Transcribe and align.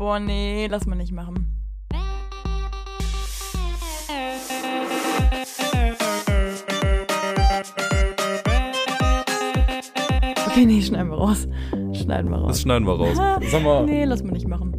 Boah, 0.00 0.18
nee, 0.18 0.66
lass 0.66 0.86
mal 0.86 0.96
nicht 0.96 1.12
machen. 1.12 1.54
Okay, 10.46 10.64
nee, 10.64 10.80
schneiden 10.80 11.10
wir 11.10 11.18
raus. 11.18 11.46
Schneiden 11.92 12.30
wir 12.30 12.38
raus. 12.38 12.48
Das 12.48 12.62
schneiden 12.62 12.86
wir 12.86 12.94
raus. 12.94 13.18
Sag 13.50 13.62
mal. 13.62 13.84
Nee, 13.84 14.06
lass 14.06 14.22
mal 14.22 14.32
nicht 14.32 14.48
machen. 14.48 14.74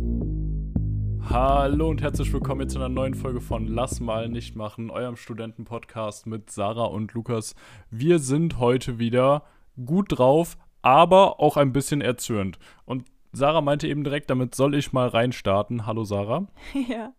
Hallo 1.29 1.89
und 1.89 2.01
herzlich 2.01 2.33
willkommen 2.33 2.67
zu 2.67 2.79
einer 2.79 2.89
neuen 2.89 3.13
Folge 3.13 3.41
von 3.41 3.67
Lass 3.67 3.99
mal 3.99 4.27
nicht 4.27 4.55
machen, 4.55 4.89
eurem 4.89 5.17
Studentenpodcast 5.17 6.25
mit 6.25 6.49
Sarah 6.49 6.85
und 6.85 7.13
Lukas. 7.13 7.53
Wir 7.91 8.17
sind 8.17 8.57
heute 8.57 8.97
wieder 8.97 9.43
gut 9.85 10.17
drauf, 10.17 10.57
aber 10.81 11.39
auch 11.39 11.57
ein 11.57 11.73
bisschen 11.73 12.01
erzürnt. 12.01 12.57
Und 12.85 13.05
Sarah 13.33 13.61
meinte 13.61 13.87
eben 13.87 14.03
direkt, 14.03 14.29
damit 14.29 14.55
soll 14.55 14.75
ich 14.75 14.93
mal 14.93 15.07
reinstarten. 15.07 15.85
Hallo 15.85 16.03
Sarah. 16.03 16.47
ja. 16.87 17.13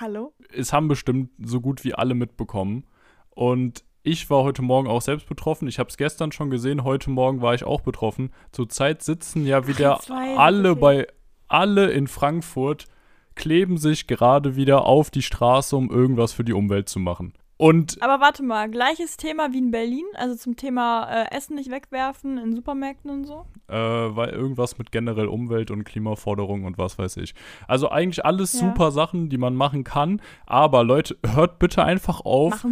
Hallo. 0.00 0.32
Es 0.52 0.72
haben 0.72 0.88
bestimmt 0.88 1.30
so 1.38 1.60
gut 1.60 1.84
wie 1.84 1.94
alle 1.94 2.14
mitbekommen. 2.14 2.84
Und 3.30 3.84
ich 4.02 4.30
war 4.30 4.42
heute 4.42 4.62
Morgen 4.62 4.88
auch 4.88 5.02
selbst 5.02 5.28
betroffen. 5.28 5.68
Ich 5.68 5.78
habe 5.78 5.90
es 5.90 5.96
gestern 5.96 6.32
schon 6.32 6.50
gesehen. 6.50 6.84
Heute 6.84 7.10
Morgen 7.10 7.42
war 7.42 7.54
ich 7.54 7.64
auch 7.64 7.80
betroffen. 7.80 8.30
Zurzeit 8.52 9.02
sitzen 9.02 9.44
ja 9.44 9.66
wieder 9.66 10.00
Ach, 10.00 10.38
alle 10.38 10.76
bei 10.76 11.06
alle 11.48 11.90
in 11.90 12.06
Frankfurt 12.06 12.86
kleben 13.34 13.78
sich 13.78 14.06
gerade 14.06 14.56
wieder 14.56 14.84
auf 14.84 15.10
die 15.10 15.22
Straße, 15.22 15.76
um 15.76 15.90
irgendwas 15.90 16.32
für 16.32 16.44
die 16.44 16.52
Umwelt 16.52 16.88
zu 16.88 16.98
machen. 16.98 17.32
Und 17.58 18.00
Aber 18.00 18.20
warte 18.20 18.42
mal, 18.44 18.70
gleiches 18.70 19.16
Thema 19.16 19.52
wie 19.52 19.58
in 19.58 19.70
Berlin, 19.72 20.04
also 20.14 20.36
zum 20.36 20.54
Thema 20.56 21.08
äh, 21.10 21.36
Essen 21.36 21.56
nicht 21.56 21.70
wegwerfen 21.70 22.38
in 22.38 22.54
Supermärkten 22.54 23.10
und 23.10 23.24
so? 23.24 23.44
äh, 23.68 23.74
weil 23.74 24.30
irgendwas 24.30 24.78
mit 24.78 24.92
generell 24.92 25.26
Umwelt 25.26 25.70
und 25.70 25.84
Klimaforderung 25.84 26.64
und 26.64 26.78
was 26.78 26.98
weiß 26.98 27.18
ich. 27.18 27.34
Also 27.66 27.90
eigentlich 27.90 28.24
alles 28.24 28.54
Ja. 28.54 28.60
super 28.60 28.90
Sachen, 28.92 29.28
die 29.28 29.36
man 29.36 29.54
machen 29.54 29.84
kann. 29.84 30.22
Aber 30.46 30.84
Leute, 30.84 31.16
hört 31.34 31.58
bitte 31.58 31.84
einfach 31.84 32.20
auf, 32.22 32.64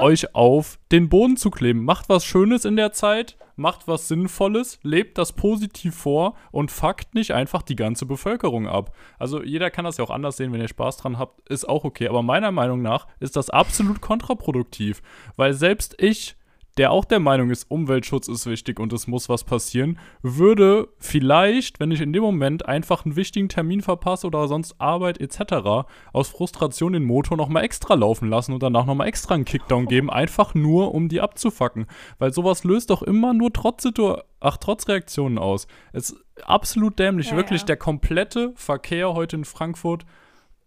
euch 0.00 0.34
auf 0.34 0.78
den 0.92 1.08
Boden 1.10 1.36
zu 1.36 1.50
kleben. 1.50 1.84
Macht 1.84 2.08
was 2.08 2.24
Schönes 2.24 2.64
in 2.64 2.76
der 2.76 2.92
Zeit, 2.92 3.36
macht 3.60 3.86
was 3.86 4.08
Sinnvolles, 4.08 4.80
lebt 4.82 5.18
das 5.18 5.32
positiv 5.32 5.94
vor 5.94 6.34
und 6.50 6.70
fuckt 6.70 7.14
nicht 7.14 7.32
einfach 7.32 7.62
die 7.62 7.76
ganze 7.76 8.06
Bevölkerung 8.06 8.66
ab. 8.66 8.94
Also 9.18 9.42
jeder 9.42 9.70
kann 9.70 9.84
das 9.84 9.98
ja 9.98 10.04
auch 10.04 10.10
anders 10.10 10.36
sehen, 10.36 10.52
wenn 10.52 10.60
ihr 10.60 10.68
Spaß 10.68 10.96
dran 10.96 11.18
habt, 11.18 11.48
ist 11.48 11.68
auch 11.68 11.84
okay. 11.84 12.08
Aber 12.08 12.22
meiner 12.22 12.50
Meinung 12.50 12.82
nach 12.82 13.06
ist 13.20 13.36
das 13.36 13.50
absolut 13.50 14.00
kontraproduktiv, 14.00 15.02
weil 15.36 15.52
selbst 15.52 15.94
ich 16.02 16.36
der 16.78 16.92
auch 16.92 17.04
der 17.04 17.20
Meinung 17.20 17.50
ist, 17.50 17.70
Umweltschutz 17.70 18.28
ist 18.28 18.46
wichtig 18.46 18.78
und 18.78 18.92
es 18.92 19.06
muss 19.06 19.28
was 19.28 19.44
passieren, 19.44 19.98
würde 20.22 20.88
vielleicht, 20.98 21.80
wenn 21.80 21.90
ich 21.90 22.00
in 22.00 22.12
dem 22.12 22.22
Moment 22.22 22.66
einfach 22.66 23.04
einen 23.04 23.16
wichtigen 23.16 23.48
Termin 23.48 23.80
verpasse 23.80 24.26
oder 24.26 24.46
sonst 24.48 24.80
Arbeit 24.80 25.20
etc., 25.20 25.88
aus 26.12 26.28
Frustration 26.28 26.92
den 26.92 27.04
Motor 27.04 27.36
nochmal 27.36 27.64
extra 27.64 27.94
laufen 27.94 28.28
lassen 28.28 28.52
und 28.52 28.62
danach 28.62 28.86
nochmal 28.86 29.08
extra 29.08 29.34
einen 29.34 29.44
Kickdown 29.44 29.86
geben, 29.86 30.10
einfach 30.10 30.54
nur, 30.54 30.94
um 30.94 31.08
die 31.08 31.20
abzufacken. 31.20 31.86
Weil 32.18 32.32
sowas 32.32 32.64
löst 32.64 32.90
doch 32.90 33.02
immer 33.02 33.34
nur 33.34 33.52
trotz, 33.52 33.82
Situ- 33.82 34.16
ach, 34.40 34.56
trotz 34.56 34.88
Reaktionen 34.88 35.38
aus. 35.38 35.66
Es 35.92 36.10
ist 36.10 36.24
absolut 36.44 36.98
dämlich. 36.98 37.30
Ja, 37.30 37.36
Wirklich, 37.36 37.62
ja. 37.62 37.66
der 37.66 37.76
komplette 37.76 38.52
Verkehr 38.54 39.12
heute 39.14 39.36
in 39.36 39.44
Frankfurt 39.44 40.04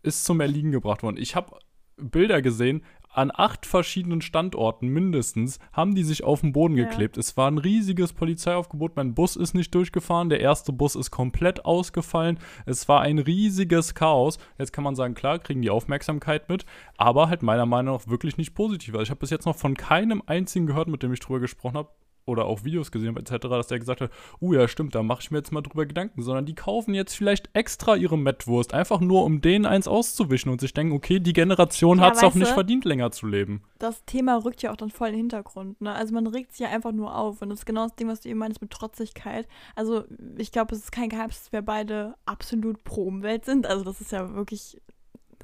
ist 0.04 0.26
zum 0.26 0.42
Erliegen 0.42 0.72
gebracht 0.72 1.02
worden. 1.02 1.18
Ich 1.18 1.36
habe 1.36 1.58
Bilder 1.98 2.42
gesehen, 2.42 2.84
an 3.14 3.32
acht 3.34 3.66
verschiedenen 3.66 4.22
Standorten 4.22 4.88
mindestens 4.88 5.60
haben 5.72 5.96
die 5.96 6.04
sich 6.04 6.24
auf 6.24 6.42
den 6.42 6.52
Boden 6.52 6.76
Ja. 6.76 6.86
geklebt. 6.86 7.18
Es 7.18 7.38
war 7.38 7.50
ein 7.50 7.58
riesiges 7.58 8.14
Polizeiaufgebot. 8.14 8.96
Mein 8.96 9.14
Bus 9.14 9.36
ist 9.36 9.54
nicht 9.54 9.74
durchgefahren. 9.76 10.30
Der 10.30 10.40
erste 10.40 10.74
Bus 10.74 10.96
ist 10.96 11.12
komplett 11.12 11.64
ausgefallen. 11.66 12.40
Es 12.66 12.90
war 12.90 13.02
ein 13.02 13.20
riesiges 13.20 13.94
Chaos. 13.96 14.40
Jetzt 14.58 14.74
kann 14.74 14.84
man 14.84 14.96
sagen, 14.96 15.14
klar, 15.14 15.40
kriegen 15.40 15.62
die 15.62 15.70
Aufmerksamkeit 15.70 16.50
mit, 16.50 16.66
aber 16.98 17.30
halt 17.30 17.44
meiner 17.44 17.66
Meinung 17.66 17.96
nach 17.96 18.08
wirklich 18.08 18.38
nicht 18.38 18.56
positiv. 18.56 18.94
Also 18.96 19.04
ich 19.04 19.10
habe 19.12 19.20
bis 19.20 19.30
jetzt 19.30 19.46
noch 19.46 19.56
von 19.56 19.76
keinem 19.78 20.24
einzigen 20.26 20.66
gehört, 20.68 20.88
mit 20.88 21.04
dem 21.04 21.14
ich 21.14 21.20
drüber 21.20 21.40
gesprochen 21.40 21.78
habe 21.78 21.90
oder 22.26 22.46
auch 22.46 22.64
Videos 22.64 22.92
gesehen 22.92 23.10
habe, 23.10 23.20
etc., 23.20 23.48
dass 23.50 23.68
der 23.68 23.80
gesagt 23.80 24.02
hat, 24.02 24.12
uh 24.42 24.54
ja, 24.54 24.68
stimmt, 24.68 24.96
da 24.96 25.04
mache 25.04 25.22
ich 25.22 25.32
mir 25.32 25.38
jetzt 25.40 25.52
mal 25.52 25.62
drüber 25.62 25.86
Gedanken, 25.86 26.22
sondern 26.22 26.46
die 26.46 26.56
kaufen 26.56 26.94
jetzt 26.94 27.16
vielleicht 27.16 27.50
extra 27.54 27.96
ihre 27.96 28.18
Mettwurst, 28.18 28.74
einfach 28.74 29.00
nur 29.00 29.24
um 29.24 29.42
denen 29.42 29.66
eins 29.66 29.88
auszuwischen 29.88 30.52
und 30.52 30.62
sich 30.62 30.74
denken, 30.74 30.94
okay, 30.94 31.20
die 31.20 31.34
Generation 31.34 31.98
Ja, 32.00 32.06
hat 32.06 32.16
es 32.16 32.24
auch 32.24 32.36
nicht 32.36 32.52
verdient, 32.52 32.86
länger 32.86 33.12
zu 33.12 33.28
leben. 33.28 33.64
das 33.80 34.04
Thema 34.06 34.38
rückt 34.38 34.62
ja 34.62 34.72
auch 34.72 34.78
dann 34.78 34.90
voll 34.90 35.10
in 35.10 35.14
den 35.14 35.20
Hintergrund. 35.22 35.82
Ne? 35.82 35.94
Also 35.94 36.14
man 36.14 36.28
regt 36.28 36.52
sich 36.52 36.62
ja 36.62 36.70
einfach 36.70 36.92
nur 36.92 37.16
auf. 37.16 37.42
Und 37.42 37.50
das 37.50 37.60
ist 37.60 37.66
genau 37.66 37.84
das 37.84 37.96
Ding, 37.96 38.08
was 38.08 38.22
du 38.22 38.30
eben 38.30 38.40
meinst 38.40 38.62
mit 38.62 38.72
Trotzigkeit. 38.72 39.48
Also 39.76 40.04
ich 40.38 40.52
glaube, 40.52 40.76
es 40.76 40.82
ist 40.84 40.92
kein 40.92 41.10
Geheimnis, 41.10 41.44
dass 41.44 41.52
wir 41.52 41.62
beide 41.62 42.16
absolut 42.26 42.84
pro 42.84 43.04
Umwelt 43.04 43.46
sind. 43.46 43.66
Also 43.68 43.84
das 43.84 44.00
ist 44.02 44.12
ja 44.12 44.34
wirklich, 44.36 44.82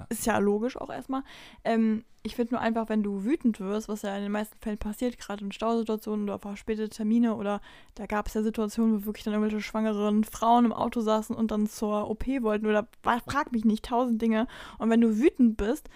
ist 0.10 0.26
ja 0.26 0.38
logisch 0.38 0.78
auch 0.78 0.90
erstmal. 0.90 1.24
Ähm, 1.64 2.04
ich 2.22 2.36
finde 2.36 2.56
nur 2.56 2.62
einfach, 2.62 2.90
wenn 2.90 3.02
du 3.02 3.24
wütend 3.24 3.60
wirst, 3.60 3.88
was 3.88 4.02
ja 4.02 4.16
in 4.16 4.24
den 4.24 4.32
meisten 4.32 4.58
Fällen 4.60 4.78
passiert, 4.78 5.18
gerade 5.18 5.44
in 5.44 5.52
Stausituationen 5.52 6.24
oder 6.26 6.38
verspätete 6.38 6.90
Termine 6.90 7.36
oder 7.36 7.62
da 7.96 8.06
gab 8.06 8.28
es 8.28 8.34
ja 8.34 8.44
Situationen, 8.44 9.02
wo 9.02 9.06
wirklich 9.06 9.24
dann 9.24 9.34
irgendwelche 9.34 9.62
schwangeren 9.62 10.24
Frauen 10.24 10.66
im 10.66 10.74
Auto 10.74 11.02
saßen 11.02 11.36
und 11.36 11.52
dann 11.52 11.68
zur 11.68 12.10
OP 12.10 12.28
wollten 12.42 12.68
oder 12.68 12.88
frag 13.02 13.52
mich 13.52 13.64
nicht, 13.64 13.86
tausend 13.86 14.22
Dinge. 14.22 14.48
Und 14.78 14.90
wenn 14.90 15.02
du 15.02 15.18
wütend 15.18 15.56
bist, 15.56 15.90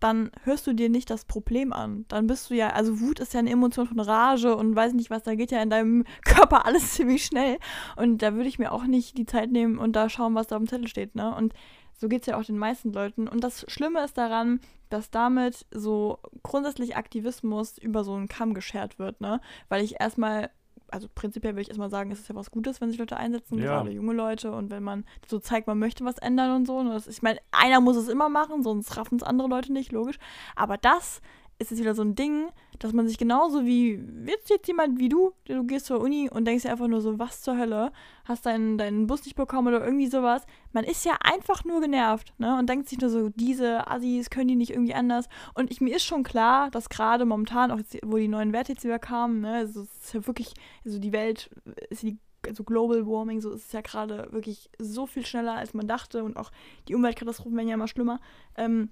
dann 0.00 0.30
hörst 0.44 0.66
du 0.66 0.72
dir 0.72 0.88
nicht 0.88 1.10
das 1.10 1.24
Problem 1.24 1.72
an. 1.72 2.04
Dann 2.08 2.26
bist 2.26 2.50
du 2.50 2.54
ja, 2.54 2.70
also 2.70 3.00
Wut 3.00 3.18
ist 3.18 3.34
ja 3.34 3.40
eine 3.40 3.50
Emotion 3.50 3.86
von 3.86 3.98
Rage 3.98 4.54
und 4.54 4.76
weiß 4.76 4.92
nicht 4.94 5.10
was, 5.10 5.24
da 5.24 5.34
geht 5.34 5.50
ja 5.50 5.60
in 5.62 5.70
deinem 5.70 6.04
Körper 6.24 6.66
alles 6.66 6.92
ziemlich 6.94 7.24
schnell. 7.24 7.58
Und 7.96 8.22
da 8.22 8.34
würde 8.34 8.48
ich 8.48 8.58
mir 8.58 8.72
auch 8.72 8.84
nicht 8.84 9.18
die 9.18 9.26
Zeit 9.26 9.50
nehmen 9.50 9.78
und 9.78 9.96
da 9.96 10.08
schauen, 10.08 10.34
was 10.34 10.46
da 10.46 10.56
auf 10.56 10.62
dem 10.62 10.68
Zettel 10.68 10.88
steht, 10.88 11.14
ne? 11.14 11.34
Und 11.34 11.52
so 11.98 12.08
geht 12.08 12.22
es 12.22 12.26
ja 12.26 12.38
auch 12.38 12.44
den 12.44 12.56
meisten 12.58 12.92
Leuten. 12.92 13.28
Und 13.28 13.44
das 13.44 13.64
Schlimme 13.70 14.02
ist 14.04 14.16
daran, 14.16 14.60
dass 14.88 15.10
damit 15.10 15.66
so 15.70 16.18
grundsätzlich 16.42 16.96
Aktivismus 16.96 17.76
über 17.76 18.04
so 18.04 18.14
einen 18.14 18.28
Kamm 18.28 18.54
geschert 18.54 18.98
wird, 18.98 19.20
ne? 19.20 19.40
Weil 19.68 19.84
ich 19.84 20.00
erstmal, 20.00 20.50
also 20.90 21.08
prinzipiell 21.14 21.52
würde 21.52 21.62
ich 21.62 21.68
erstmal 21.68 21.90
sagen, 21.90 22.10
es 22.10 22.20
ist 22.20 22.28
ja 22.28 22.34
was 22.34 22.50
Gutes, 22.50 22.80
wenn 22.80 22.88
sich 22.88 22.98
Leute 22.98 23.16
einsetzen, 23.18 23.58
Ja. 23.58 23.64
gerade 23.82 23.90
junge 23.90 24.14
Leute 24.14 24.52
und 24.52 24.70
wenn 24.70 24.82
man 24.82 25.04
so 25.26 25.38
zeigt, 25.38 25.66
man 25.66 25.78
möchte 25.78 26.04
was 26.06 26.16
ändern 26.18 26.56
und 26.56 26.66
so. 26.66 26.78
Und 26.78 26.88
das, 26.88 27.06
ich 27.06 27.20
meine, 27.20 27.38
einer 27.50 27.80
muss 27.82 27.96
es 27.96 28.08
immer 28.08 28.30
machen, 28.30 28.62
sonst 28.62 28.96
raffen 28.96 29.16
es 29.16 29.22
andere 29.22 29.48
Leute 29.48 29.72
nicht, 29.72 29.92
logisch. 29.92 30.18
Aber 30.56 30.78
das 30.78 31.20
ist 31.58 31.70
jetzt 31.70 31.80
wieder 31.80 31.94
so 31.94 32.02
ein 32.02 32.14
Ding, 32.14 32.48
dass 32.78 32.92
man 32.92 33.08
sich 33.08 33.18
genauso 33.18 33.64
wie, 33.64 34.00
jetzt 34.26 34.48
jetzt 34.48 34.68
jemand 34.68 35.00
wie 35.00 35.08
du, 35.08 35.32
du 35.46 35.64
gehst 35.64 35.86
zur 35.86 36.00
Uni 36.00 36.30
und 36.30 36.44
denkst 36.44 36.62
dir 36.62 36.70
einfach 36.70 36.86
nur 36.86 37.00
so, 37.00 37.18
was 37.18 37.42
zur 37.42 37.58
Hölle, 37.58 37.90
hast 38.24 38.46
deinen, 38.46 38.78
deinen 38.78 39.08
Bus 39.08 39.24
nicht 39.24 39.34
bekommen 39.34 39.68
oder 39.68 39.84
irgendwie 39.84 40.06
sowas. 40.06 40.46
Man 40.72 40.84
ist 40.84 41.04
ja 41.04 41.18
einfach 41.20 41.64
nur 41.64 41.80
genervt, 41.80 42.32
ne? 42.38 42.56
Und 42.56 42.68
denkt 42.68 42.88
sich 42.88 43.00
nur 43.00 43.10
so, 43.10 43.30
diese 43.30 43.90
Assis 43.90 44.30
können 44.30 44.48
die 44.48 44.56
nicht 44.56 44.70
irgendwie 44.70 44.94
anders. 44.94 45.28
Und 45.54 45.72
ich, 45.72 45.80
mir 45.80 45.96
ist 45.96 46.04
schon 46.04 46.22
klar, 46.22 46.70
dass 46.70 46.88
gerade 46.88 47.24
momentan, 47.24 47.72
auch 47.72 47.78
jetzt, 47.78 47.98
wo 48.04 48.16
die 48.16 48.28
neuen 48.28 48.52
Werte 48.52 48.72
jetzt 48.72 48.84
wieder 48.84 49.00
kamen, 49.00 49.40
ne, 49.40 49.54
also 49.54 49.82
es 49.82 50.04
ist 50.04 50.14
ja 50.14 50.26
wirklich, 50.26 50.54
also 50.84 51.00
die 51.00 51.12
Welt 51.12 51.50
ist 51.90 52.02
die 52.02 52.18
also 52.46 52.62
Global 52.62 53.04
Warming, 53.04 53.40
so 53.40 53.50
ist 53.50 53.66
es 53.66 53.72
ja 53.72 53.80
gerade 53.80 54.28
wirklich 54.30 54.70
so 54.78 55.06
viel 55.06 55.26
schneller, 55.26 55.54
als 55.54 55.74
man 55.74 55.88
dachte 55.88 56.22
und 56.22 56.36
auch 56.36 56.52
die 56.86 56.94
Umweltkatastrophen 56.94 57.56
werden 57.56 57.68
ja 57.68 57.74
immer 57.74 57.88
schlimmer. 57.88 58.20
Ähm, 58.56 58.90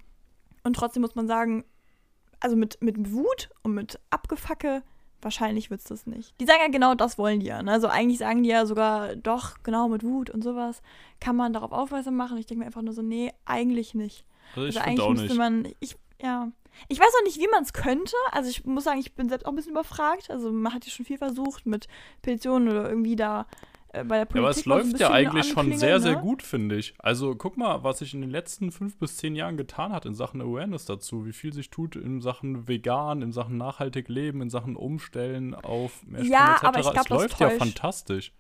und 0.65 0.75
trotzdem 0.75 1.03
muss 1.03 1.15
man 1.15 1.29
sagen, 1.29 1.65
also 2.47 2.55
mit, 2.55 2.81
mit 2.81 3.11
Wut 3.13 3.51
und 3.65 3.75
mit 3.75 3.99
Abgefacke, 4.11 4.85
wahrscheinlich 5.21 5.69
wird 5.69 5.81
es 5.81 5.89
das 5.89 6.07
nicht. 6.07 6.33
Die 6.41 6.47
sagen 6.47 6.61
ja 6.63 6.69
genau, 6.69 6.95
das 6.95 7.19
wollen 7.19 7.41
die 7.41 7.47
ja. 7.47 7.61
Ne? 7.61 7.73
Also 7.73 7.89
eigentlich 7.89 8.19
sagen 8.19 8.45
die 8.45 8.51
ja 8.51 8.67
sogar, 8.67 9.17
doch, 9.17 9.57
genau 9.65 9.89
mit 9.89 10.05
Wut 10.05 10.31
und 10.31 10.45
sowas 10.45 10.81
kann 11.19 11.35
man 11.35 11.53
darauf 11.53 11.73
aufmerksam 11.73 12.15
machen. 12.15 12.39
Ich 12.39 12.47
denke 12.47 12.61
mir 12.61 12.67
einfach 12.67 12.83
nur 12.83 12.95
so, 12.95 13.03
nee, 13.03 13.33
eigentlich 13.47 13.95
nicht. 13.97 14.25
Also 14.55 14.69
ich 14.69 14.77
also 14.77 14.89
eigentlich 14.89 15.01
auch 15.01 15.11
müsste 15.11 15.27
nicht. 15.27 15.39
man, 15.39 15.69
ich, 15.81 15.97
ja. 16.23 16.53
Ich 16.87 17.01
weiß 17.01 17.09
auch 17.19 17.25
nicht, 17.25 17.41
wie 17.41 17.49
man 17.49 17.65
es 17.65 17.73
könnte. 17.73 18.15
Also 18.31 18.49
ich 18.49 18.65
muss 18.65 18.85
sagen, 18.85 19.01
ich 19.01 19.15
bin 19.15 19.29
selbst 19.29 19.45
auch 19.45 19.51
ein 19.51 19.57
bisschen 19.57 19.73
überfragt. 19.73 20.31
Also 20.31 20.53
man 20.53 20.73
hat 20.73 20.85
ja 20.85 20.93
schon 20.93 21.05
viel 21.05 21.19
versucht 21.19 21.67
mit 21.67 21.89
Petitionen 22.23 22.69
oder 22.69 22.89
irgendwie 22.89 23.17
da 23.17 23.47
bei 24.05 24.19
der 24.19 24.25
Politik. 24.25 24.35
Ja, 24.35 24.41
aber 24.41 24.51
es 24.51 24.65
läuft 24.65 25.01
ja 25.01 25.11
eigentlich 25.11 25.49
schon 25.49 25.77
sehr, 25.77 26.01
sehr 26.01 26.17
ne? 26.17 26.21
gut, 26.21 26.43
finde 26.43 26.77
ich. 26.77 26.95
Also 26.99 27.35
guck 27.35 27.57
mal, 27.57 27.83
was 27.83 27.99
sich 27.99 28.15
in 28.15 28.21
den 28.21 28.31
letzten 28.31 28.73
fünf 28.73 28.99
bis 28.99 29.17
zehn 29.17 29.35
Jahren 29.35 29.57
getan 29.57 29.93
hat 29.93 30.07
in 30.07 30.15
Sachen 30.15 30.41
Awareness 30.41 30.85
dazu, 30.85 31.27
wie 31.27 31.33
viel 31.33 31.53
sich 31.53 31.71
tut 31.71 31.97
in 31.97 32.21
Sachen 32.21 32.69
vegan, 32.69 33.23
in 33.23 33.33
Sachen 33.33 33.57
nachhaltig 33.57 34.09
leben, 34.09 34.43
in 34.43 34.51
Sachen 34.51 34.77
Umstellen 34.77 35.55
auf 35.55 36.03
mehr 36.07 36.23
Ja, 36.23 36.55
etc. 36.55 36.65
aber 36.65 36.79
ich 36.81 36.91
glaub, 36.91 36.97
es 36.97 37.09
das 37.09 37.19
läuft 37.19 37.41
ja 37.41 37.51
fantastisch. 37.51 38.33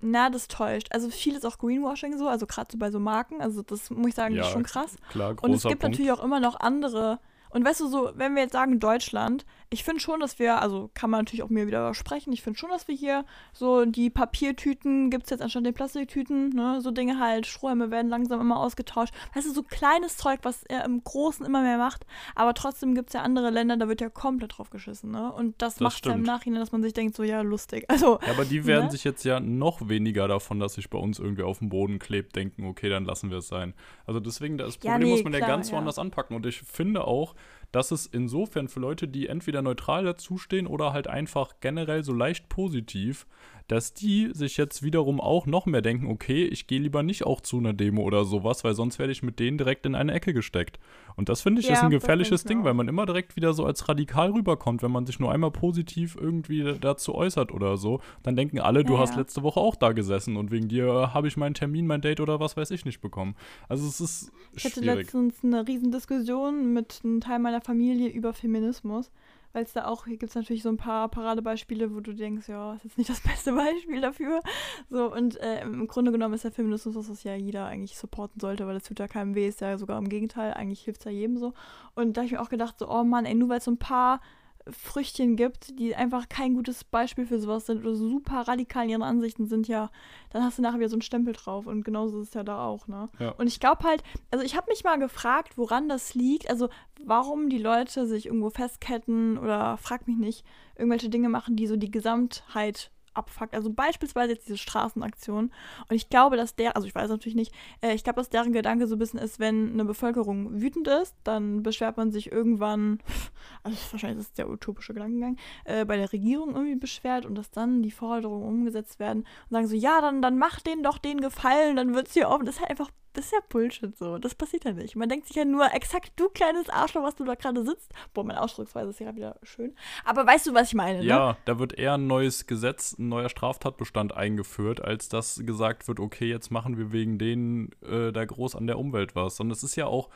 Na, 0.00 0.28
das 0.28 0.48
täuscht. 0.48 0.88
Also 0.90 1.08
viel 1.08 1.34
ist 1.34 1.46
auch 1.46 1.56
Greenwashing 1.58 2.18
so, 2.18 2.28
also 2.28 2.46
gerade 2.46 2.68
so 2.70 2.78
bei 2.78 2.90
so 2.90 3.00
Marken. 3.00 3.40
Also 3.40 3.62
das 3.62 3.90
muss 3.90 4.08
ich 4.08 4.14
sagen, 4.14 4.34
Ja, 4.34 4.42
ist 4.42 4.50
schon 4.52 4.62
krass. 4.64 4.96
Klar, 5.10 5.34
großer 5.34 5.44
Und 5.44 5.54
es 5.54 5.62
gibt 5.62 5.80
Punkt. 5.80 5.94
natürlich 5.94 6.12
auch 6.12 6.22
immer 6.22 6.40
noch 6.40 6.60
andere. 6.60 7.20
Und 7.54 7.64
weißt 7.64 7.80
du, 7.80 7.86
so, 7.86 8.10
wenn 8.16 8.34
wir 8.34 8.42
jetzt 8.42 8.52
sagen 8.52 8.80
Deutschland, 8.80 9.46
ich 9.70 9.84
finde 9.84 10.00
schon, 10.00 10.18
dass 10.18 10.40
wir, 10.40 10.60
also 10.60 10.90
kann 10.94 11.08
man 11.08 11.20
natürlich 11.20 11.44
auch 11.44 11.50
mir 11.50 11.68
wieder 11.68 11.94
sprechen, 11.94 12.32
ich 12.32 12.42
finde 12.42 12.58
schon, 12.58 12.70
dass 12.70 12.88
wir 12.88 12.96
hier 12.96 13.24
so 13.52 13.84
die 13.84 14.10
Papiertüten 14.10 15.08
gibt 15.08 15.24
es 15.24 15.30
jetzt 15.30 15.40
anstatt 15.40 15.64
den 15.64 15.72
Plastiktüten, 15.72 16.48
ne, 16.50 16.80
so 16.80 16.90
Dinge 16.90 17.20
halt, 17.20 17.46
Strohhalme 17.46 17.92
werden 17.92 18.08
langsam 18.08 18.40
immer 18.40 18.58
ausgetauscht. 18.58 19.14
Weißt 19.34 19.46
du, 19.46 19.52
so 19.52 19.62
kleines 19.62 20.16
Zeug, 20.16 20.40
was 20.42 20.64
er 20.64 20.84
im 20.84 21.04
Großen 21.04 21.46
immer 21.46 21.62
mehr 21.62 21.78
macht, 21.78 22.06
aber 22.34 22.54
trotzdem 22.54 22.94
gibt 22.96 23.10
es 23.10 23.14
ja 23.14 23.22
andere 23.22 23.50
Länder, 23.50 23.76
da 23.76 23.88
wird 23.88 24.00
ja 24.00 24.10
komplett 24.10 24.58
drauf 24.58 24.70
geschissen, 24.70 25.12
ne? 25.12 25.32
Und 25.32 25.62
das, 25.62 25.74
das 25.74 25.80
macht 25.80 26.06
ja 26.06 26.12
im 26.12 26.22
Nachhinein, 26.22 26.58
dass 26.58 26.72
man 26.72 26.82
sich 26.82 26.92
denkt, 26.92 27.14
so, 27.14 27.22
ja, 27.22 27.40
lustig. 27.40 27.86
Also, 27.94 28.18
ja, 28.22 28.32
aber 28.32 28.44
die 28.44 28.66
werden 28.66 28.86
ne? 28.86 28.90
sich 28.90 29.04
jetzt 29.04 29.24
ja 29.24 29.38
noch 29.38 29.88
weniger 29.88 30.26
davon, 30.26 30.58
dass 30.58 30.74
sich 30.74 30.90
bei 30.90 30.98
uns 30.98 31.20
irgendwie 31.20 31.44
auf 31.44 31.60
dem 31.60 31.68
Boden 31.68 32.00
klebt, 32.00 32.34
denken, 32.34 32.66
okay, 32.66 32.88
dann 32.88 33.04
lassen 33.04 33.30
wir 33.30 33.38
es 33.38 33.46
sein. 33.46 33.72
Also 34.04 34.18
deswegen, 34.18 34.58
das 34.58 34.78
Problem 34.78 34.92
ja, 34.92 34.98
nee, 34.98 35.10
muss 35.12 35.22
man 35.22 35.32
klar, 35.32 35.48
ja 35.48 35.54
ganz 35.54 35.70
woanders 35.70 36.00
anpacken. 36.00 36.34
Und 36.34 36.44
ich 36.44 36.60
finde 36.62 37.04
auch, 37.04 37.36
dass 37.74 37.90
es 37.90 38.06
insofern 38.06 38.68
für 38.68 38.78
Leute, 38.78 39.08
die 39.08 39.26
entweder 39.26 39.60
neutral 39.60 40.04
dazustehen 40.04 40.68
oder 40.68 40.92
halt 40.92 41.08
einfach 41.08 41.54
generell 41.60 42.04
so 42.04 42.12
leicht 42.12 42.48
positiv, 42.48 43.26
dass 43.68 43.94
die 43.94 44.30
sich 44.32 44.56
jetzt 44.56 44.82
wiederum 44.82 45.20
auch 45.20 45.46
noch 45.46 45.66
mehr 45.66 45.80
denken, 45.80 46.06
okay, 46.06 46.44
ich 46.44 46.66
gehe 46.66 46.80
lieber 46.80 47.02
nicht 47.02 47.24
auch 47.24 47.40
zu 47.40 47.58
einer 47.58 47.72
Demo 47.72 48.02
oder 48.02 48.24
sowas, 48.24 48.64
weil 48.64 48.74
sonst 48.74 48.98
werde 48.98 49.12
ich 49.12 49.22
mit 49.22 49.38
denen 49.38 49.56
direkt 49.56 49.86
in 49.86 49.94
eine 49.94 50.12
Ecke 50.12 50.34
gesteckt. 50.34 50.78
Und 51.16 51.28
das 51.28 51.40
finde 51.40 51.60
ich 51.60 51.68
ja, 51.68 51.74
ist 51.74 51.82
ein 51.82 51.90
gefährliches 51.90 52.44
Ding, 52.44 52.64
weil 52.64 52.74
man 52.74 52.88
immer 52.88 53.06
direkt 53.06 53.36
wieder 53.36 53.54
so 53.54 53.64
als 53.64 53.88
radikal 53.88 54.30
rüberkommt, 54.32 54.82
wenn 54.82 54.90
man 54.90 55.06
sich 55.06 55.18
nur 55.18 55.32
einmal 55.32 55.50
positiv 55.50 56.16
irgendwie 56.20 56.74
dazu 56.80 57.14
äußert 57.14 57.52
oder 57.52 57.76
so. 57.76 58.00
Dann 58.22 58.36
denken 58.36 58.58
alle, 58.58 58.84
du 58.84 58.94
ja, 58.94 58.98
hast 58.98 59.12
ja. 59.12 59.20
letzte 59.20 59.42
Woche 59.42 59.60
auch 59.60 59.76
da 59.76 59.92
gesessen 59.92 60.36
und 60.36 60.50
wegen 60.50 60.68
dir 60.68 61.14
habe 61.14 61.28
ich 61.28 61.36
meinen 61.36 61.54
Termin, 61.54 61.86
mein 61.86 62.00
Date 62.00 62.20
oder 62.20 62.40
was 62.40 62.56
weiß 62.56 62.70
ich 62.70 62.84
nicht 62.84 63.00
bekommen. 63.00 63.34
Also 63.68 63.86
es 63.86 64.00
ist 64.00 64.32
ich 64.52 64.62
schwierig. 64.62 64.76
Ich 64.76 64.88
hatte 64.88 64.98
letztens 64.98 65.44
eine 65.44 65.66
Riesendiskussion 65.66 66.72
mit 66.72 67.00
einem 67.04 67.20
Teil 67.20 67.38
meiner 67.38 67.60
Familie 67.60 68.08
über 68.08 68.34
Feminismus 68.34 69.10
weil 69.54 69.62
es 69.62 69.72
da 69.72 69.86
auch, 69.86 70.04
hier 70.04 70.16
gibt 70.16 70.30
es 70.30 70.34
natürlich 70.34 70.64
so 70.64 70.68
ein 70.68 70.76
paar 70.76 71.08
Paradebeispiele, 71.08 71.94
wo 71.94 72.00
du 72.00 72.12
denkst, 72.12 72.48
ja, 72.48 72.74
ist 72.74 72.84
jetzt 72.84 72.98
nicht 72.98 73.08
das 73.08 73.20
beste 73.22 73.52
Beispiel 73.52 74.00
dafür. 74.00 74.42
So, 74.90 75.10
und 75.14 75.40
äh, 75.40 75.62
im 75.62 75.86
Grunde 75.86 76.10
genommen 76.10 76.34
ist 76.34 76.44
der 76.44 76.50
Feminismus, 76.50 76.96
was 77.08 77.22
ja 77.22 77.36
jeder 77.36 77.66
eigentlich 77.66 77.96
supporten 77.96 78.40
sollte, 78.40 78.66
weil 78.66 78.74
das 78.74 78.82
tut 78.82 78.98
ja 78.98 79.06
keinem 79.06 79.36
weh, 79.36 79.46
ist 79.46 79.60
ja 79.60 79.78
sogar 79.78 79.96
im 79.98 80.08
Gegenteil, 80.08 80.52
eigentlich 80.52 80.80
hilft 80.80 81.00
es 81.00 81.04
ja 81.04 81.12
jedem 81.12 81.38
so. 81.38 81.54
Und 81.94 82.16
da 82.16 82.20
habe 82.20 82.26
ich 82.26 82.32
mir 82.32 82.42
auch 82.42 82.50
gedacht, 82.50 82.78
so, 82.78 82.90
oh 82.90 83.04
Mann, 83.04 83.24
ey, 83.24 83.34
nur 83.34 83.48
weil 83.48 83.58
es 83.58 83.64
so 83.64 83.70
ein 83.70 83.78
paar 83.78 84.20
Früchtchen 84.70 85.36
gibt, 85.36 85.78
die 85.78 85.94
einfach 85.94 86.28
kein 86.28 86.54
gutes 86.54 86.84
Beispiel 86.84 87.26
für 87.26 87.38
sowas 87.38 87.66
sind 87.66 87.80
oder 87.80 87.94
super 87.94 88.48
radikal 88.48 88.84
in 88.84 88.90
ihren 88.90 89.02
Ansichten 89.02 89.46
sind, 89.46 89.68
ja, 89.68 89.90
dann 90.30 90.42
hast 90.42 90.58
du 90.58 90.62
nachher 90.62 90.78
wieder 90.78 90.88
so 90.88 90.96
einen 90.96 91.02
Stempel 91.02 91.34
drauf 91.34 91.66
und 91.66 91.84
genauso 91.84 92.20
ist 92.20 92.28
es 92.28 92.34
ja 92.34 92.44
da 92.44 92.64
auch, 92.64 92.88
ne? 92.88 93.10
Ja. 93.18 93.32
Und 93.32 93.46
ich 93.46 93.60
glaube 93.60 93.84
halt, 93.84 94.02
also 94.30 94.44
ich 94.44 94.56
habe 94.56 94.70
mich 94.70 94.82
mal 94.82 94.98
gefragt, 94.98 95.58
woran 95.58 95.88
das 95.88 96.14
liegt, 96.14 96.48
also 96.48 96.70
warum 97.04 97.50
die 97.50 97.58
Leute 97.58 98.06
sich 98.06 98.26
irgendwo 98.26 98.50
festketten 98.50 99.36
oder 99.36 99.76
frag 99.76 100.06
mich 100.06 100.16
nicht, 100.16 100.44
irgendwelche 100.76 101.10
Dinge 101.10 101.28
machen, 101.28 101.56
die 101.56 101.66
so 101.66 101.76
die 101.76 101.90
Gesamtheit 101.90 102.90
abfuckt. 103.14 103.54
Also 103.54 103.72
beispielsweise 103.72 104.32
jetzt 104.32 104.46
diese 104.46 104.58
Straßenaktion. 104.58 105.50
Und 105.88 105.96
ich 105.96 106.08
glaube, 106.08 106.36
dass 106.36 106.54
der, 106.54 106.76
also 106.76 106.86
ich 106.86 106.94
weiß 106.94 107.08
natürlich 107.08 107.36
nicht, 107.36 107.54
äh, 107.80 107.94
ich 107.94 108.04
glaube, 108.04 108.20
dass 108.20 108.30
deren 108.30 108.52
Gedanke 108.52 108.86
so 108.86 108.96
ein 108.96 108.98
bisschen 108.98 109.20
ist, 109.20 109.38
wenn 109.38 109.72
eine 109.72 109.84
Bevölkerung 109.84 110.60
wütend 110.60 110.88
ist, 110.88 111.14
dann 111.24 111.62
beschwert 111.62 111.96
man 111.96 112.12
sich 112.12 112.30
irgendwann, 112.32 112.98
also 113.62 113.76
wahrscheinlich 113.92 114.20
ist 114.20 114.28
es 114.28 114.32
der 114.34 114.48
utopische 114.48 114.94
Gedankengang, 114.94 115.36
äh, 115.64 115.84
bei 115.84 115.96
der 115.96 116.12
Regierung 116.12 116.54
irgendwie 116.54 116.76
beschwert 116.76 117.26
und 117.26 117.34
dass 117.34 117.50
dann 117.50 117.82
die 117.82 117.90
Forderungen 117.90 118.46
umgesetzt 118.46 118.98
werden 118.98 119.20
und 119.20 119.50
sagen 119.50 119.66
so, 119.66 119.76
ja, 119.76 120.00
dann, 120.00 120.22
dann 120.22 120.38
mach 120.38 120.60
denen 120.60 120.82
doch 120.82 120.98
den 120.98 121.20
Gefallen, 121.20 121.76
dann 121.76 121.94
wird 121.94 122.08
es 122.08 122.14
hier 122.14 122.28
offen. 122.28 122.46
Das 122.46 122.56
ist 122.56 122.60
halt 122.60 122.70
einfach 122.70 122.90
das 123.14 123.26
ist 123.26 123.32
ja 123.32 123.38
Bullshit 123.48 123.96
so. 123.96 124.18
Das 124.18 124.34
passiert 124.34 124.64
ja 124.64 124.72
nicht. 124.72 124.96
Man 124.96 125.08
denkt 125.08 125.26
sich 125.28 125.36
ja 125.36 125.44
nur, 125.44 125.72
exakt 125.72 126.12
du 126.16 126.28
kleines 126.28 126.68
Arschloch, 126.68 127.02
was 127.02 127.14
du 127.14 127.24
da 127.24 127.34
gerade 127.34 127.64
sitzt. 127.64 127.92
Boah, 128.12 128.24
meine 128.24 128.42
Ausdrucksweise 128.42 128.90
ist 128.90 129.00
ja 129.00 129.14
wieder 129.14 129.38
schön. 129.42 129.74
Aber 130.04 130.26
weißt 130.26 130.48
du, 130.48 130.54
was 130.54 130.68
ich 130.68 130.74
meine? 130.74 130.98
Ne? 130.98 131.04
Ja, 131.04 131.36
da 131.44 131.58
wird 131.58 131.78
eher 131.78 131.94
ein 131.94 132.06
neues 132.06 132.46
Gesetz, 132.46 132.98
ein 132.98 133.08
neuer 133.08 133.28
Straftatbestand 133.28 134.14
eingeführt, 134.14 134.82
als 134.82 135.08
dass 135.08 135.40
gesagt 135.44 135.86
wird, 135.86 136.00
okay, 136.00 136.28
jetzt 136.28 136.50
machen 136.50 136.76
wir 136.76 136.92
wegen 136.92 137.18
denen 137.18 137.70
äh, 137.82 138.12
da 138.12 138.24
groß 138.24 138.56
an 138.56 138.66
der 138.66 138.78
Umwelt 138.78 139.14
was. 139.14 139.36
Sondern 139.36 139.52
es 139.52 139.62
ist 139.62 139.76
ja 139.76 139.86
auch, 139.86 140.10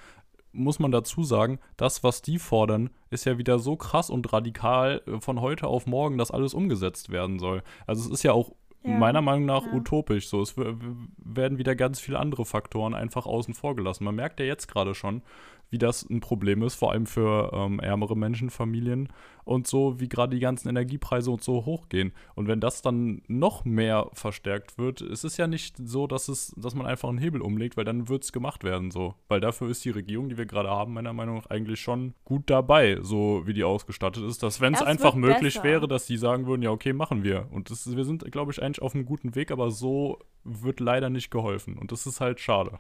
muss 0.51 0.81
man 0.81 0.91
dazu 0.91 1.23
sagen, 1.23 1.61
das, 1.77 2.03
was 2.03 2.21
die 2.21 2.41
fordern, 2.41 2.91
ist 3.11 3.27
ja 3.27 3.39
wieder 3.39 3.61
so 3.61 3.77
krass 3.77 4.11
und 4.11 4.33
radikal 4.33 5.03
äh, 5.07 5.21
von 5.21 5.41
heute 5.41 5.69
auf 5.69 5.87
morgen, 5.87 6.19
dass 6.19 6.33
alles 6.33 6.53
umgesetzt 6.53 7.11
werden 7.11 7.39
soll. 7.39 7.63
Also 7.87 8.07
es 8.07 8.11
ist 8.11 8.23
ja 8.25 8.33
auch 8.33 8.53
ja. 8.89 8.99
meiner 8.99 9.23
Meinung 9.23 9.47
nach 9.47 9.65
ja. 9.67 9.73
utopisch. 9.73 10.29
So, 10.29 10.43
es 10.43 10.57
werden 10.57 11.59
wieder 11.59 11.75
ganz 11.75 12.01
viele 12.01 12.19
andere 12.19 12.45
Faktoren 12.45 12.95
einfach 12.95 13.27
außen 13.27 13.55
vor 13.55 13.77
gelassen. 13.77 14.05
Man 14.05 14.15
merkt 14.15 14.41
ja 14.41 14.47
jetzt 14.47 14.69
gerade 14.69 14.95
schon, 14.95 15.23
wie 15.71 15.79
das 15.79 16.09
ein 16.09 16.21
Problem 16.21 16.63
ist, 16.63 16.75
vor 16.75 16.93
allem 16.93 17.07
für 17.07 17.51
ähm, 17.53 17.81
ärmere 17.81 18.17
Menschen, 18.17 18.51
Familien 18.51 19.09
und 19.45 19.67
so, 19.67 19.99
wie 19.99 20.09
gerade 20.09 20.37
die 20.37 20.41
ganzen 20.41 20.69
Energiepreise 20.69 21.31
und 21.31 21.43
so 21.43 21.65
hochgehen. 21.65 22.13
Und 22.35 22.49
wenn 22.49 22.61
das 22.61 22.83
dann 22.83 23.23
noch 23.29 23.65
mehr 23.65 24.09
verstärkt 24.13 24.77
wird, 24.77 25.01
ist 25.01 25.25
es 25.25 25.39
ja 25.39 25.47
nicht 25.47 25.77
so, 25.83 26.07
dass 26.07 26.29
es, 26.29 26.55
dass 26.57 26.75
man 26.75 26.87
einfach 26.87 27.09
einen 27.09 27.19
Hebel 27.19 27.41
umlegt, 27.41 27.77
weil 27.77 27.87
dann 27.87 28.09
wird 28.09 28.25
es 28.25 28.33
gemacht 28.33 28.63
werden 28.63 28.91
so. 28.91 29.15
Weil 29.29 29.41
dafür 29.41 29.71
ist 29.71 29.85
die 29.85 29.91
Regierung, 29.91 30.29
die 30.29 30.37
wir 30.37 30.45
gerade 30.47 30.69
haben, 30.69 30.93
meiner 30.93 31.15
Meinung 31.15 31.37
nach 31.37 31.47
eigentlich 31.47 31.81
schon 31.81 32.15
gut 32.25 32.51
dabei, 32.51 32.99
so 33.01 33.47
wie 33.47 33.55
die 33.55 33.65
ausgestattet 33.65 34.23
ist, 34.25 34.43
dass 34.43 34.61
wenn 34.61 34.75
es 34.75 34.83
einfach 34.83 35.15
möglich 35.15 35.55
besser. 35.55 35.65
wäre, 35.65 35.89
dass 35.89 36.07
die 36.07 36.19
sagen 36.19 36.47
würden, 36.47 36.63
ja 36.63 36.71
okay, 36.71 36.93
machen 36.93 37.25
wir. 37.25 37.47
Und 37.51 37.71
das, 37.71 37.97
wir 37.97 38.05
sind, 38.05 38.31
glaube 38.31 38.53
ich, 38.53 38.63
eigentlich 38.63 38.83
auf 38.83 38.95
einem 38.95 39.07
guten 39.07 39.35
Weg, 39.35 39.51
aber 39.51 39.71
so 39.71 40.19
wird 40.45 40.81
leider 40.81 41.09
nicht 41.09 41.31
geholfen. 41.31 41.79
Und 41.79 41.91
das 41.91 42.07
ist 42.07 42.21
halt 42.21 42.41
schade 42.41 42.79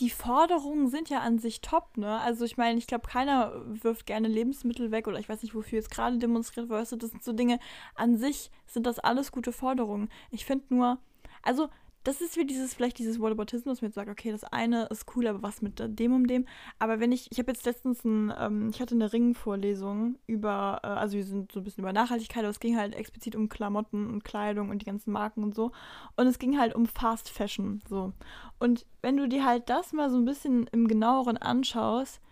die 0.00 0.10
Forderungen 0.10 0.88
sind 0.88 1.08
ja 1.08 1.20
an 1.20 1.38
sich 1.38 1.60
top, 1.60 1.96
ne? 1.96 2.20
Also 2.20 2.44
ich 2.44 2.56
meine, 2.56 2.78
ich 2.78 2.86
glaube, 2.86 3.08
keiner 3.08 3.52
wirft 3.66 4.06
gerne 4.06 4.28
Lebensmittel 4.28 4.90
weg 4.90 5.08
oder 5.08 5.18
ich 5.18 5.28
weiß 5.28 5.42
nicht, 5.42 5.54
wofür 5.54 5.78
jetzt 5.78 5.90
gerade 5.90 6.18
demonstriert 6.18 6.68
wird. 6.68 6.80
Das 6.80 7.10
sind 7.10 7.24
so 7.24 7.32
Dinge, 7.32 7.58
an 7.94 8.16
sich 8.16 8.50
sind 8.66 8.86
das 8.86 8.98
alles 8.98 9.32
gute 9.32 9.52
Forderungen. 9.52 10.08
Ich 10.30 10.44
finde 10.44 10.72
nur, 10.74 10.98
also 11.42 11.68
das 12.08 12.22
ist 12.22 12.38
wie 12.38 12.46
dieses, 12.46 12.72
vielleicht 12.72 12.98
dieses 12.98 13.20
Whataboutismus, 13.20 13.82
mit 13.82 13.92
sagt, 13.92 14.08
okay, 14.08 14.32
das 14.32 14.42
eine 14.42 14.86
ist 14.86 15.14
cool, 15.14 15.26
aber 15.26 15.42
was 15.42 15.60
mit 15.60 15.74
dem 15.78 16.14
und 16.14 16.26
dem. 16.26 16.46
Aber 16.78 17.00
wenn 17.00 17.12
ich, 17.12 17.30
ich 17.30 17.38
habe 17.38 17.50
jetzt 17.50 17.66
letztens 17.66 18.02
ein, 18.02 18.32
ähm, 18.38 18.70
ich 18.70 18.80
hatte 18.80 18.94
eine 18.94 19.12
Ringvorlesung 19.12 20.16
über, 20.26 20.80
äh, 20.84 20.86
also 20.86 21.18
wir 21.18 21.24
sind 21.24 21.52
so 21.52 21.60
ein 21.60 21.64
bisschen 21.64 21.82
über 21.82 21.92
Nachhaltigkeit, 21.92 22.44
aber 22.44 22.50
es 22.50 22.60
ging 22.60 22.78
halt 22.78 22.94
explizit 22.94 23.36
um 23.36 23.50
Klamotten 23.50 24.08
und 24.08 24.24
Kleidung 24.24 24.70
und 24.70 24.80
die 24.80 24.86
ganzen 24.86 25.12
Marken 25.12 25.42
und 25.42 25.54
so. 25.54 25.70
Und 26.16 26.26
es 26.26 26.38
ging 26.38 26.58
halt 26.58 26.74
um 26.74 26.86
Fast 26.86 27.28
Fashion, 27.28 27.82
so. 27.86 28.14
Und 28.58 28.86
wenn 29.02 29.18
du 29.18 29.28
dir 29.28 29.44
halt 29.44 29.68
das 29.68 29.92
mal 29.92 30.08
so 30.08 30.16
ein 30.16 30.24
bisschen 30.24 30.66
im 30.68 30.88
genaueren 30.88 31.36
anschaust, 31.36 32.22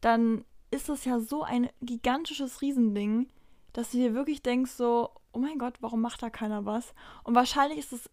dann 0.00 0.44
ist 0.72 0.88
das 0.88 1.04
ja 1.04 1.20
so 1.20 1.44
ein 1.44 1.68
gigantisches 1.82 2.62
Riesending, 2.62 3.28
dass 3.74 3.92
du 3.92 3.98
dir 3.98 4.12
wirklich 4.12 4.42
denkst 4.42 4.72
so, 4.72 5.10
oh 5.32 5.38
mein 5.38 5.58
Gott, 5.58 5.74
warum 5.80 6.00
macht 6.00 6.20
da 6.20 6.30
keiner 6.30 6.66
was? 6.66 6.94
Und 7.22 7.36
wahrscheinlich 7.36 7.78
ist 7.78 7.92
es 7.92 8.10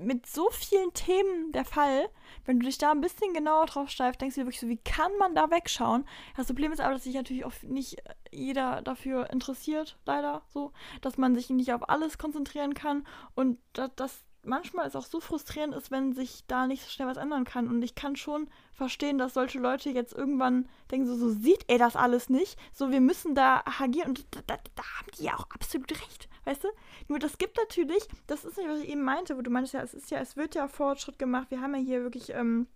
mit 0.00 0.26
so 0.26 0.48
vielen 0.50 0.92
Themen 0.94 1.52
der 1.52 1.64
Fall, 1.64 2.08
wenn 2.44 2.58
du 2.58 2.66
dich 2.66 2.78
da 2.78 2.90
ein 2.90 3.00
bisschen 3.00 3.34
genauer 3.34 3.66
drauf 3.66 3.90
steifst, 3.90 4.20
denkst 4.20 4.34
du 4.34 4.40
dir 4.40 4.46
wirklich 4.46 4.60
so, 4.60 4.68
wie 4.68 4.78
kann 4.78 5.12
man 5.18 5.34
da 5.34 5.50
wegschauen? 5.50 6.06
Das 6.36 6.46
Problem 6.46 6.72
ist 6.72 6.80
aber, 6.80 6.94
dass 6.94 7.04
sich 7.04 7.14
natürlich 7.14 7.44
auch 7.44 7.52
nicht 7.62 8.02
jeder 8.30 8.82
dafür 8.82 9.30
interessiert, 9.30 9.98
leider 10.06 10.42
so, 10.48 10.72
dass 11.00 11.18
man 11.18 11.34
sich 11.34 11.50
nicht 11.50 11.72
auf 11.72 11.88
alles 11.88 12.18
konzentrieren 12.18 12.74
kann 12.74 13.06
und 13.34 13.58
dass, 13.74 13.94
dass 13.96 14.24
manchmal 14.44 14.86
es 14.86 14.96
auch 14.96 15.04
so 15.04 15.20
frustrierend 15.20 15.74
ist, 15.74 15.90
wenn 15.90 16.12
sich 16.12 16.44
da 16.46 16.66
nicht 16.66 16.82
so 16.82 16.90
schnell 16.90 17.08
was 17.08 17.16
ändern 17.16 17.44
kann. 17.44 17.68
Und 17.68 17.82
ich 17.82 17.94
kann 17.94 18.16
schon 18.16 18.48
verstehen, 18.72 19.18
dass 19.18 19.34
solche 19.34 19.58
Leute 19.58 19.90
jetzt 19.90 20.12
irgendwann 20.12 20.68
denken, 20.90 21.06
so, 21.06 21.16
so 21.16 21.28
sieht 21.30 21.64
er 21.68 21.78
das 21.78 21.96
alles 21.96 22.28
nicht. 22.28 22.58
So, 22.72 22.90
wir 22.90 23.00
müssen 23.00 23.34
da 23.34 23.62
agieren. 23.80 24.10
Und 24.10 24.26
da, 24.30 24.40
da, 24.46 24.56
da 24.74 24.82
haben 24.98 25.10
die 25.18 25.24
ja 25.24 25.34
auch 25.34 25.46
absolut 25.50 25.90
recht. 25.92 26.28
Weißt 26.44 26.64
du? 26.64 26.68
Nur 27.08 27.18
das 27.18 27.38
gibt 27.38 27.56
natürlich, 27.56 28.06
das 28.26 28.44
ist 28.44 28.56
nicht, 28.56 28.68
was 28.68 28.80
ich 28.80 28.88
eben 28.88 29.02
meinte, 29.02 29.36
wo 29.36 29.42
du 29.42 29.50
meinst, 29.50 29.74
ja, 29.74 29.80
es 29.80 29.94
ist 29.94 30.10
ja, 30.10 30.18
es 30.18 30.36
wird 30.36 30.54
ja 30.54 30.66
Fortschritt 30.66 31.18
gemacht. 31.18 31.50
Wir 31.50 31.60
haben 31.60 31.74
ja 31.74 31.80
hier 31.80 32.02
wirklich, 32.02 32.30
ähm, 32.30 32.66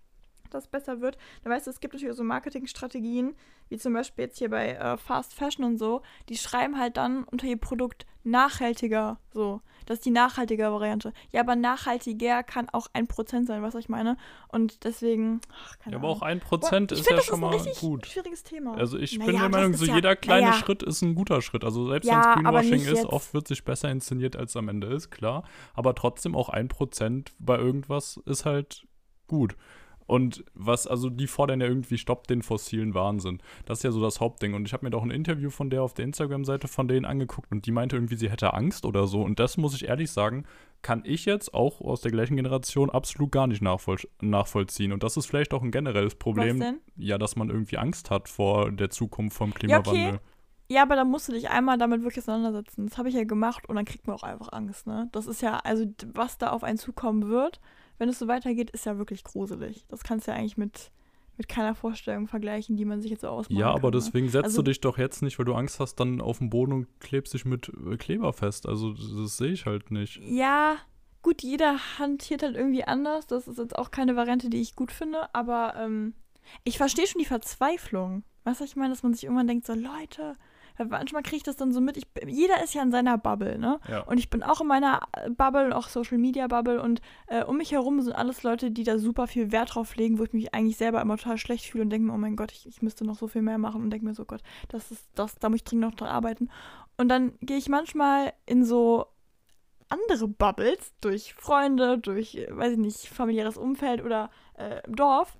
das 0.50 0.68
besser 0.68 1.00
wird. 1.00 1.16
Da 1.44 1.50
weißt 1.50 1.66
du, 1.66 1.70
es 1.70 1.80
gibt 1.80 1.94
natürlich 1.94 2.16
so 2.16 2.24
Marketingstrategien, 2.24 3.34
wie 3.68 3.78
zum 3.78 3.92
Beispiel 3.92 4.24
jetzt 4.24 4.38
hier 4.38 4.50
bei 4.50 4.74
äh, 4.74 4.96
Fast 4.96 5.34
Fashion 5.34 5.64
und 5.64 5.78
so, 5.78 6.02
die 6.28 6.36
schreiben 6.36 6.78
halt 6.78 6.96
dann 6.96 7.24
unter 7.24 7.46
ihr 7.46 7.58
Produkt 7.58 8.06
nachhaltiger, 8.26 9.18
so. 9.32 9.60
Das 9.86 9.98
ist 9.98 10.04
die 10.04 10.10
nachhaltige 10.10 10.64
Variante. 10.64 11.12
Ja, 11.30 11.40
aber 11.40 11.54
nachhaltiger 11.54 12.42
kann 12.42 12.68
auch 12.68 12.88
ein 12.92 13.06
Prozent 13.06 13.46
sein, 13.46 13.62
was 13.62 13.76
ich 13.76 13.88
meine. 13.88 14.16
Und 14.48 14.82
deswegen. 14.82 15.40
Ach, 15.64 15.76
ja, 15.88 15.96
aber 15.96 16.08
auch 16.08 16.22
ein 16.22 16.40
Prozent 16.40 16.90
ist 16.90 17.08
ja 17.08 17.20
schon 17.22 17.38
mal 17.38 17.56
gut. 17.80 18.06
Schwieriges 18.06 18.42
Thema. 18.42 18.74
Also 18.76 18.98
ich 18.98 19.16
naja, 19.16 19.30
bin 19.30 19.40
der 19.40 19.48
Meinung, 19.48 19.74
so 19.74 19.84
ja, 19.84 19.94
jeder 19.94 20.16
kleine 20.16 20.48
naja. 20.48 20.58
Schritt 20.58 20.82
ist 20.82 21.02
ein 21.02 21.14
guter 21.14 21.40
Schritt. 21.40 21.62
Also 21.62 21.88
selbst 21.88 22.08
ja, 22.08 22.14
wenn 22.14 22.20
es 22.20 22.34
Greenwashing 22.34 22.80
ist, 22.80 23.02
jetzt. 23.02 23.06
oft 23.06 23.32
wird 23.32 23.46
sich 23.46 23.64
besser 23.64 23.88
inszeniert, 23.90 24.34
als 24.34 24.56
am 24.56 24.68
Ende 24.68 24.88
ist, 24.88 25.10
klar. 25.10 25.44
Aber 25.74 25.94
trotzdem 25.94 26.34
auch 26.34 26.48
ein 26.48 26.66
Prozent 26.66 27.32
bei 27.38 27.56
irgendwas 27.56 28.20
ist 28.26 28.44
halt 28.44 28.88
gut. 29.28 29.56
Und 30.06 30.44
was, 30.54 30.86
also 30.86 31.10
die 31.10 31.26
fordern 31.26 31.60
ja 31.60 31.66
irgendwie, 31.66 31.98
stoppt 31.98 32.30
den 32.30 32.42
fossilen 32.42 32.94
Wahnsinn. 32.94 33.40
Das 33.64 33.78
ist 33.78 33.82
ja 33.82 33.90
so 33.90 34.00
das 34.00 34.20
Hauptding. 34.20 34.54
Und 34.54 34.66
ich 34.66 34.72
habe 34.72 34.84
mir 34.84 34.90
doch 34.90 35.02
ein 35.02 35.10
Interview 35.10 35.50
von 35.50 35.70
der 35.70 35.82
auf 35.82 35.94
der 35.94 36.04
Instagram-Seite 36.04 36.68
von 36.68 36.88
denen 36.88 37.04
angeguckt 37.04 37.50
und 37.50 37.66
die 37.66 37.72
meinte 37.72 37.96
irgendwie, 37.96 38.16
sie 38.16 38.30
hätte 38.30 38.54
Angst 38.54 38.84
oder 38.84 39.06
so. 39.06 39.22
Und 39.22 39.40
das 39.40 39.56
muss 39.56 39.74
ich 39.74 39.88
ehrlich 39.88 40.10
sagen, 40.10 40.44
kann 40.82 41.02
ich 41.04 41.24
jetzt 41.24 41.54
auch 41.54 41.80
aus 41.80 42.00
der 42.00 42.12
gleichen 42.12 42.36
Generation 42.36 42.90
absolut 42.90 43.32
gar 43.32 43.46
nicht 43.46 43.62
nachvoll 43.62 43.98
nachvollziehen. 44.20 44.92
Und 44.92 45.02
das 45.02 45.16
ist 45.16 45.26
vielleicht 45.26 45.52
auch 45.52 45.62
ein 45.62 45.72
generelles 45.72 46.14
Problem. 46.14 46.60
Was 46.60 46.66
denn? 46.66 46.80
Ja, 46.96 47.18
dass 47.18 47.34
man 47.34 47.50
irgendwie 47.50 47.78
Angst 47.78 48.10
hat 48.10 48.28
vor 48.28 48.70
der 48.70 48.90
Zukunft 48.90 49.36
vom 49.36 49.52
Klimawandel. 49.52 49.94
Ja, 49.96 50.08
okay. 50.10 50.20
Ja, 50.68 50.82
aber 50.82 50.96
da 50.96 51.04
musst 51.04 51.28
du 51.28 51.32
dich 51.32 51.48
einmal 51.48 51.78
damit 51.78 52.02
wirklich 52.02 52.22
auseinandersetzen. 52.24 52.88
Das 52.88 52.98
habe 52.98 53.08
ich 53.08 53.14
ja 53.14 53.24
gemacht 53.24 53.68
und 53.68 53.76
dann 53.76 53.84
kriegt 53.84 54.06
man 54.06 54.16
auch 54.16 54.24
einfach 54.24 54.52
Angst, 54.52 54.86
ne? 54.86 55.08
Das 55.12 55.26
ist 55.26 55.40
ja, 55.40 55.58
also 55.58 55.86
was 56.12 56.38
da 56.38 56.50
auf 56.50 56.64
einen 56.64 56.78
zukommen 56.78 57.28
wird, 57.28 57.60
wenn 57.98 58.08
es 58.08 58.18
so 58.18 58.28
weitergeht, 58.28 58.70
ist 58.70 58.86
ja 58.86 58.98
wirklich 58.98 59.24
gruselig. 59.24 59.84
Das 59.88 60.02
kannst 60.04 60.26
du 60.26 60.30
ja 60.32 60.36
eigentlich 60.36 60.56
mit, 60.56 60.90
mit 61.36 61.48
keiner 61.48 61.74
Vorstellung 61.74 62.26
vergleichen, 62.28 62.76
die 62.76 62.84
man 62.84 63.00
sich 63.00 63.10
jetzt 63.10 63.22
so 63.22 63.28
ausmalt. 63.28 63.58
Ja, 63.60 63.70
aber 63.70 63.90
kann, 63.90 63.92
deswegen 63.92 64.28
setzt 64.28 64.44
Also- 64.46 64.62
du 64.62 64.70
dich 64.70 64.80
doch 64.80 64.98
jetzt 64.98 65.22
nicht, 65.22 65.38
weil 65.38 65.46
du 65.46 65.54
Angst 65.54 65.80
hast, 65.80 65.96
dann 65.96 66.20
auf 66.20 66.38
den 66.38 66.50
Boden 66.50 66.72
und 66.72 67.00
klebst 67.00 67.34
dich 67.34 67.44
mit 67.44 67.70
äh, 67.90 67.96
Kleber 67.96 68.32
fest. 68.32 68.66
Also 68.68 68.92
das 68.92 69.36
sehe 69.36 69.52
ich 69.52 69.66
halt 69.66 69.90
nicht. 69.90 70.20
Ne? 70.20 70.28
Ja, 70.36 70.76
gut, 71.22 71.42
jeder 71.42 71.78
hantiert 71.98 72.42
halt 72.42 72.56
irgendwie 72.56 72.84
anders. 72.84 73.26
Das 73.26 73.48
ist 73.48 73.58
jetzt 73.58 73.76
auch 73.76 73.90
keine 73.90 74.16
Variante, 74.16 74.48
die 74.50 74.60
ich 74.60 74.76
gut 74.76 74.92
finde, 74.92 75.34
aber 75.34 75.74
ähm, 75.76 76.14
ich 76.64 76.78
verstehe 76.78 77.06
schon 77.06 77.20
die 77.20 77.26
Verzweiflung. 77.26 78.22
Weißt 78.44 78.60
du, 78.60 78.64
was 78.64 78.70
ich 78.70 78.76
meine, 78.76 78.90
dass 78.90 79.02
man 79.02 79.12
sich 79.12 79.24
irgendwann 79.24 79.48
denkt, 79.48 79.66
so 79.66 79.74
Leute, 79.74 80.36
weil 80.78 80.86
manchmal 80.86 81.22
kriege 81.22 81.36
ich 81.36 81.42
das 81.42 81.56
dann 81.56 81.72
so 81.72 81.80
mit. 81.80 81.96
Ich, 81.96 82.06
jeder 82.26 82.62
ist 82.62 82.74
ja 82.74 82.82
in 82.82 82.90
seiner 82.90 83.18
Bubble, 83.18 83.58
ne? 83.58 83.80
Ja. 83.88 84.00
Und 84.02 84.18
ich 84.18 84.30
bin 84.30 84.42
auch 84.42 84.60
in 84.60 84.66
meiner 84.66 85.00
äh, 85.12 85.30
Bubble, 85.30 85.74
auch 85.74 85.88
Social 85.88 86.18
Media 86.18 86.46
Bubble. 86.46 86.80
Und 86.80 87.00
äh, 87.26 87.44
um 87.44 87.56
mich 87.56 87.72
herum 87.72 88.00
sind 88.00 88.14
alles 88.14 88.42
Leute, 88.42 88.70
die 88.70 88.84
da 88.84 88.98
super 88.98 89.26
viel 89.26 89.52
Wert 89.52 89.74
drauf 89.74 89.96
legen, 89.96 90.18
wo 90.18 90.24
ich 90.24 90.32
mich 90.32 90.54
eigentlich 90.54 90.76
selber 90.76 91.00
immer 91.00 91.16
total 91.16 91.38
schlecht 91.38 91.66
fühle 91.66 91.84
und 91.84 91.90
denke 91.90 92.06
mir, 92.06 92.14
oh 92.14 92.18
mein 92.18 92.36
Gott, 92.36 92.52
ich, 92.52 92.66
ich 92.66 92.82
müsste 92.82 93.04
noch 93.04 93.16
so 93.16 93.28
viel 93.28 93.42
mehr 93.42 93.58
machen 93.58 93.82
und 93.82 93.90
denke 93.90 94.06
mir 94.06 94.14
so, 94.14 94.24
Gott, 94.24 94.42
das 94.68 94.90
ist 94.90 95.08
das, 95.14 95.34
da 95.36 95.48
muss 95.48 95.56
ich 95.56 95.64
dringend 95.64 95.86
noch 95.86 95.94
dran 95.94 96.08
arbeiten. 96.08 96.50
Und 96.96 97.08
dann 97.08 97.34
gehe 97.40 97.58
ich 97.58 97.68
manchmal 97.68 98.32
in 98.46 98.64
so 98.64 99.06
andere 99.88 100.28
Bubbles 100.28 100.92
durch 101.00 101.34
Freunde, 101.34 101.98
durch, 101.98 102.34
äh, 102.34 102.48
weiß 102.50 102.72
ich 102.72 102.78
nicht, 102.78 103.08
familiäres 103.08 103.56
Umfeld 103.56 104.04
oder 104.04 104.30
äh, 104.58 104.84
im 104.86 104.96
Dorf 104.96 105.38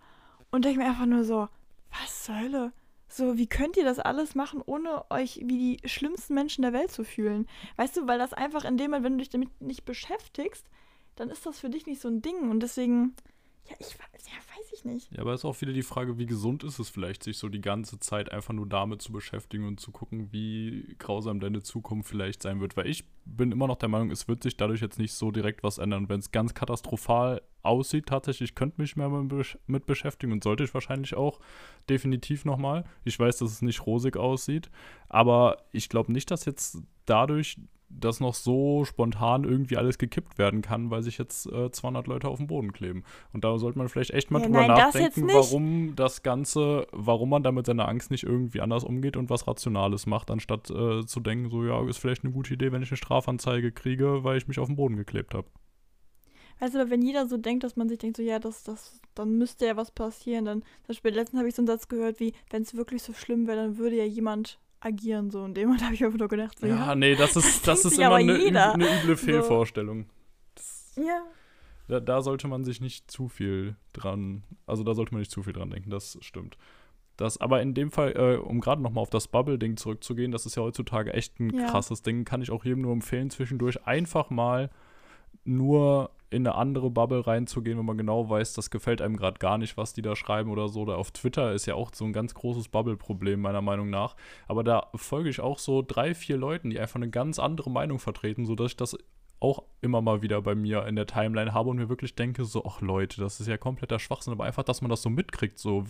und 0.51 0.65
denke 0.65 0.81
mir 0.81 0.87
einfach 0.87 1.07
nur 1.07 1.25
so, 1.25 1.49
was 1.91 2.25
zur 2.25 2.39
Hölle? 2.39 2.73
So, 3.09 3.39
wie 3.39 3.47
könnt 3.47 3.77
ihr 3.77 3.85
das 3.85 3.99
alles 3.99 4.35
machen, 4.35 4.63
ohne 4.65 5.09
euch 5.11 5.41
wie 5.45 5.79
die 5.79 5.89
schlimmsten 5.89 6.35
Menschen 6.35 6.63
der 6.63 6.73
Welt 6.73 6.91
zu 6.91 7.05
fühlen? 7.05 7.49
Weißt 7.77 7.97
du, 7.97 8.07
weil 8.07 8.19
das 8.19 8.33
einfach 8.33 8.65
in 8.65 8.77
dem 8.77 8.91
Moment, 8.91 9.05
wenn 9.05 9.13
du 9.13 9.19
dich 9.19 9.31
damit 9.31 9.61
nicht 9.61 9.85
beschäftigst, 9.85 10.67
dann 11.15 11.31
ist 11.31 11.47
das 11.47 11.61
für 11.61 11.71
dich 11.71 11.87
nicht 11.87 12.01
so 12.01 12.09
ein 12.09 12.21
Ding. 12.23 12.51
Und 12.51 12.61
deswegen, 12.61 13.15
ja, 13.69 13.77
ich 13.79 13.93
ja, 13.93 14.01
weiß 14.13 14.27
ich 14.77 14.85
nicht. 14.85 15.13
Ja, 15.13 15.21
aber 15.21 15.33
es 15.33 15.41
ist 15.41 15.45
auch 15.45 15.61
wieder 15.61 15.73
die 15.73 15.83
Frage, 15.83 16.19
wie 16.19 16.27
gesund 16.27 16.65
ist 16.65 16.79
es 16.79 16.89
vielleicht, 16.89 17.23
sich 17.23 17.39
so 17.39 17.49
die 17.49 17.61
ganze 17.61 17.99
Zeit 17.99 18.31
einfach 18.31 18.55
nur 18.55 18.67
damit 18.67 19.03
zu 19.03 19.13
beschäftigen 19.13 19.67
und 19.67 19.81
zu 19.81 19.91
gucken, 19.91 20.33
wie 20.33 20.95
grausam 20.99 21.41
deine 21.41 21.63
Zukunft 21.63 22.09
vielleicht 22.09 22.43
sein 22.43 22.61
wird. 22.61 22.77
Weil 22.77 22.87
ich 22.87 23.05
bin 23.25 23.53
immer 23.53 23.67
noch 23.67 23.77
der 23.77 23.89
Meinung, 23.89 24.11
es 24.11 24.29
wird 24.29 24.43
sich 24.43 24.57
dadurch 24.57 24.81
jetzt 24.81 24.99
nicht 24.99 25.13
so 25.13 25.31
direkt 25.31 25.63
was 25.63 25.79
ändern. 25.79 26.09
Wenn 26.09 26.21
es 26.21 26.31
ganz 26.31 26.55
katastrophal 26.55 27.43
aussieht, 27.63 28.07
tatsächlich, 28.07 28.51
ich 28.51 28.55
könnte 28.55 28.81
mich 28.81 28.97
mehr 28.97 29.09
mit 29.67 29.87
beschäftigen 29.87 30.33
und 30.33 30.45
sollte 30.45 30.65
ich 30.65 30.75
wahrscheinlich 30.75 31.15
auch 31.15 31.41
definitiv 31.89 32.45
nochmal. 32.45 32.85
Ich 33.05 33.19
weiß, 33.19 33.39
dass 33.39 33.51
es 33.51 33.63
nicht 33.63 33.87
rosig 33.87 34.17
aussieht, 34.17 34.71
aber 35.09 35.65
ich 35.73 35.89
glaube 35.89 36.13
nicht, 36.13 36.31
dass 36.31 36.45
jetzt 36.45 36.79
dadurch 37.07 37.57
dass 37.89 38.21
noch 38.21 38.35
so 38.35 38.85
spontan 38.85 39.45
irgendwie 39.45 39.77
alles 39.77 39.99
gekippt 39.99 40.39
werden 40.39 40.61
kann, 40.63 40.91
weil 40.91 41.03
sich 41.03 41.19
jetzt 41.19 41.47
äh, 41.47 41.71
200 41.71 42.07
Leute 42.07 42.29
auf 42.29 42.39
den 42.39 42.47
Boden 42.49 42.73
kleben. 42.73 43.05
Und 43.33 43.45
da 43.45 43.59
sollte 43.59 43.79
man 43.79 43.89
vielleicht 43.89 44.11
echt 44.11 44.31
mal 44.31 44.41
Ja, 44.41 44.41
drüber 44.41 44.63
nein, 44.63 44.75
das 44.75 44.99
nachdenken, 44.99 45.23
nicht. 45.23 45.33
warum 45.33 45.95
das 45.97 46.23
Ganze, 46.23 46.87
warum 46.93 47.31
man 47.31 47.43
da 47.43 47.53
mit 47.53 47.67
seiner 47.67 47.89
Angst 47.89 48.11
nicht 48.11 48.25
irgendwie 48.25 48.61
anders 48.61 48.85
umgeht 48.85 49.17
und 49.17 49.31
was 49.31 49.47
Rationales 49.47 50.07
macht, 50.07 50.31
anstatt 50.31 50.71
äh, 50.71 51.05
zu 51.07 51.21
denken, 51.21 51.51
so 51.51 51.65
ja, 51.65 51.87
ist 51.89 51.99
vielleicht 51.99 52.25
eine 52.25 52.33
gute 52.33 52.55
Idee, 52.55 52.73
wenn 52.73 52.83
ich 52.83 52.91
eine 52.91 52.97
Strafanzeige 52.97 53.73
kriege, 53.73 54.25
weil 54.25 54.37
ich 54.39 54.49
mich 54.49 54.59
auf 54.59 54.67
den 54.67 54.77
Boden 54.77 54.97
geklebt 54.97 55.35
habe. 55.35 55.49
Weißt 56.59 56.75
du, 56.75 56.81
aber 56.81 56.91
wenn 56.91 57.03
jeder 57.03 57.27
so 57.27 57.37
denkt, 57.37 57.65
dass 57.65 57.77
man 57.77 57.89
sich 57.89 57.99
denkt, 57.99 58.17
so, 58.17 58.23
ja, 58.23 58.39
das, 58.39 58.63
das, 58.63 59.01
dann 59.15 59.37
müsste 59.37 59.67
ja 59.67 59.77
was 59.77 59.91
passieren, 59.91 60.45
dann, 60.47 60.63
zum 60.63 60.89
Beispiel, 60.89 61.13
letztens 61.13 61.39
habe 61.39 61.49
ich 61.49 61.55
so 61.55 61.61
einen 61.61 61.67
Satz 61.67 61.89
gehört, 61.89 62.19
wie, 62.21 62.33
wenn 62.51 62.63
es 62.63 62.75
wirklich 62.77 63.03
so 63.03 63.13
schlimm 63.13 63.47
wäre, 63.47 63.59
dann 63.59 63.79
würde 63.79 63.97
ja 63.97 64.05
jemand 64.05 64.59
agieren, 64.81 65.31
so. 65.31 65.43
Und 65.43 65.55
dem 65.57 65.65
Moment 65.69 65.85
habe 65.85 65.95
ich 65.95 66.05
einfach 66.05 66.19
nur 66.19 66.29
gedacht, 66.29 66.59
so, 66.59 66.67
Ja, 66.67 66.77
ja. 66.89 66.95
nee, 66.95 67.15
das 67.15 67.37
ist, 67.37 67.67
das 67.67 67.83
das 67.83 67.93
ist 67.93 67.99
immer 67.99 68.15
eine, 68.17 68.35
üble- 68.37 68.73
eine 68.75 68.85
üble 69.03 69.17
So. 69.17 69.25
Fehlvorstellung. 69.27 70.07
Ja. 70.97 71.23
Da, 71.89 72.01
da 72.01 72.21
sollte 72.23 72.49
man 72.49 72.65
sich 72.65 72.81
nicht 72.81 73.11
zu 73.11 73.29
viel 73.29 73.77
dran, 73.93 74.43
also 74.67 74.83
da 74.83 74.95
sollte 74.95 75.13
man 75.13 75.21
nicht 75.21 75.31
zu 75.31 75.43
viel 75.43 75.53
dran 75.53 75.71
denken, 75.71 75.91
das 75.91 76.19
stimmt. 76.21 76.57
Das, 77.17 77.39
aber 77.41 77.63
in 77.63 77.73
dem 77.75 77.91
Fall, 77.91 78.13
äh, 78.17 78.37
um 78.37 78.61
gerade 78.61 78.83
nochmal 78.83 79.03
auf 79.03 79.11
das 79.11 79.29
Bubble-Ding 79.29 79.77
zurückzugehen, 79.77 80.33
das 80.33 80.45
ist 80.47 80.57
ja 80.57 80.63
heutzutage 80.63 81.13
echt 81.15 81.39
ein 81.41 81.51
Ja. 81.51 81.71
krasses 81.71 82.03
Ding, 82.03 82.25
kann 82.25 82.43
ich 82.43 82.51
auch 82.51 82.65
jedem 82.65 82.83
nur 82.83 82.93
empfehlen, 82.93 83.31
zwischendurch 83.31 83.87
einfach 83.87 84.29
mal 84.31 84.71
nur 85.45 86.11
in 86.31 86.47
eine 86.47 86.57
andere 86.57 86.91
Bubble 86.91 87.27
reinzugehen, 87.27 87.79
wenn 87.79 87.87
man 87.87 87.99
genau 87.99 88.29
weiß, 88.29 88.55
das 88.55 88.71
gefällt 88.71 89.01
einem 89.01 89.17
gerade 89.17 89.39
gar 89.39 89.59
nicht, 89.59 89.77
was 89.77 89.93
die 89.93 90.03
da 90.03 90.17
schreiben 90.17 90.51
oder 90.51 90.69
so. 90.69 90.81
Oder 90.81 90.99
auf 90.99 91.13
Twitter 91.13 91.53
ist 91.53 91.67
ja 91.67 91.75
auch 91.75 91.91
so 91.95 92.05
ein 92.05 92.13
ganz 92.13 92.35
großes 92.35 92.69
Bubble-Problem, 92.69 93.41
meiner 93.41 93.63
Meinung 93.63 93.91
nach. 93.91 94.17
Aber 94.49 94.65
da 94.65 94.89
folge 94.95 95.29
ich 95.29 95.41
auch 95.41 95.59
so 95.59 95.83
drei, 95.87 96.15
vier 96.15 96.37
Leuten, 96.37 96.71
die 96.71 96.81
einfach 96.81 96.97
eine 96.97 97.11
ganz 97.11 97.39
andere 97.39 97.71
Meinung 97.71 97.99
vertreten, 97.99 98.45
sodass 98.45 98.73
ich 98.73 98.77
das 98.77 98.97
auch 99.41 99.65
immer 99.83 100.01
mal 100.01 100.23
wieder 100.23 100.41
bei 100.43 100.55
mir 100.55 100.87
in 100.87 100.97
der 100.97 101.07
Timeline 101.07 101.53
habe 101.53 101.71
und 101.71 101.77
mir 101.77 101.89
wirklich 101.89 102.15
denke, 102.15 102.45
so, 102.45 102.65
ach 102.67 102.81
Leute, 102.81 103.21
das 103.21 103.39
ist 103.39 103.47
ja 103.47 103.57
kompletter 103.57 103.99
Schwachsinn, 103.99 104.33
aber 104.33 104.45
einfach, 104.45 104.63
dass 104.63 104.81
man 104.81 104.91
das 104.91 105.03
so 105.03 105.11
mitkriegt, 105.11 105.59
so, 105.59 105.85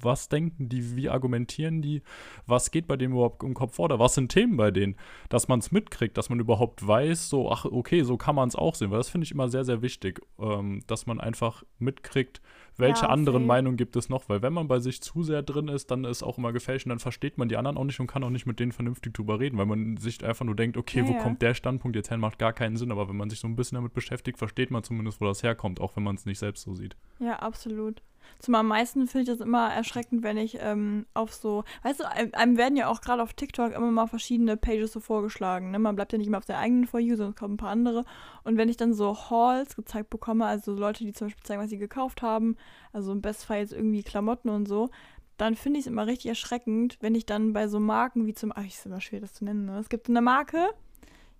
was 0.00 0.28
denken 0.28 0.68
die, 0.68 0.96
wie 0.96 1.08
argumentieren 1.08 1.80
die, 1.80 2.02
was 2.46 2.70
geht 2.70 2.86
bei 2.88 2.96
denen 2.96 3.14
überhaupt 3.14 3.42
im 3.42 3.54
Kopf 3.54 3.76
vor, 3.76 3.86
oder 3.86 3.98
was 3.98 4.14
sind 4.14 4.30
Themen 4.30 4.56
bei 4.56 4.70
denen, 4.70 4.96
dass 5.28 5.48
man 5.48 5.60
es 5.60 5.70
mitkriegt, 5.70 6.16
dass 6.16 6.28
man 6.28 6.40
überhaupt 6.40 6.86
weiß, 6.86 7.28
so, 7.28 7.50
ach, 7.50 7.64
okay, 7.64 8.02
so 8.02 8.16
kann 8.16 8.34
man 8.34 8.48
es 8.48 8.56
auch 8.56 8.74
sehen, 8.74 8.90
weil 8.90 8.98
das 8.98 9.08
finde 9.08 9.24
ich 9.24 9.32
immer 9.32 9.48
sehr, 9.48 9.64
sehr 9.64 9.80
wichtig, 9.80 10.20
ähm, 10.38 10.82
dass 10.86 11.06
man 11.06 11.20
einfach 11.20 11.62
mitkriegt, 11.78 12.42
welche 12.76 13.02
Ja, 13.02 13.08
anderen. 13.10 13.46
Meinungen 13.46 13.76
gibt 13.76 13.96
es 13.96 14.08
noch, 14.08 14.28
weil 14.28 14.42
wenn 14.42 14.52
man 14.52 14.68
bei 14.68 14.78
sich 14.80 15.00
zu 15.02 15.22
sehr 15.22 15.42
drin 15.42 15.68
ist, 15.68 15.90
dann 15.90 16.04
ist 16.04 16.22
auch 16.22 16.38
immer 16.38 16.52
gefälscht 16.52 16.86
und 16.86 16.90
dann 16.90 16.98
versteht 16.98 17.38
man 17.38 17.48
die 17.48 17.56
anderen 17.56 17.76
auch 17.76 17.84
nicht 17.84 18.00
und 18.00 18.06
kann 18.06 18.24
auch 18.24 18.30
nicht 18.30 18.46
mit 18.46 18.60
denen 18.60 18.72
vernünftig 18.72 19.14
drüber 19.14 19.40
reden, 19.40 19.58
weil 19.58 19.66
man 19.66 19.96
sich 19.96 20.24
einfach 20.24 20.44
nur 20.44 20.56
denkt, 20.56 20.76
okay, 20.76 21.00
Ja, 21.00 21.08
wo 21.08 21.12
ja. 21.12 21.18
kommt 21.22 21.42
der 21.42 21.54
Standpunkt 21.54 21.96
jetzt 21.96 22.10
her, 22.10 22.18
macht 22.18 22.38
gar 22.38 22.52
keinen 22.52 22.76
Sinn, 22.76 22.90
aber 22.92 23.08
wenn 23.08 23.16
man 23.16 23.30
sich 23.30 23.40
so 23.40 23.48
ein 23.48 23.56
bisschen 23.56 23.76
damit 23.76 23.92
beschäftigt, 23.94 24.38
versteht 24.38 24.70
man 24.70 24.82
zumindest, 24.82 25.20
wo 25.20 25.26
das 25.26 25.42
herkommt, 25.42 25.80
auch 25.80 25.96
wenn 25.96 26.02
man 26.02 26.16
es 26.16 26.26
nicht 26.26 26.38
selbst 26.38 26.62
so 26.62 26.74
sieht. 26.74 26.96
Ja, 27.18 27.38
absolut. 27.38 28.02
Zum 28.38 28.54
am 28.54 28.68
meisten 28.68 29.06
finde 29.06 29.22
ich 29.22 29.38
das 29.38 29.44
immer 29.44 29.72
erschreckend, 29.72 30.22
wenn 30.22 30.36
ich 30.36 30.58
ähm, 30.60 31.06
auf 31.14 31.32
so, 31.32 31.64
weißt 31.82 32.00
du, 32.00 32.10
einem, 32.10 32.56
werden 32.56 32.76
ja 32.76 32.88
auch 32.88 33.00
gerade 33.00 33.22
auf 33.22 33.34
TikTok 33.34 33.72
immer 33.72 33.90
mal 33.90 34.06
verschiedene 34.06 34.56
Pages 34.56 34.92
so 34.92 35.00
vorgeschlagen. 35.00 35.70
Ne? 35.70 35.78
Man 35.78 35.94
bleibt 35.94 36.12
ja 36.12 36.18
nicht 36.18 36.26
immer 36.28 36.38
auf 36.38 36.44
der 36.44 36.58
eigenen 36.58 36.86
For 36.86 37.00
You, 37.00 37.16
sondern 37.16 37.30
es 37.30 37.36
kommen 37.36 37.54
ein 37.54 37.58
paar 37.58 37.70
andere. 37.70 38.04
Und 38.44 38.56
wenn 38.56 38.68
ich 38.68 38.76
dann 38.76 38.94
so 38.94 39.30
Hauls 39.30 39.76
gezeigt 39.76 40.10
bekomme, 40.10 40.46
also 40.46 40.72
Leute, 40.72 41.04
die 41.04 41.12
zum 41.12 41.28
Beispiel 41.28 41.44
zeigen, 41.44 41.62
was 41.62 41.70
sie 41.70 41.78
gekauft 41.78 42.22
haben, 42.22 42.56
also 42.92 43.12
im 43.12 43.22
Bestfall 43.22 43.60
jetzt 43.60 43.72
irgendwie 43.72 44.02
Klamotten 44.02 44.48
und 44.48 44.66
so, 44.66 44.90
dann 45.36 45.56
finde 45.56 45.78
ich 45.78 45.86
es 45.86 45.90
immer 45.90 46.06
richtig 46.06 46.28
erschreckend, 46.28 46.98
wenn 47.00 47.14
ich 47.14 47.26
dann 47.26 47.52
bei 47.52 47.66
so 47.68 47.80
Marken 47.80 48.26
wie 48.26 48.34
zum, 48.34 48.52
ach, 48.54 48.64
ist 48.64 48.86
immer 48.86 49.00
schwer, 49.00 49.20
das 49.20 49.34
zu 49.34 49.44
nennen, 49.44 49.64
ne? 49.64 49.78
Es 49.78 49.88
gibt 49.88 50.08
eine 50.08 50.20
Marke, 50.20 50.68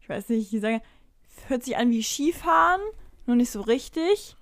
ich 0.01 0.09
weiß 0.09 0.29
nicht, 0.31 0.51
die 0.51 0.59
sagen, 0.59 0.81
hört 1.47 1.63
sich 1.63 1.77
an 1.77 1.91
wie 1.91 2.03
Skifahren, 2.03 2.81
nur 3.27 3.37
nicht 3.37 3.51
so 3.51 3.61
richtig. 3.61 4.37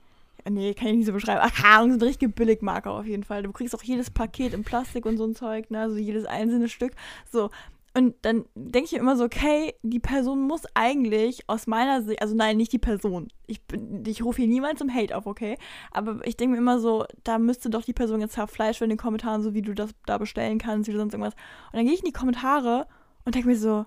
Nee, 0.52 0.74
kann 0.74 0.88
ich 0.88 0.96
nicht 0.96 1.06
so 1.06 1.12
beschreiben. 1.12 1.40
Ach, 1.42 1.54
keine 1.54 1.74
Ahnung, 1.74 1.90
so 1.92 1.96
eine 1.96 2.06
richtige 2.06 2.32
Billigmarke 2.32 2.90
auf 2.90 3.06
jeden 3.06 3.24
Fall. 3.24 3.42
Du 3.42 3.52
kriegst 3.52 3.74
auch 3.74 3.82
jedes 3.82 4.10
Paket 4.10 4.54
in 4.54 4.64
Plastik 4.64 5.06
und 5.06 5.16
so 5.16 5.24
ein 5.24 5.34
Zeug, 5.34 5.70
ne? 5.70 5.80
Also 5.80 5.96
jedes 5.96 6.24
einzelne 6.24 6.68
Stück. 6.68 6.92
So. 7.30 7.50
Und 7.92 8.14
dann 8.22 8.44
denke 8.54 8.86
ich 8.86 8.92
immer 8.92 9.16
so, 9.16 9.24
okay, 9.24 9.74
die 9.82 9.98
Person 9.98 10.42
muss 10.42 10.62
eigentlich 10.74 11.48
aus 11.48 11.66
meiner 11.66 12.02
Sicht, 12.02 12.22
also 12.22 12.36
nein, 12.36 12.56
nicht 12.56 12.72
die 12.72 12.78
Person. 12.78 13.32
Ich, 13.48 13.60
ich 14.06 14.22
rufe 14.22 14.42
hier 14.42 14.48
niemals 14.48 14.78
zum 14.78 14.94
Hate 14.94 15.16
auf, 15.16 15.26
okay? 15.26 15.58
Aber 15.90 16.24
ich 16.24 16.36
denke 16.36 16.52
mir 16.52 16.58
immer 16.58 16.78
so, 16.78 17.04
da 17.24 17.38
müsste 17.38 17.68
doch 17.68 17.82
die 17.82 17.92
Person 17.92 18.20
jetzt 18.20 18.34
zerfleischt 18.34 18.80
werden 18.80 18.92
in 18.92 18.96
den 18.96 19.02
Kommentaren, 19.02 19.42
so 19.42 19.54
wie 19.54 19.62
du 19.62 19.74
das 19.74 19.90
da 20.06 20.18
bestellen 20.18 20.58
kannst, 20.58 20.88
wie 20.88 20.92
du 20.92 20.98
sonst 20.98 21.14
irgendwas. 21.14 21.34
Und 21.72 21.78
dann 21.78 21.84
gehe 21.84 21.94
ich 21.94 22.00
in 22.00 22.06
die 22.06 22.12
Kommentare 22.12 22.86
und 23.24 23.34
denke 23.34 23.48
mir 23.48 23.56
so, 23.56 23.84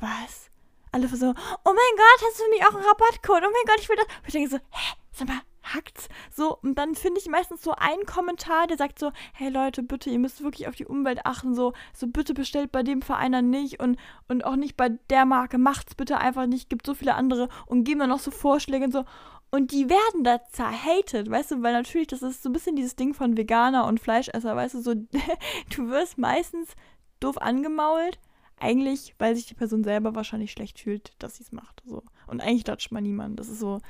was? 0.00 0.50
Alle 0.90 1.08
so, 1.08 1.26
oh 1.26 1.32
mein 1.64 1.96
Gott, 1.96 2.26
hast 2.26 2.40
du 2.40 2.50
nicht 2.50 2.66
auch 2.66 2.74
einen 2.74 2.84
Rabattcode? 2.84 3.42
Oh 3.44 3.52
mein 3.52 3.66
Gott, 3.66 3.80
ich 3.80 3.88
will 3.88 3.96
das. 3.96 4.06
Und 4.06 4.26
ich 4.26 4.32
denke 4.32 4.50
so, 4.50 4.56
hä, 4.56 4.94
sag 5.12 5.28
mal, 5.28 5.40
hackt's? 5.64 6.08
So, 6.30 6.58
und 6.62 6.76
dann 6.78 6.94
finde 6.94 7.20
ich 7.20 7.28
meistens 7.28 7.62
so 7.62 7.72
einen 7.72 8.04
Kommentar, 8.06 8.66
der 8.66 8.76
sagt 8.76 8.98
so, 8.98 9.12
hey 9.32 9.48
Leute, 9.48 9.82
bitte, 9.82 10.10
ihr 10.10 10.18
müsst 10.18 10.42
wirklich 10.42 10.68
auf 10.68 10.74
die 10.74 10.86
Umwelt 10.86 11.24
achten, 11.24 11.54
so, 11.54 11.72
so 11.92 12.06
bitte 12.06 12.34
bestellt 12.34 12.72
bei 12.72 12.82
dem 12.82 13.02
Verein 13.02 13.32
dann 13.32 13.50
nicht 13.50 13.80
und, 13.80 13.98
und 14.28 14.44
auch 14.44 14.56
nicht 14.56 14.76
bei 14.76 14.90
der 15.10 15.24
Marke, 15.24 15.58
macht's 15.58 15.94
bitte 15.94 16.18
einfach 16.18 16.46
nicht, 16.46 16.70
gibt 16.70 16.86
so 16.86 16.94
viele 16.94 17.14
andere 17.14 17.48
und 17.66 17.84
geben 17.84 18.00
dann 18.00 18.10
noch 18.10 18.20
so 18.20 18.30
Vorschläge 18.30 18.84
und 18.84 18.92
so. 18.92 19.04
Und 19.50 19.70
die 19.70 19.88
werden 19.88 20.24
da 20.24 20.44
zerhatet, 20.50 21.30
weißt 21.30 21.52
du, 21.52 21.62
weil 21.62 21.74
natürlich, 21.74 22.08
das 22.08 22.22
ist 22.22 22.42
so 22.42 22.48
ein 22.48 22.52
bisschen 22.52 22.74
dieses 22.74 22.96
Ding 22.96 23.14
von 23.14 23.36
Veganer 23.36 23.86
und 23.86 24.00
Fleischesser, 24.00 24.56
weißt 24.56 24.74
du, 24.74 24.80
so, 24.80 24.94
du 25.76 25.88
wirst 25.90 26.18
meistens 26.18 26.74
doof 27.20 27.40
angemault, 27.40 28.18
eigentlich, 28.58 29.14
weil 29.18 29.36
sich 29.36 29.46
die 29.46 29.54
Person 29.54 29.84
selber 29.84 30.14
wahrscheinlich 30.14 30.50
schlecht 30.50 30.80
fühlt, 30.80 31.12
dass 31.18 31.36
sie 31.36 31.44
es 31.44 31.52
macht. 31.52 31.82
So. 31.86 32.02
Und 32.26 32.40
eigentlich 32.40 32.66
judgt 32.66 32.92
man 32.92 33.02
niemanden. 33.02 33.36
Das 33.36 33.48
ist 33.48 33.60
so, 33.60 33.80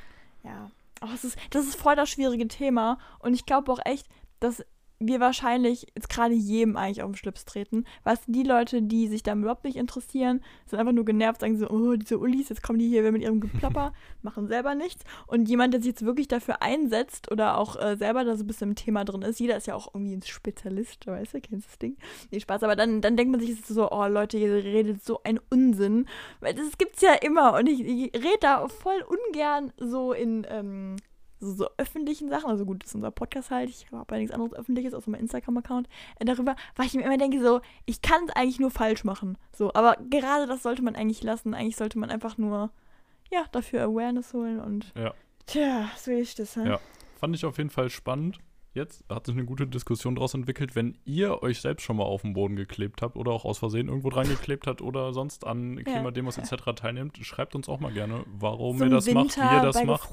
ja. 0.43 0.71
Oh, 1.05 1.09
das, 1.11 1.25
ist, 1.25 1.37
das 1.51 1.67
ist 1.67 1.77
voll 1.77 1.97
das 1.97 2.09
schwierige 2.09 2.49
Thema. 2.49 2.99
Und 3.19 3.35
ich 3.35 3.45
glaube 3.45 3.71
auch 3.71 3.81
echt, 3.85 4.07
dass 4.41 4.65
wir 4.99 5.21
wahrscheinlich 5.21 5.87
jetzt 5.95 6.09
gerade 6.09 6.35
jedem 6.35 6.77
eigentlich 6.77 7.03
auf 7.03 7.11
den 7.11 7.17
Schlips 7.17 7.45
treten. 7.45 7.85
Was 8.05 8.21
die 8.27 8.43
Leute, 8.43 8.83
die 8.83 9.09
sich 9.09 9.23
da 9.23 9.35
überhaupt 9.35 9.65
nicht 9.65 9.77
interessieren, 9.77 10.43
sind 10.67 10.79
einfach 10.79 10.93
nur 10.93 11.05
genervt, 11.05 11.41
sagen 11.41 11.59
so, 11.59 11.69
oh, 11.69 11.97
diese 11.97 12.19
Ullis, 12.19 12.49
jetzt 12.49 12.63
kommen 12.63 12.79
die 12.79 12.89
hier 12.89 13.11
mit 13.11 13.23
ihrem 13.23 13.41
Geplapper, 13.41 13.93
machen 14.23 14.49
selber 14.49 14.75
nichts. 14.75 15.05
Und 15.27 15.49
jemand, 15.49 15.75
der 15.75 15.81
sich 15.81 15.91
jetzt 15.91 16.05
wirklich 16.05 16.29
dafür 16.29 16.63
einsetzt 16.63 17.31
oder 17.31 17.59
auch 17.59 17.77
äh, 17.77 17.97
selber 17.97 18.25
da 18.25 18.37
so 18.37 18.45
ein 18.45 18.47
bisschen 18.47 18.71
im 18.71 18.77
Thema 18.77 19.05
drin 19.05 19.23
ist, 19.23 19.41
jeder 19.41 19.57
ist 19.57 19.67
ja 19.67 19.75
auch 19.75 19.95
irgendwie 19.95 20.17
ein 20.17 20.23
Spezialist, 20.23 21.07
weißt 21.07 21.35
du, 21.35 21.41
kennst 21.41 21.67
du 21.67 21.71
das 21.71 21.79
Ding? 21.79 21.97
Nee, 22.31 22.41
Spaß, 22.41 22.63
aber 22.63 22.77
dann, 22.77 23.01
dann 23.01 23.17
denkt 23.17 23.33
man 23.33 23.41
sich 23.41 23.65
so, 23.65 23.91
oh 23.91 24.07
Leute, 24.07 24.39
ihr 24.39 24.53
redet 24.53 25.05
so 25.05 25.21
ein 25.25 25.41
Unsinn. 25.51 26.07
Weil 26.41 26.55
das 26.55 26.79
gibt's 26.79 27.03
ja 27.03 27.15
immer 27.15 27.55
und 27.55 27.69
ich, 27.69 27.81
ich 27.81 28.15
rede 28.15 28.39
da 28.41 28.67
voll 28.69 29.05
ungern 29.07 29.73
so 29.79 30.13
in, 30.13 30.47
ähm, 30.49 30.97
so, 31.45 31.53
so 31.53 31.69
öffentlichen 31.77 32.29
Sachen, 32.29 32.51
also 32.51 32.65
gut, 32.65 32.83
das 32.83 32.91
ist 32.91 32.95
unser 32.95 33.11
Podcast 33.11 33.51
halt, 33.51 33.71
ich 33.71 33.87
habe 33.93 34.15
ja 34.15 34.21
nichts 34.21 34.35
anderes 34.35 34.53
öffentliches, 34.55 34.95
außer 34.95 35.11
mein 35.11 35.21
Instagram-Account, 35.21 35.89
äh, 36.19 36.25
darüber, 36.25 36.57
weil 36.77 36.87
ich 36.87 36.95
mir 36.95 37.03
immer 37.03 37.19
denke, 37.19 37.43
so, 37.43 37.61
ich 37.87 38.03
kann 38.03 38.25
es 38.25 38.37
eigentlich 38.37 38.61
nur 38.61 38.71
falsch 38.71 39.05
machen. 39.05 39.39
So, 39.53 39.73
aber 39.75 39.97
gerade 40.11 40.47
das 40.47 40.63
sollte 40.63 40.83
man 40.83 40.97
eigentlich 40.97 41.23
lassen. 41.23 41.55
Eigentlich 41.55 41.77
sollte 41.77 41.99
man 41.99 42.11
einfach 42.11 42.39
nur, 42.39 42.71
ja, 43.31 43.45
dafür 43.53 43.83
Awareness 43.83 44.33
holen 44.33 44.61
und. 44.61 44.93
Ja. 44.97 45.15
Tja, 45.47 45.91
so 45.97 46.11
ist 46.11 46.39
das, 46.39 46.57
halt. 46.57 46.69
Ja. 46.69 46.81
Fand 47.17 47.35
ich 47.37 47.45
auf 47.45 47.59
jeden 47.59 47.71
Fall 47.71 47.91
spannend 47.91 48.39
jetzt 48.75 49.05
hat 49.09 49.27
sich 49.27 49.35
eine 49.35 49.45
gute 49.45 49.67
Diskussion 49.67 50.15
daraus 50.17 50.35
entwickelt, 50.35 50.75
wenn 50.75 50.99
ihr 51.05 51.43
euch 51.43 51.61
selbst 51.61 51.85
schon 51.85 51.97
mal 51.97 52.05
auf 52.05 52.23
den 52.23 52.35
Boden 52.35 52.57
geklebt 52.57 53.03
habt 53.03 53.17
oder 53.17 53.33
auch 53.33 53.45
aus 53.45 53.59
Versehen 53.59 53.89
irgendwo 53.89 54.11
dran 54.11 54.29
geklebt 54.29 54.67
habt 54.67 54.83
oder 54.83 55.13
sonst 55.13 55.47
an 55.47 55.83
Klimademos 55.85 56.37
ja. 56.37 56.43
etc. 56.43 56.65
teilnehmt, 56.77 57.17
schreibt 57.19 57.55
uns 57.55 57.69
auch 57.69 57.81
mal 57.81 57.93
gerne, 57.93 58.25
warum 58.39 58.79
Zum 58.79 58.89
ihr 58.89 58.95
das 58.95 59.07
Winter, 59.07 59.23
macht, 59.23 59.37
wie 59.39 59.57
ihr 59.57 59.63
das 59.63 59.85
macht, 59.85 60.13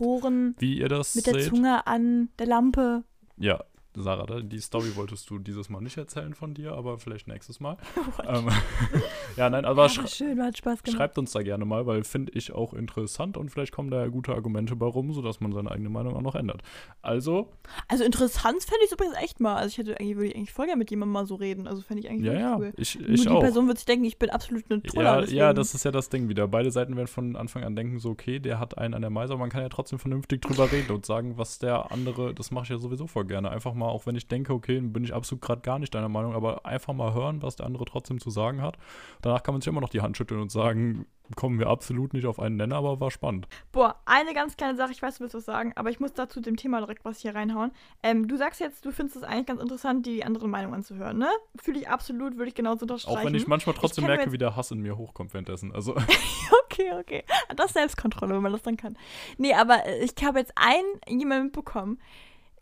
wie 0.60 0.80
ihr 0.80 0.89
das 0.89 1.15
mit 1.15 1.27
der 1.27 1.39
Zunge 1.39 1.88
an 1.88 2.30
der 2.38 2.48
Lampe. 2.48 3.03
Ja, 3.38 3.63
Sarah, 3.95 4.41
die 4.41 4.60
Story 4.60 4.95
wolltest 4.95 5.29
du 5.29 5.39
dieses 5.39 5.69
Mal 5.69 5.81
nicht 5.81 5.98
erzählen 5.98 6.33
von 6.33 6.53
dir, 6.53 6.74
aber 6.74 6.98
vielleicht 6.98 7.27
nächstes 7.27 7.60
Mal. 7.60 7.77
ähm, 8.27 8.48
ja, 9.38 9.50
nein, 9.50 9.65
aber 9.65 9.88
ja, 9.88 10.07
schön, 10.07 10.41
hat 10.41 10.57
Spaß 10.57 10.83
gemacht. 10.83 10.98
schreibt 10.98 11.17
uns 11.17 11.31
da 11.31 11.41
gerne 11.41 11.65
mal, 11.65 11.86
weil 11.86 12.03
finde 12.03 12.31
ich 12.33 12.53
auch 12.53 12.74
interessant 12.74 13.38
und 13.38 13.50
vielleicht 13.50 13.71
kommen 13.71 13.91
da 13.91 14.01
ja 14.01 14.07
gute 14.07 14.33
Argumente 14.33 14.75
bei 14.75 14.86
rum, 14.86 15.13
sodass 15.13 15.39
man 15.41 15.51
seine 15.51 15.71
eigene 15.71 15.89
Meinung 15.89 16.15
auch 16.15 16.21
noch 16.21 16.36
ändert. 16.36 16.62
Also. 17.01 17.50
Also 17.88 18.03
interessant 18.03 18.63
fände 18.63 18.86
ich 18.86 18.91
übrigens 18.91 19.15
echt 19.17 19.39
mal. 19.39 19.55
Also 19.55 19.69
ich 19.69 19.77
hätte 19.77 20.00
eigentlich, 20.00 20.15
würde 20.15 20.27
ich 20.27 20.36
eigentlich 20.36 20.53
voll 20.53 20.65
gerne 20.65 20.79
mit 20.79 20.89
jemandem 20.89 21.13
mal 21.13 21.25
so 21.25 21.36
reden. 21.36 21.67
Also 21.67 21.81
fände 21.81 22.03
ich 22.03 22.10
eigentlich 22.10 22.33
ja, 22.33 22.39
ja, 22.39 22.57
cool. 22.57 22.74
Ich, 22.77 23.00
ich 23.00 23.07
Nur 23.07 23.17
die 23.17 23.29
auch. 23.29 23.41
Person 23.41 23.67
wird 23.67 23.77
sich 23.77 23.86
denken, 23.86 24.05
ich 24.05 24.17
bin 24.17 24.29
absolut 24.29 24.63
eine 24.69 24.81
Troller. 24.81 25.25
Ja, 25.25 25.33
ja, 25.33 25.53
das 25.53 25.74
ist 25.74 25.83
ja 25.83 25.91
das 25.91 26.10
Ding 26.10 26.29
wieder. 26.29 26.48
Beide 26.48 26.71
Seiten 26.71 26.95
werden 26.95 27.07
von 27.07 27.36
Anfang 27.36 27.63
an 27.63 27.75
denken, 27.75 28.00
so, 28.00 28.12
okay, 28.12 28.39
der 28.39 28.60
hat 28.60 28.77
einen 28.77 28.93
an 28.93 29.01
der 29.01 29.10
Meise, 29.10 29.33
aber 29.33 29.41
man 29.41 29.50
kann 29.50 29.62
ja 29.62 29.69
trotzdem 29.69 30.00
vernünftig 30.00 30.41
drüber 30.41 30.71
reden 30.71 30.91
und 30.91 31.05
sagen, 31.05 31.38
was 31.38 31.60
der 31.60 31.91
andere, 31.91 32.33
das 32.33 32.51
mache 32.51 32.63
ich 32.65 32.69
ja 32.69 32.77
sowieso 32.77 33.07
voll 33.07 33.25
gerne. 33.25 33.50
Einfach 33.50 33.74
mal, 33.74 33.81
auch 33.90 34.06
wenn 34.06 34.16
ich 34.16 34.28
denke, 34.28 34.54
okay, 34.54 34.80
bin 34.80 35.04
ich 35.04 35.14
absolut 35.14 35.42
gerade 35.42 35.62
gar 35.62 35.80
nicht 35.80 35.94
deiner 35.94 36.10
Meinung, 36.10 36.34
aber 36.34 36.66
einfach 36.66 36.94
mal 36.94 37.14
hören, 37.14 37.42
was 37.42 37.56
der 37.56 37.66
andere 37.66 37.86
trotzdem 37.86 38.20
zu 38.20 38.30
sagen 38.30 38.62
hat. 38.62 38.78
Danach 39.22 39.44
kann 39.44 39.54
man 39.54 39.62
sich 39.62 39.68
immer 39.68 39.82
noch 39.82 39.90
die 39.90 40.02
Hand 40.02 40.18
schütteln 40.18 40.42
und 40.42 40.52
sagen, 40.52 41.06
kommen 41.36 41.60
wir 41.60 41.68
absolut 41.68 42.14
nicht 42.14 42.26
auf 42.26 42.40
einen 42.40 42.58
Nenner, 42.58 42.76
aber 42.76 43.00
war 43.00 43.12
spannend. 43.12 43.48
Boah, 43.72 44.02
eine 44.06 44.34
ganz 44.34 44.58
kleine 44.58 44.76
Sache, 44.76 44.92
ich 44.92 45.02
weiß, 45.02 45.16
du 45.16 45.22
willst 45.22 45.36
was 45.36 45.46
sagen, 45.46 45.72
aber 45.76 45.90
ich 45.90 46.00
muss 46.00 46.14
dazu 46.14 46.42
dem 46.42 46.58
Thema 46.58 46.80
direkt 46.80 47.06
was 47.06 47.20
hier 47.20 47.36
reinhauen. 47.36 47.72
Ähm, 48.04 48.28
du 48.28 48.38
sagst 48.38 48.60
jetzt, 48.60 48.86
du 48.86 48.92
findest 48.92 49.18
es 49.18 49.24
eigentlich 49.24 49.48
ganz 49.48 49.62
interessant, 49.62 50.06
die 50.06 50.24
andere 50.24 50.48
Meinung 50.48 50.74
anzuhören, 50.74 51.18
ne? 51.18 51.30
Fühle 51.62 51.80
ich 51.80 51.90
absolut, 51.90 52.38
würde 52.38 52.50
ich 52.50 52.56
genauso 52.56 52.84
unterstreichen. 52.84 53.20
Auch 53.20 53.26
wenn 53.26 53.36
ich 53.36 53.48
manchmal 53.48 53.76
trotzdem 53.76 54.04
ich 54.04 54.10
merke, 54.10 54.32
wie 54.32 54.38
der 54.38 54.56
Hass 54.56 54.72
in 54.72 54.82
mir 54.82 54.98
hochkommt 54.98 55.34
währenddessen. 55.34 55.74
Also. 55.74 55.96
okay, 56.66 56.92
okay. 57.00 57.24
Das 57.56 57.68
ist 57.68 57.74
Selbstkontrolle, 57.74 58.36
wenn 58.36 58.42
man 58.42 58.52
das 58.52 58.62
dann 58.62 58.78
kann. 58.78 58.98
Nee, 59.38 59.54
aber 59.54 59.88
ich 60.02 60.14
habe 60.24 60.40
jetzt 60.40 60.54
einen 60.56 61.20
jemand 61.20 61.46
mitbekommen, 61.46 62.00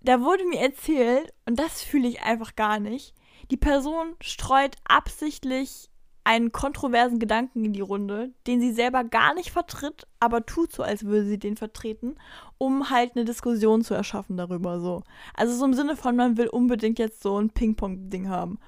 da 0.01 0.21
wurde 0.21 0.45
mir 0.45 0.59
erzählt, 0.59 1.33
und 1.45 1.59
das 1.59 1.83
fühle 1.83 2.07
ich 2.07 2.21
einfach 2.21 2.55
gar 2.55 2.79
nicht, 2.79 3.13
die 3.51 3.57
Person 3.57 4.15
streut 4.21 4.75
absichtlich 4.85 5.89
einen 6.23 6.51
kontroversen 6.51 7.17
Gedanken 7.17 7.65
in 7.65 7.73
die 7.73 7.81
Runde, 7.81 8.31
den 8.45 8.61
sie 8.61 8.71
selber 8.71 9.03
gar 9.03 9.33
nicht 9.33 9.49
vertritt, 9.49 10.05
aber 10.19 10.45
tut 10.45 10.71
so, 10.71 10.83
als 10.83 11.05
würde 11.05 11.25
sie 11.25 11.39
den 11.39 11.57
vertreten, 11.57 12.17
um 12.57 12.91
halt 12.91 13.15
eine 13.15 13.25
Diskussion 13.25 13.81
zu 13.83 13.95
erschaffen 13.95 14.37
darüber 14.37 14.79
so. 14.79 15.01
Also 15.33 15.55
so 15.55 15.65
im 15.65 15.73
Sinne 15.73 15.95
von, 15.95 16.15
man 16.15 16.37
will 16.37 16.47
unbedingt 16.47 16.99
jetzt 16.99 17.23
so 17.23 17.39
ein 17.39 17.49
Ping-Pong-Ding 17.49 18.29
haben. 18.29 18.59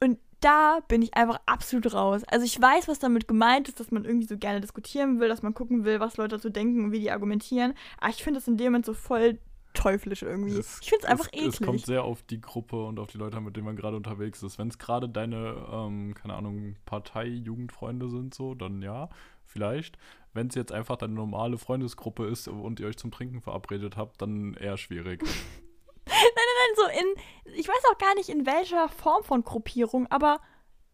Und 0.00 0.18
da 0.40 0.80
bin 0.88 1.02
ich 1.02 1.14
einfach 1.14 1.38
absolut 1.46 1.94
raus. 1.94 2.22
Also 2.26 2.44
ich 2.44 2.60
weiß, 2.60 2.88
was 2.88 2.98
damit 2.98 3.28
gemeint 3.28 3.68
ist, 3.68 3.78
dass 3.80 3.90
man 3.90 4.04
irgendwie 4.04 4.26
so 4.26 4.36
gerne 4.36 4.60
diskutieren 4.60 5.20
will, 5.20 5.28
dass 5.28 5.42
man 5.42 5.54
gucken 5.54 5.84
will, 5.84 6.00
was 6.00 6.16
Leute 6.16 6.36
dazu 6.36 6.50
denken 6.50 6.84
und 6.84 6.92
wie 6.92 7.00
die 7.00 7.10
argumentieren. 7.12 7.74
Aber 7.98 8.10
ich 8.10 8.24
finde 8.24 8.40
es 8.40 8.48
in 8.48 8.56
dem 8.56 8.72
Moment 8.72 8.86
so 8.86 8.92
voll 8.92 9.38
teuflisch 9.74 10.22
irgendwie. 10.22 10.56
Es, 10.56 10.80
ich 10.80 10.88
finde 10.88 11.04
es 11.04 11.10
einfach 11.10 11.28
eklig. 11.32 11.60
Es 11.60 11.60
kommt 11.60 11.84
sehr 11.84 12.04
auf 12.04 12.22
die 12.22 12.40
Gruppe 12.40 12.84
und 12.86 12.98
auf 12.98 13.08
die 13.08 13.18
Leute, 13.18 13.40
mit 13.40 13.56
denen 13.56 13.66
man 13.66 13.76
gerade 13.76 13.96
unterwegs 13.96 14.42
ist. 14.42 14.58
Wenn 14.58 14.68
es 14.68 14.78
gerade 14.78 15.08
deine, 15.08 15.66
ähm, 15.70 16.14
keine 16.14 16.34
Ahnung, 16.34 16.76
Partei-Jugendfreunde 16.86 18.08
sind, 18.08 18.34
so, 18.34 18.54
dann 18.54 18.80
ja, 18.80 19.10
vielleicht. 19.44 19.98
Wenn 20.32 20.48
es 20.48 20.54
jetzt 20.54 20.72
einfach 20.72 20.96
deine 20.96 21.14
normale 21.14 21.58
Freundesgruppe 21.58 22.26
ist 22.26 22.48
und 22.48 22.80
ihr 22.80 22.86
euch 22.86 22.96
zum 22.96 23.10
Trinken 23.10 23.40
verabredet 23.40 23.96
habt, 23.96 24.22
dann 24.22 24.54
eher 24.54 24.76
schwierig. 24.76 25.22
nein, 26.06 26.16
nein, 26.16 26.44
nein, 26.58 26.76
so 26.76 27.00
in, 27.00 27.54
ich 27.58 27.68
weiß 27.68 27.82
auch 27.92 27.98
gar 27.98 28.14
nicht 28.14 28.28
in 28.28 28.46
welcher 28.46 28.88
Form 28.88 29.22
von 29.22 29.44
Gruppierung, 29.44 30.06
aber 30.08 30.40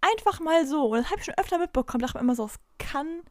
einfach 0.00 0.40
mal 0.40 0.66
so. 0.66 0.86
Und 0.86 0.98
das 0.98 1.10
habe 1.10 1.20
ich 1.20 1.26
schon 1.26 1.38
öfter 1.38 1.58
mitbekommen, 1.58 2.02
dachte 2.02 2.18
mir 2.18 2.22
immer 2.22 2.34
so, 2.34 2.46
es 2.46 2.58
kann 2.78 3.22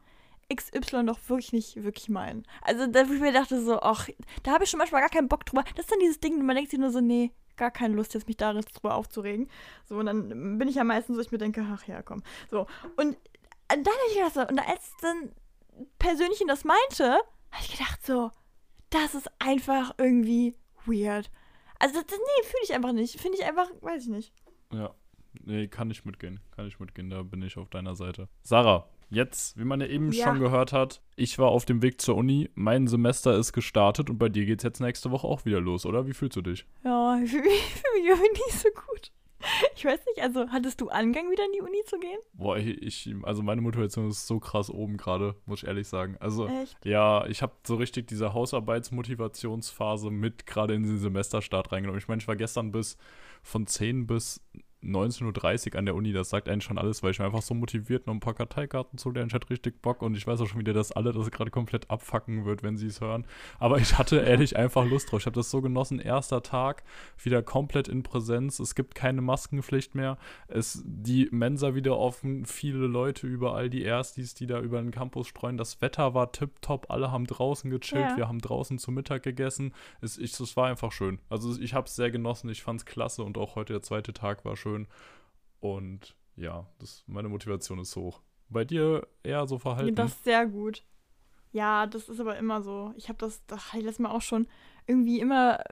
XY 0.54 1.06
doch 1.06 1.18
wirklich 1.28 1.52
nicht 1.52 1.82
wirklich 1.82 2.08
meinen. 2.08 2.44
Also 2.62 2.86
da 2.86 3.08
wo 3.08 3.12
ich 3.12 3.20
mir 3.20 3.32
dachte 3.32 3.62
so, 3.62 3.80
ach, 3.80 4.08
da 4.42 4.52
habe 4.52 4.64
ich 4.64 4.70
schon 4.70 4.78
manchmal 4.78 5.00
gar 5.00 5.10
keinen 5.10 5.28
Bock 5.28 5.46
drüber. 5.46 5.64
Das 5.76 5.86
ist 5.86 5.92
dann 5.92 6.00
dieses 6.00 6.20
Ding, 6.20 6.44
man 6.44 6.56
denkt 6.56 6.70
sich 6.70 6.80
nur 6.80 6.90
so, 6.90 7.00
nee, 7.00 7.32
gar 7.56 7.70
keine 7.70 7.94
Lust, 7.94 8.14
jetzt 8.14 8.26
mich 8.26 8.36
da 8.36 8.52
drüber 8.52 8.94
aufzuregen. 8.94 9.48
So, 9.84 9.96
und 9.96 10.06
dann 10.06 10.58
bin 10.58 10.68
ich 10.68 10.76
ja 10.76 10.84
meistens 10.84 11.16
so, 11.16 11.22
ich 11.22 11.30
mir 11.30 11.38
denke, 11.38 11.66
ach 11.70 11.86
ja, 11.86 12.02
komm. 12.02 12.22
So, 12.50 12.66
und 12.96 13.16
dann 13.68 13.78
habe 13.78 14.06
ich 14.08 14.14
gedacht 14.14 14.34
so, 14.34 14.40
und 14.40 14.58
als 14.58 14.92
dann 15.02 15.32
Persönchen 15.98 16.48
das 16.48 16.64
meinte, 16.64 17.12
habe 17.50 17.62
ich 17.62 17.72
gedacht 17.78 18.04
so, 18.04 18.30
das 18.90 19.14
ist 19.14 19.30
einfach 19.38 19.94
irgendwie 19.98 20.56
weird. 20.84 21.30
Also, 21.78 22.02
das, 22.02 22.18
nee, 22.18 22.44
fühle 22.44 22.62
ich 22.64 22.74
einfach 22.74 22.92
nicht. 22.92 23.20
Finde 23.20 23.38
ich 23.38 23.44
einfach, 23.44 23.70
weiß 23.80 24.02
ich 24.02 24.08
nicht. 24.08 24.32
Ja, 24.72 24.94
nee, 25.44 25.68
kann 25.68 25.90
ich 25.90 26.04
mitgehen. 26.04 26.40
Kann 26.50 26.66
ich 26.66 26.80
mitgehen, 26.80 27.08
da 27.08 27.22
bin 27.22 27.42
ich 27.42 27.56
auf 27.56 27.70
deiner 27.70 27.94
Seite. 27.94 28.28
Sarah, 28.42 28.88
Jetzt, 29.10 29.58
wie 29.58 29.64
man 29.64 29.80
ja 29.80 29.88
eben 29.88 30.12
ja. 30.12 30.24
schon 30.24 30.38
gehört 30.38 30.72
hat, 30.72 31.02
ich 31.16 31.38
war 31.38 31.48
auf 31.48 31.64
dem 31.64 31.82
Weg 31.82 32.00
zur 32.00 32.16
Uni, 32.16 32.48
mein 32.54 32.86
Semester 32.86 33.36
ist 33.36 33.52
gestartet 33.52 34.08
und 34.08 34.18
bei 34.18 34.28
dir 34.28 34.46
geht 34.46 34.60
es 34.60 34.64
jetzt 34.64 34.80
nächste 34.80 35.10
Woche 35.10 35.26
auch 35.26 35.44
wieder 35.44 35.60
los, 35.60 35.84
oder? 35.84 36.06
Wie 36.06 36.14
fühlst 36.14 36.36
du 36.36 36.42
dich? 36.42 36.64
Ja, 36.84 37.18
ich 37.22 37.30
fühle 37.30 37.42
mich, 37.42 37.52
fühl 37.74 38.00
mich 38.00 38.08
irgendwie 38.08 38.42
nicht 38.46 38.58
so 38.58 38.68
gut. 38.68 39.10
Ich 39.74 39.84
weiß 39.84 40.00
nicht, 40.06 40.22
also 40.22 40.48
hattest 40.50 40.80
du 40.80 40.88
Angang, 40.90 41.30
wieder 41.30 41.44
in 41.44 41.52
die 41.52 41.62
Uni 41.62 41.82
zu 41.86 41.98
gehen? 41.98 42.18
Boah, 42.34 42.58
ich, 42.58 43.12
also 43.22 43.42
meine 43.42 43.62
Motivation 43.62 44.08
ist 44.08 44.26
so 44.26 44.38
krass 44.38 44.70
oben 44.70 44.96
gerade, 44.96 45.34
muss 45.46 45.62
ich 45.62 45.68
ehrlich 45.68 45.88
sagen. 45.88 46.16
Also, 46.20 46.46
Echt? 46.46 46.76
ja, 46.84 47.26
ich 47.26 47.40
habe 47.40 47.54
so 47.66 47.76
richtig 47.76 48.06
diese 48.06 48.34
Hausarbeitsmotivationsphase 48.34 50.10
mit 50.10 50.46
gerade 50.46 50.74
in 50.74 50.82
den 50.82 50.98
Semesterstart 50.98 51.72
reingenommen. 51.72 51.98
Ich 51.98 52.08
meine, 52.08 52.20
ich 52.20 52.28
war 52.28 52.36
gestern 52.36 52.70
bis 52.70 52.98
von 53.42 53.66
10 53.66 54.06
bis 54.06 54.42
19.30 54.82 55.72
Uhr 55.72 55.78
an 55.78 55.84
der 55.84 55.94
Uni, 55.94 56.12
das 56.12 56.30
sagt 56.30 56.48
eigentlich 56.48 56.64
schon 56.64 56.78
alles, 56.78 57.02
weil 57.02 57.10
ich 57.10 57.18
war 57.18 57.26
einfach 57.26 57.42
so 57.42 57.52
motiviert, 57.52 58.06
noch 58.06 58.14
ein 58.14 58.20
paar 58.20 58.34
Karteikarten 58.34 58.98
zu 58.98 59.10
lernen. 59.10 59.28
Ich 59.28 59.34
hatte 59.34 59.50
richtig 59.50 59.82
Bock 59.82 60.00
und 60.00 60.16
ich 60.16 60.26
weiß 60.26 60.40
auch 60.40 60.46
schon 60.46 60.60
wieder, 60.60 60.72
dass 60.72 60.92
alle 60.92 61.12
das 61.12 61.30
gerade 61.30 61.50
komplett 61.50 61.90
abfacken 61.90 62.46
wird, 62.46 62.62
wenn 62.62 62.78
sie 62.78 62.86
es 62.86 63.00
hören. 63.00 63.26
Aber 63.58 63.78
ich 63.78 63.98
hatte 63.98 64.16
ehrlich 64.20 64.56
einfach 64.56 64.86
Lust 64.86 65.10
drauf. 65.10 65.20
Ich 65.20 65.26
habe 65.26 65.34
das 65.34 65.50
so 65.50 65.60
genossen. 65.60 65.98
Erster 65.98 66.42
Tag, 66.42 66.82
wieder 67.22 67.42
komplett 67.42 67.88
in 67.88 68.02
Präsenz. 68.02 68.58
Es 68.58 68.74
gibt 68.74 68.94
keine 68.94 69.20
Maskenpflicht 69.20 69.94
mehr. 69.94 70.16
Es, 70.48 70.82
die 70.86 71.28
Mensa 71.30 71.74
wieder 71.74 71.98
offen, 71.98 72.46
viele 72.46 72.86
Leute 72.86 73.26
überall, 73.26 73.68
die 73.68 73.82
Erstis, 73.82 74.32
die 74.34 74.46
da 74.46 74.60
über 74.60 74.80
den 74.80 74.92
Campus 74.92 75.28
streuen. 75.28 75.58
Das 75.58 75.82
Wetter 75.82 76.14
war 76.14 76.32
tipptopp, 76.32 76.86
alle 76.88 77.10
haben 77.10 77.26
draußen 77.26 77.70
gechillt, 77.70 78.10
ja. 78.12 78.16
wir 78.16 78.28
haben 78.28 78.40
draußen 78.40 78.78
zu 78.78 78.92
Mittag 78.92 79.24
gegessen. 79.24 79.74
Es, 80.00 80.16
ich, 80.16 80.38
es 80.40 80.56
war 80.56 80.68
einfach 80.68 80.90
schön. 80.90 81.18
Also 81.28 81.60
ich 81.60 81.74
habe 81.74 81.86
es 81.86 81.96
sehr 81.96 82.10
genossen, 82.10 82.48
ich 82.48 82.62
fand 82.62 82.80
es 82.80 82.86
klasse 82.86 83.22
und 83.22 83.36
auch 83.36 83.56
heute 83.56 83.74
der 83.74 83.82
zweite 83.82 84.14
Tag 84.14 84.44
war 84.46 84.56
schön 84.56 84.69
schön. 84.70 84.86
Und 85.60 86.14
ja, 86.36 86.66
das, 86.78 87.04
meine 87.06 87.28
Motivation 87.28 87.78
ist 87.78 87.96
hoch. 87.96 88.20
Bei 88.48 88.64
dir 88.64 89.06
eher 89.22 89.46
so 89.46 89.58
verhalten? 89.58 89.94
Das 89.94 90.12
ist 90.12 90.24
sehr 90.24 90.46
gut. 90.46 90.84
Ja, 91.52 91.86
das 91.86 92.08
ist 92.08 92.20
aber 92.20 92.36
immer 92.38 92.62
so. 92.62 92.94
Ich 92.96 93.08
habe 93.08 93.18
das, 93.18 93.44
das 93.46 93.60
ich 93.74 93.82
letztes 93.82 93.98
Mal 93.98 94.10
auch 94.10 94.22
schon 94.22 94.46
irgendwie 94.86 95.20
immer. 95.20 95.62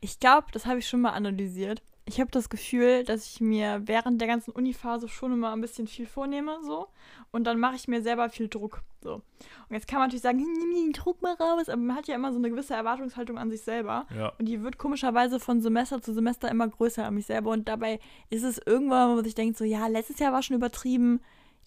Ich 0.00 0.20
glaube, 0.20 0.48
das 0.52 0.66
habe 0.66 0.78
ich 0.78 0.88
schon 0.88 1.00
mal 1.00 1.10
analysiert 1.10 1.82
ich 2.08 2.20
habe 2.20 2.30
das 2.30 2.48
Gefühl, 2.48 3.04
dass 3.04 3.26
ich 3.26 3.40
mir 3.40 3.82
während 3.84 4.20
der 4.20 4.28
ganzen 4.28 4.50
Uniphase 4.50 5.08
schon 5.08 5.34
immer 5.34 5.52
ein 5.52 5.60
bisschen 5.60 5.86
viel 5.86 6.06
vornehme, 6.06 6.58
so. 6.64 6.88
Und 7.30 7.44
dann 7.44 7.60
mache 7.60 7.76
ich 7.76 7.86
mir 7.86 8.02
selber 8.02 8.30
viel 8.30 8.48
Druck, 8.48 8.82
so. 9.02 9.14
Und 9.14 9.22
jetzt 9.70 9.86
kann 9.86 9.98
man 9.98 10.08
natürlich 10.08 10.22
sagen, 10.22 10.38
nimm 10.38 10.74
den 10.74 10.92
Druck 10.92 11.22
mal 11.22 11.34
raus, 11.34 11.68
aber 11.68 11.80
man 11.80 11.96
hat 11.96 12.08
ja 12.08 12.14
immer 12.14 12.32
so 12.32 12.38
eine 12.38 12.50
gewisse 12.50 12.74
Erwartungshaltung 12.74 13.38
an 13.38 13.50
sich 13.50 13.62
selber. 13.62 14.06
Ja. 14.16 14.32
Und 14.38 14.46
die 14.46 14.62
wird 14.62 14.78
komischerweise 14.78 15.40
von 15.40 15.60
Semester 15.60 16.00
zu 16.02 16.12
Semester 16.12 16.50
immer 16.50 16.68
größer 16.68 17.04
an 17.04 17.14
mich 17.14 17.26
selber. 17.26 17.50
Und 17.50 17.68
dabei 17.68 18.00
ist 18.30 18.42
es 18.42 18.60
irgendwann, 18.64 19.10
wo 19.10 19.14
man 19.16 19.24
sich 19.24 19.34
denkt, 19.34 19.58
so, 19.58 19.64
ja, 19.64 19.86
letztes 19.86 20.18
Jahr 20.18 20.32
war 20.32 20.42
schon 20.42 20.56
übertrieben. 20.56 21.20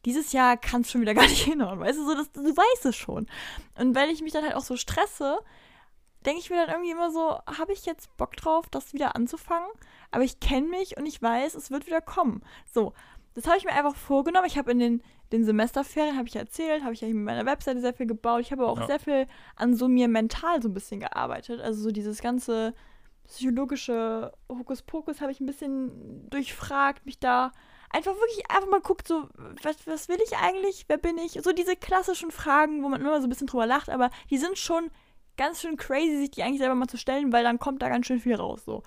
Dieses 0.06 0.32
Jahr 0.32 0.58
kann 0.58 0.82
es 0.82 0.92
schon 0.92 1.02
wieder 1.02 1.14
gar 1.16 1.28
nicht 1.28 1.44
hinhauen, 1.44 1.80
weißt 1.80 2.00
du, 2.00 2.06
so, 2.06 2.16
das, 2.16 2.32
du 2.32 2.42
weißt 2.42 2.86
es 2.86 2.96
schon. 2.96 3.28
Und 3.78 3.96
wenn 3.96 4.10
ich 4.10 4.22
mich 4.22 4.34
dann 4.34 4.44
halt 4.44 4.56
auch 4.56 4.64
so 4.64 4.76
stresse, 4.76 5.40
denke 6.26 6.40
ich 6.40 6.50
mir 6.50 6.58
dann 6.58 6.70
irgendwie 6.70 6.92
immer 6.92 7.12
so, 7.12 7.40
habe 7.46 7.74
ich 7.74 7.86
jetzt 7.86 8.16
Bock 8.18 8.36
drauf, 8.36 8.68
das 8.70 8.94
wieder 8.94 9.16
anzufangen? 9.16 9.70
Aber 10.12 10.24
ich 10.24 10.40
kenne 10.40 10.68
mich 10.68 10.98
und 10.98 11.06
ich 11.06 11.22
weiß, 11.22 11.56
es 11.56 11.72
wird 11.72 11.88
wieder 11.88 12.02
kommen. 12.02 12.44
So, 12.72 12.94
das 13.34 13.48
habe 13.48 13.58
ich 13.58 13.66
mir 13.66 13.72
einfach 13.74 13.96
vorgenommen. 13.96 14.46
Ich 14.48 14.58
habe 14.58 14.72
in 14.72 14.80
den, 14.80 15.04
den 15.32 15.46
Semesterferien, 15.46 16.18
habe 16.18 16.28
ich 16.28 16.36
erzählt, 16.36 16.84
habe 16.84 16.94
ich 16.94 17.02
ja 17.02 17.08
mit 17.08 17.18
meiner 17.18 17.46
Webseite 17.46 17.80
sehr 17.82 17.94
viel 17.94 18.08
gebaut. 18.08 18.42
Ich 18.42 18.52
habe 18.52 18.68
auch 18.68 18.80
Ja. 18.80 18.88
sehr 18.88 19.00
viel 19.00 19.28
an 19.56 19.76
so 19.76 19.88
mir 19.88 20.08
mental 20.08 20.62
so 20.62 20.70
ein 20.70 20.74
bisschen 20.74 21.00
gearbeitet. 21.00 21.62
Also 21.62 21.82
so 21.82 21.92
dieses 21.92 22.22
ganze 22.22 22.74
psychologische 23.28 24.32
Hokuspokus 24.50 25.22
habe 25.22 25.32
ich 25.32 25.40
ein 25.40 25.46
bisschen 25.46 26.30
durchfragt, 26.30 27.06
mich 27.06 27.20
da 27.20 27.52
einfach 27.90 28.14
wirklich 28.14 28.50
einfach 28.50 28.70
mal 28.70 28.82
guckt, 28.82 29.08
so, 29.08 29.28
was, 29.64 29.76
was 29.88 30.10
will 30.10 30.20
ich 30.26 30.38
eigentlich, 30.38 30.86
wer 30.88 30.98
bin 30.98 31.18
ich? 31.18 31.40
So 31.42 31.52
diese 31.52 31.76
klassischen 31.76 32.32
Fragen, 32.32 32.84
wo 32.84 32.90
man 32.90 33.02
immer 33.02 33.20
so 33.22 33.28
ein 33.28 33.30
bisschen 33.30 33.48
drüber 33.48 33.66
lacht, 33.66 33.90
aber 33.90 34.10
die 34.30 34.38
sind 34.38 34.58
schon 34.58 34.90
ganz 35.38 35.62
schön 35.62 35.78
crazy, 35.78 36.18
sich 36.18 36.32
die 36.32 36.44
eigentlich 36.44 36.60
selber 36.60 36.76
mal 36.76 36.88
zu 36.88 36.98
stellen, 36.98 37.32
weil 37.32 37.44
dann 37.44 37.60
kommt 37.60 37.82
da 37.82 37.90
ganz 37.90 38.06
schön 38.06 38.20
viel 38.20 38.36
raus, 38.36 38.64
so. 38.66 38.84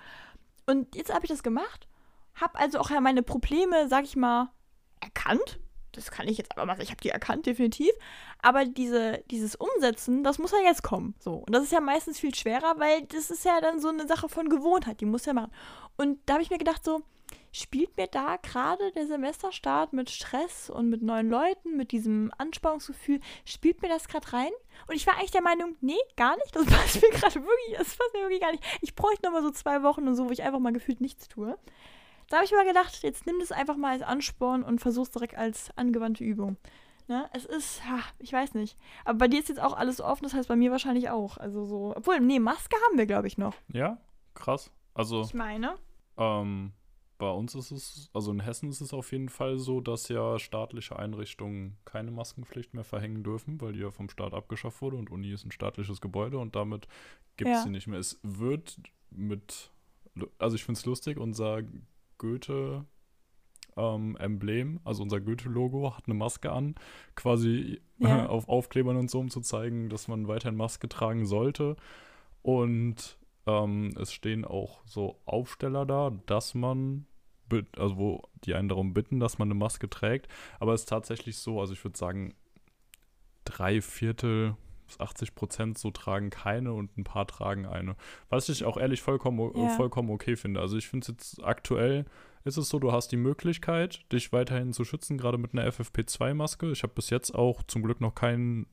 Und 0.66 0.94
jetzt 0.94 1.12
habe 1.12 1.24
ich 1.24 1.30
das 1.30 1.42
gemacht, 1.42 1.86
habe 2.34 2.58
also 2.58 2.78
auch 2.78 2.90
ja 2.90 3.00
meine 3.00 3.22
Probleme, 3.22 3.88
sag 3.88 4.04
ich 4.04 4.16
mal, 4.16 4.50
erkannt. 5.00 5.60
Das 5.92 6.10
kann 6.10 6.26
ich 6.26 6.38
jetzt 6.38 6.50
aber 6.52 6.66
mal 6.66 6.72
sagen, 6.72 6.82
ich 6.82 6.90
habe 6.90 7.00
die 7.00 7.10
erkannt, 7.10 7.46
definitiv. 7.46 7.90
Aber 8.42 8.64
diese, 8.64 9.22
dieses 9.30 9.54
Umsetzen, 9.54 10.24
das 10.24 10.38
muss 10.38 10.50
ja 10.50 10.58
jetzt 10.64 10.82
kommen. 10.82 11.14
So. 11.20 11.34
Und 11.34 11.52
das 11.52 11.62
ist 11.62 11.72
ja 11.72 11.80
meistens 11.80 12.18
viel 12.18 12.34
schwerer, 12.34 12.74
weil 12.78 13.02
das 13.06 13.30
ist 13.30 13.44
ja 13.44 13.60
dann 13.60 13.80
so 13.80 13.88
eine 13.88 14.06
Sache 14.06 14.28
von 14.28 14.48
Gewohnheit, 14.48 15.00
die 15.00 15.06
muss 15.06 15.26
ja 15.26 15.32
machen. 15.32 15.52
Und 15.96 16.18
da 16.26 16.34
habe 16.34 16.42
ich 16.42 16.50
mir 16.50 16.58
gedacht, 16.58 16.84
so, 16.84 17.02
spielt 17.52 17.96
mir 17.96 18.08
da 18.08 18.36
gerade 18.36 18.90
der 18.92 19.06
Semesterstart 19.06 19.92
mit 19.92 20.10
Stress 20.10 20.68
und 20.68 20.88
mit 20.88 21.02
neuen 21.02 21.30
Leuten, 21.30 21.76
mit 21.76 21.92
diesem 21.92 22.32
Anspannungsgefühl, 22.36 23.20
spielt 23.44 23.80
mir 23.80 23.88
das 23.88 24.08
gerade 24.08 24.32
rein? 24.32 24.50
Und 24.88 24.96
ich 24.96 25.06
war 25.06 25.14
eigentlich 25.14 25.30
der 25.30 25.42
Meinung, 25.42 25.76
nee, 25.80 25.94
gar 26.16 26.36
nicht. 26.36 26.54
Das 26.54 26.66
passt 26.66 27.00
mir 27.00 27.10
gerade 27.12 27.36
wirklich, 27.36 27.78
das 27.78 27.96
passt 27.96 28.12
mir 28.12 28.22
wirklich 28.22 28.40
gar 28.40 28.50
nicht. 28.50 28.64
Ich 28.80 28.96
bräuchte 28.96 29.24
noch 29.24 29.32
mal 29.32 29.42
so 29.42 29.52
zwei 29.52 29.84
Wochen 29.84 30.08
und 30.08 30.16
so, 30.16 30.26
wo 30.26 30.32
ich 30.32 30.42
einfach 30.42 30.58
mal 30.58 30.72
gefühlt 30.72 31.00
nichts 31.00 31.28
tue. 31.28 31.56
Da 32.28 32.36
habe 32.36 32.44
ich 32.46 32.52
mir 32.52 32.64
gedacht, 32.66 33.02
jetzt 33.02 33.26
nimm 33.26 33.38
das 33.40 33.52
einfach 33.52 33.76
mal 33.76 33.92
als 33.92 34.02
Ansporn 34.02 34.62
und 34.62 34.80
versuch's 34.80 35.10
direkt 35.10 35.36
als 35.36 35.70
angewandte 35.76 36.24
Übung. 36.24 36.56
Ne? 37.06 37.28
Es 37.34 37.44
ist, 37.44 37.84
ha, 37.84 38.00
ich 38.18 38.32
weiß 38.32 38.54
nicht. 38.54 38.78
Aber 39.04 39.18
bei 39.18 39.28
dir 39.28 39.40
ist 39.40 39.48
jetzt 39.50 39.60
auch 39.60 39.76
alles 39.76 40.00
offen, 40.00 40.24
das 40.24 40.32
heißt 40.32 40.48
bei 40.48 40.56
mir 40.56 40.70
wahrscheinlich 40.70 41.10
auch. 41.10 41.36
Also 41.36 41.64
so, 41.66 41.92
obwohl, 41.96 42.20
nee, 42.20 42.38
Maske 42.38 42.76
haben 42.88 42.96
wir, 42.98 43.06
glaube 43.06 43.26
ich, 43.26 43.36
noch. 43.36 43.54
Ja, 43.72 43.98
krass. 44.32 44.70
Also, 44.94 45.20
Ich 45.22 45.34
meine. 45.34 45.74
ähm, 46.16 46.72
bei 47.18 47.30
uns 47.30 47.54
ist 47.54 47.70
es, 47.70 48.10
also 48.14 48.32
in 48.32 48.40
Hessen 48.40 48.70
ist 48.70 48.80
es 48.80 48.92
auf 48.94 49.12
jeden 49.12 49.28
Fall 49.28 49.58
so, 49.58 49.80
dass 49.80 50.08
ja 50.08 50.38
staatliche 50.38 50.98
Einrichtungen 50.98 51.76
keine 51.84 52.10
Maskenpflicht 52.10 52.74
mehr 52.74 52.84
verhängen 52.84 53.22
dürfen, 53.22 53.60
weil 53.60 53.72
die 53.74 53.80
ja 53.80 53.90
vom 53.90 54.08
Staat 54.08 54.32
abgeschafft 54.34 54.80
wurde 54.82 54.96
und 54.96 55.10
Uni 55.10 55.30
ist 55.32 55.44
ein 55.44 55.52
staatliches 55.52 56.00
Gebäude 56.00 56.38
und 56.38 56.56
damit 56.56 56.88
gibt 57.36 57.50
es 57.50 57.58
Ja. 57.58 57.62
sie 57.64 57.70
nicht 57.70 57.86
mehr. 57.86 57.98
Es 58.00 58.18
wird 58.22 58.78
mit, 59.10 59.70
also 60.38 60.56
ich 60.56 60.64
finde 60.64 60.78
es 60.78 60.86
lustig, 60.86 61.18
unser 61.18 61.62
Goethe 62.18 62.84
ähm, 63.76 64.16
Emblem, 64.16 64.80
also 64.84 65.02
unser 65.02 65.20
Goethe-Logo, 65.20 65.96
hat 65.96 66.04
eine 66.06 66.14
Maske 66.14 66.52
an, 66.52 66.74
quasi 67.14 67.80
Ja. 67.98 68.26
auf 68.28 68.48
Aufklebern 68.48 68.96
und 68.96 69.10
so, 69.10 69.20
um 69.20 69.30
zu 69.30 69.40
zeigen, 69.40 69.88
dass 69.88 70.08
man 70.08 70.28
weiterhin 70.28 70.56
Maske 70.56 70.88
tragen 70.88 71.26
sollte. 71.26 71.76
Und 72.42 73.18
ähm, 73.46 73.94
es 74.00 74.12
stehen 74.12 74.44
auch 74.44 74.80
so 74.84 75.20
Aufsteller 75.24 75.86
da, 75.86 76.10
dass 76.26 76.54
man, 76.54 77.06
also 77.76 77.96
wo 77.96 78.22
die 78.44 78.54
einen 78.54 78.68
darum 78.68 78.94
bitten, 78.94 79.20
dass 79.20 79.38
man 79.38 79.48
eine 79.48 79.58
Maske 79.58 79.88
trägt. 79.88 80.28
Aber 80.60 80.74
es 80.74 80.82
ist 80.82 80.88
tatsächlich 80.88 81.38
so, 81.38 81.60
also 81.60 81.72
ich 81.72 81.84
würde 81.84 81.98
sagen, 81.98 82.34
drei 83.44 83.80
Viertel 83.80 84.56
80 84.98 85.34
Prozent 85.34 85.78
so 85.78 85.90
tragen 85.90 86.30
keine 86.30 86.72
und 86.72 86.96
ein 86.96 87.04
paar 87.04 87.26
tragen 87.26 87.66
eine. 87.66 87.96
Was 88.28 88.48
ich 88.48 88.64
auch 88.64 88.76
ehrlich 88.76 89.02
vollkommen, 89.02 89.38
Ja. 89.56 89.68
vollkommen 89.70 90.10
okay 90.10 90.36
finde. 90.36 90.60
Also 90.60 90.76
ich 90.76 90.88
finde 90.88 91.04
es 91.04 91.08
jetzt 91.08 91.44
aktuell 91.44 92.04
ist 92.44 92.58
es 92.58 92.68
so, 92.68 92.78
du 92.78 92.92
hast 92.92 93.08
die 93.10 93.16
Möglichkeit, 93.16 94.00
dich 94.12 94.30
weiterhin 94.32 94.72
zu 94.74 94.84
schützen, 94.84 95.16
gerade 95.16 95.38
mit 95.38 95.54
einer 95.54 95.66
FFP2-Maske. 95.66 96.70
Ich 96.72 96.82
habe 96.82 96.92
bis 96.94 97.08
jetzt 97.08 97.34
auch 97.34 97.62
zum 97.62 97.82
Glück 97.82 98.02
noch 98.02 98.14
keinen, 98.14 98.66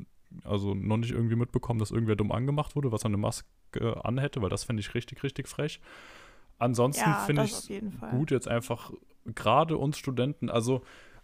also 0.44 0.76
noch 0.76 0.98
nicht 0.98 1.12
irgendwie 1.12 1.38
mitbekommen, 1.38 1.80
dass 1.80 1.92
irgendwer 1.92 2.18
dumm 2.18 2.34
angemacht 2.34 2.76
wurde, 2.76 2.92
was 2.92 3.06
eine 3.06 3.16
Maske 3.18 4.04
anhätte, 4.04 4.42
weil 4.42 4.50
das 4.50 4.66
fände 4.66 4.82
ich 4.82 4.94
richtig, 4.94 5.24
richtig 5.24 5.48
frech. 5.48 5.80
Ansonsten 6.58 7.10
Ja, 7.10 7.16
finde 7.16 7.44
ich 7.46 7.54
Fall. 8.00 8.10
gut 8.12 8.30
jetzt 8.32 8.48
einfach 8.50 8.92
gerade 9.26 9.78
uns 9.78 9.98
Studenten, 9.98 10.50
also 10.50 10.82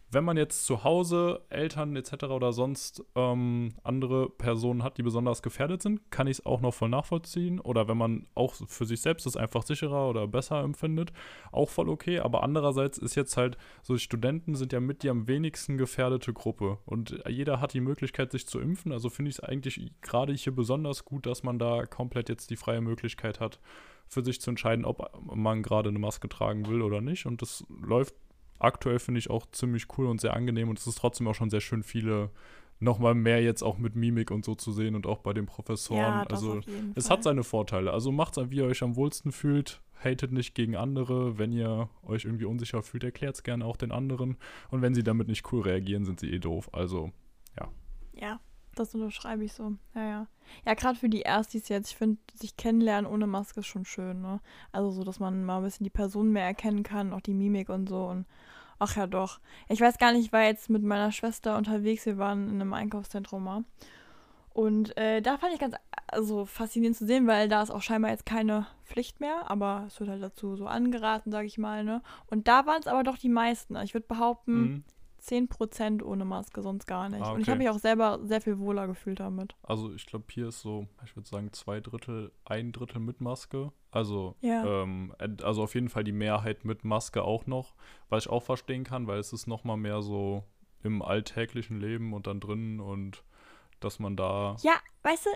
wenn 0.10 0.24
man 0.24 0.38
jetzt 0.38 0.66
zu 0.66 0.86
Hause 0.86 1.42
Eltern 1.50 1.96
etc. 1.96 2.26
oder 2.26 2.54
sonst 2.54 3.04
ähm, 3.16 3.74
andere 3.84 4.30
Personen 4.30 4.82
hat, 4.82 4.98
die 4.98 5.04
besonders 5.04 5.42
gefährdet 5.42 5.82
sind, 5.82 6.10
kann 6.12 6.28
ich 6.28 6.40
es 6.40 6.46
auch 6.46 6.62
noch 6.62 6.74
voll 6.74 6.88
nachvollziehen. 6.88 7.60
Oder 7.60 7.90
wenn 7.90 7.98
man 7.98 8.26
auch 8.34 8.54
für 8.54 8.86
sich 8.86 9.02
selbst 9.02 9.26
das 9.26 9.36
einfach 9.36 9.64
sicherer 9.64 10.10
oder 10.10 10.26
besser 10.28 10.62
empfindet, 10.62 11.12
auch 11.52 11.70
voll 11.70 11.90
okay. 11.90 12.20
Aber 12.20 12.44
andererseits 12.44 12.98
ist 12.98 13.16
jetzt 13.16 13.36
halt, 13.36 13.58
so 13.82 13.98
Studenten 13.98 14.56
sind 14.56 14.72
ja 14.72 14.80
mit 14.80 15.04
die 15.04 15.10
am 15.10 15.28
wenigsten 15.28 15.78
gefährdete 15.78 16.32
Gruppe. 16.32 16.78
Und 16.86 17.22
jeder 17.28 17.60
hat 17.60 17.74
die 17.74 17.82
Möglichkeit, 17.82 18.32
sich 18.32 18.48
zu 18.48 18.62
impfen. 18.62 18.94
Also 18.94 19.10
finde 19.10 19.30
ich 19.30 19.38
es 19.38 19.44
eigentlich 19.44 19.92
gerade 20.02 20.34
hier 20.34 20.56
besonders 20.56 21.04
gut, 21.04 21.26
dass 21.26 21.44
man 21.44 21.60
da 21.60 21.86
komplett 21.86 22.30
jetzt 22.30 22.50
die 22.50 22.56
freie 22.58 22.82
Möglichkeit 22.82 23.42
hat, 23.42 23.60
für 24.08 24.24
sich 24.24 24.40
zu 24.40 24.52
entscheiden, 24.52 24.86
ob 24.86 25.12
man 25.36 25.64
gerade 25.64 25.90
eine 25.90 26.00
Maske 26.00 26.30
tragen 26.30 26.66
will 26.68 26.82
oder 26.82 27.02
nicht. 27.02 27.26
Und 27.26 27.42
das 27.42 27.66
läuft 27.68 28.14
aktuell, 28.60 29.00
finde 29.00 29.20
ich, 29.20 29.30
auch 29.30 29.46
ziemlich 29.52 29.86
cool 29.98 30.08
und 30.08 30.22
sehr 30.22 30.36
angenehm. 30.36 30.70
Und 30.70 30.80
es 30.80 30.88
ist 30.88 30.98
trotzdem 30.98 31.28
auch 31.28 31.36
schon 31.36 31.50
sehr 31.50 31.62
schön, 31.62 31.84
viele 31.84 32.32
nochmal 32.80 33.16
mehr 33.16 33.42
jetzt 33.42 33.64
auch 33.64 33.78
mit 33.78 33.96
Mimik 33.96 34.32
und 34.32 34.46
so 34.46 34.56
zu 34.56 34.72
sehen 34.72 34.96
und 34.96 35.08
auch 35.08 35.20
bei 35.20 35.34
den 35.34 35.46
Professoren. 35.46 36.00
ja, 36.00 36.24
also 36.24 36.62
es 36.96 37.08
Fall. 37.08 37.18
hat 37.18 37.24
seine 37.24 37.44
Vorteile. 37.44 37.92
Also 37.92 38.12
macht's, 38.12 38.38
wie 38.50 38.58
ihr 38.58 38.66
euch 38.66 38.84
am 38.84 38.96
wohlsten 38.96 39.32
fühlt. 39.32 39.82
Hatet 40.04 40.32
nicht 40.32 40.54
gegen 40.54 40.76
andere. 40.76 41.40
Wenn 41.40 41.52
ihr 41.52 41.90
euch 42.04 42.26
irgendwie 42.26 42.46
unsicher 42.46 42.84
fühlt, 42.84 43.04
erklärt 43.04 43.36
es 43.36 43.44
gerne 43.44 43.66
auch 43.66 43.78
den 43.78 43.92
anderen. 43.92 44.38
Und 44.70 44.84
wenn 44.84 44.94
sie 44.94 45.04
damit 45.04 45.28
nicht 45.28 45.52
cool 45.52 45.62
reagieren, 45.62 46.06
sind 46.06 46.20
sie 46.20 46.32
eh 46.32 46.40
doof. 46.40 46.70
Also, 46.72 47.12
Ja, 48.14 48.40
das 48.80 48.94
unterschreibe 48.96 49.44
ich 49.44 49.54
so. 49.54 49.74
Ja, 49.96 50.08
ja. 50.08 50.28
Ja, 50.66 50.74
gerade 50.74 50.98
für 50.98 51.10
die 51.10 51.22
Erstis 51.22 51.68
jetzt, 51.70 51.92
ich 51.92 51.98
finde, 51.98 52.20
sich 52.34 52.56
kennenlernen 52.56 53.10
ohne 53.10 53.28
Maske 53.28 53.60
ist 53.60 53.68
schon 53.68 53.86
schön, 53.86 54.22
ne? 54.22 54.40
Also 54.72 54.92
so, 54.92 55.04
dass 55.04 55.20
man 55.20 55.44
mal 55.44 55.58
ein 55.58 55.64
bisschen 55.64 55.84
die 55.84 55.90
Person 55.90 56.32
mehr 56.32 56.46
erkennen 56.46 56.84
kann, 56.84 57.14
auch 57.14 57.22
die 57.22 57.34
Mimik 57.34 57.70
und 57.70 57.90
so 57.90 58.06
und 58.06 58.26
ach 58.80 58.96
ja 58.96 59.08
doch. 59.08 59.40
Ich 59.68 59.82
weiß 59.82 59.98
gar 59.98 60.14
nicht, 60.14 60.26
ich 60.26 60.34
war 60.34 60.44
jetzt 60.44 60.70
mit 60.70 60.84
meiner 60.84 61.12
Schwester 61.12 61.58
unterwegs, 61.58 62.06
wir 62.06 62.18
waren 62.18 62.50
in 62.50 62.62
einem 62.62 62.74
Einkaufszentrum 62.74 63.44
mal. 63.44 63.64
Und 64.54 64.98
äh, 64.98 65.22
da 65.22 65.38
fand 65.38 65.54
ich 65.54 65.60
ganz 65.60 65.76
also 66.08 66.46
faszinierend 66.46 66.98
zu 66.98 67.06
sehen, 67.06 67.28
weil 67.28 67.48
da 67.48 67.62
ist 67.62 67.70
auch 67.70 67.82
scheinbar 67.82 68.12
jetzt 68.12 68.26
keine 68.26 68.66
Pflicht 68.86 69.20
mehr, 69.20 69.52
aber 69.52 69.84
es 69.88 70.00
wird 70.00 70.10
halt 70.10 70.24
dazu 70.24 70.56
so 70.56 70.66
angeraten, 70.66 71.32
sage 71.32 71.46
ich 71.46 71.58
mal, 71.58 71.84
ne? 71.84 72.02
Und 72.28 72.48
da 72.48 72.66
waren 72.66 72.80
es 72.80 72.88
aber 72.88 73.04
doch 73.04 73.18
die 73.18 73.30
meisten. 73.30 73.76
Ich 73.78 73.94
würde 73.94 74.08
behaupten, 74.08 74.60
mhm. 74.60 74.84
10% 75.28 76.04
ohne 76.04 76.26
Maske, 76.26 76.62
sonst 76.62 76.86
gar 76.88 77.10
nicht. 77.10 77.22
Ah, 77.22 77.32
Und 77.34 77.40
ich 77.40 77.44
okay. 77.44 77.52
habe 77.52 77.58
mich 77.60 77.70
auch 77.70 77.80
selber 77.80 78.20
sehr 78.24 78.42
viel 78.42 78.60
wohler 78.60 78.88
gefühlt 78.88 79.20
damit. 79.20 79.56
also 79.64 79.94
ich 79.94 80.06
glaube, 80.06 80.26
hier 80.32 80.48
ist 80.48 80.62
so, 80.62 80.88
ich 81.06 81.16
würde 81.16 81.28
sagen, 81.28 81.52
zwei 81.54 81.80
Drittel, 81.82 82.32
ein 82.46 82.72
Drittel 82.72 83.00
mit 83.00 83.20
Maske. 83.22 83.72
Also, 83.92 84.36
Ja. 84.42 84.84
ähm, 84.84 85.14
also 85.42 85.64
auf 85.64 85.76
jeden 85.76 85.90
Fall 85.90 86.04
die 86.04 86.12
Mehrheit 86.12 86.66
mit 86.66 86.84
Maske 86.86 87.24
auch 87.24 87.46
noch, 87.48 87.76
was 88.10 88.26
ich 88.26 88.30
auch 88.32 88.44
verstehen 88.44 88.84
kann, 88.84 89.08
weil 89.08 89.20
es 89.20 89.34
ist 89.34 89.48
nochmal 89.48 89.78
mehr 89.78 90.02
so 90.02 90.44
im 90.84 91.02
alltäglichen 91.02 91.80
Leben 91.80 92.14
und 92.14 92.28
dann 92.28 92.40
drinnen 92.40 92.80
und 92.80 93.24
dass 93.80 94.00
man 94.00 94.16
da. 94.16 94.56
Ja, 94.62 94.74
weißt 95.04 95.26
du, 95.26 95.30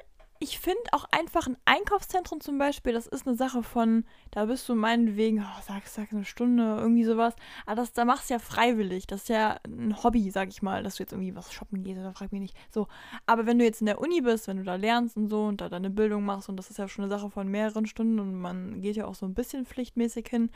ich 0.44 0.58
finde 0.58 0.82
auch 0.92 1.06
einfach 1.12 1.46
ein 1.46 1.56
Einkaufszentrum 1.66 2.42
zum 2.42 2.58
Beispiel, 2.58 2.94
das 2.94 3.06
ist 3.06 3.28
eine 3.28 3.36
Sache 3.38 3.62
von, 3.62 4.06
da 4.32 4.46
bist 4.46 4.68
du 4.68 4.74
meinetwegen, 4.74 5.40
oh, 5.40 5.62
sag, 5.68 5.86
sag 5.88 6.12
eine 6.12 6.26
Stunde, 6.26 6.64
irgendwie 6.80 7.04
sowas. 7.04 7.36
Aber 7.68 7.76
das, 7.76 7.94
da 7.94 8.06
machst 8.06 8.30
du 8.30 8.34
ja 8.34 8.40
freiwillig. 8.40 9.06
Das 9.06 9.22
ist 9.22 9.30
ja 9.30 9.60
ein 9.68 10.04
Hobby, 10.04 10.32
sag 10.32 10.50
ich 10.50 10.64
mal, 10.64 10.82
dass 10.82 10.96
du 10.96 11.04
jetzt 11.04 11.12
irgendwie 11.14 11.36
was 11.36 11.54
shoppen 11.54 11.84
gehst 11.84 12.00
oder 12.00 12.12
frag 12.14 12.32
mich 12.32 12.42
nicht. 12.42 12.58
So. 12.72 12.88
Aber 13.28 13.46
wenn 13.46 13.60
du 13.60 13.66
jetzt 13.66 13.82
in 13.82 13.86
der 13.86 14.02
Uni 14.02 14.22
bist, 14.22 14.48
wenn 14.48 14.58
du 14.58 14.64
da 14.64 14.76
lernst 14.76 15.16
und 15.16 15.28
so 15.30 15.44
und 15.46 15.62
da 15.62 15.70
deine 15.70 15.92
Bildung 15.92 16.26
machst 16.26 16.50
und 16.50 16.58
das 16.58 16.72
ist 16.72 16.78
ja 16.80 16.88
schon 16.88 17.06
eine 17.06 17.14
Sache 17.14 17.30
von 17.30 17.48
mehreren 17.48 17.86
Stunden 17.86 18.20
und 18.20 18.34
man 18.34 18.82
geht 18.82 18.96
ja 18.96 19.06
auch 19.06 19.16
so 19.16 19.28
ein 19.28 19.36
bisschen 19.36 19.68
pflichtmäßig 19.68 20.28
hin, 20.28 20.50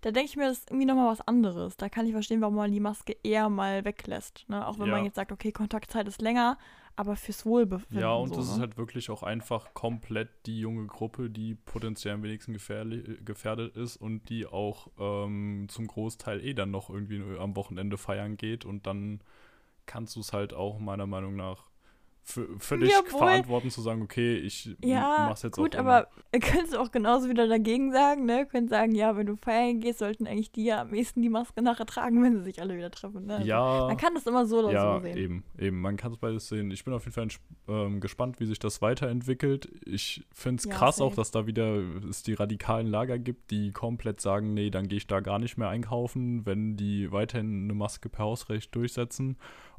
da 0.00 0.10
denke 0.10 0.30
ich 0.30 0.36
mir, 0.36 0.46
das 0.48 0.58
ist 0.58 0.70
irgendwie 0.70 0.86
nochmal 0.86 1.10
was 1.12 1.20
anderes. 1.26 1.76
Da 1.76 1.88
kann 1.88 2.06
ich 2.06 2.12
verstehen, 2.12 2.40
warum 2.40 2.56
man 2.56 2.70
die 2.72 2.80
Maske 2.80 3.16
eher 3.22 3.48
mal 3.48 3.84
weglässt. 3.84 4.44
Ne? 4.48 4.66
Auch 4.66 4.78
wenn 4.78 4.86
Ja. 4.86 4.96
man 4.96 5.04
jetzt 5.04 5.16
sagt, 5.16 5.32
okay, 5.32 5.52
Kontaktzeit 5.52 6.06
ist 6.08 6.20
länger, 6.22 6.58
aber 6.98 7.14
fürs 7.14 7.46
Wohlbefinden. 7.46 8.00
Ja, 8.00 8.12
und 8.12 8.30
so, 8.30 8.40
das 8.40 8.48
ne? 8.48 8.54
ist 8.54 8.60
halt 8.60 8.76
wirklich 8.76 9.08
auch 9.08 9.22
einfach 9.22 9.72
komplett 9.72 10.30
die 10.46 10.58
junge 10.58 10.88
Gruppe, 10.88 11.30
die 11.30 11.54
potenziell 11.54 12.14
am 12.14 12.24
wenigsten 12.24 12.52
gefährli- 12.52 13.22
gefährdet 13.22 13.76
ist 13.76 13.96
und 13.96 14.28
die 14.28 14.46
auch 14.46 14.88
ähm, 14.98 15.66
zum 15.68 15.86
Großteil 15.86 16.44
eh 16.44 16.54
dann 16.54 16.72
noch 16.72 16.90
irgendwie 16.90 17.22
am 17.38 17.54
Wochenende 17.54 17.98
feiern 17.98 18.36
geht 18.36 18.64
und 18.64 18.88
dann 18.88 19.20
kannst 19.86 20.16
du 20.16 20.20
es 20.20 20.32
halt 20.32 20.52
auch 20.52 20.80
meiner 20.80 21.06
Meinung 21.06 21.36
nach 21.36 21.70
für, 22.30 22.46
für 22.58 22.76
dich 22.76 22.90
Ja, 22.90 22.98
wohl. 23.10 23.18
verantworten 23.18 23.70
zu 23.70 23.80
sagen, 23.80 24.02
okay, 24.02 24.36
ich 24.36 24.76
Ja, 24.84 25.26
mach's 25.30 25.42
jetzt 25.42 25.56
gut, 25.56 25.74
auch 25.74 25.80
aber 25.80 26.08
ihr 26.30 26.40
könnt 26.40 26.76
auch 26.76 26.90
genauso 26.90 27.30
wieder 27.30 27.48
dagegen 27.48 27.90
sagen, 27.90 28.26
ne? 28.26 28.40
Ihr 28.40 28.44
könnt 28.44 28.68
sagen, 28.68 28.94
ja, 28.94 29.16
wenn 29.16 29.26
du 29.26 29.36
feiern 29.36 29.80
gehst, 29.80 30.00
sollten 30.00 30.26
eigentlich 30.26 30.52
die 30.52 30.64
ja 30.64 30.82
am 30.82 30.92
ehesten 30.92 31.22
die 31.22 31.30
Maske 31.30 31.62
nachher 31.62 31.86
tragen, 31.86 32.22
wenn 32.22 32.36
sie 32.36 32.42
sich 32.44 32.60
alle 32.60 32.76
wieder 32.76 32.90
treffen. 32.90 33.24
Ne? 33.24 33.36
Also, 33.36 33.46
ja, 33.48 33.86
Man 33.86 33.96
kann 33.96 34.12
das 34.14 34.26
immer 34.26 34.44
so 34.44 34.58
oder 34.58 34.72
ja, 34.72 34.96
so 34.98 35.02
sehen. 35.02 35.16
eben, 35.16 35.44
eben. 35.58 35.80
Man 35.80 35.96
kann 35.96 36.12
es 36.12 36.18
beides 36.18 36.48
sehen. 36.48 36.70
Ich 36.70 36.84
bin 36.84 36.92
auf 36.92 37.04
jeden 37.06 37.14
Fall 37.14 37.28
ähm, 37.68 38.00
gespannt, 38.00 38.40
wie 38.40 38.44
sich 38.46 38.58
das 38.58 38.82
weiterentwickelt. 38.82 39.70
Ich 39.86 40.26
finde 40.32 40.60
es 40.60 40.64
Ja, 40.66 40.74
krass 40.74 41.00
auch, 41.00 41.10
safe. 41.10 41.16
dass 41.16 41.30
da 41.30 41.46
wieder 41.46 41.78
es 42.08 42.22
die 42.22 42.34
radikalen 42.34 42.86
Lager 42.86 43.18
gibt, 43.18 43.50
die 43.50 43.70
komplett 43.70 44.20
sagen, 44.20 44.52
nee, 44.52 44.68
dann 44.68 44.88
gehe 44.88 44.98
ich 44.98 45.06
da 45.06 45.20
gar 45.20 45.38
nicht 45.38 45.56
mehr 45.56 45.68
einkaufen, 45.70 46.44
wenn 46.44 46.76
die 46.76 47.10
weiterhin 47.10 47.64
eine 47.64 47.74
Maske 47.74 48.08
per 48.10 48.26
Hausrecht 48.26 48.74
durchsetzen. 48.74 49.38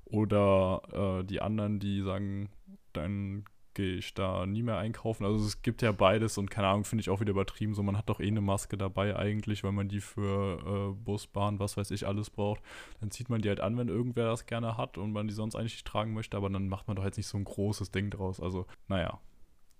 Oder 0.09 1.19
äh, 1.21 1.25
die 1.25 1.41
anderen, 1.41 1.79
die 1.79 2.01
sagen, 2.01 2.49
dann 2.93 3.45
gehe 3.79 3.95
ich 3.95 4.13
da 4.13 4.45
nie 4.45 4.63
mehr 4.63 4.77
einkaufen. 4.77 5.23
Also 5.23 5.45
es 5.45 5.61
gibt 5.61 5.81
ja 5.81 5.91
beides 5.91 6.37
und 6.37 6.51
keine 6.51 6.67
Ahnung, 6.67 6.83
finde 6.83 7.01
ich 7.01 7.09
auch 7.09 7.21
wieder 7.21 7.31
übertrieben. 7.31 7.73
So, 7.73 7.83
man 7.83 7.97
hat 7.97 8.09
doch 8.09 8.19
eh 8.19 8.27
eine 8.27 8.41
Maske 8.41 8.77
dabei 8.77 9.15
eigentlich, 9.15 9.63
weil 9.63 9.71
man 9.71 9.87
die 9.87 10.01
für 10.01 10.91
äh, 10.91 11.01
Bus, 11.01 11.27
Bahn, 11.27 11.59
was 11.59 11.77
weiß 11.77 11.91
ich, 11.91 12.05
alles 12.05 12.29
braucht. 12.29 12.61
Dann 12.99 13.11
zieht 13.11 13.29
man 13.29 13.41
die 13.41 13.47
halt 13.47 13.61
an, 13.61 13.77
wenn 13.77 13.87
irgendwer 13.87 14.25
das 14.25 14.47
gerne 14.47 14.75
hat 14.75 14.97
und 14.97 15.13
man 15.13 15.27
die 15.27 15.33
sonst 15.33 15.55
eigentlich 15.55 15.75
nicht 15.75 15.87
tragen 15.87 16.13
möchte, 16.13 16.35
aber 16.35 16.49
dann 16.49 16.67
macht 16.67 16.87
man 16.87 16.97
doch 16.97 17.05
jetzt 17.05 17.17
nicht 17.17 17.27
so 17.27 17.37
ein 17.37 17.45
großes 17.45 17.91
Ding 17.91 18.09
draus. 18.09 18.41
Also, 18.41 18.65
naja, 18.87 19.21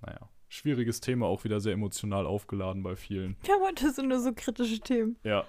naja. 0.01 0.29
Schwieriges 0.47 1.01
Thema, 1.01 1.25
auch 1.25 1.43
wieder 1.43 1.59
sehr 1.59 1.73
emotional 1.73 2.25
aufgeladen 2.25 2.81
bei 2.81 2.95
vielen. 2.95 3.35
Wir 3.43 3.55
haben 3.55 3.63
heute 3.63 3.91
so 3.91 4.01
nur 4.01 4.19
so 4.19 4.31
kritische 4.33 4.79
Themen. 4.79 5.17
Ja, 5.23 5.43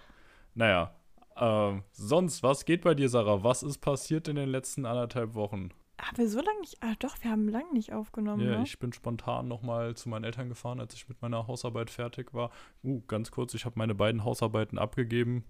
naja. 0.54 0.94
Ähm, 1.36 1.82
sonst, 1.92 2.42
was 2.42 2.64
geht 2.64 2.82
bei 2.82 2.94
dir, 2.94 3.08
Sarah? 3.08 3.42
Was 3.42 3.62
ist 3.62 3.78
passiert 3.78 4.28
in 4.28 4.36
den 4.36 4.48
letzten 4.48 4.86
anderthalb 4.86 5.34
Wochen? 5.34 5.70
Haben 6.00 6.16
wir 6.16 6.28
so 6.28 6.40
lange 6.40 6.60
nicht. 6.60 6.82
Ah, 6.82 6.94
doch, 6.98 7.16
wir 7.22 7.30
haben 7.30 7.48
lange 7.48 7.72
nicht 7.72 7.92
aufgenommen. 7.92 8.42
Ja, 8.42 8.58
ne? 8.58 8.62
ich 8.64 8.78
bin 8.78 8.92
spontan 8.92 9.48
nochmal 9.48 9.94
zu 9.96 10.08
meinen 10.08 10.24
Eltern 10.24 10.48
gefahren, 10.48 10.80
als 10.80 10.94
ich 10.94 11.08
mit 11.08 11.20
meiner 11.20 11.46
Hausarbeit 11.46 11.90
fertig 11.90 12.32
war. 12.32 12.50
Uh, 12.82 13.02
ganz 13.06 13.30
kurz, 13.30 13.54
ich 13.54 13.64
habe 13.64 13.78
meine 13.78 13.94
beiden 13.94 14.24
Hausarbeiten 14.24 14.78
abgegeben. 14.78 15.44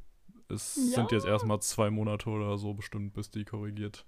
Es 0.48 0.76
Ja. 0.76 0.96
sind 0.96 1.12
jetzt 1.12 1.26
erstmal 1.26 1.60
zwei 1.60 1.90
Monate 1.90 2.28
oder 2.28 2.58
so 2.58 2.74
bestimmt, 2.74 3.12
bis 3.12 3.30
die 3.30 3.44
korrigiert 3.44 4.04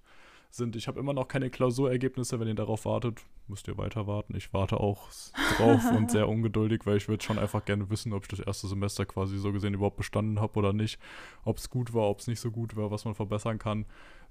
sind. 0.55 0.75
Ich 0.75 0.87
habe 0.87 0.99
immer 0.99 1.13
noch 1.13 1.27
keine 1.27 1.49
Klausurergebnisse, 1.49 2.39
wenn 2.39 2.47
ihr 2.47 2.55
darauf 2.55 2.85
wartet. 2.85 3.21
Müsst 3.47 3.67
ihr 3.67 3.77
weiter 3.77 4.07
warten. 4.07 4.35
Ich 4.35 4.53
warte 4.53 4.79
auch 4.79 5.09
drauf 5.57 5.83
und 5.91 6.11
sehr 6.11 6.29
ungeduldig, 6.29 6.85
weil 6.85 6.97
ich 6.97 7.07
würde 7.07 7.23
schon 7.23 7.39
einfach 7.39 7.65
gerne 7.65 7.89
wissen, 7.89 8.13
ob 8.13 8.23
ich 8.23 8.29
das 8.29 8.39
erste 8.39 8.67
Semester 8.67 9.05
quasi 9.05 9.37
so 9.37 9.51
gesehen 9.51 9.73
überhaupt 9.73 9.97
bestanden 9.97 10.39
habe 10.39 10.57
oder 10.59 10.73
nicht. 10.73 10.99
Ob 11.43 11.57
es 11.57 11.69
gut 11.69 11.93
war, 11.93 12.09
ob 12.09 12.19
es 12.19 12.27
nicht 12.27 12.39
so 12.39 12.51
gut 12.51 12.75
war, 12.75 12.91
was 12.91 13.05
man 13.05 13.15
verbessern 13.15 13.59
kann. 13.59 13.85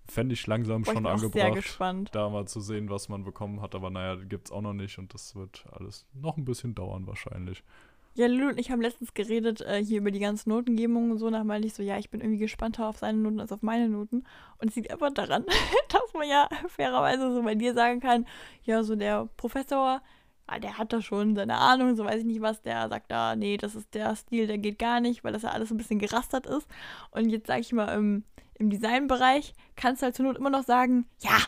Fände 0.06 0.32
ich 0.32 0.46
langsam 0.46 0.82
Boah, 0.82 0.90
ich 0.90 0.94
schon 0.94 1.02
bin 1.02 1.06
auch 1.06 1.14
angebracht 1.14 1.32
sehr 1.34 1.50
gespannt. 1.50 2.10
da 2.12 2.28
mal 2.28 2.46
zu 2.46 2.60
sehen, 2.60 2.90
was 2.90 3.08
man 3.08 3.24
bekommen 3.24 3.60
hat. 3.60 3.74
Aber 3.74 3.90
naja, 3.90 4.16
gibt 4.16 4.46
es 4.46 4.52
auch 4.52 4.62
noch 4.62 4.72
nicht 4.72 4.98
und 4.98 5.14
das 5.14 5.36
wird 5.36 5.64
alles 5.70 6.06
noch 6.14 6.36
ein 6.36 6.44
bisschen 6.44 6.74
dauern 6.74 7.06
wahrscheinlich. 7.06 7.62
Ja, 8.14 8.26
Lulu 8.26 8.48
und 8.48 8.60
ich 8.60 8.70
haben 8.70 8.82
letztens 8.82 9.14
geredet 9.14 9.62
äh, 9.62 9.82
hier 9.82 9.98
über 9.98 10.10
die 10.10 10.18
ganzen 10.18 10.50
Notengebungen 10.50 11.12
und 11.12 11.18
so. 11.18 11.30
Da 11.30 11.44
meinte 11.44 11.66
ich 11.66 11.74
so, 11.74 11.82
ja, 11.82 11.98
ich 11.98 12.10
bin 12.10 12.20
irgendwie 12.20 12.40
gespannter 12.40 12.86
auf 12.86 12.98
seine 12.98 13.18
Noten 13.18 13.40
als 13.40 13.52
auf 13.52 13.62
meine 13.62 13.88
Noten. 13.88 14.24
Und 14.58 14.68
es 14.68 14.76
liegt 14.76 14.90
einfach 14.90 15.12
daran, 15.12 15.46
dass 15.88 16.12
man 16.12 16.28
ja 16.28 16.48
fairerweise 16.68 17.32
so 17.32 17.42
bei 17.42 17.54
dir 17.54 17.72
sagen 17.72 18.00
kann, 18.00 18.26
ja, 18.64 18.82
so 18.82 18.96
der 18.96 19.28
Professor, 19.38 20.02
ah, 20.46 20.58
der 20.58 20.76
hat 20.76 20.92
da 20.92 21.00
schon 21.00 21.34
seine 21.34 21.56
Ahnung, 21.56 21.96
so 21.96 22.04
weiß 22.04 22.20
ich 22.20 22.26
nicht 22.26 22.42
was, 22.42 22.60
der 22.60 22.88
sagt 22.90 23.10
da, 23.10 23.34
nee, 23.34 23.56
das 23.56 23.74
ist 23.74 23.94
der 23.94 24.14
Stil, 24.14 24.46
der 24.46 24.58
geht 24.58 24.78
gar 24.78 25.00
nicht, 25.00 25.24
weil 25.24 25.32
das 25.32 25.42
ja 25.42 25.50
alles 25.50 25.70
ein 25.70 25.78
bisschen 25.78 25.98
gerastert 25.98 26.44
ist. 26.46 26.68
Und 27.12 27.30
jetzt 27.30 27.46
sage 27.46 27.60
ich 27.60 27.72
mal, 27.72 27.94
im, 27.94 28.24
im 28.54 28.68
Designbereich 28.68 29.54
kannst 29.74 30.02
du 30.02 30.04
halt 30.04 30.16
zur 30.16 30.26
Not 30.26 30.36
immer 30.36 30.50
noch 30.50 30.64
sagen, 30.64 31.06
ja, 31.20 31.38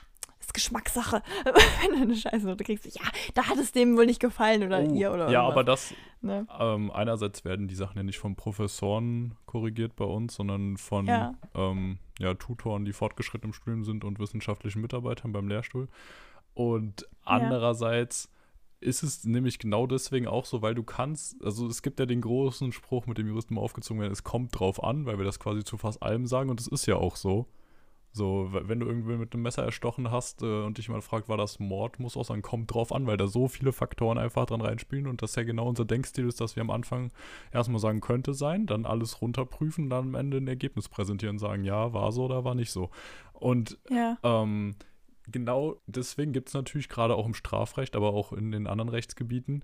ist 0.57 0.65
Geschmackssache. 0.65 1.23
Wenn 1.45 1.97
du 1.97 2.03
eine 2.03 2.17
Scheißnote 2.17 2.65
kriegst, 2.65 2.87
ja, 2.87 3.03
da 3.35 3.49
hat 3.49 3.59
es 3.59 3.73
dem 3.73 3.97
wohl 3.97 4.07
nicht 4.07 4.21
gefallen 4.21 4.63
oder 4.63 4.81
Oh, 4.81 4.95
ihr 4.95 5.13
oder 5.13 5.31
ja, 5.31 5.43
irgendwas, 5.43 5.53
aber 5.53 5.65
das, 5.65 5.95
ne? 6.21 6.47
ähm, 6.59 6.91
einerseits 6.91 7.45
werden 7.45 7.69
die 7.69 7.75
Sachen 7.75 7.97
ja 7.97 8.03
nicht 8.03 8.19
von 8.19 8.37
Professoren 8.37 9.35
korrigiert 9.47 9.97
bei 9.97 10.05
uns, 10.05 10.35
sondern 10.35 10.77
von 10.77 11.07
Ja. 11.07 11.35
ähm, 11.55 11.99
ja, 12.19 12.35
Tutoren, 12.35 12.85
die 12.85 12.93
fortgeschritten 12.93 13.51
im 13.51 13.53
Studium 13.53 13.85
sind 13.85 14.05
und 14.05 14.19
wissenschaftlichen 14.19 14.81
Mitarbeitern 14.81 15.33
beim 15.33 15.49
Lehrstuhl. 15.49 15.89
Und 16.55 17.09
andererseits 17.25 18.31
ist 18.81 19.03
es 19.03 19.25
nämlich 19.25 19.59
genau 19.59 19.87
deswegen 19.87 20.29
auch 20.29 20.45
so, 20.45 20.63
weil 20.63 20.75
du 20.75 20.83
kannst, 20.83 21.43
also 21.43 21.67
es 21.67 21.83
gibt 21.83 21.99
ja 21.99 22.07
den 22.07 22.21
großen 22.21 22.71
Spruch, 22.73 23.07
mit 23.07 23.19
dem 23.19 23.27
Juristen 23.27 23.55
mal 23.55 23.63
aufgezogen 23.63 24.01
werden, 24.01 24.13
es 24.13 24.25
kommt 24.25 24.59
drauf 24.59 24.83
an, 24.85 25.07
weil 25.07 25.19
wir 25.19 25.25
das 25.25 25.41
quasi 25.41 25.65
zu 25.65 25.79
fast 25.79 26.03
allem 26.03 26.27
sagen 26.27 26.51
und 26.51 26.61
es 26.61 26.67
ist 26.69 26.87
ja 26.87 26.97
auch 26.97 27.17
so. 27.17 27.47
So, 28.17 28.49
wenn 28.53 28.79
du 28.79 28.87
irgendwie 28.87 29.17
mit 29.17 29.33
einem 29.35 29.43
Messer 29.43 29.65
erstochen 29.65 30.13
hast 30.13 30.43
äh, 30.43 30.63
und 30.63 30.79
dich 30.79 30.89
mal 30.89 31.01
fragt, 31.03 31.29
war 31.29 31.37
das 31.37 31.59
Mord, 31.59 31.99
muss 31.99 32.17
auch 32.17 32.25
sagen, 32.25 32.43
kommt 32.43 32.73
drauf 32.73 32.93
an, 32.93 33.09
weil 33.09 33.17
da 33.17 33.27
so 33.27 33.49
viele 33.49 33.73
Faktoren 33.73 34.19
einfach 34.19 34.47
dran 34.47 34.61
reinspielen 34.61 35.09
und 35.09 35.21
das 35.21 35.35
ja 35.35 35.43
genau 35.43 35.69
unser 35.69 35.85
Denkstil 35.85 36.29
ist, 36.29 36.41
dass 36.41 36.55
wir 36.55 36.61
am 36.61 36.71
Anfang 36.71 37.11
erstmal 37.53 37.81
sagen, 37.81 38.01
könnte 38.01 38.33
sein, 38.33 38.67
dann 38.67 38.87
alles 38.87 39.21
runterprüfen, 39.21 39.91
dann 39.91 40.05
am 40.09 40.15
Ende 40.15 40.37
ein 40.37 40.47
Ergebnis 40.47 40.89
präsentieren, 40.89 41.41
sagen, 41.41 41.65
ja, 41.65 41.93
war 41.93 42.13
so 42.13 42.25
oder 42.27 42.45
war 42.45 42.55
nicht 42.55 42.71
so. 42.71 42.91
Und 43.33 43.79
Ja. 43.91 44.17
ähm, 44.23 44.77
genau 45.31 45.81
deswegen 45.87 46.33
gibt 46.33 46.49
es 46.49 46.55
natürlich 46.55 46.89
gerade 46.89 47.15
auch 47.15 47.27
im 47.27 47.35
Strafrecht, 47.35 47.97
aber 47.97 48.13
auch 48.13 48.33
in 48.33 48.51
den 48.51 48.67
anderen 48.67 48.89
Rechtsgebieten 48.89 49.63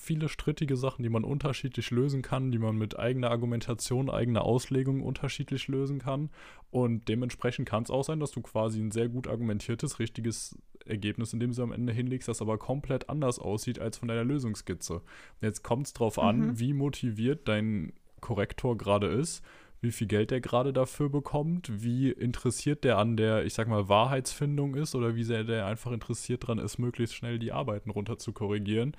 viele 0.00 0.28
strittige 0.28 0.76
Sachen, 0.76 1.02
die 1.02 1.08
man 1.08 1.24
unterschiedlich 1.24 1.90
lösen 1.90 2.22
kann, 2.22 2.50
die 2.50 2.58
man 2.58 2.76
mit 2.76 2.98
eigener 2.98 3.30
Argumentation, 3.30 4.10
eigener 4.10 4.44
Auslegung 4.44 5.02
unterschiedlich 5.02 5.68
lösen 5.68 5.98
kann. 5.98 6.30
Und 6.70 7.08
dementsprechend 7.08 7.68
kann 7.68 7.82
es 7.84 7.90
auch 7.90 8.04
sein, 8.04 8.20
dass 8.20 8.32
du 8.32 8.40
quasi 8.40 8.80
ein 8.80 8.90
sehr 8.90 9.08
gut 9.08 9.28
argumentiertes, 9.28 9.98
richtiges 9.98 10.56
Ergebnis 10.86 11.32
in 11.32 11.40
dem 11.40 11.52
du 11.52 11.62
am 11.62 11.72
Ende 11.72 11.92
hinlegst, 11.92 12.28
das 12.28 12.42
aber 12.42 12.58
komplett 12.58 13.08
anders 13.08 13.38
aussieht 13.38 13.78
als 13.78 13.96
von 13.98 14.08
deiner 14.08 14.24
Lösungsskizze. 14.24 14.94
Und 14.96 15.02
jetzt 15.42 15.62
kommt 15.62 15.86
es 15.86 15.92
drauf 15.92 16.18
an, 16.18 16.38
Mhm. 16.38 16.58
wie 16.58 16.72
motiviert 16.72 17.48
dein 17.48 17.92
Korrektor 18.20 18.76
gerade 18.76 19.06
ist 19.06 19.42
wie 19.84 19.92
viel 19.92 20.08
Geld 20.08 20.30
der 20.30 20.40
gerade 20.40 20.72
dafür 20.72 21.08
bekommt, 21.08 21.70
wie 21.82 22.10
interessiert 22.10 22.82
der 22.82 22.98
an 22.98 23.16
der, 23.16 23.44
ich 23.44 23.54
sag 23.54 23.68
mal, 23.68 23.88
Wahrheitsfindung 23.88 24.74
ist 24.74 24.94
oder 24.94 25.14
wie 25.14 25.24
sehr 25.24 25.44
der 25.44 25.66
einfach 25.66 25.92
interessiert 25.92 26.46
dran 26.46 26.58
ist, 26.58 26.78
möglichst 26.78 27.14
schnell 27.14 27.38
die 27.38 27.52
Arbeiten 27.52 27.90
runter 27.90 28.18
zu 28.18 28.32
korrigieren. 28.32 28.96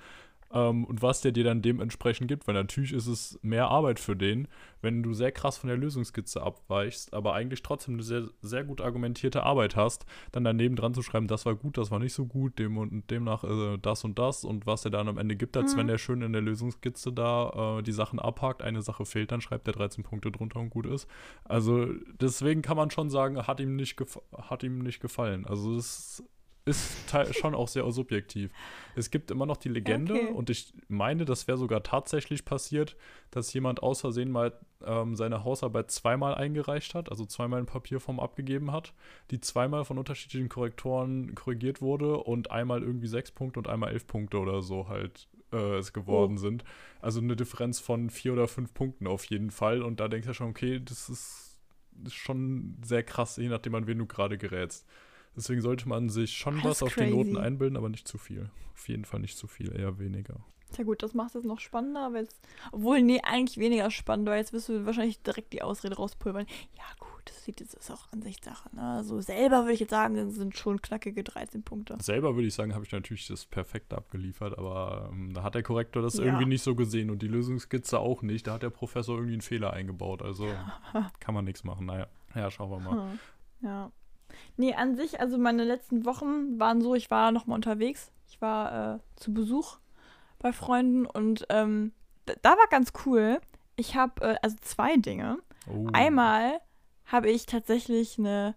Ähm, 0.56 0.84
und 0.84 1.02
was 1.02 1.20
der 1.20 1.32
dir 1.32 1.44
dann 1.44 1.60
dementsprechend 1.60 2.28
gibt, 2.28 2.46
weil 2.46 2.54
natürlich 2.54 2.92
ist 2.94 3.06
es 3.06 3.38
mehr 3.42 3.68
Arbeit 3.68 4.00
für 4.00 4.16
den, 4.16 4.48
wenn 4.80 5.02
du 5.02 5.12
sehr 5.12 5.30
krass 5.32 5.58
von 5.58 5.68
der 5.68 5.76
Lösungskizze 5.76 6.42
abweichst, 6.42 7.12
aber 7.12 7.34
eigentlich 7.34 7.62
trotzdem 7.62 7.94
eine 7.94 8.02
sehr, 8.02 8.28
sehr 8.40 8.64
gut 8.64 8.80
argumentierte 8.80 9.42
Arbeit 9.42 9.76
hast, 9.76 10.06
dann 10.32 10.44
daneben 10.44 10.76
dran 10.76 10.94
zu 10.94 11.02
schreiben, 11.02 11.26
das 11.26 11.44
war 11.44 11.54
gut, 11.54 11.76
das 11.76 11.90
war 11.90 11.98
nicht 11.98 12.14
so 12.14 12.24
gut, 12.26 12.58
dem 12.58 12.78
und 12.78 13.10
demnach 13.10 13.44
äh, 13.44 13.76
das 13.82 14.04
und 14.04 14.18
das 14.18 14.44
und 14.44 14.66
was 14.66 14.84
er 14.84 14.90
dann 14.90 15.08
am 15.08 15.18
Ende 15.18 15.36
gibt, 15.36 15.56
als 15.56 15.74
Mhm. 15.74 15.80
wenn 15.80 15.86
der 15.88 15.98
schön 15.98 16.22
in 16.22 16.32
der 16.32 16.42
Lösungskizze 16.42 17.12
da 17.12 17.78
äh, 17.78 17.82
die 17.82 17.92
Sachen 17.92 18.18
abhakt, 18.18 18.62
eine 18.62 18.80
Sache 18.80 19.04
fehlt, 19.04 19.32
dann 19.32 19.42
schreibt 19.42 19.68
er 19.68 19.74
13 19.74 20.04
Punkte 20.04 20.30
drunter 20.30 20.60
und 20.60 20.70
gut 20.70 20.86
ist. 20.86 21.06
Also 21.44 21.86
deswegen 22.20 22.62
kann 22.62 22.76
man 22.78 22.90
schon 22.90 23.10
sagen, 23.10 23.46
hat 23.46 23.60
ihm 23.60 23.76
nicht, 23.76 23.96
gef 23.96 24.18
hat 24.32 24.62
ihm 24.62 24.78
nicht 24.78 25.00
gefallen. 25.00 25.44
Also 25.44 25.74
es 25.76 25.86
ist 26.20 26.24
teil- 27.06 27.32
schon 27.32 27.54
auch 27.54 27.68
sehr 27.68 27.90
subjektiv. 27.90 28.50
Es 28.94 29.10
gibt 29.10 29.30
immer 29.30 29.46
noch 29.46 29.56
die 29.56 29.68
Legende 29.68 30.14
Okay. 30.14 30.26
und 30.28 30.50
ich 30.50 30.74
meine, 30.88 31.24
das 31.24 31.46
wäre 31.46 31.58
sogar 31.58 31.82
tatsächlich 31.82 32.44
passiert, 32.44 32.96
dass 33.30 33.52
jemand 33.52 33.82
aus 33.82 34.00
Versehen 34.00 34.30
mal 34.30 34.52
ähm, 34.84 35.14
seine 35.16 35.44
Hausarbeit 35.44 35.90
zweimal 35.90 36.34
eingereicht 36.34 36.94
hat, 36.94 37.10
also 37.10 37.24
zweimal 37.24 37.60
in 37.60 37.66
Papierform 37.66 38.20
abgegeben 38.20 38.72
hat, 38.72 38.94
die 39.30 39.40
zweimal 39.40 39.84
von 39.84 39.98
unterschiedlichen 39.98 40.48
Korrektoren 40.48 41.34
korrigiert 41.34 41.80
wurde 41.82 42.16
und 42.18 42.50
einmal 42.50 42.82
irgendwie 42.82 43.08
sechs 43.08 43.30
Punkte 43.30 43.60
und 43.60 43.68
einmal 43.68 43.92
elf 43.92 44.06
Punkte 44.06 44.38
oder 44.38 44.62
so 44.62 44.88
halt 44.88 45.28
äh, 45.52 45.76
es 45.76 45.92
geworden 45.92 46.38
sind. 46.38 46.64
Also 47.00 47.20
eine 47.20 47.36
Differenz 47.36 47.78
von 47.78 48.10
vier 48.10 48.32
oder 48.32 48.48
fünf 48.48 48.74
Punkten 48.74 49.06
auf 49.06 49.24
jeden 49.26 49.50
Fall. 49.50 49.82
Und 49.82 50.00
da 50.00 50.08
denkst 50.08 50.26
du 50.26 50.34
schon, 50.34 50.50
okay, 50.50 50.80
das 50.84 51.08
ist, 51.08 51.60
ist 52.04 52.14
schon 52.14 52.76
sehr 52.84 53.04
krass, 53.04 53.36
je 53.36 53.48
nachdem, 53.48 53.74
an 53.76 53.86
wen 53.86 53.98
du 53.98 54.06
gerade 54.06 54.38
gerätst. 54.38 54.86
Deswegen 55.36 55.60
sollte 55.60 55.88
man 55.88 56.08
sich 56.08 56.36
schon 56.36 56.56
Das 56.56 56.64
was 56.64 56.82
auf 56.82 56.94
die 56.94 57.10
Noten 57.10 57.34
crazy. 57.34 57.46
einbilden, 57.46 57.76
aber 57.76 57.88
nicht 57.88 58.08
zu 58.08 58.18
viel. 58.18 58.50
Auf 58.74 58.88
jeden 58.88 59.04
Fall 59.04 59.20
nicht 59.20 59.36
zu 59.36 59.46
viel, 59.46 59.72
eher 59.78 59.98
weniger. 59.98 60.40
Ja 60.76 60.84
gut, 60.84 61.02
das 61.02 61.14
macht 61.14 61.34
es 61.36 61.44
noch 61.44 61.60
spannender, 61.60 62.12
weil 62.12 62.24
es, 62.24 62.40
obwohl, 62.72 63.00
nee, 63.00 63.20
eigentlich 63.22 63.56
weniger 63.56 63.90
spannend, 63.90 64.28
weil 64.28 64.38
jetzt 64.38 64.52
wirst 64.52 64.68
du 64.68 64.84
wahrscheinlich 64.84 65.22
direkt 65.22 65.52
die 65.52 65.62
Ausrede 65.62 65.94
rauspulvern. 65.96 66.44
Ja 66.76 66.82
gut, 66.98 67.22
das 67.26 67.44
sieht 67.44 67.60
jetzt 67.60 67.74
ist 67.74 67.90
auch 67.90 68.12
Ansichtssache. 68.12 68.74
Ne? 68.74 68.82
Also 68.82 69.20
selber 69.20 69.62
würde 69.62 69.72
ich 69.74 69.80
jetzt 69.80 69.90
sagen, 69.90 70.30
sind 70.32 70.56
schon 70.58 70.82
knackige 70.82 71.22
13 71.22 71.62
Punkte. 71.62 71.96
Selber 72.02 72.34
würde 72.34 72.48
ich 72.48 72.54
sagen, 72.54 72.74
habe 72.74 72.84
ich 72.84 72.90
natürlich 72.92 73.28
das 73.28 73.46
Perfekte 73.46 73.96
abgeliefert, 73.96 74.58
aber 74.58 75.08
ähm, 75.12 75.32
da 75.34 75.44
hat 75.44 75.54
der 75.54 75.62
Korrektor 75.62 76.02
das 76.02 76.18
Ja. 76.18 76.24
irgendwie 76.24 76.46
nicht 76.46 76.62
so 76.62 76.74
gesehen 76.74 77.10
und 77.10 77.22
die 77.22 77.28
Lösungskizze 77.28 77.98
auch 78.00 78.22
nicht. 78.22 78.46
Da 78.48 78.54
hat 78.54 78.62
der 78.62 78.70
Professor 78.70 79.14
irgendwie 79.16 79.34
einen 79.34 79.42
Fehler 79.42 79.72
eingebaut. 79.72 80.20
Also 80.20 80.48
kann 81.20 81.34
man 81.34 81.44
nichts 81.44 81.62
machen. 81.64 81.86
Naja, 81.86 82.08
ja, 82.34 82.50
schauen 82.50 82.70
wir 82.70 82.80
mal. 82.80 83.10
Hm. 83.12 83.18
Ja. 83.62 83.92
Nee, 84.56 84.74
an 84.74 84.96
sich, 84.96 85.20
also 85.20 85.38
meine 85.38 85.64
letzten 85.64 86.04
Wochen 86.04 86.58
waren 86.58 86.80
so, 86.80 86.94
ich 86.94 87.10
war 87.10 87.32
nochmal 87.32 87.56
unterwegs. 87.56 88.10
Ich 88.28 88.40
war 88.40 88.94
äh, 88.96 88.98
zu 89.16 89.32
Besuch 89.32 89.78
bei 90.38 90.52
Freunden 90.52 91.06
und 91.06 91.46
ähm, 91.48 91.92
da, 92.42 92.50
war 92.50 92.66
ganz 92.70 92.92
cool. 93.04 93.40
Ich 93.76 93.94
habe, 93.94 94.22
äh, 94.22 94.36
also 94.42 94.56
zwei 94.60 94.96
Dinge. 94.96 95.38
Oh. 95.70 95.88
Einmal 95.92 96.60
habe 97.06 97.30
ich 97.30 97.46
tatsächlich 97.46 98.18
eine, 98.18 98.54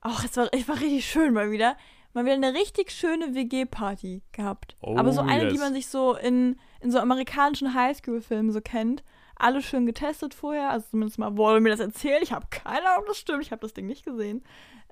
auch 0.00 0.22
es 0.24 0.36
war, 0.36 0.48
es 0.52 0.68
war 0.68 0.76
richtig 0.80 1.06
schön 1.06 1.32
mal 1.32 1.50
wieder, 1.50 1.76
mal 2.12 2.24
wieder 2.24 2.34
eine 2.34 2.54
richtig 2.54 2.90
schöne 2.90 3.34
WG-Party 3.34 4.22
gehabt. 4.32 4.76
Aber 4.82 5.12
so 5.12 5.22
Oh, 5.22 5.24
eine, 5.24 5.48
die 5.48 5.54
yes. 5.54 5.60
man 5.60 5.72
sich 5.74 5.88
so 5.88 6.14
in, 6.14 6.58
in 6.80 6.90
so 6.90 6.98
amerikanischen 6.98 7.74
Highschool-Filmen 7.74 8.52
so 8.52 8.60
kennt. 8.60 9.02
Alle 9.36 9.62
schön 9.62 9.86
getestet 9.86 10.34
vorher, 10.34 10.70
also 10.70 10.86
zumindest 10.90 11.18
mal 11.18 11.36
wurde 11.36 11.60
mir 11.60 11.70
das 11.70 11.78
erzählt. 11.80 12.22
Ich 12.22 12.32
habe 12.32 12.46
keine 12.50 12.88
Ahnung, 12.88 13.02
ob 13.02 13.06
das 13.06 13.18
stimmt. 13.18 13.42
Ich 13.42 13.52
habe 13.52 13.60
das 13.60 13.72
Ding 13.72 13.86
nicht 13.86 14.04
gesehen. 14.04 14.42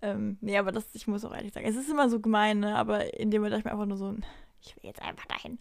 Ähm, 0.06 0.38
nee, 0.40 0.56
aber 0.56 0.72
das, 0.72 0.86
ich 0.94 1.06
muss 1.06 1.24
auch 1.24 1.34
ehrlich 1.34 1.52
sagen, 1.52 1.66
es 1.66 1.76
ist 1.76 1.90
immer 1.90 2.08
so 2.08 2.20
gemein, 2.20 2.60
ne? 2.60 2.76
aber 2.76 3.18
in 3.18 3.30
dem 3.30 3.42
Moment 3.42 3.52
dachte 3.52 3.60
ich 3.60 3.64
mir 3.64 3.72
einfach 3.72 3.86
nur 3.86 3.96
so, 3.96 4.14
ich 4.60 4.76
will 4.76 4.84
jetzt 4.84 5.02
einfach 5.02 5.26
dahin. 5.26 5.58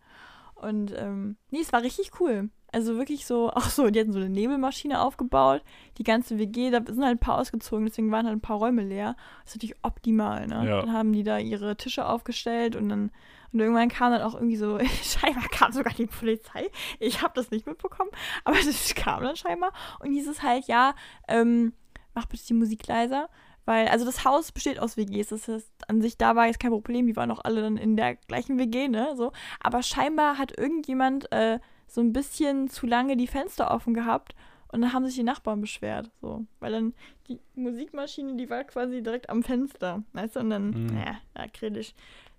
Und 0.53 0.93
ähm, 0.95 1.38
nee, 1.51 1.60
es 1.62 1.73
war 1.73 1.81
richtig 1.81 2.19
cool. 2.19 2.49
Also 2.71 2.97
wirklich 2.97 3.25
so, 3.25 3.49
auch 3.53 3.69
so, 3.69 3.89
die 3.89 3.99
hatten 3.99 4.13
so 4.13 4.19
eine 4.19 4.29
Nebelmaschine 4.29 5.01
aufgebaut. 5.01 5.63
Die 5.97 6.03
ganze 6.03 6.38
WG, 6.38 6.69
da 6.69 6.81
sind 6.86 7.03
halt 7.03 7.17
ein 7.17 7.19
paar 7.19 7.39
ausgezogen, 7.39 7.86
deswegen 7.86 8.12
waren 8.12 8.25
halt 8.25 8.38
ein 8.38 8.41
paar 8.41 8.58
Räume 8.58 8.84
leer. 8.84 9.15
Das 9.43 9.51
ist 9.51 9.55
natürlich 9.55 9.84
optimal, 9.84 10.47
ne? 10.47 10.67
Ja. 10.67 10.81
Dann 10.81 10.93
haben 10.93 11.12
die 11.12 11.23
da 11.23 11.39
ihre 11.39 11.75
Tische 11.75 12.05
aufgestellt 12.05 12.75
und 12.75 12.89
dann 12.89 13.12
und 13.51 13.62
irgendwann 13.62 13.88
kam 13.88 14.12
dann 14.12 14.21
auch 14.21 14.34
irgendwie 14.34 14.58
so, 14.58 14.77
scheinbar 15.01 15.47
kam 15.47 15.71
sogar 15.71 15.93
die 15.93 16.08
Polizei. 16.08 16.69
Ich 16.99 17.21
habe 17.21 17.34
das 17.36 17.51
nicht 17.51 17.65
mitbekommen, 17.65 18.12
aber 18.43 18.58
das 18.65 18.93
kam 18.95 19.23
dann 19.23 19.38
scheinbar. 19.38 19.71
Und 19.99 20.12
hieß 20.12 20.27
es 20.27 20.43
halt, 20.43 20.67
ja, 20.67 20.93
ähm, 21.29 21.71
mach 22.13 22.25
bitte 22.25 22.45
die 22.45 22.53
Musik 22.53 22.86
leiser. 22.88 23.29
Weil, 23.65 23.88
also 23.88 24.06
das 24.06 24.23
Haus 24.25 24.51
besteht 24.51 24.80
aus 24.80 24.95
WGs. 24.95 25.30
Das 25.30 25.47
heißt, 25.47 25.71
an 25.89 26.01
sich 26.01 26.17
da 26.17 26.36
war 26.36 26.45
jetzt 26.47 26.60
kein 26.60 26.71
Problem. 26.71 27.08
Die 27.08 27.15
waren 27.15 27.32
auch 27.32 27.43
alle 27.43 27.62
dann 27.62 27.78
in 27.78 27.95
der 27.97 28.15
gleichen 28.15 28.60
WG, 28.60 28.88
ne? 28.88 29.13
So. 29.15 29.32
Aber 29.60 29.82
scheinbar 29.82 30.38
hat 30.38 30.58
irgendjemand 30.58 31.32
äh, 31.32 31.60
so 31.88 32.01
ein 32.01 32.13
bisschen 32.13 32.69
zu 32.69 32.86
lange 32.86 33.17
die 33.17 33.28
Fenster 33.28 33.71
offen 33.71 33.93
gehabt 33.93 34.36
und 34.71 34.82
dann 34.82 34.93
haben 34.93 35.06
sich 35.06 35.15
die 35.15 35.23
Nachbarn 35.23 35.62
beschwert. 35.62 36.12
So. 36.21 36.45
Weil 36.60 36.71
dann 36.73 36.93
die 37.28 37.39
Musikmaschine, 37.56 38.36
die 38.36 38.49
war 38.49 38.63
quasi 38.65 39.01
direkt 39.01 39.30
am 39.30 39.41
Fenster. 39.43 40.04
Weißt 40.13 40.36
du? 40.36 40.41
Und 40.41 40.49
dann, 40.51 40.69
Mhm. 40.69 40.97
ja, 40.97 41.17
ja, 41.38 41.47
kritisch. 41.51 41.93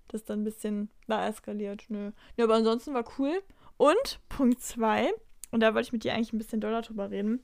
Das 0.09 0.23
dann 0.23 0.41
ein 0.41 0.43
bisschen 0.45 0.89
da 1.07 1.27
eskaliert. 1.27 1.83
Nö. 1.89 2.11
Ja, 2.37 2.45
aber 2.45 2.55
ansonsten 2.55 2.93
war 2.93 3.03
cool. 3.19 3.41
Und 3.75 4.19
Punkt 4.29 4.61
zwei, 4.61 5.11
und 5.51 5.59
da 5.61 5.73
wollte 5.73 5.87
ich 5.87 5.93
mit 5.93 6.03
dir 6.05 6.13
eigentlich 6.13 6.31
ein 6.33 6.37
bisschen 6.37 6.61
doller 6.61 6.81
drüber 6.81 7.11
reden. 7.11 7.43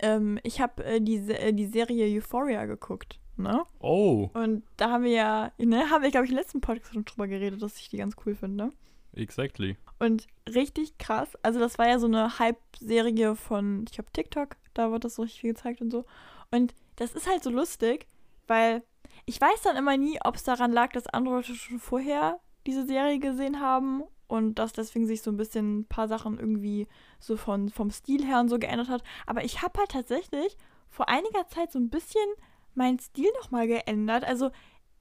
Ähm, 0.00 0.38
ich 0.42 0.60
habe 0.60 0.84
äh, 0.84 1.00
die, 1.00 1.16
äh, 1.16 1.52
die 1.52 1.66
Serie 1.66 2.06
Euphoria 2.16 2.66
geguckt. 2.66 3.18
Ne? 3.36 3.64
Oh, 3.78 4.28
Und 4.34 4.64
da 4.76 4.90
haben 4.90 5.04
wir 5.04 5.12
ja, 5.12 5.52
ne, 5.58 5.88
haben 5.88 6.02
wir, 6.02 6.10
glaube 6.10 6.26
ich, 6.26 6.32
im 6.32 6.36
letzten 6.36 6.60
Podcast 6.60 6.92
schon 6.92 7.04
drüber 7.04 7.26
geredet, 7.26 7.62
dass 7.62 7.78
ich 7.78 7.88
die 7.88 7.96
ganz 7.96 8.14
cool 8.26 8.34
finde. 8.34 8.72
exactly. 9.14 9.76
Und 9.98 10.26
richtig 10.48 10.98
krass. 10.98 11.28
Also, 11.42 11.58
das 11.60 11.78
war 11.78 11.88
ja 11.88 11.98
so 11.98 12.06
eine 12.06 12.38
Hype-Serie 12.38 13.36
von, 13.36 13.84
ich 13.86 13.92
glaube, 13.94 14.10
TikTok. 14.12 14.56
Da 14.74 14.90
wird 14.92 15.04
das 15.04 15.14
so 15.16 15.22
richtig 15.22 15.40
viel 15.40 15.54
gezeigt 15.54 15.80
und 15.80 15.90
so. 15.90 16.04
Und 16.50 16.74
das 16.96 17.14
ist 17.14 17.28
halt 17.28 17.42
so 17.42 17.50
lustig, 17.50 18.06
weil 18.46 18.82
ich 19.26 19.40
weiß 19.40 19.62
dann 19.62 19.76
immer 19.76 19.96
nie, 19.96 20.18
ob 20.24 20.36
es 20.36 20.44
daran 20.44 20.72
lag, 20.72 20.92
dass 20.92 21.06
andere 21.06 21.36
Leute 21.36 21.54
schon 21.54 21.78
vorher 21.78 22.40
diese 22.66 22.86
Serie 22.86 23.18
gesehen 23.18 23.60
haben 23.60 24.04
und 24.30 24.60
dass 24.60 24.72
deswegen 24.72 25.06
sich 25.06 25.22
so 25.22 25.30
ein 25.32 25.36
bisschen 25.36 25.80
ein 25.80 25.84
paar 25.86 26.06
Sachen 26.06 26.38
irgendwie 26.38 26.86
so 27.18 27.36
von, 27.36 27.68
vom 27.68 27.90
Stil 27.90 28.24
her 28.24 28.38
und 28.38 28.48
so 28.48 28.60
geändert 28.60 28.88
hat. 28.88 29.02
Aber 29.26 29.44
ich 29.44 29.60
habe 29.60 29.78
halt 29.78 29.90
tatsächlich 29.90 30.56
vor 30.88 31.08
einiger 31.08 31.48
Zeit 31.48 31.72
so 31.72 31.80
ein 31.80 31.90
bisschen 31.90 32.28
meinen 32.74 33.00
Stil 33.00 33.28
nochmal 33.42 33.66
geändert. 33.66 34.24
Also, 34.24 34.52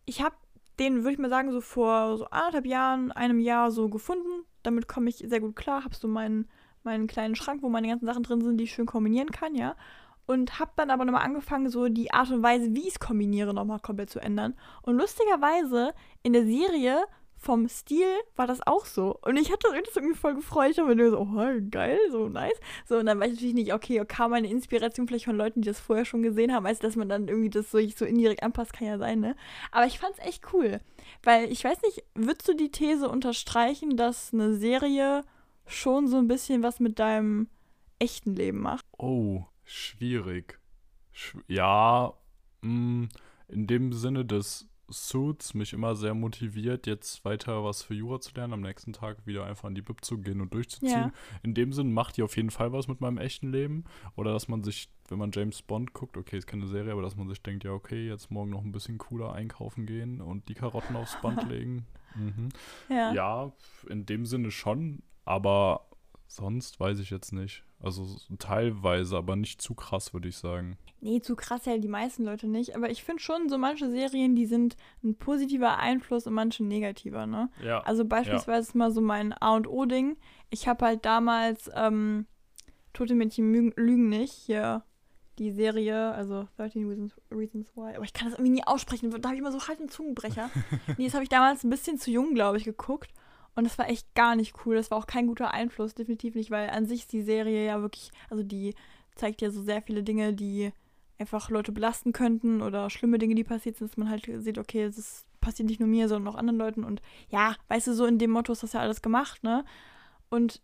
ich 0.06 0.24
habe 0.24 0.36
den, 0.80 1.04
würde 1.04 1.12
ich 1.12 1.20
mal 1.20 1.30
sagen, 1.30 1.52
so 1.52 1.62
vor 1.62 2.18
so 2.18 2.26
anderthalb 2.26 2.66
Jahren, 2.66 3.12
einem 3.12 3.40
Jahr 3.40 3.70
so 3.70 3.88
gefunden. 3.88 4.46
Damit 4.64 4.88
komme 4.88 5.10
ich 5.10 5.18
sehr 5.18 5.42
gut 5.42 5.56
klar. 5.56 5.84
Habe 5.84 5.96
so 5.96 6.08
meinen, 6.08 6.48
meinen 6.84 7.06
kleinen 7.06 7.36
Schrank, 7.36 7.62
wo 7.62 7.70
meine 7.70 7.88
ganzen 7.88 8.08
Sachen 8.08 8.24
drin 8.24 8.42
sind, 8.42 8.58
die 8.58 8.64
ich 8.64 8.74
schön 8.74 8.88
kombinieren 8.88 9.30
kann, 9.30 9.54
ja. 9.54 9.76
Und 10.26 10.60
habe 10.60 10.72
dann 10.76 10.90
aber 10.90 11.06
nochmal 11.06 11.24
angefangen, 11.24 11.70
so 11.70 11.88
die 11.88 12.12
Art 12.12 12.32
und 12.32 12.42
Weise, 12.42 12.74
wie 12.74 12.88
ich 12.88 12.94
es 12.94 13.00
kombiniere, 13.00 13.54
nochmal 13.54 13.80
komplett 13.80 14.10
zu 14.10 14.20
ändern. 14.20 14.56
Und 14.82 14.98
lustigerweise, 14.98 15.94
in 16.24 16.34
der 16.34 16.46
Serie 16.46 17.04
vom 17.40 17.70
Stil 17.70 18.08
war 18.36 18.48
das 18.48 18.66
auch 18.68 18.86
so. 18.86 19.18
Und 19.22 19.38
ich 19.38 19.52
hatte 19.52 19.68
das 19.86 19.96
irgendwie 19.96 20.18
voll 20.18 20.36
gefreut. 20.36 20.72
Ich 20.72 20.80
habe 20.80 20.94
mir 20.94 21.10
so, 21.10 21.20
oh, 21.20 21.52
geil, 21.72 21.98
so 22.12 22.28
nice. 22.28 22.60
So, 22.86 22.98
und 22.98 23.06
dann 23.06 23.20
weiß 23.20 23.28
ich 23.28 23.34
natürlich 23.36 23.56
nicht, 23.56 23.74
okay, 23.74 24.04
kam 24.06 24.32
meine 24.32 24.50
Inspiration 24.50 25.08
vielleicht 25.08 25.26
von 25.26 25.38
Leuten, 25.38 25.62
die 25.62 25.68
das 25.68 25.80
vorher 25.80 26.06
schon 26.06 26.22
gesehen 26.22 26.54
haben, 26.54 26.66
als 26.66 26.80
dass 26.80 26.98
man 26.98 27.08
dann 27.08 27.28
irgendwie 27.28 27.50
das 27.50 27.72
so, 27.72 27.80
so 27.90 28.06
indirekt 28.06 28.44
anpasst, 28.44 28.74
kann 28.74 28.88
ja 28.88 28.98
sein, 28.98 29.22
ne? 29.22 29.36
Aber 29.72 29.86
ich 29.86 30.00
fand's 30.00 30.20
echt 30.20 30.54
cool. 30.54 30.80
Weil 31.24 31.50
ich 31.52 31.64
weiß 31.64 31.82
nicht, 31.84 32.04
würdest 32.14 32.48
du 32.48 32.56
die 32.56 32.72
These 32.72 33.08
unterstreichen, 33.08 33.96
dass 33.96 34.34
eine 34.34 34.56
Serie 34.56 35.24
schon 35.66 36.08
so 36.08 36.18
ein 36.18 36.28
bisschen 36.28 36.62
was 36.62 36.80
mit 36.80 37.00
deinem 37.00 37.48
echten 38.00 38.36
Leben 38.36 38.60
macht? 38.60 38.86
Oh, 38.98 39.46
schwierig. 39.64 40.60
Sch 41.14 41.38
ja, 41.48 42.14
mh, 42.62 43.08
in 43.48 43.68
dem 43.68 43.94
Sinne 43.94 44.26
des 44.26 44.68
Suits 44.92 45.54
mich 45.54 45.74
immer 45.74 45.96
sehr 45.96 46.14
motiviert, 46.14 46.88
jetzt 46.88 47.24
weiter 47.26 47.64
was 47.64 47.84
für 47.84 47.94
Jura 47.94 48.20
zu 48.20 48.34
lernen, 48.36 48.54
am 48.54 48.62
nächsten 48.62 48.94
Tag 48.94 49.26
wieder 49.26 49.46
einfach 49.46 49.66
an 49.66 49.76
die 49.76 49.82
Bib 49.82 50.04
zu 50.04 50.20
gehen 50.20 50.42
und 50.42 50.54
durchzuziehen. 50.54 50.92
Ja. 50.92 51.12
In 51.44 51.54
dem 51.54 51.74
Sinn 51.74 51.92
macht 51.92 52.18
die 52.18 52.24
auf 52.24 52.36
jeden 52.36 52.52
Fall 52.52 52.72
was 52.72 52.88
mit 52.88 53.02
meinem 53.02 53.18
echten 53.18 53.52
Leben. 53.52 53.86
Oder 54.16 54.34
dass 54.34 54.48
man 54.48 54.64
sich, 54.64 54.90
wenn 55.08 55.20
man 55.20 55.32
James 55.32 55.62
Bond 55.62 55.94
guckt, 55.94 56.18
okay, 56.18 56.38
ist 56.38 56.48
keine 56.48 56.68
Serie, 56.68 56.92
aber 56.92 57.02
dass 57.02 57.16
man 57.16 57.28
sich 57.28 57.42
denkt, 57.42 57.64
ja, 57.64 57.72
okay, 57.72 58.08
jetzt 58.08 58.32
morgen 58.32 58.52
noch 58.52 58.64
ein 58.64 58.72
bisschen 58.72 58.98
cooler 58.98 59.34
einkaufen 59.34 59.86
gehen 59.86 60.22
und 60.22 60.50
die 60.50 60.56
Karotten 60.56 60.96
aufs 60.96 61.20
Band 61.22 61.44
legen. 61.50 61.86
Mhm. 62.16 62.50
Ja. 62.90 63.14
Ja, 63.14 63.54
in 63.90 64.06
dem 64.06 64.26
Sinne 64.26 64.52
schon, 64.52 65.04
aber 65.26 65.89
sonst 66.30 66.80
weiß 66.80 67.00
ich 67.00 67.10
jetzt 67.10 67.34
nicht. 67.34 67.64
Also 67.82 68.06
teilweise, 68.38 69.18
aber 69.18 69.36
nicht 69.36 69.62
zu 69.62 69.74
krass, 69.74 70.14
würde 70.14 70.28
ich 70.28 70.38
sagen. 70.38 70.78
Nee, 71.02 71.22
zu 71.22 71.36
krass 71.36 71.66
ja 71.66 71.78
die 71.78 71.88
meisten 71.88 72.24
Leute 72.24 72.48
nicht. 72.48 72.76
Aber 72.76 72.90
ich 72.90 73.04
finde 73.04 73.22
schon 73.22 73.50
so 73.50 73.58
manche 73.58 73.90
Serien, 73.90 74.36
die 74.36 74.46
sind 74.46 74.78
ein 75.04 75.16
positiver 75.16 75.78
Einfluss 75.78 76.28
und 76.28 76.34
manche 76.34 76.64
ein 76.64 76.68
negativer, 76.68 77.26
ne? 77.26 77.50
Ja. 77.64 77.82
Also 77.82 78.06
beispielsweise 78.06 78.70
ist 78.70 78.76
mal 78.76 78.92
so 78.92 79.02
mein 79.02 79.34
A 79.34 79.56
und 79.56 79.68
O-Ding. 79.68 80.18
Ich 80.50 80.68
habe 80.68 80.86
halt 80.86 81.06
damals 81.06 81.70
ähm, 81.74 82.26
Tote 82.94 83.16
Mädchen 83.16 83.74
lügen 83.76 84.10
nicht, 84.10 84.34
hier 84.34 84.84
die 85.40 85.52
Serie, 85.52 86.12
also 86.12 86.48
13 86.58 86.88
Reasons, 86.88 87.14
Reasons 87.32 87.72
Why. 87.76 87.96
Aber 87.96 88.04
ich 88.04 88.14
kann 88.14 88.30
das 88.30 88.38
irgendwie 88.38 88.52
nie 88.52 88.64
aussprechen. 88.66 89.10
Da 89.10 89.30
habe 89.30 89.36
ich 89.36 89.40
immer 89.40 89.54
so 89.54 89.68
halt 89.68 89.80
einen 89.80 89.90
Zungenbrecher. 89.90 90.50
nee, 90.98 91.06
das 91.06 91.14
habe 91.14 91.24
ich 91.24 91.30
damals 91.30 91.64
ein 91.64 91.70
bisschen 91.70 91.98
zu 91.98 92.12
jung, 92.12 92.34
glaube 92.34 92.58
ich, 92.58 92.66
geguckt. 92.66 93.14
Und 93.60 93.66
das 93.66 93.78
war 93.78 93.90
echt 93.90 94.16
gar 94.16 94.36
nicht 94.36 94.66
cool. 94.66 94.76
Das 94.76 94.90
war 94.90 94.98
auch 94.98 95.06
kein 95.06 95.28
guter 95.28 95.54
Einfluss, 95.54 95.94
definitiv 95.94 96.36
nicht, 96.36 96.50
weil 96.50 96.70
an 96.70 96.86
sich 96.86 97.08
die 97.08 97.22
Serie 97.22 97.66
ja 97.66 97.82
wirklich, 97.82 98.12
also 98.30 98.42
die 98.42 98.74
zeigt 99.16 99.42
ja 99.42 99.52
so 99.52 99.62
sehr 99.62 99.82
viele 99.82 100.02
Dinge, 100.02 100.34
die 100.34 100.72
einfach 101.20 101.50
Leute 101.50 101.72
belasten 101.74 102.14
könnten 102.14 102.62
oder 102.62 102.90
schlimme 102.90 103.18
Dinge, 103.18 103.36
die 103.36 103.44
passiert 103.44 103.76
sind, 103.76 103.92
dass 103.92 103.98
man 103.98 104.10
halt 104.10 104.30
sieht, 104.38 104.58
okay, 104.58 104.84
es 104.84 105.26
passiert 105.42 105.68
nicht 105.68 105.82
nur 105.82 105.90
mir, 105.90 106.08
sondern 106.08 106.34
auch 106.34 106.38
anderen 106.38 106.58
Leuten. 106.58 106.84
Und 106.86 107.02
ja, 107.30 107.56
weißt 107.68 107.88
du, 107.88 107.94
so 107.94 108.06
in 108.06 108.18
dem 108.18 108.32
Motto 108.32 108.54
ist 108.54 108.64
das 108.64 108.74
ja 108.74 108.80
alles 108.80 109.02
gemacht, 109.02 109.44
ne? 109.44 109.66
Und 110.30 110.62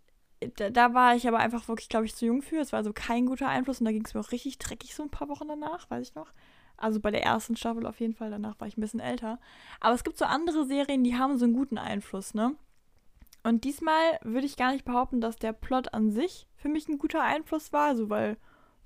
da, 0.55 0.69
da 0.69 0.93
war 0.93 1.15
ich 1.15 1.27
aber 1.27 1.39
einfach 1.39 1.67
wirklich, 1.67 1.89
glaube 1.89 2.05
ich, 2.05 2.15
zu 2.15 2.25
jung 2.25 2.41
für. 2.41 2.59
Es 2.59 2.71
war 2.71 2.77
also 2.77 2.93
kein 2.93 3.25
guter 3.25 3.49
Einfluss 3.49 3.79
und 3.79 3.85
da 3.85 3.91
ging 3.91 4.05
es 4.05 4.13
mir 4.13 4.21
auch 4.21 4.31
richtig 4.31 4.57
dreckig 4.57 4.95
so 4.95 5.03
ein 5.03 5.09
paar 5.09 5.27
Wochen 5.27 5.47
danach, 5.47 5.89
weiß 5.89 6.07
ich 6.07 6.15
noch. 6.15 6.31
Also 6.77 6.99
bei 6.99 7.11
der 7.11 7.23
ersten 7.23 7.55
Staffel 7.55 7.85
auf 7.85 7.99
jeden 7.99 8.13
Fall, 8.13 8.29
danach 8.29 8.59
war 8.59 8.67
ich 8.67 8.77
ein 8.77 8.81
bisschen 8.81 8.99
älter. 8.99 9.39
Aber 9.81 9.95
es 9.95 10.03
gibt 10.03 10.17
so 10.17 10.25
andere 10.25 10.65
Serien, 10.65 11.03
die 11.03 11.17
haben 11.17 11.37
so 11.37 11.45
einen 11.45 11.53
guten 11.53 11.77
Einfluss, 11.77 12.33
ne? 12.33 12.55
Und 13.45 13.63
diesmal 13.63 14.17
würde 14.23 14.47
ich 14.47 14.57
gar 14.57 14.71
nicht 14.71 14.85
behaupten, 14.85 15.21
dass 15.21 15.37
der 15.37 15.53
Plot 15.53 15.93
an 15.93 16.09
sich 16.09 16.47
für 16.55 16.67
mich 16.67 16.87
ein 16.87 16.97
guter 16.97 17.21
Einfluss 17.21 17.71
war, 17.71 17.89
also 17.89 18.09
weil, 18.09 18.37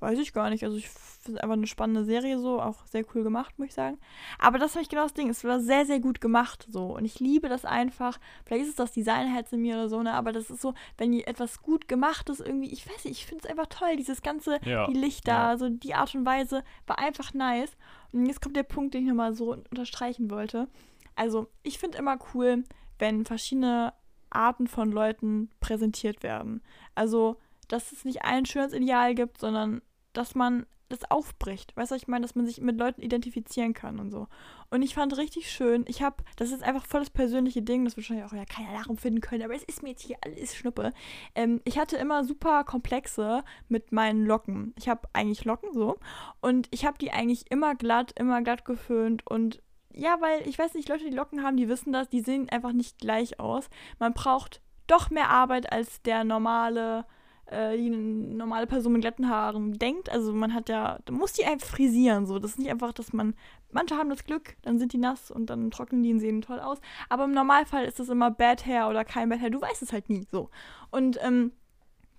weiß 0.02 0.20
ich 0.20 0.34
gar 0.34 0.50
nicht. 0.50 0.66
Also 0.66 0.76
ich 0.76 0.90
finde 0.90 1.38
es 1.38 1.42
einfach 1.42 1.56
eine 1.56 1.66
spannende 1.66 2.04
Serie 2.04 2.38
so, 2.40 2.62
auch 2.62 2.86
sehr 2.86 3.06
cool 3.16 3.24
gemacht, 3.24 3.58
muss 3.58 3.70
ich 3.70 3.74
sagen. 3.74 3.98
Aber 4.38 4.60
das 4.60 4.72
ist 4.72 4.76
nämlich 4.76 4.90
genau 4.90 5.04
das 5.04 5.14
Ding, 5.14 5.30
es 5.30 5.46
war 5.46 5.62
sehr, 5.62 5.86
sehr 5.86 6.02
gut 6.02 6.20
gemacht 6.20 6.68
so. 6.70 6.88
Und 6.98 7.06
ich 7.06 7.22
liebe 7.22 7.48
das 7.48 7.64
einfach. 7.64 8.20
Vielleicht 8.44 8.64
ist 8.64 8.70
es 8.72 8.76
das 8.76 8.92
Designherz 8.92 9.54
in 9.54 9.62
mir 9.62 9.76
oder 9.76 9.88
so, 9.88 10.04
ne? 10.04 10.12
Aber 10.14 10.34
das 10.34 10.50
ist 10.50 10.60
so, 10.62 10.74
wenn 10.98 11.18
etwas 11.22 11.62
gut 11.62 11.88
gemacht 11.88 12.28
ist, 12.28 12.42
irgendwie, 12.42 12.74
ich 12.74 12.86
weiß 12.86 13.06
nicht, 13.06 13.18
ich 13.18 13.26
finde 13.28 13.46
es 13.46 13.50
einfach 13.50 13.68
toll, 13.68 13.96
dieses 13.96 14.22
ganze, 14.22 14.60
Ja, 14.66 14.88
die 14.88 14.94
Lichter, 14.94 15.32
ja. 15.32 15.48
also 15.48 15.70
die 15.70 15.96
Art 15.96 16.14
und 16.16 16.26
Weise 16.26 16.66
war 16.86 17.00
einfach 17.00 17.34
nice. 17.34 17.78
Und 18.12 18.26
jetzt 18.26 18.42
kommt 18.42 18.58
der 18.58 18.64
Punkt, 18.64 18.94
den 18.94 19.04
ich 19.04 19.08
nochmal 19.08 19.32
so 19.32 19.54
unterstreichen 19.54 20.30
wollte. 20.30 20.68
Also, 21.16 21.48
ich 21.64 21.80
finde 21.80 21.98
immer 21.98 22.20
cool, 22.34 22.66
wenn 22.98 23.24
verschiedene 23.24 23.94
Arten 24.30 24.68
von 24.68 24.92
Leuten 24.92 25.50
präsentiert 25.60 26.24
werden. 26.24 26.62
Also, 26.96 27.38
dass 27.68 27.92
es 27.92 28.06
nicht 28.06 28.24
ein 28.24 28.46
Schönheitsideal 28.46 29.16
gibt, 29.16 29.40
sondern 29.40 29.82
dass 30.14 30.36
man 30.36 30.66
das 30.90 31.10
aufbricht. 31.10 31.76
Weißt 31.78 31.92
du, 31.92 31.96
ich 31.96 32.08
meine? 32.08 32.24
Dass 32.24 32.36
man 32.36 32.46
sich 32.46 32.60
mit 32.62 32.78
Leuten 32.78 33.02
identifizieren 33.02 33.74
kann 33.74 34.00
und 34.00 34.10
so. 34.10 34.28
Und 34.72 34.82
ich 34.82 34.96
fand 34.96 35.18
richtig 35.18 35.52
schön, 35.52 35.86
ich 35.88 36.02
habe, 36.02 36.24
das 36.36 36.52
ist 36.52 36.64
einfach 36.64 36.86
voll 36.86 37.02
das 37.02 37.10
persönliche 37.10 37.62
Ding, 37.62 37.86
das 37.86 37.98
wahrscheinlich 37.98 38.26
auch 38.26 38.34
ja 38.34 38.46
keiner 38.46 38.72
nachempfinden 38.74 39.22
können, 39.22 39.44
aber 39.44 39.56
es 39.56 39.64
ist 39.64 39.82
mir 39.82 39.90
jetzt 39.90 40.04
hier 40.04 40.18
alles 40.24 40.56
Schnuppe. 40.56 40.94
Ähm, 41.34 41.62
ich 41.64 41.80
hatte 41.80 41.98
immer 41.98 42.24
super 42.24 42.64
Komplexe 42.64 43.44
mit 43.68 43.92
meinen 43.92 44.26
Locken. 44.26 44.74
Ich 44.78 44.90
habe 44.90 45.08
eigentlich 45.14 45.46
Locken 45.46 45.74
so 45.74 45.98
und 46.42 46.68
ich 46.72 46.86
habe 46.86 46.98
die 47.00 47.12
eigentlich 47.12 47.50
immer 47.50 47.76
glatt, 47.76 48.14
immer 48.20 48.42
glatt 48.42 48.66
geföhnt 48.66 49.26
und 49.26 49.62
ja, 49.94 50.18
weil 50.22 50.48
ich 50.48 50.58
weiß 50.58 50.74
nicht, 50.74 50.90
Leute, 50.90 51.06
die 51.06 51.16
Locken 51.16 51.44
haben, 51.44 51.58
die 51.58 51.70
wissen 51.70 51.92
das, 51.92 52.10
die 52.10 52.22
sehen 52.22 52.50
einfach 52.50 52.74
nicht 52.74 53.00
gleich 53.00 53.40
aus. 53.40 53.70
Man 54.00 54.14
braucht 54.14 54.62
doch 54.88 55.10
mehr 55.10 55.30
Arbeit 55.30 55.72
als 55.72 56.02
der 56.02 56.24
normale 56.24 57.06
äh, 57.50 57.78
die 57.78 57.90
normale 57.90 58.68
Person 58.68 58.94
mit 58.94 59.02
glatten 59.02 59.30
Haaren 59.30 59.74
denkt. 59.74 60.10
Also 60.10 60.34
man 60.34 60.54
hat 60.54 60.70
ja, 60.70 61.00
man 61.10 61.20
muss 61.20 61.34
die 61.34 61.46
einfach 61.46 61.68
frisieren. 61.68 62.26
So. 62.26 62.40
Das 62.40 62.52
ist 62.52 62.60
nicht 62.60 62.70
einfach, 62.70 62.94
dass 62.94 63.14
man, 63.14 63.34
manche 63.72 63.98
haben 63.98 64.10
das 64.10 64.24
Glück, 64.24 64.56
dann 64.62 64.80
sind 64.80 64.94
die 64.94 64.98
nass 64.98 65.32
und 65.32 65.50
dann 65.50 65.72
trocknen 65.72 66.04
die 66.04 66.14
und 66.14 66.20
sehen 66.20 66.42
toll 66.42 66.60
aus. 66.60 66.80
Aber 67.10 67.26
im 67.26 67.32
Normalfall 67.32 67.86
ist 67.86 68.00
das 68.00 68.10
immer 68.10 68.32
Bad 68.32 68.66
Hair 68.66 68.90
oder 68.90 69.04
kein 69.04 69.30
Bad 69.30 69.42
Hair. 69.42 69.50
Du 69.50 69.62
weißt 69.62 69.82
es 69.82 69.92
halt 69.92 70.10
nie. 70.10 70.28
So. 70.32 70.50
Und 70.92 71.18
ähm, 71.24 71.52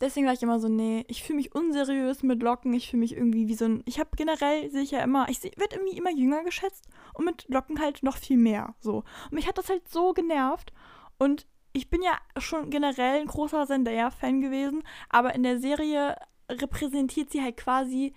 deswegen 0.01 0.27
war 0.27 0.33
ich 0.33 0.43
immer 0.43 0.61
so, 0.61 0.69
nee, 0.69 1.05
ich 1.09 1.23
fühle 1.23 1.39
mich 1.39 1.55
unseriös 1.55 2.23
mit 2.23 2.43
Locken. 2.43 2.73
Ich 2.73 2.91
fühle 2.91 3.01
mich 3.01 3.17
irgendwie 3.17 3.49
wie 3.49 3.55
so 3.55 3.67
ein. 3.67 3.83
Ich 3.87 3.99
habe 3.99 4.11
generell, 4.17 4.71
sehe 4.71 4.83
ich 4.83 4.91
ja 4.91 5.03
immer, 5.03 5.29
ich 5.29 5.43
werde 5.43 5.77
irgendwie 5.77 5.99
immer 5.99 6.11
jünger 6.11 6.43
geschätzt 6.43 6.89
und 7.15 7.25
mit 7.25 7.47
Locken 7.49 7.81
halt 7.81 8.03
noch 8.03 8.17
viel 8.17 8.37
mehr. 8.37 8.75
So. 8.81 9.05
Und 9.25 9.33
mich 9.33 9.47
hat 9.47 9.59
das 9.59 9.69
halt 9.69 9.89
so 9.89 10.13
genervt. 10.13 10.73
Und 11.19 11.47
ich 11.73 11.91
bin 11.91 12.03
ja 12.03 12.19
schon 12.39 12.71
generell 12.71 13.21
ein 13.21 13.27
großer 13.27 13.67
Zendaya-Fan 13.67 14.41
gewesen, 14.41 14.83
aber 15.09 15.35
in 15.35 15.43
der 15.43 15.61
Serie 15.61 16.17
repräsentiert 16.51 17.31
sie 17.31 17.43
halt 17.43 17.57
quasi, 17.57 18.13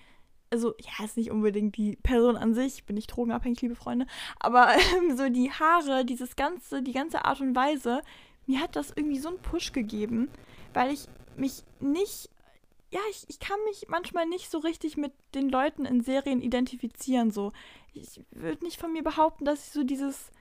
also 0.49 0.73
ja, 0.79 1.05
ist 1.05 1.17
nicht 1.17 1.29
unbedingt 1.29 1.77
die 1.77 1.97
Person 1.97 2.35
an 2.35 2.53
sich, 2.53 2.85
bin 2.85 2.95
nicht 2.95 3.07
drogenabhängig, 3.07 3.61
liebe 3.61 3.75
Freunde, 3.75 4.07
aber 4.39 4.69
ähm, 4.97 5.15
so 5.15 5.29
die 5.29 5.51
Haare, 5.51 6.03
dieses 6.03 6.35
ganze, 6.35 6.81
die 6.81 6.93
ganze 6.93 7.25
Art 7.25 7.41
und 7.41 7.55
Weise, 7.55 8.01
mir 8.47 8.59
hat 8.59 8.75
das 8.75 8.91
irgendwie 8.95 9.19
so 9.19 9.29
einen 9.29 9.41
Push 9.41 9.71
gegeben, 9.71 10.29
weil 10.73 10.91
ich 10.91 11.07
mich 11.37 11.63
nicht, 11.79 12.29
ja, 12.91 12.99
ich, 13.09 13.25
ich 13.27 13.39
kann 13.39 13.57
mich 13.65 13.87
manchmal 13.87 14.25
nicht 14.25 14.51
so 14.51 14.59
richtig 14.59 14.97
mit 14.97 15.13
den 15.33 15.49
Leuten 15.49 15.85
in 15.85 16.01
Serien 16.01 16.41
identifizieren, 16.41 17.31
so. 17.31 17.51
Ich 17.93 18.21
würde 18.31 18.63
nicht 18.63 18.79
von 18.79 18.91
mir 18.91 19.03
behaupten, 19.03 19.45
dass 19.45 19.67
ich 19.67 19.71
so 19.71 19.83
dieses 19.83 20.31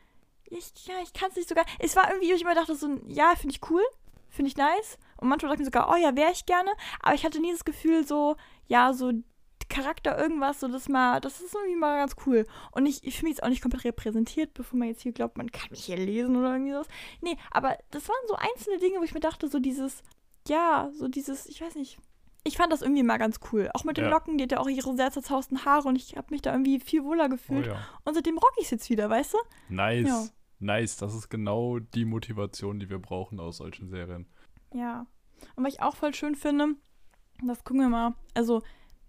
ich, 0.53 0.87
ja, 0.87 0.95
ich 1.03 1.13
kann 1.13 1.31
es 1.31 1.37
nicht 1.37 1.49
sogar. 1.49 1.65
Es 1.79 1.97
war 1.97 2.09
irgendwie, 2.09 2.33
ich 2.33 2.43
immer 2.43 2.55
dachte 2.55 2.75
so, 2.75 2.89
ja, 3.07 3.35
finde 3.37 3.55
ich 3.55 3.71
cool, 3.71 3.83
finde 4.29 4.51
ich 4.51 4.57
nice. 4.57 4.99
Und 5.17 5.29
manchmal 5.29 5.51
dachte 5.51 5.63
ich 5.63 5.67
sogar, 5.67 5.91
oh 5.91 5.97
ja, 5.97 6.15
wäre 6.17 6.33
ich 6.33 6.47
gerne. 6.47 6.71
Aber 7.01 7.15
ich 7.15 7.25
hatte 7.25 7.41
nie 7.41 7.53
das 7.53 7.65
Gefühl, 7.65 8.07
so, 8.07 8.37
ja, 8.67 8.93
so 8.93 9.13
Charakter 9.69 10.19
irgendwas, 10.19 10.61
so 10.61 10.69
das 10.69 10.89
mal, 10.89 11.21
das 11.21 11.41
ist 11.41 11.55
irgendwie 11.55 11.77
mal 11.77 11.99
ganz 11.99 12.17
cool. 12.27 12.47
Und 12.73 12.85
ich, 12.85 13.05
ich 13.05 13.17
fühle 13.17 13.31
mich 13.31 13.39
jetzt 13.39 13.43
auch 13.43 13.49
nicht 13.49 13.63
komplett 13.63 13.85
repräsentiert, 13.85 14.53
bevor 14.53 14.79
man 14.79 14.89
jetzt 14.89 15.03
hier 15.03 15.13
glaubt, 15.13 15.39
man 15.39 15.51
kann 15.51 15.71
mich 15.71 15.85
hier 15.85 15.97
lesen 15.97 16.37
oder 16.37 16.53
irgendwie 16.53 16.73
sowas. 16.73 16.89
Nee, 17.23 17.39
aber 17.51 17.79
das 17.91 18.09
waren 18.09 18.29
so 18.29 18.35
einzelne 18.35 18.79
Dinge, 18.79 18.99
wo 18.99 19.05
ich 19.05 19.15
mir 19.15 19.21
dachte, 19.21 19.49
so 19.49 19.59
dieses, 19.61 20.03
ja, 20.49 20.91
so 20.93 21.09
dieses, 21.09 21.47
ich 21.47 21.61
weiß 21.61 21.75
nicht, 21.77 21.99
ich 22.45 22.57
fand 22.57 22.73
das 22.73 22.83
irgendwie 22.83 23.03
mal 23.03 23.19
ganz 23.19 23.39
cool. 23.53 23.71
Auch 23.75 23.85
mit 23.85 23.97
den 23.97 24.05
ja. 24.05 24.11
Locken, 24.11 24.37
die 24.37 24.45
hat 24.45 24.53
ja 24.53 24.59
auch 24.59 24.69
ihre 24.69 24.95
sehr 24.97 25.13
zerzausten 25.13 25.65
Haare 25.65 25.89
und 25.89 25.97
ich 25.97 26.17
habe 26.17 26.29
mich 26.31 26.43
da 26.43 26.53
irgendwie 26.53 26.81
viel 26.81 27.05
wohler 27.05 27.29
gefühlt. 27.29 27.69
Oh, 27.69 27.73
ja. 27.73 27.87
Und 28.05 28.15
seitdem 28.15 28.39
rock 28.39 28.53
ich 28.59 28.65
es 28.65 28.71
jetzt 28.71 28.91
wieder, 28.91 29.09
weißt 29.09 29.35
du? 29.35 29.39
Nice. 29.69 30.09
Ja. 30.09 30.27
Nice, 30.59 30.97
das 30.97 31.15
ist 31.15 31.29
genau 31.29 31.79
die 31.79 32.05
Motivation, 32.05 32.81
die 32.81 32.89
wir 32.89 32.99
brauchen 32.99 33.41
aus 33.41 33.59
solchen 33.59 33.89
Serien. 33.89 34.27
Ja. 34.73 35.07
Und 35.57 35.65
was 35.65 35.75
ich 35.75 35.83
auch 35.83 35.97
voll 35.97 36.15
schön 36.15 36.35
finde, 36.35 36.75
das 37.45 37.65
gucken 37.65 37.81
wir 37.81 37.89
mal. 37.89 38.15
Also, 38.35 38.63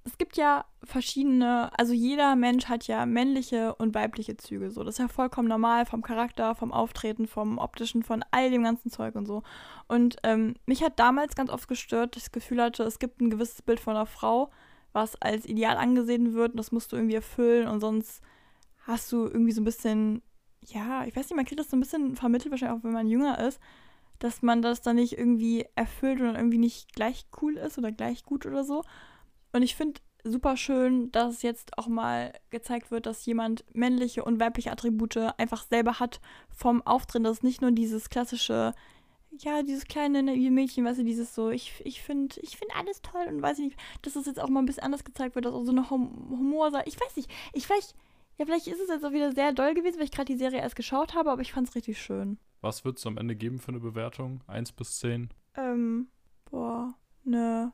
es 0.05 0.17
gibt 0.17 0.35
ja 0.37 0.65
verschiedene, 0.83 1.71
also 1.77 1.93
jeder 1.93 2.35
Mensch 2.35 2.65
hat 2.65 2.87
ja 2.87 3.05
männliche 3.05 3.75
und 3.75 3.95
weibliche 3.95 4.35
Züge. 4.37 4.69
So, 4.71 4.83
das 4.83 4.95
ist 4.95 4.99
ja 4.99 5.07
vollkommen 5.07 5.47
normal 5.47 5.85
vom 5.85 6.01
Charakter, 6.01 6.55
vom 6.55 6.71
Auftreten, 6.73 7.27
vom 7.27 7.57
optischen, 7.57 8.03
von 8.03 8.23
all 8.31 8.51
dem 8.51 8.63
ganzen 8.63 8.91
Zeug 8.91 9.15
und 9.15 9.25
so. 9.25 9.43
Und 9.87 10.17
ähm, 10.23 10.55
mich 10.65 10.83
hat 10.83 10.99
damals 10.99 11.35
ganz 11.35 11.49
oft 11.49 11.67
gestört, 11.67 12.15
dass 12.15 12.23
ich 12.23 12.29
das 12.29 12.31
Gefühl 12.33 12.61
hatte, 12.61 12.83
es 12.83 12.99
gibt 12.99 13.21
ein 13.21 13.29
gewisses 13.29 13.61
Bild 13.61 13.79
von 13.79 13.95
einer 13.95 14.05
Frau, 14.05 14.51
was 14.91 15.19
als 15.21 15.45
ideal 15.45 15.77
angesehen 15.77 16.33
wird 16.33 16.51
und 16.51 16.57
das 16.57 16.71
musst 16.71 16.91
du 16.91 16.97
irgendwie 16.97 17.15
erfüllen 17.15 17.67
und 17.67 17.79
sonst 17.79 18.21
hast 18.85 19.11
du 19.11 19.25
irgendwie 19.25 19.53
so 19.53 19.61
ein 19.61 19.65
bisschen 19.65 20.21
ja, 20.67 21.05
ich 21.05 21.15
weiß 21.15 21.29
nicht, 21.29 21.35
man 21.35 21.45
kriegt 21.45 21.59
das 21.59 21.69
so 21.69 21.77
ein 21.77 21.79
bisschen 21.79 22.15
vermittelt, 22.15 22.51
wahrscheinlich 22.51 22.79
auch 22.79 22.83
wenn 22.83 22.93
man 22.93 23.07
jünger 23.07 23.39
ist, 23.39 23.59
dass 24.19 24.41
man 24.41 24.61
das 24.61 24.81
dann 24.81 24.95
nicht 24.95 25.17
irgendwie 25.17 25.65
erfüllt 25.75 26.21
oder 26.21 26.35
irgendwie 26.35 26.57
nicht 26.57 26.93
gleich 26.93 27.25
cool 27.41 27.57
ist 27.57 27.77
oder 27.77 27.91
gleich 27.91 28.23
gut 28.23 28.45
oder 28.45 28.63
so. 28.63 28.83
Und 29.53 29.61
ich 29.61 29.75
finde 29.75 30.01
super 30.23 30.57
schön, 30.57 31.11
dass 31.11 31.41
jetzt 31.41 31.77
auch 31.77 31.87
mal 31.87 32.33
gezeigt 32.49 32.91
wird, 32.91 33.05
dass 33.05 33.25
jemand 33.25 33.63
männliche 33.73 34.23
und 34.23 34.39
weibliche 34.39 34.71
Attribute 34.71 35.17
einfach 35.37 35.63
selber 35.63 35.99
hat 35.99 36.19
vom 36.49 36.81
Auftreten. 36.85 37.23
Das 37.23 37.37
ist 37.37 37.43
nicht 37.43 37.61
nur 37.61 37.71
dieses 37.71 38.09
klassische, 38.09 38.73
ja, 39.37 39.63
dieses 39.63 39.85
kleine 39.85 40.23
Mädchen, 40.23 40.85
weißt 40.85 40.99
du, 40.99 41.03
dieses 41.03 41.35
so, 41.35 41.49
ich, 41.49 41.81
ich 41.85 42.01
finde 42.01 42.35
ich 42.41 42.57
find 42.57 42.71
alles 42.75 43.01
toll 43.01 43.25
und 43.27 43.41
weiß 43.41 43.59
ich 43.59 43.65
nicht, 43.65 43.79
dass 44.01 44.13
das 44.13 44.25
jetzt 44.25 44.39
auch 44.39 44.49
mal 44.49 44.61
ein 44.61 44.65
bisschen 44.65 44.83
anders 44.83 45.03
gezeigt 45.03 45.35
wird, 45.35 45.45
dass 45.45 45.53
auch 45.53 45.65
so 45.65 45.71
eine 45.71 45.89
hum 45.89 46.29
Humor 46.29 46.71
sei. 46.71 46.83
Ich 46.85 46.99
weiß 46.99 47.15
nicht, 47.15 47.29
ich 47.53 47.67
vielleicht 47.67 47.95
ja, 48.37 48.45
vielleicht 48.45 48.67
ist 48.67 48.79
es 48.79 48.89
jetzt 48.89 49.05
auch 49.05 49.11
wieder 49.11 49.31
sehr 49.31 49.53
doll 49.53 49.73
gewesen, 49.75 49.97
weil 49.97 50.05
ich 50.05 50.11
gerade 50.11 50.31
die 50.33 50.39
Serie 50.39 50.59
erst 50.59 50.75
geschaut 50.75 51.13
habe, 51.13 51.31
aber 51.31 51.41
ich 51.41 51.53
fand 51.53 51.67
es 51.69 51.75
richtig 51.75 52.01
schön. 52.01 52.39
Was 52.61 52.83
wird 52.83 52.97
es 52.97 53.05
am 53.05 53.17
Ende 53.17 53.35
geben 53.35 53.59
für 53.59 53.69
eine 53.69 53.79
Bewertung? 53.79 54.41
1 54.47 54.71
bis 54.71 54.99
10? 54.99 55.29
Ähm, 55.55 56.07
boah, 56.49 56.95
ne. 57.23 57.71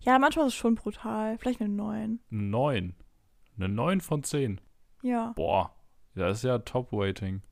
Ja, 0.00 0.18
manchmal 0.18 0.46
ist 0.46 0.54
es 0.54 0.58
schon 0.58 0.74
brutal. 0.74 1.38
Vielleicht 1.38 1.60
eine 1.60 1.70
9. 1.70 2.20
9? 2.30 2.94
Eine 3.56 3.68
9 3.68 4.00
von 4.00 4.22
10? 4.22 4.60
Ja. 5.02 5.32
Boah, 5.36 5.74
das 6.14 6.38
ist 6.38 6.44
ja 6.44 6.58
Top-Rating. 6.58 7.42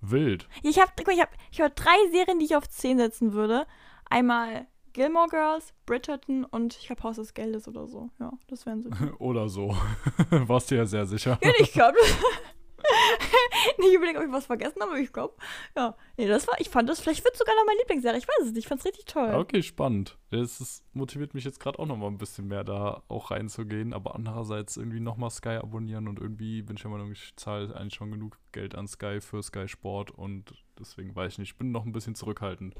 Wild. 0.00 0.48
Ich 0.62 0.80
habe 0.80 0.92
ich 0.98 1.20
hab, 1.20 1.30
ich 1.50 1.60
hab 1.60 1.74
drei 1.76 1.96
Serien, 2.12 2.38
die 2.38 2.44
ich 2.44 2.56
auf 2.56 2.68
10 2.68 2.98
setzen 2.98 3.32
würde. 3.32 3.66
Einmal 4.08 4.66
Gilmore 4.92 5.28
Girls, 5.28 5.74
Bridgerton 5.86 6.44
und 6.44 6.76
ich 6.76 6.86
glaube 6.86 7.02
Haus 7.02 7.16
des 7.16 7.34
Geldes 7.34 7.66
oder 7.66 7.86
so. 7.86 8.10
Ja, 8.20 8.32
das 8.46 8.64
wären 8.64 8.82
so. 8.82 8.90
oder 9.18 9.48
so. 9.48 9.76
Warst 10.30 10.70
du 10.70 10.76
ja 10.76 10.86
sehr 10.86 11.06
sicher. 11.06 11.38
Ja, 11.42 11.50
ich 11.58 11.72
glaube. 11.72 11.98
nicht 13.78 13.94
überlegen, 13.94 14.18
ob 14.18 14.24
ich 14.24 14.32
was 14.32 14.46
vergessen 14.46 14.80
habe, 14.80 14.92
aber 14.92 15.00
ich 15.00 15.12
glaube, 15.12 15.34
ja. 15.76 15.96
Nee, 16.16 16.26
das 16.26 16.46
war, 16.46 16.60
ich 16.60 16.68
fand 16.68 16.88
das, 16.88 17.00
vielleicht 17.00 17.24
wird 17.24 17.36
sogar 17.36 17.54
noch 17.54 17.66
meine 17.66 17.78
Lieblingsserie. 17.80 18.18
Ich 18.18 18.28
weiß 18.28 18.46
es 18.46 18.52
nicht, 18.52 18.58
ich 18.58 18.68
fand 18.68 18.80
es 18.80 18.86
richtig 18.86 19.04
toll. 19.06 19.34
Okay, 19.34 19.62
spannend. 19.62 20.18
Das 20.30 20.60
ist, 20.60 20.84
motiviert 20.94 21.34
mich 21.34 21.44
jetzt 21.44 21.60
gerade 21.60 21.78
auch 21.78 21.86
noch 21.86 21.96
mal 21.96 22.08
ein 22.08 22.18
bisschen 22.18 22.48
mehr, 22.48 22.64
da 22.64 23.02
auch 23.08 23.30
reinzugehen. 23.30 23.92
Aber 23.92 24.14
andererseits 24.14 24.76
irgendwie 24.76 25.00
noch 25.00 25.16
mal 25.16 25.30
Sky 25.30 25.56
abonnieren 25.56 26.08
und 26.08 26.18
irgendwie 26.18 26.62
bin 26.62 26.76
ich 26.76 26.82
ja 26.82 26.90
mal 26.90 27.04
ich 27.10 27.34
zahle 27.36 27.74
eigentlich 27.74 27.94
schon 27.94 28.10
genug 28.10 28.38
Geld 28.52 28.74
an 28.74 28.86
Sky 28.86 29.20
für 29.20 29.42
Sky 29.42 29.68
Sport 29.68 30.10
und 30.10 30.64
deswegen 30.78 31.14
weiß 31.14 31.34
ich 31.34 31.38
nicht, 31.38 31.50
ich 31.52 31.58
bin 31.58 31.70
noch 31.70 31.84
ein 31.84 31.92
bisschen 31.92 32.14
zurückhaltend. 32.14 32.74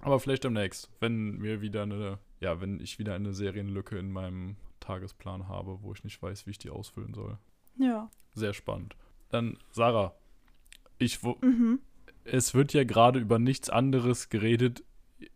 Aber 0.00 0.18
vielleicht 0.18 0.44
demnächst, 0.44 0.90
wenn 1.00 1.38
mir 1.38 1.60
wieder 1.60 1.82
eine, 1.82 2.18
ja, 2.40 2.60
wenn 2.60 2.80
ich 2.80 2.98
wieder 2.98 3.14
eine 3.14 3.32
Serienlücke 3.32 3.96
in 3.98 4.10
meinem 4.10 4.56
Tagesplan 4.80 5.48
habe, 5.48 5.82
wo 5.82 5.92
ich 5.92 6.02
nicht 6.02 6.20
weiß, 6.20 6.46
wie 6.46 6.50
ich 6.50 6.58
die 6.58 6.70
ausfüllen 6.70 7.14
soll. 7.14 7.38
Ja. 7.76 8.10
Sehr 8.34 8.52
spannend. 8.52 8.96
Dann, 9.32 9.56
Sarah, 9.70 10.14
ich, 10.98 11.22
mhm. 11.22 11.80
es 12.24 12.54
wird 12.54 12.74
ja 12.74 12.84
gerade 12.84 13.18
über 13.18 13.38
nichts 13.38 13.70
anderes 13.70 14.28
geredet. 14.28 14.84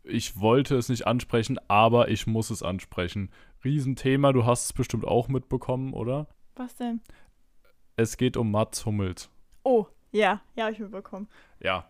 Ich 0.04 0.38
wollte 0.38 0.76
es 0.76 0.88
nicht 0.88 1.06
ansprechen, 1.06 1.58
aber 1.66 2.08
ich 2.08 2.26
muss 2.26 2.50
es 2.50 2.62
ansprechen. 2.62 3.30
Riesenthema, 3.64 4.32
du 4.32 4.44
hast 4.44 4.66
es 4.66 4.72
bestimmt 4.72 5.06
auch 5.06 5.28
mitbekommen, 5.28 5.94
oder? 5.94 6.28
Was 6.56 6.76
denn? 6.76 7.00
Es 7.96 8.18
geht 8.18 8.36
um 8.36 8.50
Mats 8.50 8.84
Hummels. 8.84 9.30
Oh, 9.62 9.86
ja, 10.12 10.42
ja, 10.54 10.68
ich 10.68 10.78
mitbekommen. 10.78 11.28
Ja. 11.60 11.88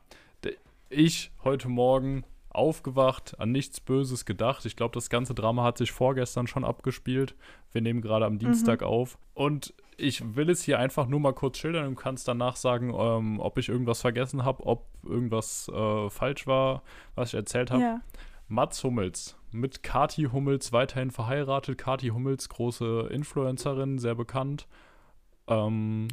Ich 0.89 1.33
heute 1.43 1.69
Morgen 1.69 2.23
aufgewacht, 2.51 3.39
an 3.41 3.51
nichts 3.51 3.81
Böses 3.81 4.25
gedacht. 4.25 4.65
Ich 4.65 4.77
glaube, 4.77 4.95
das 4.95 5.11
ganze 5.11 5.35
Drama 5.35 5.65
hat 5.65 5.79
sich 5.79 5.91
vorgestern 5.91 6.47
schon 6.47 6.65
abgespielt. 6.65 7.35
Wir 7.73 7.83
nehmen 7.83 8.01
gerade 8.01 8.25
am 8.25 8.39
Dienstag 8.39 8.83
mhm. 8.83 8.87
auf. 8.87 9.19
Und 9.35 9.75
ich 9.97 10.37
will 10.37 10.51
es 10.51 10.63
hier 10.63 10.79
einfach 10.79 11.07
nur 11.07 11.21
mal 11.21 11.33
kurz 11.33 11.59
schildern 11.59 11.87
und 11.87 11.97
kannst 11.97 12.29
danach 12.29 12.57
sagen, 12.57 12.95
ähm, 12.97 13.41
ob 13.41 13.59
ich 13.59 13.69
irgendwas 13.69 14.01
vergessen 14.01 14.45
habe, 14.45 14.67
ob 14.67 14.87
irgendwas 15.03 15.69
äh, 15.69 16.11
falsch 16.11 16.47
war, 16.47 16.83
was 17.15 17.31
ich 17.31 17.35
erzählt 17.35 17.71
habe. 17.71 17.83
Ja. 17.83 18.01
Mats 18.49 18.85
Hummels 18.85 19.37
mit 19.51 19.83
Kati 19.83 20.29
Hummels 20.33 20.73
weiterhin 20.73 21.11
verheiratet. 21.11 21.79
Kati 21.79 22.09
Hummels, 22.09 22.49
große 22.49 23.09
Influencerin, 23.11 23.99
sehr 23.99 24.15
bekannt. 24.15 24.69
Ähm, 25.49 26.09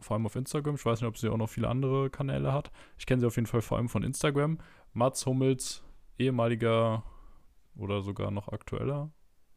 vor 0.00 0.14
allem 0.16 0.26
auf 0.26 0.36
Instagram. 0.36 0.74
Ich 0.74 0.84
weiß 0.84 1.00
nicht, 1.00 1.08
ob 1.08 1.18
sie 1.18 1.28
auch 1.28 1.36
noch 1.36 1.48
viele 1.48 1.68
andere 1.68 2.10
Kanäle 2.10 2.52
hat. 2.52 2.70
Ich 2.98 3.06
kenne 3.06 3.20
sie 3.20 3.26
auf 3.26 3.36
jeden 3.36 3.46
Fall 3.46 3.62
vor 3.62 3.78
allem 3.78 3.88
von 3.88 4.02
Instagram. 4.02 4.58
Mats 4.92 5.26
Hummels 5.26 5.82
ehemaliger 6.18 7.02
oder 7.76 8.02
sogar 8.02 8.30
noch 8.30 8.48
aktueller, 8.48 9.10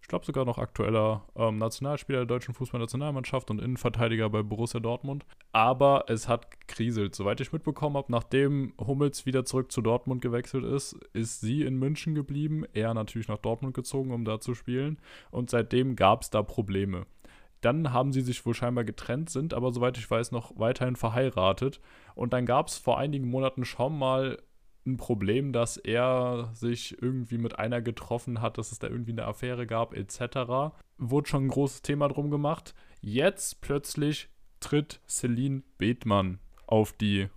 glaube 0.10 0.26
sogar 0.26 0.44
noch 0.44 0.58
aktueller 0.58 1.24
ähm, 1.36 1.58
Nationalspieler 1.58 2.20
der 2.20 2.26
deutschen 2.26 2.54
Fußballnationalmannschaft 2.54 3.50
und 3.50 3.60
Innenverteidiger 3.62 4.30
bei 4.30 4.44
Borussia 4.44 4.82
Dortmund. 4.82 5.26
Aber 5.54 6.06
es 6.08 6.28
hat 6.28 6.52
gekriselt. 6.52 7.16
Soweit 7.16 7.40
ich 7.40 7.54
mitbekommen 7.54 7.96
habe, 7.96 8.12
nachdem 8.12 8.74
Hummels 8.78 9.26
wieder 9.26 9.46
zurück 9.46 9.72
zu 9.72 9.82
Dortmund 9.82 10.22
gewechselt 10.22 10.66
ist, 10.66 10.94
ist 11.14 11.40
sie 11.40 11.62
in 11.62 11.80
München 11.80 12.16
geblieben. 12.16 12.66
Er 12.74 12.94
natürlich 12.94 13.30
nach 13.30 13.38
Dortmund 13.38 13.74
gezogen, 13.74 14.12
um 14.12 14.26
da 14.26 14.42
zu 14.42 14.54
spielen. 14.54 15.00
Und 15.32 15.50
seitdem 15.50 15.96
gab 15.96 16.24
es 16.24 16.30
da 16.30 16.44
Probleme. 16.44 17.06
Dann 17.62 17.92
haben 17.92 18.14
sie 18.14 18.22
sich 18.22 18.46
wohl 18.46 18.54
scheinbar 18.54 18.86
getrennt, 18.86 19.30
sind 19.30 19.54
aber 19.54 19.74
soweit 19.74 19.98
ich 19.98 20.10
weiß 20.10 20.32
noch 20.32 20.54
weiterhin 20.58 20.96
verheiratet. 20.96 21.82
Und 22.16 22.34
dann 22.34 22.46
gab 22.46 22.68
es 22.68 22.78
vor 22.78 22.98
einigen 22.98 23.30
Monaten 23.30 23.66
schon 23.66 23.98
mal 23.98 24.38
ein 24.86 24.98
Problem, 24.98 25.54
dass 25.54 25.78
er 25.78 26.50
sich 26.54 27.02
irgendwie 27.02 27.38
mit 27.38 27.60
einer 27.60 27.82
getroffen 27.82 28.42
hat, 28.42 28.58
dass 28.58 28.72
es 28.72 28.80
da 28.80 28.88
irgendwie 28.88 29.12
eine 29.12 29.26
Affäre 29.26 29.68
gab, 29.68 29.94
etc. 29.94 30.74
Wurde 30.98 31.28
schon 31.28 31.46
ein 31.46 31.50
großes 31.50 31.82
Thema 31.82 32.08
drum 32.08 32.32
gemacht. 32.32 32.74
Jetzt 33.02 33.62
plötzlich 33.62 34.30
tritt 34.60 35.02
Celine 35.08 35.64
Bethmann 35.78 36.40
auf 36.68 36.94
die, 36.94 37.30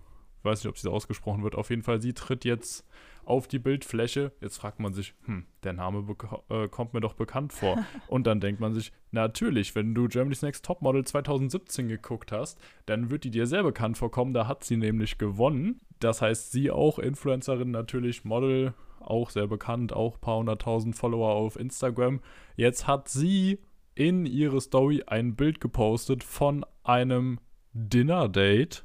weiß 0.43 0.63
nicht, 0.63 0.69
ob 0.69 0.77
sie 0.77 0.83
so 0.83 0.91
ausgesprochen 0.91 1.43
wird, 1.43 1.55
auf 1.55 1.69
jeden 1.69 1.83
Fall, 1.83 2.01
sie 2.01 2.13
tritt 2.13 2.45
jetzt 2.45 2.85
auf 3.25 3.47
die 3.47 3.59
Bildfläche. 3.59 4.31
Jetzt 4.41 4.57
fragt 4.57 4.79
man 4.79 4.93
sich, 4.93 5.13
hm, 5.25 5.45
der 5.63 5.73
Name 5.73 6.05
äh, 6.49 6.67
kommt 6.67 6.93
mir 6.93 7.01
doch 7.01 7.13
bekannt 7.13 7.53
vor. 7.53 7.77
Und 8.07 8.27
dann 8.27 8.39
denkt 8.39 8.59
man 8.59 8.73
sich, 8.73 8.91
natürlich, 9.11 9.75
wenn 9.75 9.93
du 9.93 10.07
Germany's 10.07 10.41
Next 10.41 10.65
Topmodel 10.65 11.05
2017 11.05 11.87
geguckt 11.87 12.31
hast, 12.31 12.59
dann 12.85 13.09
wird 13.09 13.23
die 13.23 13.31
dir 13.31 13.47
sehr 13.47 13.63
bekannt 13.63 13.97
vorkommen. 13.97 14.33
Da 14.33 14.47
hat 14.47 14.63
sie 14.63 14.77
nämlich 14.77 15.17
gewonnen. 15.17 15.81
Das 15.99 16.21
heißt, 16.21 16.51
sie 16.51 16.71
auch 16.71 16.99
Influencerin, 16.99 17.71
natürlich 17.71 18.25
Model, 18.25 18.73
auch 18.99 19.29
sehr 19.29 19.47
bekannt, 19.47 19.93
auch 19.93 20.15
ein 20.15 20.21
paar 20.21 20.37
hunderttausend 20.37 20.95
Follower 20.95 21.33
auf 21.33 21.57
Instagram. 21.57 22.21
Jetzt 22.55 22.87
hat 22.87 23.09
sie 23.09 23.59
in 23.95 24.25
ihre 24.25 24.59
Story 24.59 25.03
ein 25.05 25.35
Bild 25.35 25.61
gepostet 25.61 26.23
von 26.23 26.65
einem 26.83 27.39
Dinner-Date. 27.73 28.83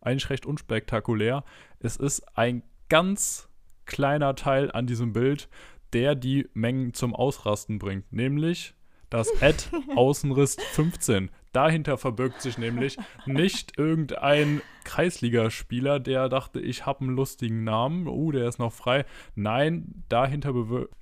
Eigentlich 0.00 0.30
recht 0.30 0.46
unspektakulär. 0.46 1.44
Es 1.78 1.96
ist 1.96 2.36
ein 2.36 2.62
ganz 2.88 3.49
kleiner 3.90 4.36
Teil 4.36 4.70
an 4.70 4.86
diesem 4.86 5.12
Bild, 5.12 5.48
der 5.92 6.14
die 6.14 6.48
Mengen 6.54 6.94
zum 6.94 7.14
Ausrasten 7.14 7.78
bringt. 7.78 8.10
Nämlich 8.12 8.74
das 9.10 9.28
Ad 9.42 9.64
Außenriss 9.94 10.56
15. 10.72 11.30
Dahinter 11.52 11.98
verbirgt 11.98 12.40
sich 12.40 12.58
nämlich 12.58 12.96
nicht 13.26 13.76
irgendein 13.76 14.62
Kreisligaspieler, 14.84 15.98
der 15.98 16.28
dachte, 16.28 16.60
ich 16.60 16.86
habe 16.86 17.00
einen 17.00 17.16
lustigen 17.16 17.64
Namen, 17.64 18.06
uh, 18.06 18.30
der 18.30 18.46
ist 18.46 18.60
noch 18.60 18.72
frei. 18.72 19.04
Nein, 19.34 20.04
dahinter 20.08 20.54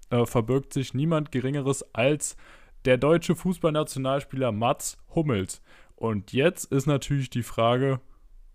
äh, 0.08 0.24
verbirgt 0.24 0.72
sich 0.72 0.94
niemand 0.94 1.30
Geringeres 1.30 1.94
als 1.94 2.38
der 2.86 2.96
deutsche 2.96 3.36
Fußballnationalspieler 3.36 4.50
Mats 4.52 4.96
Hummels. 5.14 5.60
Und 5.96 6.32
jetzt 6.32 6.72
ist 6.72 6.86
natürlich 6.86 7.28
die 7.28 7.42
Frage, 7.42 8.00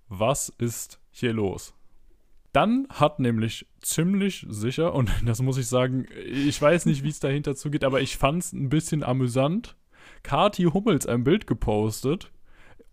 was 0.07 0.49
ist 0.49 0.99
hier 1.11 1.33
los? 1.33 1.75
Dann 2.53 2.87
hat 2.89 3.19
nämlich 3.19 3.67
ziemlich 3.81 4.45
sicher, 4.47 4.93
und 4.93 5.11
das 5.25 5.41
muss 5.41 5.57
ich 5.57 5.67
sagen, 5.67 6.05
ich 6.25 6.61
weiß 6.61 6.85
nicht, 6.85 7.03
wie 7.03 7.09
es 7.09 7.19
dahinter 7.19 7.55
zugeht, 7.55 7.83
aber 7.83 7.99
ich 7.99 8.17
fand 8.17 8.43
es 8.43 8.53
ein 8.53 8.69
bisschen 8.69 9.03
amüsant, 9.03 9.75
Kati 10.21 10.63
Hummels 10.65 11.05
ein 11.05 11.23
Bild 11.23 11.47
gepostet, 11.47 12.31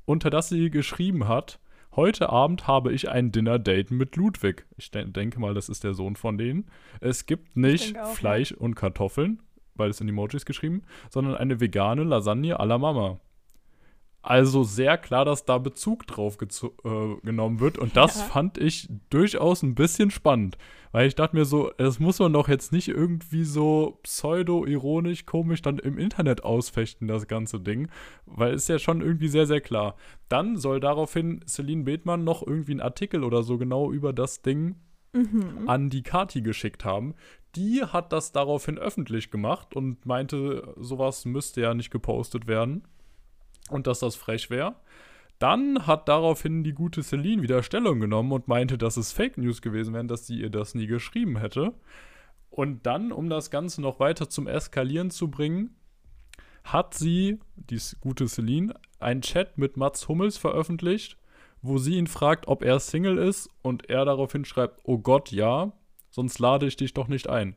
unter 0.04 0.30
das 0.30 0.48
sie 0.48 0.70
geschrieben 0.70 1.28
hat, 1.28 1.60
heute 1.94 2.30
Abend 2.30 2.66
habe 2.66 2.92
ich 2.92 3.08
ein 3.10 3.30
Dinner-Date 3.30 3.90
mit 3.90 4.16
Ludwig. 4.16 4.66
Ich 4.76 4.90
de 4.90 5.04
denke 5.04 5.38
mal, 5.38 5.54
das 5.54 5.68
ist 5.68 5.84
der 5.84 5.94
Sohn 5.94 6.16
von 6.16 6.38
denen. 6.38 6.68
Es 7.00 7.26
gibt 7.26 7.56
nicht 7.56 7.98
auch, 7.98 8.14
Fleisch 8.14 8.52
ja. 8.52 8.56
und 8.56 8.74
Kartoffeln, 8.74 9.42
weil 9.74 9.90
es 9.90 10.00
in 10.00 10.08
Emojis 10.08 10.44
geschrieben, 10.44 10.82
sondern 11.10 11.36
eine 11.36 11.60
vegane 11.60 12.02
Lasagne 12.02 12.58
à 12.58 12.64
la 12.64 12.78
Mama. 12.78 13.20
Also 14.22 14.64
sehr 14.64 14.98
klar, 14.98 15.24
dass 15.24 15.46
da 15.46 15.56
Bezug 15.56 16.06
drauf 16.06 16.36
äh, 16.40 17.16
genommen 17.22 17.60
wird. 17.60 17.78
Und 17.78 17.96
das 17.96 18.18
ja. 18.18 18.24
fand 18.24 18.58
ich 18.58 18.88
durchaus 19.08 19.62
ein 19.62 19.74
bisschen 19.74 20.10
spannend. 20.10 20.58
Weil 20.92 21.06
ich 21.06 21.14
dachte 21.14 21.36
mir 21.36 21.44
so, 21.44 21.70
das 21.78 22.00
muss 22.00 22.18
man 22.18 22.32
doch 22.32 22.48
jetzt 22.48 22.72
nicht 22.72 22.88
irgendwie 22.88 23.44
so 23.44 23.98
pseudo-ironisch, 24.02 25.24
komisch 25.24 25.62
dann 25.62 25.78
im 25.78 25.98
Internet 25.98 26.44
ausfechten, 26.44 27.08
das 27.08 27.28
ganze 27.28 27.60
Ding. 27.60 27.88
Weil 28.26 28.54
es 28.54 28.62
ist 28.62 28.68
ja 28.68 28.78
schon 28.78 29.00
irgendwie 29.00 29.28
sehr, 29.28 29.46
sehr 29.46 29.60
klar. 29.60 29.94
Dann 30.28 30.56
soll 30.56 30.80
daraufhin 30.80 31.42
Celine 31.46 31.84
Bethmann 31.84 32.24
noch 32.24 32.46
irgendwie 32.46 32.72
einen 32.72 32.80
Artikel 32.80 33.24
oder 33.24 33.42
so 33.42 33.56
genau 33.56 33.90
über 33.90 34.12
das 34.12 34.42
Ding 34.42 34.76
mhm. 35.12 35.66
an 35.66 35.88
die 35.88 36.02
Kati 36.02 36.42
geschickt 36.42 36.84
haben. 36.84 37.14
Die 37.54 37.84
hat 37.84 38.12
das 38.12 38.32
daraufhin 38.32 38.76
öffentlich 38.76 39.30
gemacht 39.30 39.74
und 39.74 40.04
meinte, 40.04 40.74
sowas 40.76 41.24
müsste 41.24 41.62
ja 41.62 41.72
nicht 41.72 41.90
gepostet 41.90 42.46
werden 42.46 42.82
und 43.70 43.86
dass 43.86 44.00
das 44.00 44.16
frech 44.16 44.50
wäre. 44.50 44.76
Dann 45.38 45.86
hat 45.86 46.08
daraufhin 46.08 46.64
die 46.64 46.74
gute 46.74 47.02
Celine 47.02 47.42
wieder 47.42 47.62
Stellung 47.62 47.98
genommen 47.98 48.32
und 48.32 48.46
meinte, 48.46 48.76
dass 48.76 48.98
es 48.98 49.12
Fake 49.12 49.38
News 49.38 49.62
gewesen 49.62 49.94
wären, 49.94 50.08
dass 50.08 50.26
sie 50.26 50.38
ihr 50.40 50.50
das 50.50 50.74
nie 50.74 50.86
geschrieben 50.86 51.38
hätte. 51.38 51.72
Und 52.50 52.84
dann, 52.84 53.10
um 53.10 53.30
das 53.30 53.50
Ganze 53.50 53.80
noch 53.80 54.00
weiter 54.00 54.28
zum 54.28 54.46
Eskalieren 54.46 55.10
zu 55.10 55.30
bringen, 55.30 55.76
hat 56.64 56.94
sie, 56.94 57.38
die 57.56 57.80
gute 58.00 58.28
Celine, 58.28 58.74
einen 58.98 59.22
Chat 59.22 59.56
mit 59.56 59.76
Mats 59.76 60.08
Hummels 60.08 60.36
veröffentlicht, 60.36 61.16
wo 61.62 61.78
sie 61.78 61.96
ihn 61.96 62.06
fragt, 62.06 62.48
ob 62.48 62.62
er 62.62 62.80
Single 62.80 63.18
ist 63.18 63.48
und 63.62 63.88
er 63.88 64.04
daraufhin 64.04 64.44
schreibt, 64.44 64.80
oh 64.84 64.98
Gott, 64.98 65.30
ja, 65.30 65.72
sonst 66.10 66.38
lade 66.38 66.66
ich 66.66 66.76
dich 66.76 66.92
doch 66.92 67.08
nicht 67.08 67.28
ein. 67.28 67.56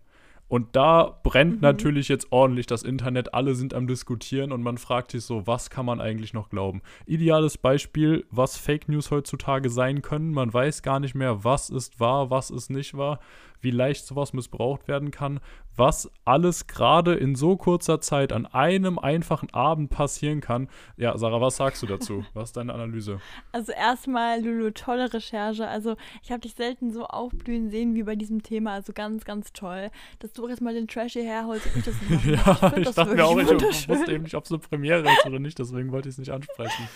Und 0.54 0.76
da 0.76 1.20
brennt 1.24 1.56
mhm. 1.56 1.62
natürlich 1.62 2.10
jetzt 2.10 2.28
ordentlich 2.32 2.68
das 2.68 2.84
Internet. 2.84 3.34
Alle 3.34 3.56
sind 3.56 3.74
am 3.74 3.88
Diskutieren 3.88 4.52
und 4.52 4.62
man 4.62 4.78
fragt 4.78 5.10
sich 5.10 5.24
so, 5.24 5.48
was 5.48 5.72
kann 5.72 5.84
man 5.84 6.00
eigentlich 6.00 6.32
noch 6.36 6.52
glauben? 6.52 6.84
Ideales 7.08 7.58
Beispiel, 7.58 8.28
was 8.30 8.56
Fake 8.56 8.88
News 8.88 9.10
heutzutage 9.10 9.72
sein 9.72 10.04
können. 10.04 10.32
Man 10.32 10.54
weiß 10.54 10.84
gar 10.84 11.00
nicht 11.00 11.16
mehr, 11.16 11.44
was 11.44 11.72
ist 11.72 12.00
wahr, 12.00 12.30
was 12.30 12.52
ist 12.52 12.70
nicht 12.70 12.96
wahr 12.96 13.20
wie 13.64 13.72
leicht 13.72 14.06
sowas 14.06 14.34
missbraucht 14.34 14.88
werden 14.88 15.12
kann, 15.12 15.40
was 15.76 16.12
alles 16.26 16.68
gerade 16.68 17.16
in 17.16 17.36
so 17.36 17.58
kurzer 17.58 18.00
Zeit 18.00 18.32
an 18.32 18.46
einem 18.46 19.00
einfachen 19.00 19.52
Abend 19.54 19.90
passieren 19.90 20.42
kann. 20.42 20.70
Ja, 20.98 21.18
Sarah, 21.18 21.42
was 21.42 21.58
sagst 21.58 21.82
du 21.82 21.88
dazu? 21.88 22.24
Was 22.34 22.50
ist 22.50 22.58
deine 22.58 22.74
Analyse? 22.74 23.20
Also 23.52 23.72
erstmal, 23.72 24.44
Lulu, 24.44 24.72
tolle 24.72 25.14
Recherche. 25.14 25.68
Also 25.68 25.96
ich 26.22 26.32
habe 26.32 26.42
dich 26.42 26.56
selten 26.56 26.92
so 26.92 27.06
aufblühen 27.06 27.70
sehen 27.70 27.96
wie 27.96 28.04
bei 28.04 28.16
diesem 28.16 28.44
Thema. 28.44 28.74
Also 28.74 28.94
ganz, 28.94 29.26
ganz 29.26 29.54
toll, 29.54 29.90
dass 30.20 30.34
du 30.34 30.48
jetzt 30.48 30.62
mal 30.62 30.74
den 30.74 30.88
Trash 30.88 31.14
hierher 31.14 31.46
holst 31.46 31.66
und 31.68 31.78
ich 31.78 31.86
das 31.86 31.96
Ja, 32.26 32.72
ich, 32.78 32.88
ich 32.88 32.96
dachte 32.96 33.16
mir 33.16 33.26
auch, 33.26 33.38
ich 33.38 33.90
wusste 33.90 34.12
eben 34.12 34.24
nicht, 34.24 34.36
ob 34.36 34.46
es 34.46 34.52
eine 34.52 34.60
Premiere 34.60 35.02
ist 35.02 35.26
oder 35.26 35.40
nicht, 35.40 35.58
deswegen 35.60 35.92
wollte 35.92 36.10
ich 36.10 36.14
es 36.14 36.20
nicht 36.20 36.32
ansprechen. 36.32 36.88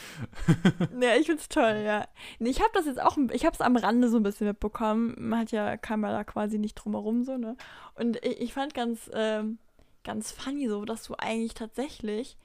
ja, 1.02 1.16
ich 1.20 1.26
finde 1.26 1.42
es 1.42 1.50
toll, 1.50 1.84
ja. 1.86 2.08
Nee, 2.40 2.50
ich 2.50 2.60
habe 2.60 2.72
das 2.74 2.86
jetzt 2.86 3.02
auch, 3.02 3.18
ich 3.32 3.46
habe 3.46 3.54
es 3.54 3.62
am 3.62 3.76
Rande 3.76 4.10
so 4.10 4.18
ein 4.18 4.24
bisschen 4.24 4.48
mitbekommen. 4.48 5.16
Man 5.18 5.40
hat 5.40 5.52
ja, 5.52 5.78
kam 5.78 6.04
ja 6.04 6.12
da 6.12 6.24
quasi 6.24 6.57
quasi 6.58 6.60
nicht 6.60 6.76
drumherum 6.76 7.24
so, 7.24 7.38
ne? 7.38 7.56
Und 7.96 8.24
ich, 8.26 8.42
ich 8.42 8.54
fand 8.54 8.74
ganz, 8.74 9.10
ähm, 9.14 9.58
ganz 10.04 10.32
funny 10.32 10.68
so, 10.68 10.86
dass 10.86 11.04
du 11.04 11.16
eigentlich 11.18 11.54
tatsächlich 11.54 12.38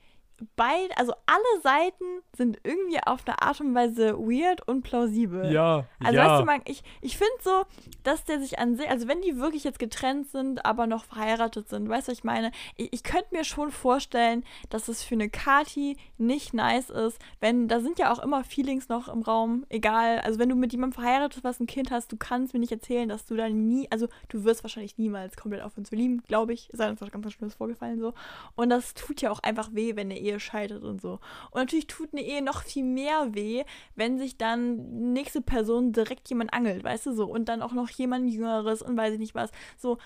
beide, 0.57 0.97
also 0.97 1.13
alle 1.27 1.61
Seiten 1.63 2.05
sind 2.37 2.59
irgendwie 2.65 2.99
auf 3.05 3.27
eine 3.27 3.41
Art 3.41 3.61
und 3.61 3.75
Weise 3.75 4.19
weird 4.19 4.67
und 4.69 4.83
plausibel. 4.83 5.51
Ja. 5.53 5.87
Also 6.03 6.17
ja. 6.17 6.29
weißt 6.29 6.41
du, 6.43 6.47
man, 6.47 6.61
ich, 6.67 6.83
ich 7.01 7.17
finde 7.17 7.33
so, 7.41 7.65
dass 8.03 8.25
der 8.25 8.41
sich 8.41 8.59
an 8.59 8.77
sich, 8.77 8.89
also 8.89 9.09
wenn 9.09 9.23
die 9.23 9.39
wirklich 9.39 9.65
jetzt 9.65 9.79
getrennt 9.79 10.29
sind, 10.29 10.65
aber 10.67 10.87
noch 10.87 11.05
verheiratet 11.05 11.69
sind, 11.69 11.89
weißt 11.89 12.09
du, 12.09 12.13
was 12.13 12.19
ich 12.19 12.25
meine? 12.25 12.53
Ich, 12.77 12.93
ich 12.93 13.03
könnte 13.03 13.29
mir 13.33 13.45
schon 13.45 13.71
vorstellen, 13.71 14.45
dass 14.71 14.89
es 14.89 15.03
für 15.03 15.15
eine 15.15 15.31
Kati 15.31 15.97
nicht 16.19 16.55
nice 16.55 16.91
ist, 16.91 17.19
wenn, 17.41 17.69
da 17.69 17.81
sind 17.81 17.99
ja 17.99 18.13
auch 18.13 18.19
immer 18.19 18.45
Feelings 18.45 18.89
noch 18.89 19.09
im 19.09 19.23
Raum, 19.23 19.65
egal, 19.69 20.21
also 20.21 20.39
wenn 20.39 20.49
du 20.49 20.55
mit 20.55 20.73
jemandem 20.73 21.01
verheiratet 21.01 21.45
was 21.45 21.61
ein 21.61 21.67
Kind 21.67 21.91
hast, 21.91 22.13
du 22.13 22.17
kannst 22.17 22.53
mir 22.53 22.61
nicht 22.61 22.73
erzählen, 22.73 23.09
dass 23.09 23.25
du 23.25 23.37
dann 23.37 23.69
nie, 23.69 23.89
also 23.91 24.09
du 24.29 24.45
wirst 24.45 24.63
wahrscheinlich 24.65 24.99
niemals 24.99 25.37
komplett 25.37 25.63
aufhören 25.63 25.85
zu 25.85 25.95
lieben, 25.95 26.23
glaube 26.29 26.53
ich, 26.53 26.69
sei 26.73 26.89
uns 26.91 27.01
was 27.01 27.11
ganz 27.11 27.23
Schlimmes 27.33 27.55
vorgefallen 27.55 28.01
so. 28.01 28.15
Und 28.55 28.71
das 28.71 28.95
tut 28.95 29.21
ja 29.23 29.31
auch 29.31 29.41
einfach 29.41 29.71
weh, 29.73 29.97
wenn 29.97 30.11
eine 30.11 30.19
Ehe 30.19 30.32
scheitert 30.39 30.83
und 30.83 31.01
so. 31.01 31.21
Und 31.51 31.61
natürlich 31.61 31.87
tut 31.87 32.13
eine 32.13 32.23
Ehe 32.23 32.43
noch 32.43 32.63
viel 32.63 32.85
mehr 32.85 33.35
weh, 33.35 33.65
wenn 33.95 34.19
sich 34.19 34.37
dann 34.37 35.13
nächste 35.13 35.41
Person 35.41 35.93
direkt 35.93 36.29
jemand 36.29 36.53
angelt, 36.53 36.85
weißt 36.85 37.07
du 37.07 37.13
so, 37.13 37.27
und 37.27 37.49
dann 37.49 37.63
auch 37.63 37.73
noch 37.73 37.91
jemand 37.91 38.31
Jüngeres 38.31 38.83
und 38.83 38.97
weiß 38.97 39.15
ich 39.15 39.21
nicht 39.21 39.35
was. 39.35 39.51
So. 39.79 39.99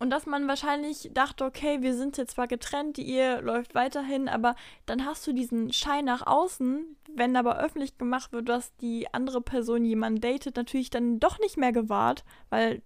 Und 0.00 0.10
dass 0.10 0.26
man 0.26 0.46
wahrscheinlich 0.46 1.10
dachte, 1.12 1.44
okay, 1.44 1.82
wir 1.82 1.94
sind 1.94 2.16
jetzt 2.18 2.34
zwar 2.34 2.46
getrennt, 2.46 2.96
die 2.96 3.08
Ehe 3.08 3.40
läuft 3.40 3.74
weiterhin, 3.74 4.28
aber 4.28 4.54
dann 4.86 5.04
hast 5.04 5.26
du 5.26 5.32
diesen 5.32 5.72
Schein 5.72 6.04
nach 6.04 6.24
außen, 6.24 6.96
wenn 7.16 7.34
aber 7.34 7.58
öffentlich 7.58 7.98
gemacht 7.98 8.32
wird, 8.32 8.48
dass 8.48 8.76
die 8.76 9.12
andere 9.12 9.40
Person 9.40 9.84
jemanden 9.84 10.20
datet, 10.20 10.56
natürlich 10.56 10.90
dann 10.90 11.18
doch 11.18 11.40
nicht 11.40 11.56
mehr 11.56 11.72
gewahrt, 11.72 12.24
weil 12.48 12.82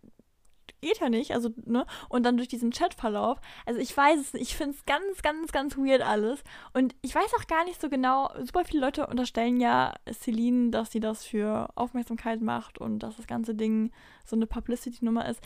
geht 0.83 0.99
ja 0.99 1.09
nicht, 1.09 1.33
also, 1.33 1.51
ne? 1.65 1.87
Und 2.11 2.25
dann 2.25 2.37
durch 2.37 2.49
diesen 2.49 2.71
Chatverlauf. 2.71 3.41
Also 3.65 3.81
ich 3.81 3.97
weiß 3.97 4.21
es, 4.21 4.35
ich 4.35 4.57
finde 4.57 4.77
es 4.77 4.85
ganz, 4.85 5.23
ganz, 5.23 5.53
ganz 5.53 5.79
weird 5.79 6.03
alles. 6.03 6.43
Und 6.75 6.95
ich 7.01 7.15
weiß 7.15 7.33
auch 7.39 7.47
gar 7.47 7.65
nicht 7.65 7.81
so 7.81 7.89
genau, 7.89 8.31
super 8.43 8.65
viele 8.65 8.85
Leute 8.85 9.07
unterstellen 9.07 9.61
ja 9.61 9.95
Celine, 10.13 10.71
dass 10.71 10.93
sie 10.93 11.01
das 11.01 11.25
für 11.25 11.71
Aufmerksamkeit 11.77 12.43
macht 12.43 12.79
und 12.79 12.99
dass 12.99 13.17
das 13.17 13.27
ganze 13.27 13.55
Ding 13.55 13.93
so 14.27 14.37
eine 14.37 14.47
Publicity-Nummer 14.47 15.27
ist. 15.29 15.41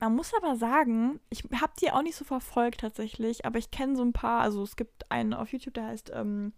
Man 0.00 0.16
muss 0.16 0.32
aber 0.34 0.56
sagen, 0.56 1.20
ich 1.28 1.44
habe 1.60 1.72
die 1.78 1.92
auch 1.92 2.02
nicht 2.02 2.16
so 2.16 2.24
verfolgt 2.24 2.80
tatsächlich, 2.80 3.44
aber 3.44 3.58
ich 3.58 3.70
kenne 3.70 3.96
so 3.96 4.02
ein 4.02 4.14
paar, 4.14 4.40
also 4.40 4.62
es 4.62 4.76
gibt 4.76 5.10
einen 5.10 5.34
auf 5.34 5.52
YouTube, 5.52 5.74
der 5.74 5.88
heißt 5.88 6.10
ähm, 6.14 6.54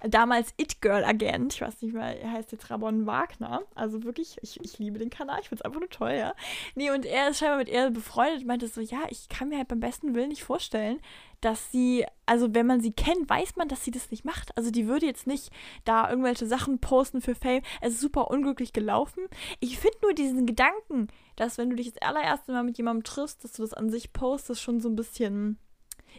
damals 0.00 0.52
It-Girl-Agent, 0.56 1.54
ich 1.54 1.60
weiß 1.60 1.82
nicht 1.82 1.94
mehr, 1.94 2.20
er 2.20 2.32
heißt 2.32 2.52
jetzt 2.52 2.70
Rabon 2.70 3.06
Wagner. 3.06 3.62
Also 3.74 4.04
wirklich, 4.04 4.36
ich, 4.42 4.60
ich 4.62 4.78
liebe 4.78 4.98
den 4.98 5.10
Kanal, 5.10 5.40
ich 5.40 5.48
finde 5.48 5.60
es 5.60 5.64
einfach 5.64 5.80
nur 5.80 5.90
toll, 5.90 6.12
ja. 6.12 6.34
Nee, 6.74 6.90
und 6.90 7.04
er 7.06 7.30
ist 7.30 7.38
scheinbar 7.38 7.58
mit 7.58 7.68
ihr 7.68 7.90
befreundet 7.90 8.40
und 8.40 8.46
meinte 8.46 8.68
so, 8.68 8.80
ja, 8.80 9.00
ich 9.08 9.28
kann 9.28 9.48
mir 9.48 9.58
halt 9.58 9.68
beim 9.68 9.80
besten 9.80 10.14
Willen 10.14 10.28
nicht 10.28 10.44
vorstellen, 10.44 11.00
dass 11.40 11.70
sie, 11.70 12.06
also 12.24 12.54
wenn 12.54 12.66
man 12.66 12.80
sie 12.80 12.92
kennt, 12.92 13.28
weiß 13.28 13.56
man, 13.56 13.68
dass 13.68 13.84
sie 13.84 13.90
das 13.90 14.10
nicht 14.10 14.24
macht. 14.24 14.56
Also 14.56 14.70
die 14.70 14.86
würde 14.86 15.06
jetzt 15.06 15.26
nicht 15.26 15.50
da 15.84 16.08
irgendwelche 16.08 16.46
Sachen 16.46 16.78
posten 16.78 17.20
für 17.20 17.34
Fame. 17.34 17.62
Es 17.80 17.94
ist 17.94 18.00
super 18.00 18.30
unglücklich 18.30 18.72
gelaufen. 18.72 19.26
Ich 19.60 19.78
finde 19.78 19.98
nur 20.02 20.14
diesen 20.14 20.46
Gedanken, 20.46 21.08
dass 21.36 21.58
wenn 21.58 21.70
du 21.70 21.76
dich 21.76 21.92
das 21.92 22.02
allererste 22.02 22.52
Mal 22.52 22.64
mit 22.64 22.78
jemandem 22.78 23.04
triffst, 23.04 23.44
dass 23.44 23.52
du 23.52 23.62
das 23.62 23.74
an 23.74 23.90
sich 23.90 24.12
postest, 24.12 24.62
schon 24.62 24.80
so 24.80 24.88
ein 24.88 24.96
bisschen 24.96 25.58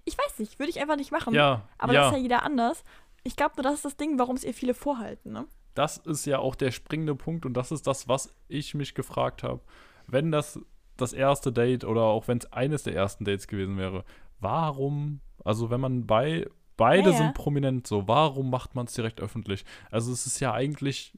ich 0.06 0.18
weiß 0.18 0.40
nicht, 0.40 0.60
würde 0.60 0.70
ich 0.70 0.80
einfach 0.80 0.96
nicht 0.96 1.12
machen. 1.12 1.34
Ja, 1.34 1.68
aber 1.78 1.94
ja. 1.94 2.02
das 2.02 2.12
ist 2.12 2.18
ja 2.18 2.22
jeder 2.22 2.44
anders. 2.44 2.84
Ich 3.28 3.36
glaube 3.36 3.56
nur, 3.58 3.64
das 3.64 3.76
ist 3.76 3.86
das 3.86 3.98
Ding, 3.98 4.18
warum 4.18 4.38
es 4.38 4.46
ihr 4.46 4.54
viele 4.54 4.74
vorhalten, 4.74 5.34
ne? 5.34 5.48
Das 5.74 5.98
ist 5.98 6.26
ja 6.26 6.40
auch 6.40 6.56
der 6.56 6.72
springende 6.72 7.14
Punkt 7.14 7.46
und 7.46 7.54
das 7.54 7.74
ist 7.74 7.86
das, 7.86 8.08
was 8.08 8.34
ich 8.48 8.74
mich 8.74 8.96
gefragt 8.96 9.44
habe. 9.44 9.60
Wenn 10.08 10.32
das 10.32 10.60
das 10.96 11.12
erste 11.12 11.52
Date 11.52 11.84
oder 11.84 12.04
auch 12.04 12.30
wenn 12.30 12.38
es 12.38 12.52
eines 12.54 12.84
der 12.84 12.96
ersten 12.96 13.26
Dates 13.26 13.48
gewesen 13.48 13.78
wäre, 13.78 14.06
warum, 14.40 15.20
also 15.44 15.70
wenn 15.70 15.82
man 15.82 16.08
bei, 16.08 16.48
beide 16.78 17.10
Ja, 17.10 17.16
ja. 17.16 17.18
sind 17.18 17.34
prominent 17.36 17.86
so, 17.86 18.08
warum 18.08 18.50
macht 18.50 18.76
man 18.76 18.86
es 18.86 18.94
direkt 18.94 19.20
öffentlich? 19.20 19.66
Also 19.92 20.14
es 20.14 20.26
ist 20.26 20.40
ja 20.40 20.54
eigentlich, 20.54 21.14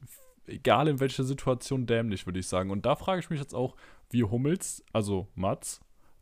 egal 0.46 0.88
in 0.88 0.98
welcher 0.98 1.22
Situation, 1.22 1.86
dämlich, 1.86 2.26
würde 2.26 2.40
ich 2.40 2.48
sagen. 2.48 2.70
Und 2.70 2.84
da 2.84 2.96
frage 2.96 3.20
ich 3.20 3.30
mich 3.30 3.38
jetzt 3.40 3.54
auch, 3.54 3.76
wie 4.10 4.24
Hummels, 4.24 4.84
also 4.92 5.28
Mats, 5.36 5.80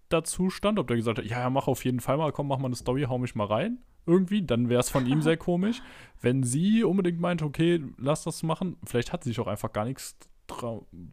dazu 0.08 0.50
stand, 0.50 0.78
ob 0.78 0.86
der 0.86 0.96
gesagt 0.96 1.18
hat, 1.18 1.24
ja, 1.24 1.40
ja, 1.40 1.50
mach 1.50 1.68
auf 1.68 1.84
jeden 1.84 2.00
Fall 2.00 2.16
mal, 2.16 2.32
komm, 2.32 2.48
mach 2.48 2.58
mal 2.58 2.66
eine 2.66 2.76
Story, 2.76 3.04
hau 3.08 3.18
mich 3.18 3.34
mal 3.34 3.46
rein. 3.46 3.78
Irgendwie, 4.06 4.42
dann 4.42 4.68
wäre 4.68 4.80
es 4.80 4.90
von 4.90 5.06
ihm 5.06 5.20
sehr 5.20 5.36
komisch. 5.48 5.82
Wenn 6.20 6.42
sie 6.42 6.82
unbedingt 6.84 7.20
meint, 7.20 7.42
okay, 7.42 7.82
lass 7.98 8.24
das 8.24 8.42
machen, 8.42 8.76
vielleicht 8.84 9.12
hat 9.12 9.24
sie 9.24 9.30
sich 9.30 9.40
auch 9.40 9.46
einfach 9.46 9.72
gar 9.72 9.84
nichts 9.84 10.16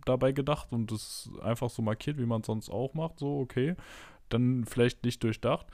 dabei 0.05 0.31
gedacht 0.31 0.71
und 0.71 0.91
es 0.93 1.29
einfach 1.41 1.69
so 1.69 1.81
markiert, 1.81 2.17
wie 2.17 2.25
man 2.25 2.39
es 2.39 2.47
sonst 2.47 2.69
auch 2.69 2.93
macht, 2.93 3.19
so, 3.19 3.39
okay, 3.39 3.75
dann 4.29 4.65
vielleicht 4.65 5.03
nicht 5.03 5.23
durchdacht. 5.23 5.67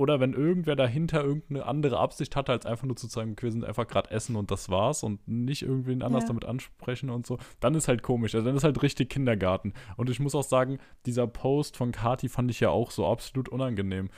Oder 0.00 0.18
wenn 0.18 0.32
irgendwer 0.32 0.76
dahinter 0.76 1.22
irgendeine 1.22 1.66
andere 1.66 1.98
Absicht 1.98 2.34
hatte, 2.34 2.52
als 2.52 2.64
einfach 2.64 2.86
nur 2.86 2.96
zu 2.96 3.06
sagen, 3.06 3.36
wir 3.38 3.52
sind 3.52 3.66
einfach 3.66 3.86
gerade 3.86 4.10
essen 4.10 4.34
und 4.34 4.50
das 4.50 4.70
war's 4.70 5.02
und 5.02 5.20
nicht 5.28 5.60
irgendwen 5.60 6.02
anders 6.02 6.22
Ja. 6.22 6.28
damit 6.28 6.46
ansprechen 6.46 7.10
und 7.10 7.26
so, 7.26 7.36
dann 7.60 7.74
ist 7.74 7.86
halt 7.86 8.02
komisch. 8.02 8.34
Also 8.34 8.46
dann 8.46 8.56
ist 8.56 8.64
halt 8.64 8.82
richtig 8.82 9.10
Kindergarten. 9.10 9.74
Und 9.98 10.08
ich 10.08 10.18
muss 10.18 10.34
auch 10.34 10.42
sagen, 10.42 10.78
dieser 11.04 11.26
Post 11.26 11.76
von 11.76 11.92
Kati 11.92 12.30
fand 12.30 12.50
ich 12.50 12.60
ja 12.60 12.70
auch 12.70 12.90
so 12.92 13.06
absolut 13.06 13.50
unangenehm. 13.50 14.08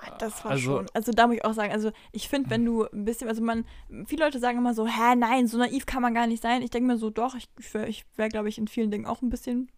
Ah, 0.00 0.16
Das 0.18 0.44
war 0.44 0.50
Also- 0.52 0.76
schon. 0.78 0.86
Also 0.92 1.12
da 1.12 1.28
muss 1.28 1.36
ich 1.36 1.44
auch 1.44 1.52
sagen, 1.54 1.72
also 1.72 1.92
ich 2.10 2.28
finde, 2.28 2.50
wenn 2.50 2.64
du 2.64 2.86
ein 2.86 3.04
bisschen, 3.04 3.28
also 3.28 3.40
man, 3.40 3.64
viele 4.06 4.24
Leute 4.24 4.40
sagen 4.40 4.58
immer 4.58 4.74
so, 4.74 4.88
hä, 4.88 5.14
nein, 5.16 5.46
so 5.46 5.56
naiv 5.58 5.86
kann 5.86 6.02
man 6.02 6.14
gar 6.14 6.26
nicht 6.26 6.42
sein. 6.42 6.62
Ich 6.62 6.70
denke 6.70 6.88
mir 6.88 6.98
so, 6.98 7.10
doch, 7.10 7.36
ich, 7.36 7.48
ich 7.60 7.72
wäre, 7.74 7.88
wär, 8.16 8.28
glaube 8.28 8.48
ich, 8.48 8.58
in 8.58 8.66
vielen 8.66 8.90
Dingen 8.90 9.06
auch 9.06 9.22
ein 9.22 9.28
bisschen 9.28 9.70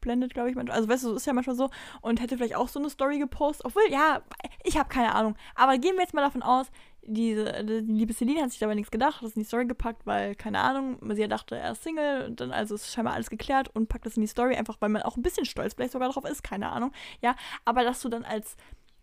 verblendet, 0.00 0.34
glaube 0.34 0.50
ich. 0.50 0.56
manchmal. 0.56 0.76
Also 0.76 0.88
weißt 0.88 1.04
du, 1.04 1.08
so 1.10 1.16
ist 1.16 1.26
ja 1.26 1.32
manchmal 1.32 1.56
so 1.56 1.70
und 2.00 2.20
hätte 2.20 2.36
vielleicht 2.36 2.56
auch 2.56 2.68
so 2.68 2.78
eine 2.78 2.90
Story 2.90 3.18
gepostet. 3.18 3.66
Obwohl, 3.66 3.82
ja, 3.90 4.22
ich 4.64 4.78
habe 4.78 4.88
keine 4.88 5.14
Ahnung. 5.14 5.36
Aber 5.54 5.78
gehen 5.78 5.94
wir 5.94 6.02
jetzt 6.02 6.14
mal 6.14 6.22
davon 6.22 6.42
aus, 6.42 6.66
diese, 7.02 7.64
die 7.64 7.92
liebe 7.92 8.12
Celine 8.12 8.42
hat 8.42 8.50
sich 8.50 8.60
dabei 8.60 8.74
nichts 8.74 8.90
gedacht, 8.90 9.16
hat 9.16 9.22
das 9.22 9.34
in 9.34 9.42
die 9.42 9.48
Story 9.48 9.66
gepackt, 9.66 10.06
weil, 10.06 10.34
keine 10.34 10.60
Ahnung, 10.60 10.98
sie 11.14 11.26
dachte, 11.28 11.56
er 11.56 11.72
ist 11.72 11.82
Single 11.82 12.26
und 12.26 12.40
dann 12.40 12.52
also 12.52 12.74
ist 12.74 12.92
scheinbar 12.92 13.14
alles 13.14 13.30
geklärt 13.30 13.74
und 13.74 13.88
packt 13.88 14.06
das 14.06 14.16
in 14.16 14.22
die 14.22 14.26
Story, 14.26 14.54
einfach 14.54 14.76
weil 14.80 14.90
man 14.90 15.02
auch 15.02 15.16
ein 15.16 15.22
bisschen 15.22 15.46
stolz 15.46 15.74
vielleicht 15.74 15.92
sogar 15.92 16.10
drauf 16.10 16.24
ist, 16.24 16.42
keine 16.42 16.70
Ahnung. 16.70 16.92
Ja, 17.22 17.36
aber 17.64 17.84
dass 17.84 18.00
du 18.02 18.08
dann 18.08 18.24
als 18.24 18.56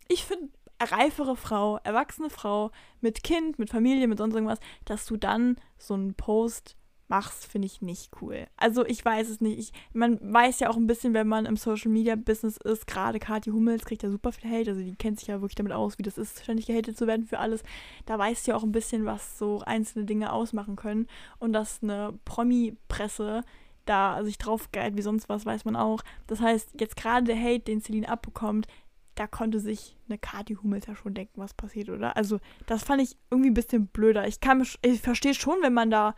ich 0.09 0.23
finde, 0.23 0.49
reifere 0.79 1.35
Frau, 1.35 1.79
erwachsene 1.83 2.29
Frau 2.29 2.71
mit 3.01 3.23
Kind, 3.23 3.59
mit 3.59 3.69
Familie, 3.69 4.07
mit 4.07 4.19
sonst 4.19 4.35
irgendwas, 4.35 4.59
dass 4.85 5.05
du 5.05 5.17
dann 5.17 5.57
so 5.77 5.95
einen 5.95 6.13
Post 6.13 6.77
machst, 7.09 7.45
finde 7.45 7.65
ich 7.65 7.81
nicht 7.81 8.11
cool. 8.21 8.47
Also 8.57 8.85
ich 8.85 9.03
weiß 9.03 9.29
es 9.29 9.41
nicht. 9.41 9.59
Ich, 9.59 9.71
man 9.93 10.19
weiß 10.21 10.59
ja 10.59 10.69
auch 10.69 10.75
ein 10.75 10.87
bisschen, 10.87 11.13
wenn 11.13 11.27
man 11.27 11.45
im 11.45 11.57
Social 11.57 11.91
Media 11.91 12.15
Business 12.15 12.57
ist, 12.57 12.87
gerade 12.87 13.19
Kathi 13.19 13.51
Hummels 13.51 13.85
kriegt 13.85 14.03
ja 14.03 14.09
super 14.09 14.31
viel 14.31 14.49
Hate, 14.49 14.71
also 14.71 14.81
die 14.81 14.95
kennt 14.95 15.19
sich 15.19 15.29
ja 15.29 15.41
wirklich 15.41 15.55
damit 15.55 15.73
aus, 15.73 15.97
wie 15.97 16.03
das 16.03 16.17
ist, 16.17 16.43
ständig 16.43 16.67
gehatet 16.67 16.97
zu 16.97 17.07
werden 17.07 17.25
für 17.25 17.39
alles. 17.39 17.63
Da 18.05 18.17
weißt 18.17 18.45
du 18.47 18.51
ja 18.51 18.57
auch 18.57 18.63
ein 18.63 18.71
bisschen, 18.71 19.05
was 19.05 19.37
so 19.37 19.61
einzelne 19.65 20.05
Dinge 20.05 20.31
ausmachen 20.31 20.75
können 20.75 21.07
und 21.39 21.53
dass 21.53 21.81
eine 21.81 22.13
Promi-Presse 22.25 23.43
da 23.85 24.23
sich 24.23 24.37
drauf 24.37 24.71
geilt 24.71 24.97
wie 24.97 25.01
sonst 25.01 25.29
was, 25.29 25.45
weiß 25.45 25.65
man 25.65 25.75
auch. 25.75 26.01
Das 26.27 26.41
heißt, 26.41 26.79
jetzt 26.79 26.97
gerade 26.97 27.25
der 27.25 27.41
Hate, 27.41 27.61
den 27.61 27.81
Celine 27.81 28.09
abbekommt, 28.09 28.67
da 29.15 29.25
konnte 29.25 29.59
sich 29.59 29.95
eine 30.07 30.17
Kathi 30.17 30.55
Hummels 30.55 30.85
ja 30.85 30.95
schon 30.95 31.13
denken, 31.13 31.41
was 31.41 31.53
passiert, 31.53 31.89
oder? 31.89 32.15
Also, 32.15 32.39
das 32.67 32.83
fand 32.83 33.01
ich 33.01 33.17
irgendwie 33.31 33.49
ein 33.49 33.55
bisschen 33.55 33.87
blöder. 33.87 34.27
Ich 34.27 34.39
kann 34.39 34.65
ich 34.81 35.01
verstehe 35.01 35.33
schon, 35.33 35.57
wenn 35.61 35.73
man 35.73 35.89
da 35.89 36.15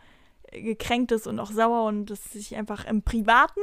gekränkt 0.52 1.12
ist 1.12 1.26
und 1.26 1.38
auch 1.40 1.50
sauer 1.50 1.84
und 1.86 2.06
das 2.06 2.22
sich 2.32 2.56
einfach 2.56 2.84
im 2.86 3.02
Privaten 3.02 3.60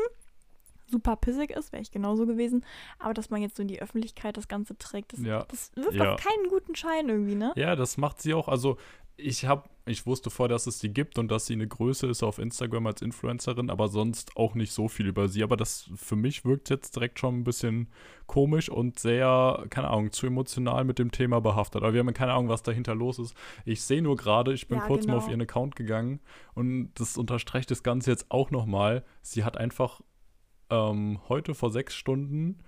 super 0.90 1.18
pissig 1.18 1.50
ist, 1.52 1.74
wäre 1.74 1.82
ich 1.82 1.92
genauso 1.92 2.26
gewesen. 2.26 2.64
Aber 3.00 3.14
dass 3.14 3.30
man 3.30 3.42
jetzt 3.42 3.58
so 3.58 3.62
in 3.62 3.68
die 3.68 3.82
Öffentlichkeit 3.82 4.38
das 4.38 4.48
Ganze 4.48 4.78
trägt, 4.78 5.14
das, 5.14 5.22
Ja. 5.22 5.44
das 5.50 5.72
wirft 5.76 5.96
Ja. 5.96 6.14
auf 6.14 6.22
keinen 6.22 6.48
guten 6.50 6.76
Schein 6.76 7.10
irgendwie, 7.10 7.36
ne? 7.36 7.52
Ja, 7.56 7.76
das 7.76 7.98
macht 7.98 8.22
sie 8.22 8.34
auch. 8.34 8.48
Also 8.48 8.78
ich 9.18 9.46
habe, 9.46 9.68
ich 9.86 10.06
wusste 10.06 10.30
vorher, 10.30 10.54
dass 10.54 10.68
es 10.68 10.80
sie 10.80 10.90
gibt 10.90 11.18
und 11.18 11.30
dass 11.30 11.48
sie 11.48 11.54
eine 11.54 11.68
Größe 11.68 12.08
ist 12.08 12.22
auf 12.22 12.38
Instagram 12.38 12.86
als 12.88 13.02
Influencerin, 13.02 13.70
aber 13.72 13.88
sonst 13.88 14.38
auch 14.38 14.54
nicht 14.54 14.72
so 14.72 14.88
viel 14.88 15.08
über 15.08 15.28
sie. 15.28 15.44
Aber 15.44 15.58
das 15.58 15.90
für 15.96 16.16
mich 16.16 16.46
wirkt 16.46 16.70
jetzt 16.70 16.96
direkt 16.96 17.20
schon 17.20 17.40
ein 17.40 17.44
bisschen 17.44 17.88
komisch 18.28 18.70
und 18.70 19.00
sehr, 19.00 19.66
keine 19.70 19.88
Ahnung, 19.90 20.12
zu 20.12 20.28
emotional 20.28 20.84
mit 20.84 21.00
dem 21.00 21.12
Thema 21.12 21.42
behaftet. 21.42 21.82
Aber 21.82 21.94
wir 21.94 22.02
haben 22.02 22.08
ja 22.08 22.14
keine 22.14 22.34
Ahnung, 22.34 22.50
was 22.50 22.62
dahinter 22.62 22.94
los 22.94 23.18
ist. 23.18 23.34
Ich 23.66 23.82
sehe 23.82 24.04
nur 24.04 24.18
gerade, 24.18 24.54
ich 24.54 24.68
bin 24.68 24.78
Ja, 24.78 24.86
kurz 24.86 25.08
mal 25.08 25.14
genau. 25.14 25.24
auf 25.26 25.30
ihren 25.30 25.42
Account 25.42 25.76
gegangen 25.76 26.20
und 26.54 26.92
das 26.96 27.18
unterstreicht 27.18 27.72
das 27.72 27.82
Ganze 27.82 28.12
jetzt 28.12 28.28
auch 28.30 28.52
nochmal. 28.52 29.04
Sie 29.24 29.44
hat 29.44 29.58
einfach 29.58 30.02
ähm, 30.70 31.20
heute 31.28 31.56
vor 31.56 31.72
sechs 31.72 31.96
Stunden 31.96 32.60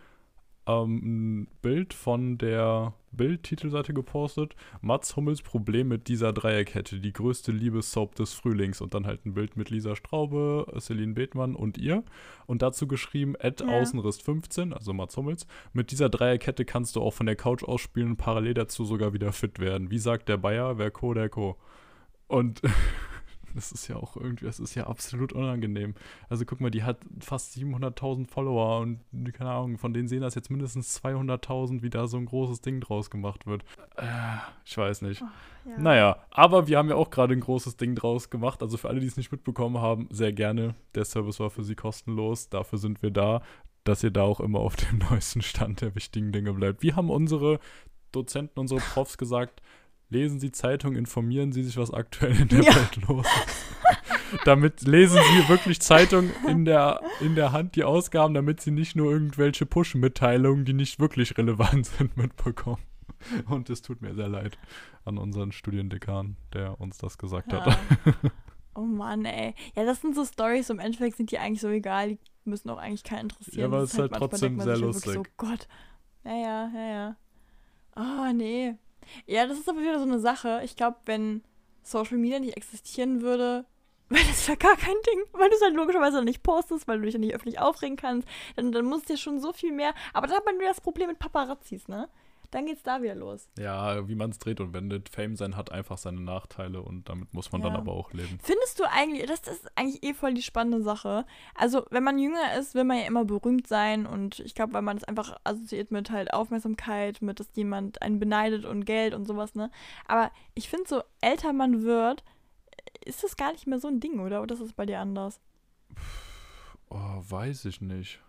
ähm, 0.70 1.42
ein 1.42 1.48
Bild 1.62 1.94
von 1.94 2.38
der 2.38 2.94
Bild-Titelseite 3.12 3.94
gepostet. 3.94 4.56
Mats 4.82 5.16
Hummels 5.16 5.42
Problem 5.42 5.88
mit 5.88 6.08
dieser 6.08 6.32
Dreierkette, 6.32 7.00
die 7.00 7.12
größte 7.12 7.52
Liebessoap 7.52 8.16
des 8.16 8.34
Frühlings. 8.34 8.82
Und 8.82 8.94
dann 8.94 9.08
halt 9.08 9.26
ein 9.26 9.34
Bild 9.34 9.58
mit 9.58 9.70
Lisa 9.70 9.96
Straube, 9.96 10.68
Celine 10.80 11.14
Bethmann 11.14 11.56
und 11.56 11.78
ihr. 11.78 12.04
Und 12.46 12.62
dazu 12.62 12.88
geschrieben, 12.88 13.36
Ed 13.36 13.62
Ja. 13.62 13.68
Außenriss 13.68 14.22
15, 14.22 14.74
also 14.74 14.94
Mats 14.94 15.18
Hummels. 15.18 15.48
Mit 15.74 15.92
dieser 15.92 16.10
Dreierkette 16.10 16.66
kannst 16.66 16.96
du 16.96 17.02
auch 17.02 17.14
von 17.14 17.26
der 17.26 17.36
Couch 17.36 17.64
aus 17.64 17.82
spielen 17.82 18.12
und 18.12 18.18
parallel 18.18 18.54
dazu 18.54 18.86
sogar 18.86 19.14
wieder 19.14 19.32
fit 19.32 19.60
werden. 19.60 19.90
Wie 19.90 20.00
sagt 20.00 20.30
der 20.30 20.38
Bayer, 20.38 20.78
wer 20.78 20.92
Co, 20.92 21.14
der 21.14 21.30
Co. 21.30 21.58
Und 22.28 22.62
das 23.56 23.72
ist 23.72 23.88
ja 23.88 23.96
auch 23.96 24.16
irgendwie, 24.16 24.46
das 24.46 24.60
ist 24.60 24.76
ja 24.76 24.88
absolut 24.88 25.34
unangenehm. 25.34 25.96
Also 26.30 26.46
guck 26.46 26.62
mal, 26.62 26.72
die 26.72 26.84
hat 26.84 26.98
fast 27.20 27.56
700.000 27.56 28.28
Follower 28.28 28.80
und 28.80 29.00
keine 29.34 29.52
Ahnung, 29.52 29.78
von 29.78 29.94
denen 29.94 30.08
sehen 30.08 30.22
das 30.22 30.36
jetzt 30.36 30.50
mindestens 30.50 31.02
200.000, 31.04 31.82
wie 31.82 31.90
da 31.90 32.08
so 32.08 32.18
ein 32.18 32.26
großes 32.26 32.62
Ding 32.62 32.82
draus 32.82 33.10
gemacht 33.10 33.48
wird. 33.48 33.64
Äh, 33.98 34.06
ich 34.66 34.78
weiß 34.78 35.02
nicht. 35.04 35.22
Ja. 35.66 35.78
Naja, 35.78 36.18
aber 36.32 36.68
wir 36.68 36.78
haben 36.78 36.90
ja 36.90 36.96
auch 36.96 37.10
gerade 37.10 37.34
ein 37.34 37.42
großes 37.42 37.78
Ding 37.78 37.96
draus 37.96 38.30
gemacht. 38.30 38.62
Also 38.62 38.78
für 38.78 38.90
alle, 38.90 39.00
die 39.00 39.08
es 39.08 39.18
nicht 39.18 39.32
mitbekommen 39.32 39.80
haben, 39.80 40.08
sehr 40.12 40.34
gerne. 40.34 40.76
Der 40.96 41.06
Service 41.06 41.40
war 41.40 41.50
für 41.50 41.64
sie 41.64 41.76
kostenlos. 41.76 42.50
Dafür 42.50 42.80
sind 42.80 43.02
wir 43.02 43.12
da, 43.12 43.42
dass 43.84 44.04
ihr 44.04 44.12
da 44.12 44.24
auch 44.24 44.40
immer 44.40 44.60
auf 44.60 44.76
dem 44.76 44.98
neuesten 45.10 45.42
Stand 45.42 45.82
der 45.82 45.96
wichtigen 45.96 46.32
Dinge 46.32 46.54
bleibt. 46.54 46.82
Wie 46.82 46.94
haben 46.94 47.10
unsere 47.10 47.60
Dozenten, 48.12 48.60
unsere 48.60 48.80
Profs 48.80 49.18
gesagt, 49.18 49.62
lesen 50.10 50.40
Sie 50.40 50.52
Zeitung, 50.52 50.96
informieren 50.96 51.52
Sie 51.52 51.64
sich, 51.64 51.78
was 51.78 51.94
aktuell 51.94 52.40
in 52.42 52.48
der 52.48 52.62
Ja. 52.62 52.76
Welt 52.76 53.08
los 53.08 53.26
ist. 53.46 54.46
damit 54.46 54.82
lesen 54.82 55.20
Sie 55.32 55.50
wirklich 55.50 55.80
Zeitung 55.80 56.30
in 56.48 56.66
der, 56.66 57.02
in 57.22 57.36
der 57.36 57.52
Hand, 57.52 57.76
die 57.76 57.84
Ausgaben, 57.84 58.34
damit 58.34 58.62
Sie 58.62 58.72
nicht 58.72 58.96
nur 58.96 59.12
irgendwelche 59.12 59.66
Push-Mitteilungen, 59.66 60.66
die 60.66 60.74
nicht 60.74 61.00
wirklich 61.00 61.38
relevant 61.38 61.86
sind, 61.86 62.18
mitbekommen. 62.18 62.84
Und 63.48 63.70
es 63.70 63.82
tut 63.82 64.02
mir 64.02 64.14
sehr 64.16 64.30
leid 64.30 64.58
an 65.04 65.18
unseren 65.18 65.52
Studiendekan, 65.52 66.38
der 66.54 66.80
uns 66.80 66.98
das 66.98 67.18
gesagt 67.18 67.52
hat. 67.54 67.68
Ja. 67.68 68.14
Oh 68.76 68.86
Mann, 68.86 69.26
ey. 69.26 69.56
Ja, 69.76 69.84
das 69.84 70.00
sind 70.00 70.16
so 70.16 70.24
Stories, 70.24 70.70
im 70.70 70.80
Endeffekt 70.80 71.18
sind 71.18 71.32
die 71.32 71.40
eigentlich 71.40 71.60
so 71.60 71.68
egal, 71.68 72.10
die 72.10 72.20
müssen 72.46 72.70
auch 72.70 72.78
eigentlich 72.78 73.04
keinen 73.04 73.24
interessieren. 73.24 73.60
Ja, 73.60 73.66
aber 73.66 73.80
es 73.80 73.92
ist 73.94 74.00
halt 74.00 74.12
manchmal 74.12 74.30
trotzdem 74.30 74.60
sehr 74.60 74.76
ja 74.76 74.80
lustig. 74.80 75.14
So, 75.14 75.24
Gott. 75.36 75.68
Ja, 76.24 76.36
ja, 76.36 76.72
ja, 76.74 76.88
ja. 76.88 77.16
Oh, 77.96 78.32
nee. 78.34 78.76
Ja, 79.26 79.46
das 79.48 79.60
ist 79.60 79.70
aber 79.70 79.82
wieder 79.82 80.00
so 80.00 80.06
eine 80.06 80.20
Sache. 80.20 80.62
Ich 80.64 80.76
glaube, 80.76 80.98
wenn 81.06 81.44
Social 81.84 82.18
Media 82.18 82.40
nicht 82.40 82.58
existieren 82.58 83.22
würde, 83.22 83.66
wäre 84.10 84.26
das 84.28 84.48
ja 84.48 84.56
gar 84.56 84.76
kein 84.76 84.96
Ding. 85.08 85.24
Weil 85.34 85.50
du 85.50 85.56
es 85.56 85.62
halt 85.62 85.76
logischerweise 85.76 86.24
nicht 86.24 86.44
postest, 86.44 86.88
weil 86.88 87.00
du 87.00 87.06
dich 87.06 87.14
ja 87.14 87.20
nicht 87.20 87.36
öffentlich 87.36 87.60
aufregen 87.60 87.98
kannst. 87.98 88.28
Dann, 88.56 88.72
dann 88.72 88.86
muss 88.86 89.04
dir 89.04 89.18
schon 89.18 89.40
so 89.40 89.54
viel 89.54 89.72
mehr. 89.72 89.94
Aber 90.14 90.28
dann 90.28 90.38
hat 90.38 90.46
man 90.46 90.58
wieder 90.58 90.70
das 90.70 90.82
Problem 90.82 91.10
mit 91.10 91.20
Paparazzis, 91.20 91.88
ne? 91.88 92.10
Dann 92.52 92.66
geht's 92.66 92.82
da 92.82 93.02
wieder 93.04 93.14
los. 93.14 93.48
Ja, 93.60 94.08
wie 94.08 94.16
man 94.16 94.32
es 94.32 94.40
dreht 94.40 94.60
und 94.60 94.74
wendet. 94.74 95.10
Fame 95.10 95.36
sein 95.36 95.56
hat 95.56 95.72
einfach 95.72 96.00
seine 96.00 96.20
Nachteile 96.22 96.82
und 96.82 97.08
damit 97.08 97.32
muss 97.34 97.52
man 97.52 97.62
dann 97.62 97.74
Ja. 97.74 97.78
aber 97.80 97.92
auch 97.94 98.12
leben. 98.12 98.40
Findest 98.42 98.80
du 98.80 98.86
eigentlich, 98.90 99.28
das 99.28 99.42
ist 99.48 99.68
eigentlich 99.76 100.02
eh 100.04 100.14
voll 100.16 100.34
die 100.34 100.42
spannende 100.42 100.82
Sache. 100.82 101.26
Also, 101.54 101.86
wenn 101.92 102.04
man 102.04 102.18
jünger 102.18 102.56
ist, 102.58 102.74
will 102.74 102.86
man 102.86 102.98
ja 102.98 103.04
immer 103.06 103.24
berühmt 103.26 103.68
sein 103.68 104.08
und 104.08 104.40
ich 104.40 104.56
glaube, 104.56 104.74
weil 104.74 104.82
man 104.82 104.98
das 104.98 105.04
einfach 105.04 105.38
assoziiert 105.44 105.92
mit 105.92 106.10
halt 106.10 106.34
Aufmerksamkeit, 106.34 107.22
mit, 107.22 107.40
dass 107.40 107.50
jemand 107.56 108.02
einen 108.02 108.20
beneidet 108.20 108.66
und 108.66 108.86
Geld 108.86 109.14
und 109.14 109.26
sowas, 109.26 109.54
ne? 109.54 109.70
Aber 110.08 110.32
ich 110.56 110.70
finde, 110.70 110.88
so 110.90 111.04
älter 111.22 111.54
man 111.54 111.84
wird, 111.84 112.24
ist 113.06 113.24
das 113.24 113.38
gar 113.38 113.52
nicht 113.52 113.68
mehr 113.68 113.80
so 113.80 113.88
ein 113.88 114.00
Ding, 114.00 114.20
oder? 114.20 114.42
Oder 114.42 114.54
ist 114.56 114.64
das 114.64 114.74
bei 114.74 114.88
dir 114.88 115.00
anders? 115.00 115.40
Oh, 116.90 116.98
weiß 117.30 117.66
ich 117.66 117.82
nicht. 117.82 118.20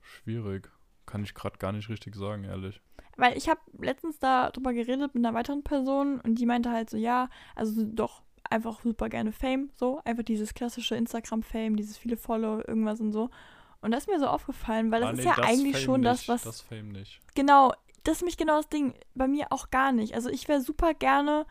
Schwierig. 0.00 0.70
Kann 1.06 1.22
ich 1.22 1.34
gerade 1.34 1.58
gar 1.58 1.72
nicht 1.72 1.88
richtig 1.88 2.14
sagen, 2.16 2.44
ehrlich. 2.44 2.80
Weil 3.16 3.36
ich 3.36 3.48
habe 3.48 3.60
letztens 3.78 4.18
darüber 4.18 4.72
geredet 4.72 5.14
mit 5.14 5.24
einer 5.24 5.34
weiteren 5.34 5.62
Person 5.62 6.20
und 6.20 6.36
die 6.36 6.46
meinte 6.46 6.70
halt 6.70 6.90
so, 6.90 6.96
ja, 6.96 7.28
also 7.54 7.84
doch 7.84 8.22
einfach 8.50 8.80
super 8.82 9.08
gerne 9.08 9.32
Fame, 9.32 9.70
so, 9.74 10.00
einfach 10.04 10.22
dieses 10.24 10.54
klassische 10.54 10.96
Instagram-Fame, 10.96 11.76
dieses 11.76 11.96
viele 11.96 12.16
Follow, 12.16 12.58
irgendwas 12.66 13.00
und 13.00 13.12
so. 13.12 13.30
Und 13.80 13.90
das 13.90 14.04
ist 14.04 14.08
mir 14.08 14.18
so 14.18 14.26
aufgefallen, 14.26 14.90
weil 14.90 15.00
das 15.02 15.10
Ah, 15.10 15.12
ist 15.12 15.18
nee, 15.18 15.24
ja 15.24 15.34
das 15.36 15.46
eigentlich 15.46 15.76
Fame 15.76 15.84
schon 15.84 16.02
das, 16.02 16.18
nicht, 16.20 16.28
was. 16.28 16.42
Das 16.42 16.60
Fame 16.60 16.88
nicht. 16.88 17.20
Genau, 17.34 17.72
das 18.02 18.16
ist 18.16 18.22
nämlich 18.22 18.36
genau 18.36 18.56
das 18.56 18.68
Ding. 18.68 18.94
Bei 19.14 19.28
mir 19.28 19.46
auch 19.50 19.70
gar 19.70 19.92
nicht. 19.92 20.14
Also 20.14 20.30
ich 20.30 20.48
wäre 20.48 20.60
super 20.60 20.94
gerne, 20.94 21.46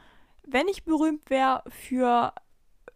wenn 0.45 0.67
ich 0.67 0.83
berühmt 0.83 1.29
wäre, 1.29 1.63
für 1.67 2.33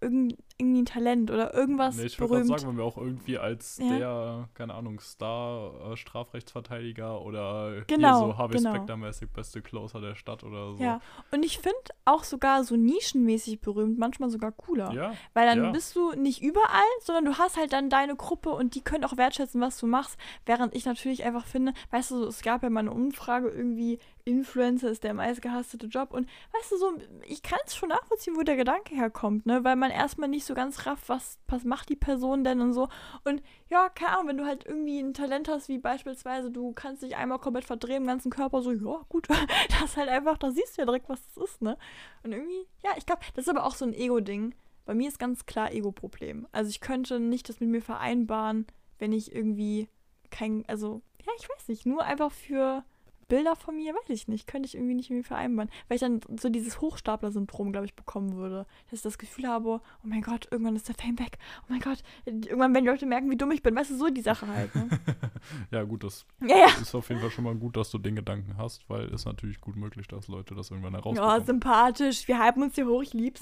irgend, 0.01 0.37
irgendwie 0.59 0.81
ein 0.81 0.85
Talent 0.85 1.29
oder 1.29 1.53
irgendwas 1.53 1.97
Nee, 1.97 2.05
ich 2.05 2.19
würde 2.19 2.29
gerade 2.33 2.43
berühmt. 2.45 2.59
sagen, 2.59 2.71
wenn 2.71 2.77
wir 2.77 2.83
auch 2.83 2.97
irgendwie 2.97 3.37
als 3.37 3.77
Ja. 3.77 3.97
der, 3.97 4.49
keine 4.55 4.73
Ahnung, 4.73 4.99
Star, 4.99 5.91
äh, 5.91 5.95
Strafrechtsverteidiger 5.97 7.21
oder 7.21 7.83
Genau, 7.87 8.07
hier 8.07 8.27
so 8.33 8.37
Harvey 8.37 8.57
genau. 8.57 8.69
Specter-mäßig 8.73 9.29
beste 9.29 9.61
Closer 9.61 10.01
der 10.01 10.15
Stadt 10.15 10.43
oder 10.43 10.73
so. 10.75 10.83
Ja, 10.83 10.99
und 11.31 11.43
ich 11.43 11.59
finde 11.59 11.77
auch 12.05 12.23
sogar 12.23 12.63
so 12.63 12.75
nischenmäßig 12.75 13.61
berühmt 13.61 13.97
manchmal 13.99 14.29
sogar 14.29 14.51
cooler. 14.51 14.91
Ja, 14.93 15.13
Weil 15.33 15.45
dann 15.47 15.63
ja. 15.65 15.71
bist 15.71 15.95
du 15.95 16.13
nicht 16.13 16.41
überall, 16.41 16.81
sondern 17.01 17.25
du 17.25 17.37
hast 17.37 17.57
halt 17.57 17.73
dann 17.73 17.89
deine 17.89 18.15
Gruppe 18.15 18.49
und 18.49 18.75
die 18.75 18.81
können 18.81 19.03
auch 19.03 19.17
wertschätzen, 19.17 19.61
was 19.61 19.77
du 19.79 19.87
machst. 19.87 20.17
Während 20.45 20.75
ich 20.75 20.85
natürlich 20.85 21.23
einfach 21.23 21.45
finde, 21.45 21.73
weißt 21.91 22.11
du, 22.11 22.23
es 22.25 22.41
gab 22.41 22.63
ja 22.63 22.69
mal 22.69 22.81
eine 22.81 22.91
Umfrage 22.91 23.49
irgendwie, 23.49 23.99
Influencer 24.27 24.89
ist 24.89 25.03
der 25.03 25.13
meistgehasste 25.13 25.77
Job. 25.87 26.13
Und 26.13 26.27
weißt 26.53 26.71
du, 26.71 26.77
so, 26.77 26.93
ich 27.25 27.41
kann 27.41 27.59
es 27.65 27.75
schon 27.75 27.89
nachvollziehen, 27.89 28.35
wo 28.35 28.43
der 28.43 28.57
Gedanke 28.57 28.93
herkommt, 28.93 29.45
ne? 29.45 29.63
Weil 29.63 29.75
man 29.75 29.89
erstmal 29.89 30.29
nicht 30.29 30.45
so 30.45 30.53
ganz 30.53 30.85
rafft, 30.85 31.09
was, 31.09 31.39
was 31.47 31.63
macht 31.63 31.89
die 31.89 31.95
Person 31.95 32.43
denn 32.43 32.59
und 32.59 32.73
so. 32.73 32.89
Und 33.23 33.41
ja, 33.69 33.89
keine 33.89 34.13
Ahnung, 34.13 34.27
wenn 34.27 34.37
du 34.37 34.45
halt 34.45 34.65
irgendwie 34.65 34.99
ein 34.99 35.13
Talent 35.13 35.47
hast, 35.47 35.69
wie 35.69 35.77
beispielsweise, 35.77 36.51
du 36.51 36.73
kannst 36.73 37.03
dich 37.03 37.15
einmal 37.15 37.39
komplett 37.39 37.65
verdrehen 37.65 38.03
im 38.03 38.07
ganzen 38.07 38.29
Körper, 38.29 38.61
so, 38.61 38.71
ja, 38.71 39.05
gut, 39.09 39.27
das 39.81 39.97
halt 39.97 40.09
einfach, 40.09 40.37
da 40.37 40.51
siehst 40.51 40.77
du 40.77 40.81
ja 40.81 40.85
direkt, 40.85 41.09
was 41.09 41.21
das 41.33 41.49
ist, 41.49 41.61
ne? 41.61 41.77
Und 42.23 42.33
irgendwie, 42.33 42.67
ja, 42.83 42.91
ich 42.97 43.05
glaube, 43.05 43.21
das 43.33 43.45
ist 43.45 43.49
aber 43.49 43.65
auch 43.65 43.75
so 43.75 43.85
ein 43.85 43.93
Ego-Ding. 43.93 44.53
Bei 44.85 44.93
mir 44.93 45.07
ist 45.07 45.19
ganz 45.19 45.45
klar 45.45 45.71
Ego-Problem. 45.71 46.47
Also 46.51 46.69
ich 46.69 46.79
könnte 46.79 47.19
nicht 47.19 47.49
das 47.49 47.59
mit 47.59 47.69
mir 47.69 47.81
vereinbaren, 47.81 48.67
wenn 48.99 49.11
ich 49.11 49.33
irgendwie 49.33 49.89
kein, 50.31 50.65
also, 50.67 51.01
ja, 51.25 51.31
ich 51.37 51.47
weiß 51.49 51.67
nicht, 51.67 51.85
nur 51.85 52.03
einfach 52.03 52.31
für 52.31 52.83
Bilder 53.27 53.55
von 53.55 53.75
mir, 53.75 53.93
weiß 53.93 54.09
ich 54.09 54.27
nicht, 54.27 54.47
könnte 54.47 54.67
ich 54.67 54.75
irgendwie 54.75 54.95
nicht 54.95 55.09
mir 55.09 55.23
vereinbaren. 55.23 55.69
Weil 55.87 55.95
ich 55.95 56.01
dann 56.01 56.21
so 56.39 56.49
dieses 56.49 56.79
Hochstapler-Syndrom, 56.81 57.71
glaube 57.71 57.85
ich, 57.85 57.95
bekommen 57.95 58.35
würde. 58.35 58.65
Dass 58.85 58.99
ich 58.99 59.01
das 59.03 59.17
Gefühl 59.17 59.47
habe, 59.47 59.81
oh 60.03 60.07
mein 60.07 60.21
Gott, 60.21 60.47
irgendwann 60.51 60.75
ist 60.75 60.87
der 60.87 60.95
Fame 60.95 61.19
weg. 61.19 61.37
Oh 61.63 61.65
mein 61.69 61.79
Gott, 61.79 62.03
irgendwann 62.25 62.73
werden 62.73 62.85
die 62.85 62.89
Leute 62.91 63.05
merken, 63.05 63.29
wie 63.29 63.37
dumm 63.37 63.51
ich 63.51 63.61
bin. 63.63 63.75
Weißt 63.75 63.91
du, 63.91 63.97
so 63.97 64.09
die 64.09 64.21
Sache 64.21 64.47
halt, 64.47 64.73
ne? 64.75 64.87
ja, 65.71 65.83
gut, 65.83 66.03
das 66.03 66.25
ja, 66.41 66.57
ja. 66.57 66.67
ist 66.81 66.95
auf 66.95 67.09
jeden 67.09 67.21
Fall 67.21 67.31
schon 67.31 67.43
mal 67.43 67.55
gut, 67.55 67.75
dass 67.77 67.91
du 67.91 67.97
den 67.97 68.15
Gedanken 68.15 68.57
hast, 68.57 68.89
weil 68.89 69.07
ist 69.09 69.25
natürlich 69.25 69.59
gut 69.61 69.75
möglich, 69.75 70.07
dass 70.07 70.27
Leute 70.27 70.55
das 70.55 70.71
irgendwann 70.71 70.93
Ja, 70.93 70.99
herausbekommen. 70.99 71.45
sympathisch. 71.45 72.27
Wir 72.27 72.43
hypen 72.43 72.63
uns 72.63 72.75
hier 72.75 72.87
hoch, 72.87 73.03
ich 73.03 73.13
lieb's. 73.13 73.41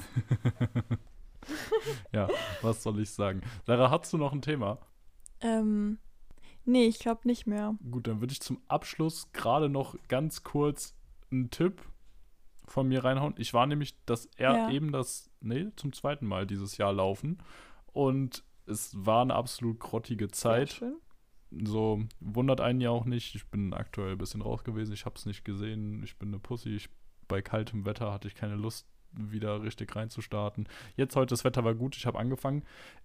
ja, 2.12 2.28
was 2.62 2.82
soll 2.84 3.00
ich 3.00 3.12
sagen? 3.12 3.42
Lara, 3.66 3.92
hast 3.92 4.12
du 4.14 4.18
noch 4.18 4.34
ein 4.34 4.42
Thema? 4.42 4.80
Ähm, 5.42 6.00
nee, 6.66 6.86
ich 6.86 7.00
glaube 7.00 7.22
nicht 7.26 7.46
mehr. 7.48 7.76
Gut, 7.92 8.08
dann 8.08 8.22
würde 8.22 8.32
ich 8.34 8.42
zum 8.42 8.60
Abschluss 8.68 9.32
gerade 9.32 9.70
noch 9.70 9.96
ganz 10.08 10.44
kurz 10.44 10.96
einen 11.32 11.50
Tipp 11.50 11.82
von 12.68 12.88
mir 12.88 13.04
reinhauen. 13.04 13.36
Ich 13.38 13.54
war 13.54 13.68
nämlich 13.68 13.96
das 14.06 14.28
er 14.38 14.54
Ja. 14.54 14.70
eben 14.72 14.92
das, 14.92 15.30
nee, 15.42 15.68
zum 15.76 15.94
zweiten 15.94 16.26
Mal 16.26 16.46
dieses 16.48 16.78
Jahr 16.78 16.94
laufen. 16.94 17.38
Und 17.88 18.44
es 18.66 18.94
war 19.06 19.22
eine 19.22 19.36
absolut 19.36 19.80
grottige 19.80 20.26
Sehr 20.26 20.34
Zeit. 20.34 20.70
schön. 20.74 20.96
So 21.64 22.04
wundert 22.20 22.60
einen 22.60 22.82
ja 22.82 22.90
auch 22.90 23.06
nicht. 23.06 23.36
Ich 23.36 23.46
bin 23.48 23.74
aktuell 23.74 24.14
ein 24.14 24.18
bisschen 24.18 24.42
raus 24.42 24.64
gewesen. 24.64 24.94
Ich 24.94 25.06
habe 25.06 25.16
es 25.16 25.26
nicht 25.26 25.46
gesehen. 25.46 26.04
Ich 26.04 26.18
bin 26.18 26.30
eine 26.30 26.40
Pussy. 26.40 26.76
Ich, 26.76 26.90
bei 27.28 27.42
kaltem 27.42 27.86
Wetter 27.86 28.12
hatte 28.12 28.28
ich 28.28 28.36
keine 28.36 28.56
Lust, 28.56 28.88
wieder 29.12 29.62
richtig 29.62 29.96
reinzustarten. 29.96 30.68
Jetzt 30.98 31.16
heute 31.16 31.30
das 31.30 31.44
Wetter 31.44 31.64
war 31.64 31.76
gut. 31.76 31.96
Ich 31.96 32.06
habe 32.08 32.20
angefangen. 32.20 32.64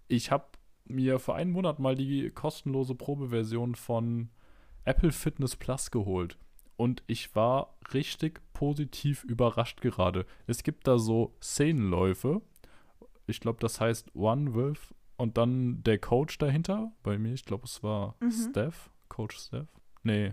Ich 0.08 0.30
habe 0.32 0.46
mir 0.90 1.18
vor 1.18 1.36
einem 1.36 1.52
Monat 1.52 1.78
mal 1.78 1.94
die 1.94 2.30
kostenlose 2.30 2.94
Probeversion 2.94 3.74
von 3.74 4.30
Apple 4.84 5.12
Fitness 5.12 5.56
Plus 5.56 5.90
geholt. 5.90 6.38
Und 6.76 7.02
ich 7.06 7.34
war 7.36 7.76
richtig 7.92 8.40
positiv 8.54 9.24
überrascht 9.24 9.80
gerade. 9.82 10.24
Es 10.46 10.62
gibt 10.62 10.86
da 10.86 10.98
so 10.98 11.34
Szenenläufe. 11.42 12.40
Ich 13.26 13.40
glaube, 13.40 13.58
das 13.60 13.80
heißt 13.80 14.14
One 14.14 14.54
with 14.54 14.94
und 15.16 15.36
dann 15.36 15.82
der 15.82 15.98
Coach 15.98 16.38
dahinter. 16.38 16.92
Bei 17.02 17.18
mir, 17.18 17.34
ich 17.34 17.44
glaube, 17.44 17.64
es 17.66 17.82
war 17.82 18.16
Mhm. 18.20 18.30
Steph. 18.30 18.90
Coach 19.08 19.36
Steph. 19.36 19.68
Nee. 20.02 20.32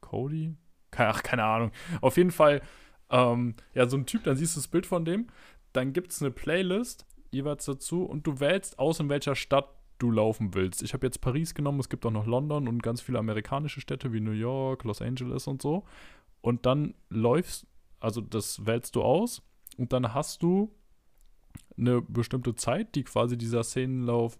Cody? 0.00 0.54
Keine, 0.90 1.10
ach, 1.10 1.22
keine 1.22 1.44
Ahnung. 1.44 1.70
Auf 2.00 2.16
jeden 2.16 2.30
Fall, 2.30 2.62
ähm, 3.10 3.54
ja, 3.74 3.86
so 3.86 3.96
ein 3.98 4.06
Typ, 4.06 4.24
dann 4.24 4.36
siehst 4.36 4.56
du 4.56 4.60
das 4.60 4.68
Bild 4.68 4.86
von 4.86 5.04
dem. 5.04 5.26
Dann 5.74 5.92
gibt 5.92 6.12
es 6.12 6.22
eine 6.22 6.30
Playlist 6.30 7.06
jeweils 7.30 7.64
dazu 7.64 8.04
und 8.04 8.26
du 8.26 8.40
wählst 8.40 8.78
aus, 8.78 9.00
in 9.00 9.08
welcher 9.08 9.34
Stadt 9.34 9.68
du 9.98 10.10
laufen 10.10 10.54
willst. 10.54 10.82
Ich 10.82 10.94
habe 10.94 11.06
jetzt 11.06 11.20
Paris 11.20 11.54
genommen, 11.54 11.80
es 11.80 11.88
gibt 11.88 12.06
auch 12.06 12.10
noch 12.10 12.26
London 12.26 12.68
und 12.68 12.82
ganz 12.82 13.00
viele 13.00 13.18
amerikanische 13.18 13.80
Städte 13.80 14.12
wie 14.12 14.20
New 14.20 14.30
York, 14.30 14.84
Los 14.84 15.02
Angeles 15.02 15.46
und 15.46 15.60
so. 15.60 15.84
Und 16.40 16.66
dann 16.66 16.94
läufst, 17.08 17.66
also 18.00 18.20
das 18.20 18.64
wählst 18.64 18.94
du 18.96 19.02
aus 19.02 19.42
und 19.76 19.92
dann 19.92 20.14
hast 20.14 20.42
du 20.42 20.72
eine 21.76 22.00
bestimmte 22.02 22.54
Zeit, 22.54 22.94
die 22.94 23.04
quasi 23.04 23.36
dieser 23.36 23.64
Szenenlauf 23.64 24.38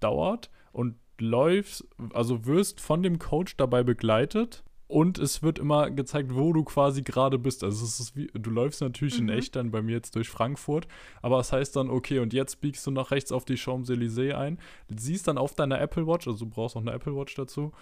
dauert 0.00 0.50
und 0.72 0.96
läufst, 1.18 1.86
also 2.12 2.44
wirst 2.46 2.80
von 2.80 3.02
dem 3.02 3.18
Coach 3.18 3.56
dabei 3.56 3.82
begleitet 3.82 4.64
und 4.86 5.18
es 5.18 5.42
wird 5.42 5.58
immer 5.58 5.90
gezeigt, 5.90 6.34
wo 6.34 6.52
du 6.52 6.62
quasi 6.64 7.02
gerade 7.02 7.38
bist. 7.38 7.64
Also 7.64 7.84
es 7.84 8.00
ist 8.00 8.16
wie, 8.16 8.26
du 8.34 8.50
läufst 8.50 8.80
natürlich 8.80 9.18
Mhm. 9.20 9.28
in 9.28 9.38
echt 9.38 9.56
dann 9.56 9.70
bei 9.70 9.82
mir 9.82 9.92
jetzt 9.92 10.14
durch 10.14 10.28
Frankfurt, 10.28 10.86
aber 11.22 11.38
es 11.40 11.52
heißt 11.52 11.76
dann, 11.76 11.90
okay, 11.90 12.18
und 12.18 12.32
jetzt 12.32 12.60
biegst 12.60 12.86
du 12.86 12.90
nach 12.90 13.10
rechts 13.10 13.32
auf 13.32 13.44
die 13.44 13.56
Champs-Élysées 13.56 14.34
ein, 14.34 14.58
siehst 14.94 15.26
dann 15.26 15.38
auf 15.38 15.54
deiner 15.54 15.80
Apple 15.80 16.06
Watch, 16.06 16.26
also 16.28 16.44
du 16.44 16.50
brauchst 16.50 16.76
auch 16.76 16.82
eine 16.82 16.92
Apple 16.92 17.16
Watch 17.16 17.34
dazu, 17.34 17.72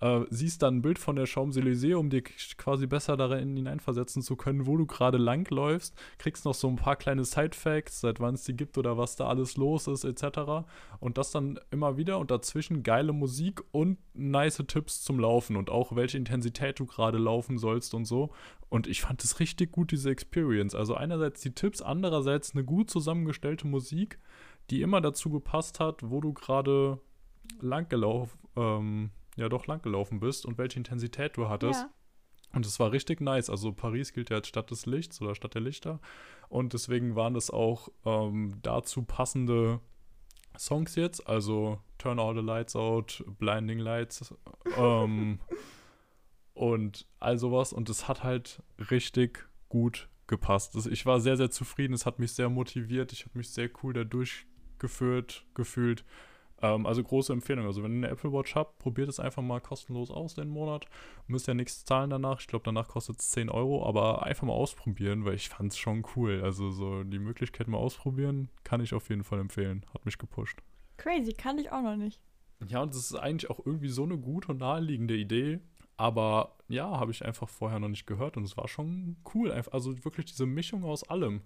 äh, 0.00 0.20
siehst 0.30 0.62
dann 0.62 0.76
ein 0.76 0.82
Bild 0.82 0.98
von 0.98 1.16
der 1.16 1.26
Champs-Élysées, 1.26 1.96
um 1.96 2.10
dir 2.10 2.22
quasi 2.22 2.86
besser 2.86 3.16
darin 3.16 3.56
hineinversetzen 3.56 4.22
zu 4.22 4.36
können, 4.36 4.66
wo 4.66 4.76
du 4.76 4.86
gerade 4.86 5.18
langläufst, 5.18 5.94
kriegst 6.18 6.44
noch 6.44 6.54
so 6.54 6.68
ein 6.68 6.76
paar 6.76 6.96
kleine 6.96 7.24
Side-Facts, 7.24 8.00
seit 8.00 8.20
wann 8.20 8.34
es 8.34 8.44
die 8.44 8.56
gibt 8.56 8.78
oder 8.78 8.96
was 8.96 9.16
da 9.16 9.28
alles 9.28 9.56
los 9.56 9.86
ist, 9.86 10.04
etc. 10.04 10.66
Und 11.00 11.18
das 11.18 11.30
dann 11.30 11.58
immer 11.70 11.96
wieder 11.96 12.18
und 12.18 12.30
dazwischen 12.30 12.82
geile 12.82 13.12
Musik 13.12 13.62
und 13.72 13.98
nice 14.14 14.62
Tipps 14.66 15.02
zum 15.02 15.20
Laufen 15.20 15.56
und 15.56 15.70
auch 15.70 15.94
welche 15.94 16.18
Intensität 16.18 16.78
du 16.78 16.86
gerade 16.86 17.18
laufen 17.18 17.58
sollst 17.58 17.94
und 17.94 18.04
so. 18.04 18.30
Und 18.68 18.86
ich 18.86 19.00
fand 19.00 19.24
es 19.24 19.40
richtig 19.40 19.72
gut, 19.72 19.92
diese 19.92 20.10
Experience. 20.10 20.74
Also 20.74 20.94
einerseits 20.94 21.40
die 21.40 21.54
Tipps, 21.54 21.80
andererseits 21.80 22.52
eine 22.52 22.64
gut 22.64 22.90
zusammengestellte 22.90 23.66
Musik, 23.66 24.18
die 24.70 24.82
immer 24.82 25.00
dazu 25.00 25.30
gepasst 25.30 25.80
hat, 25.80 26.02
wo 26.10 26.20
du 26.20 26.32
gerade 26.32 27.00
langgelaufen, 27.60 28.38
ähm, 28.56 29.10
ja 29.38 29.48
doch 29.48 29.66
langgelaufen 29.66 30.20
bist 30.20 30.46
und 30.46 30.58
welche 30.58 30.78
Intensität 30.78 31.36
du 31.36 31.48
hattest. 31.48 31.82
Ja. 31.82 31.90
Und 32.54 32.64
es 32.64 32.80
war 32.80 32.92
richtig 32.92 33.20
nice. 33.20 33.50
Also 33.50 33.72
Paris 33.72 34.12
gilt 34.12 34.30
ja 34.30 34.36
als 34.36 34.48
Stadt 34.48 34.70
des 34.70 34.86
Lichts 34.86 35.20
oder 35.20 35.34
Stadt 35.34 35.54
der 35.54 35.60
Lichter. 35.60 36.00
Und 36.48 36.72
deswegen 36.72 37.14
waren 37.14 37.34
das 37.34 37.50
auch 37.50 37.90
ähm, 38.04 38.54
dazu 38.62 39.02
passende 39.02 39.80
Songs 40.56 40.94
jetzt. 40.96 41.26
Also 41.28 41.78
Turn 41.98 42.18
All 42.18 42.34
the 42.34 42.40
Lights 42.40 42.74
Out, 42.74 43.24
Blinding 43.38 43.78
Lights 43.78 44.34
ähm, 44.76 45.40
und 46.54 47.06
all 47.20 47.38
sowas. 47.38 47.72
Und 47.72 47.90
es 47.90 48.08
hat 48.08 48.24
halt 48.24 48.62
richtig 48.90 49.46
gut 49.68 50.08
gepasst. 50.26 50.74
Ich 50.86 51.04
war 51.06 51.20
sehr, 51.20 51.36
sehr 51.36 51.50
zufrieden. 51.50 51.94
Es 51.94 52.06
hat 52.06 52.18
mich 52.18 52.32
sehr 52.32 52.48
motiviert. 52.48 53.12
Ich 53.12 53.24
habe 53.24 53.36
mich 53.36 53.50
sehr 53.50 53.70
cool 53.82 53.92
da 53.92 54.04
durchgeführt, 54.04 55.44
gefühlt. 55.54 56.04
Ähm, 56.60 56.86
also 56.86 57.02
große 57.02 57.32
Empfehlung. 57.32 57.66
Also 57.66 57.82
wenn 57.82 57.92
ihr 57.92 58.08
eine 58.08 58.08
Apple 58.08 58.32
Watch 58.32 58.54
habt, 58.54 58.78
probiert 58.78 59.08
es 59.08 59.20
einfach 59.20 59.42
mal 59.42 59.60
kostenlos 59.60 60.10
aus 60.10 60.34
den 60.34 60.48
Monat. 60.48 60.86
Müsst 61.26 61.46
ja 61.46 61.54
nichts 61.54 61.84
zahlen 61.84 62.10
danach. 62.10 62.40
Ich 62.40 62.46
glaube, 62.46 62.64
danach 62.64 62.88
kostet 62.88 63.20
es 63.20 63.30
10 63.30 63.48
Euro, 63.48 63.86
aber 63.86 64.24
einfach 64.24 64.46
mal 64.46 64.52
ausprobieren, 64.52 65.24
weil 65.24 65.34
ich 65.34 65.48
fand 65.48 65.72
es 65.72 65.78
schon 65.78 66.04
cool. 66.16 66.42
Also 66.42 66.70
so 66.70 67.04
die 67.04 67.18
Möglichkeit 67.18 67.68
mal 67.68 67.78
ausprobieren, 67.78 68.48
kann 68.64 68.80
ich 68.80 68.94
auf 68.94 69.08
jeden 69.08 69.24
Fall 69.24 69.40
empfehlen. 69.40 69.84
Hat 69.94 70.04
mich 70.04 70.18
gepusht. 70.18 70.58
Crazy, 70.96 71.32
kannte 71.32 71.62
ich 71.62 71.70
auch 71.70 71.82
noch 71.82 71.96
nicht. 71.96 72.20
Ja, 72.66 72.82
und 72.82 72.92
das 72.92 73.10
ist 73.10 73.14
eigentlich 73.14 73.50
auch 73.50 73.64
irgendwie 73.64 73.88
so 73.88 74.02
eine 74.02 74.18
gute 74.18 74.48
und 74.52 74.58
naheliegende 74.58 75.16
Idee. 75.16 75.60
Aber 75.96 76.56
ja, 76.68 76.98
habe 76.98 77.10
ich 77.10 77.24
einfach 77.24 77.48
vorher 77.48 77.80
noch 77.80 77.88
nicht 77.88 78.06
gehört 78.06 78.36
und 78.36 78.44
es 78.44 78.56
war 78.56 78.68
schon 78.68 79.16
cool. 79.34 79.50
Also 79.50 80.04
wirklich 80.04 80.26
diese 80.26 80.46
Mischung 80.46 80.84
aus 80.84 81.02
allem. 81.04 81.42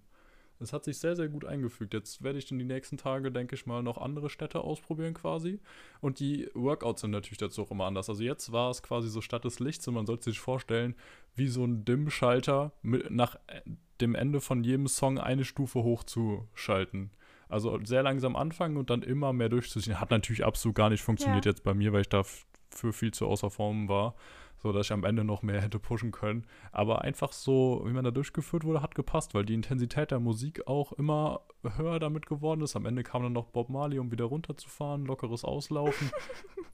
Es 0.62 0.72
hat 0.72 0.84
sich 0.84 0.98
sehr, 0.98 1.16
sehr 1.16 1.28
gut 1.28 1.44
eingefügt. 1.44 1.94
Jetzt 1.94 2.22
werde 2.22 2.38
ich 2.38 2.50
in 2.50 2.58
die 2.58 2.64
nächsten 2.64 2.96
Tage, 2.96 3.30
denke 3.32 3.54
ich 3.54 3.66
mal, 3.66 3.82
noch 3.82 3.98
andere 3.98 4.30
Städte 4.30 4.60
ausprobieren 4.60 5.14
quasi. 5.14 5.60
Und 6.00 6.20
die 6.20 6.48
Workouts 6.54 7.02
sind 7.02 7.10
natürlich 7.10 7.38
dazu 7.38 7.62
auch 7.62 7.70
immer 7.70 7.84
anders. 7.86 8.08
Also 8.08 8.22
jetzt 8.22 8.52
war 8.52 8.70
es 8.70 8.82
quasi 8.82 9.08
so 9.08 9.20
Stadt 9.20 9.44
des 9.44 9.60
Lichts 9.60 9.86
und 9.88 9.94
man 9.94 10.06
sollte 10.06 10.24
sich 10.24 10.40
vorstellen, 10.40 10.94
wie 11.34 11.48
so 11.48 11.64
ein 11.64 11.84
Dimm-Schalter 11.84 12.72
nach 12.82 13.36
äh, 13.46 13.60
dem 14.00 14.14
Ende 14.14 14.40
von 14.40 14.64
jedem 14.64 14.86
Song 14.88 15.18
eine 15.18 15.44
Stufe 15.44 15.82
hochzuschalten. 15.82 17.10
Also 17.48 17.78
sehr 17.84 18.02
langsam 18.02 18.34
anfangen 18.34 18.76
und 18.76 18.88
dann 18.90 19.02
immer 19.02 19.32
mehr 19.32 19.48
durchzuziehen. 19.48 20.00
Hat 20.00 20.10
natürlich 20.10 20.44
absolut 20.44 20.74
gar 20.74 20.90
nicht 20.90 21.02
funktioniert 21.02 21.44
Ja. 21.44 21.50
jetzt 21.50 21.62
bei 21.62 21.74
mir, 21.74 21.92
weil 21.92 22.00
ich 22.00 22.08
dafür 22.08 22.92
viel 22.92 23.12
zu 23.12 23.26
außer 23.26 23.50
Form 23.50 23.88
war. 23.88 24.14
So 24.62 24.72
dass 24.72 24.86
ich 24.86 24.92
am 24.92 25.04
Ende 25.04 25.24
noch 25.24 25.42
mehr 25.42 25.60
hätte 25.60 25.78
pushen 25.78 26.12
können. 26.12 26.46
Aber 26.70 27.02
einfach 27.02 27.32
so, 27.32 27.82
wie 27.84 27.92
man 27.92 28.04
da 28.04 28.10
durchgeführt 28.10 28.64
wurde, 28.64 28.82
hat 28.82 28.94
gepasst, 28.94 29.34
weil 29.34 29.44
die 29.44 29.54
Intensität 29.54 30.10
der 30.10 30.20
Musik 30.20 30.66
auch 30.66 30.92
immer 30.92 31.40
höher 31.76 31.98
damit 31.98 32.26
geworden 32.26 32.62
ist. 32.62 32.76
Am 32.76 32.86
Ende 32.86 33.02
kam 33.02 33.22
dann 33.22 33.32
noch 33.32 33.46
Bob 33.46 33.68
Marley, 33.68 33.98
um 33.98 34.10
wieder 34.10 34.24
runterzufahren, 34.24 35.04
lockeres 35.06 35.44
Auslaufen. 35.44 36.10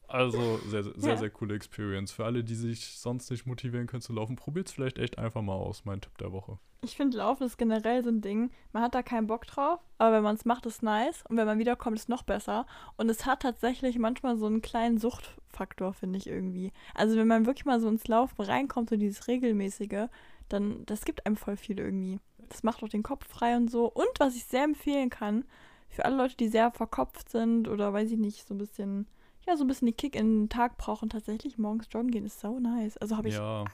Also 0.09 0.57
sehr, 0.67 0.85
sehr, 0.85 0.95
sehr, 0.97 1.19
sehr 1.19 1.31
coole 1.31 1.55
Experience. 1.55 2.13
Für 2.13 2.25
alle, 2.25 2.43
die 2.43 2.55
sich 2.55 2.99
sonst 2.99 3.31
nicht 3.31 3.47
motivieren 3.47 3.87
können 3.87 4.01
zu 4.01 4.15
laufen, 4.15 4.37
probiert 4.37 4.69
es 4.69 4.73
vielleicht 4.73 4.99
echt 4.99 5.19
einfach 5.19 5.43
mal 5.43 5.53
aus. 5.53 5.85
Mein 5.85 6.01
Tipp 6.01 6.17
der 6.17 6.33
Woche. 6.33 6.59
Ich 6.81 6.97
finde, 6.97 7.19
Laufen 7.19 7.43
ist 7.43 7.59
generell 7.59 8.03
so 8.03 8.09
ein 8.09 8.23
Ding. 8.23 8.51
Man 8.73 8.83
hat 8.83 8.95
da 8.95 9.03
keinen 9.03 9.27
Bock 9.27 9.47
drauf, 9.47 9.81
aber 9.99 10.17
wenn 10.17 10.23
man 10.23 10.37
es 10.37 10.47
macht, 10.47 10.65
ist 10.65 10.83
nice. 10.83 11.25
Und 11.29 11.37
wenn 11.37 11.47
man 11.47 11.59
wiederkommt, 11.59 11.99
ist 11.99 12.09
noch 12.09 12.23
besser. 12.23 12.67
Und 12.97 13.11
es 13.11 13.27
hat 13.27 13.43
tatsächlich 13.43 13.99
manchmal 13.99 14.39
so 14.39 14.47
einen 14.47 14.63
kleinen 14.63 14.97
Suchtfaktor, 14.97 15.93
finde 15.93 16.19
ich 16.19 16.27
irgendwie. 16.27 16.73
Also 16.95 17.17
wenn 17.17 17.27
man 17.27 17.45
wirklich 17.45 17.67
mal 17.67 17.78
so 17.81 17.89
ins 17.89 18.09
Laufen 18.09 18.43
reinkommt, 18.43 18.91
so 18.91 18.97
dieses 18.97 19.29
regelmäßige, 19.29 20.09
dann 20.49 20.85
das 20.87 21.05
gibt 21.05 21.27
einem 21.27 21.37
voll 21.37 21.57
viel 21.57 21.79
irgendwie. 21.79 22.19
Das 22.49 22.63
macht 22.63 22.83
auch 22.83 22.89
den 22.89 23.03
Kopf 23.03 23.27
frei 23.29 23.57
und 23.57 23.71
so. 23.71 23.87
Und 23.87 24.09
was 24.19 24.37
ich 24.37 24.45
sehr 24.45 24.65
empfehlen 24.65 25.11
kann, 25.11 25.45
für 25.89 26.05
alle 26.05 26.17
Leute, 26.17 26.37
die 26.37 26.49
sehr 26.49 26.71
verkopft 26.71 27.31
sind 27.31 27.69
oder 27.69 27.93
weiß 27.93 28.11
ich 28.11 28.19
nicht, 28.19 28.47
so 28.47 28.55
ein 28.55 28.59
bisschen, 28.59 29.07
ja, 29.47 29.57
so 29.57 29.65
ein 29.65 29.69
bisschen 29.69 29.87
die 29.87 29.93
Kick 29.93 30.15
in 30.15 30.43
den 30.43 30.49
Tag 30.49 30.79
brauchen, 30.79 31.09
tatsächlich 31.09 31.59
morgens 31.59 31.89
joggen 31.91 32.11
gehen 32.11 32.27
ist 32.27 32.41
so 32.41 32.59
nice. 32.59 32.97
Also 32.99 33.17
habe 33.17 33.29
ich 33.29 33.35
Ja, 33.35 33.65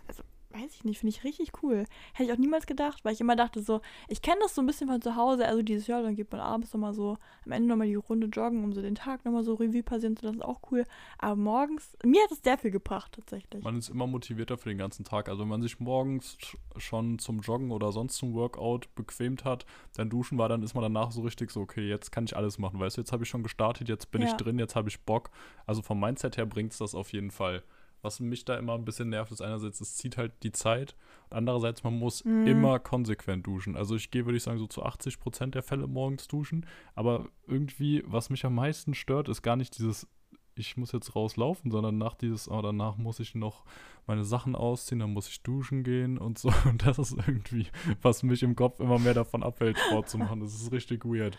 weiß 0.55 0.75
ich 0.75 0.85
nicht, 0.85 1.01
finde 1.01 1.11
ich 1.17 1.25
richtig 1.25 1.53
cool. 1.63 1.85
Hätte 2.13 2.31
ich 2.31 2.33
auch 2.33 2.39
niemals 2.41 2.67
gedacht, 2.67 3.05
weil 3.05 3.13
ich 3.13 3.21
immer 3.21 3.37
dachte 3.37 3.61
so, 3.63 3.81
ich 4.09 4.23
kenne 4.23 4.39
das 4.43 4.55
so 4.55 4.63
ein 4.63 4.67
bisschen 4.67 4.89
von 4.89 5.03
zu 5.03 5.17
Hause, 5.17 5.47
also 5.47 5.63
dieses 5.63 5.87
Jahr, 5.89 6.03
dann 6.03 6.15
geht 6.15 6.31
man 6.31 6.41
abends 6.41 6.73
nochmal 6.73 6.95
so, 6.95 7.19
am 7.45 7.53
Ende 7.53 7.69
nochmal 7.69 7.89
die 7.89 7.95
Runde 7.97 8.29
joggen, 8.29 8.63
um 8.63 8.73
so 8.73 8.81
den 8.81 8.95
Tag 8.95 9.25
nochmal 9.25 9.43
so 9.43 9.55
Revue 9.55 9.83
passieren 9.83 10.17
zu 10.17 10.27
lassen, 10.27 10.39
ist 10.39 10.45
auch 10.45 10.61
cool. 10.71 10.85
Aber 11.19 11.37
morgens, 11.37 11.97
mir 12.05 12.23
hat 12.23 12.31
es 12.31 12.41
sehr 12.43 12.57
viel 12.57 12.71
gebracht, 12.71 13.13
tatsächlich. 13.13 13.65
man 13.65 13.77
ist 13.77 13.89
immer 13.89 14.07
motivierter 14.07 14.57
für 14.57 14.69
den 14.69 14.79
ganzen 14.79 15.05
Tag. 15.05 15.29
Also 15.29 15.43
wenn 15.43 15.49
man 15.49 15.63
sich 15.63 15.81
morgens 15.81 16.37
sch- 16.41 16.57
schon 16.79 17.19
zum 17.19 17.41
Joggen 17.41 17.71
oder 17.73 17.91
sonst 17.93 18.17
zum 18.17 18.35
Workout 18.35 18.95
bequemt 18.95 19.45
hat, 19.45 19.67
dann 19.97 20.09
duschen 20.11 20.39
war, 20.39 20.49
dann 20.49 20.63
ist 20.63 20.75
man 20.75 20.83
danach 20.83 21.11
so 21.11 21.23
richtig 21.23 21.51
so, 21.51 21.61
okay, 21.61 21.89
jetzt 21.89 22.13
kann 22.13 22.25
ich 22.25 22.37
alles 22.37 22.59
machen. 22.59 22.79
Weißt 22.79 22.97
du, 22.97 23.01
jetzt 23.01 23.13
habe 23.13 23.25
ich 23.25 23.29
schon 23.29 23.43
gestartet, 23.43 23.89
jetzt 23.89 24.11
bin 24.13 24.23
ich 24.23 24.31
Ja. 24.31 24.37
drin, 24.37 24.59
jetzt 24.59 24.77
habe 24.77 24.89
ich 24.89 25.01
Bock. 25.01 25.31
Also 25.67 25.83
vom 25.83 25.99
Mindset 25.99 26.37
her 26.37 26.47
bringt 26.47 26.73
es 26.73 26.79
das 26.79 26.95
auf 26.95 27.13
jeden 27.13 27.31
Fall. 27.31 27.63
Was 28.05 28.21
mich 28.21 28.45
da 28.45 28.57
immer 28.57 28.75
ein 28.75 28.85
bisschen 28.85 29.09
nervt, 29.09 29.33
ist 29.33 29.41
einerseits, 29.41 29.81
es 29.81 29.97
zieht 29.97 30.17
halt 30.17 30.33
die 30.43 30.53
Zeit 30.53 30.95
andererseits, 31.31 31.83
man 31.83 31.99
muss 31.99 32.25
Mhm. 32.25 32.47
immer 32.47 32.79
konsequent 32.79 33.47
duschen. 33.47 33.77
Also 33.77 33.97
ich 33.97 34.11
gehe, 34.11 34.25
würde 34.27 34.37
ich 34.37 34.43
sagen, 34.45 34.59
so 34.59 34.67
zu 34.67 34.83
80 34.85 35.19
Prozent 35.19 35.55
der 35.55 35.63
Fälle 35.63 35.87
morgens 35.87 36.29
duschen. 36.29 36.67
Aber 36.95 37.27
irgendwie, 37.47 38.05
was 38.07 38.31
mich 38.31 38.45
am 38.45 38.55
meisten 38.55 38.95
stört, 38.95 39.29
ist 39.29 39.43
gar 39.43 39.57
nicht 39.57 39.77
dieses, 39.79 40.07
ich 40.55 40.77
muss 40.77 40.93
jetzt 40.93 41.17
rauslaufen, 41.17 41.71
sondern 41.71 41.99
nach 41.99 42.15
dieses, 42.15 42.49
oh, 42.49 42.63
danach 42.63 42.97
muss 42.97 43.19
ich 43.21 43.35
noch 43.35 43.65
meine 44.07 44.25
Sachen 44.25 44.55
ausziehen, 44.55 45.01
dann 45.01 45.13
muss 45.13 45.29
ich 45.29 45.43
duschen 45.43 45.83
gehen 45.83 46.19
und 46.19 46.39
so. 46.39 46.49
Und 46.69 46.87
das 46.87 46.99
ist 46.99 47.17
irgendwie, 47.27 47.67
was 48.03 48.23
mich 48.23 48.43
im 48.43 48.55
Kopf 48.55 48.79
immer 48.81 48.99
mehr 48.99 49.15
davon 49.15 49.43
abhält, 49.43 49.79
Sport 49.79 50.09
zu 50.11 50.19
machen. 50.19 50.41
Das 50.41 50.55
ist 50.55 50.71
richtig 50.73 51.05
weird. 51.05 51.37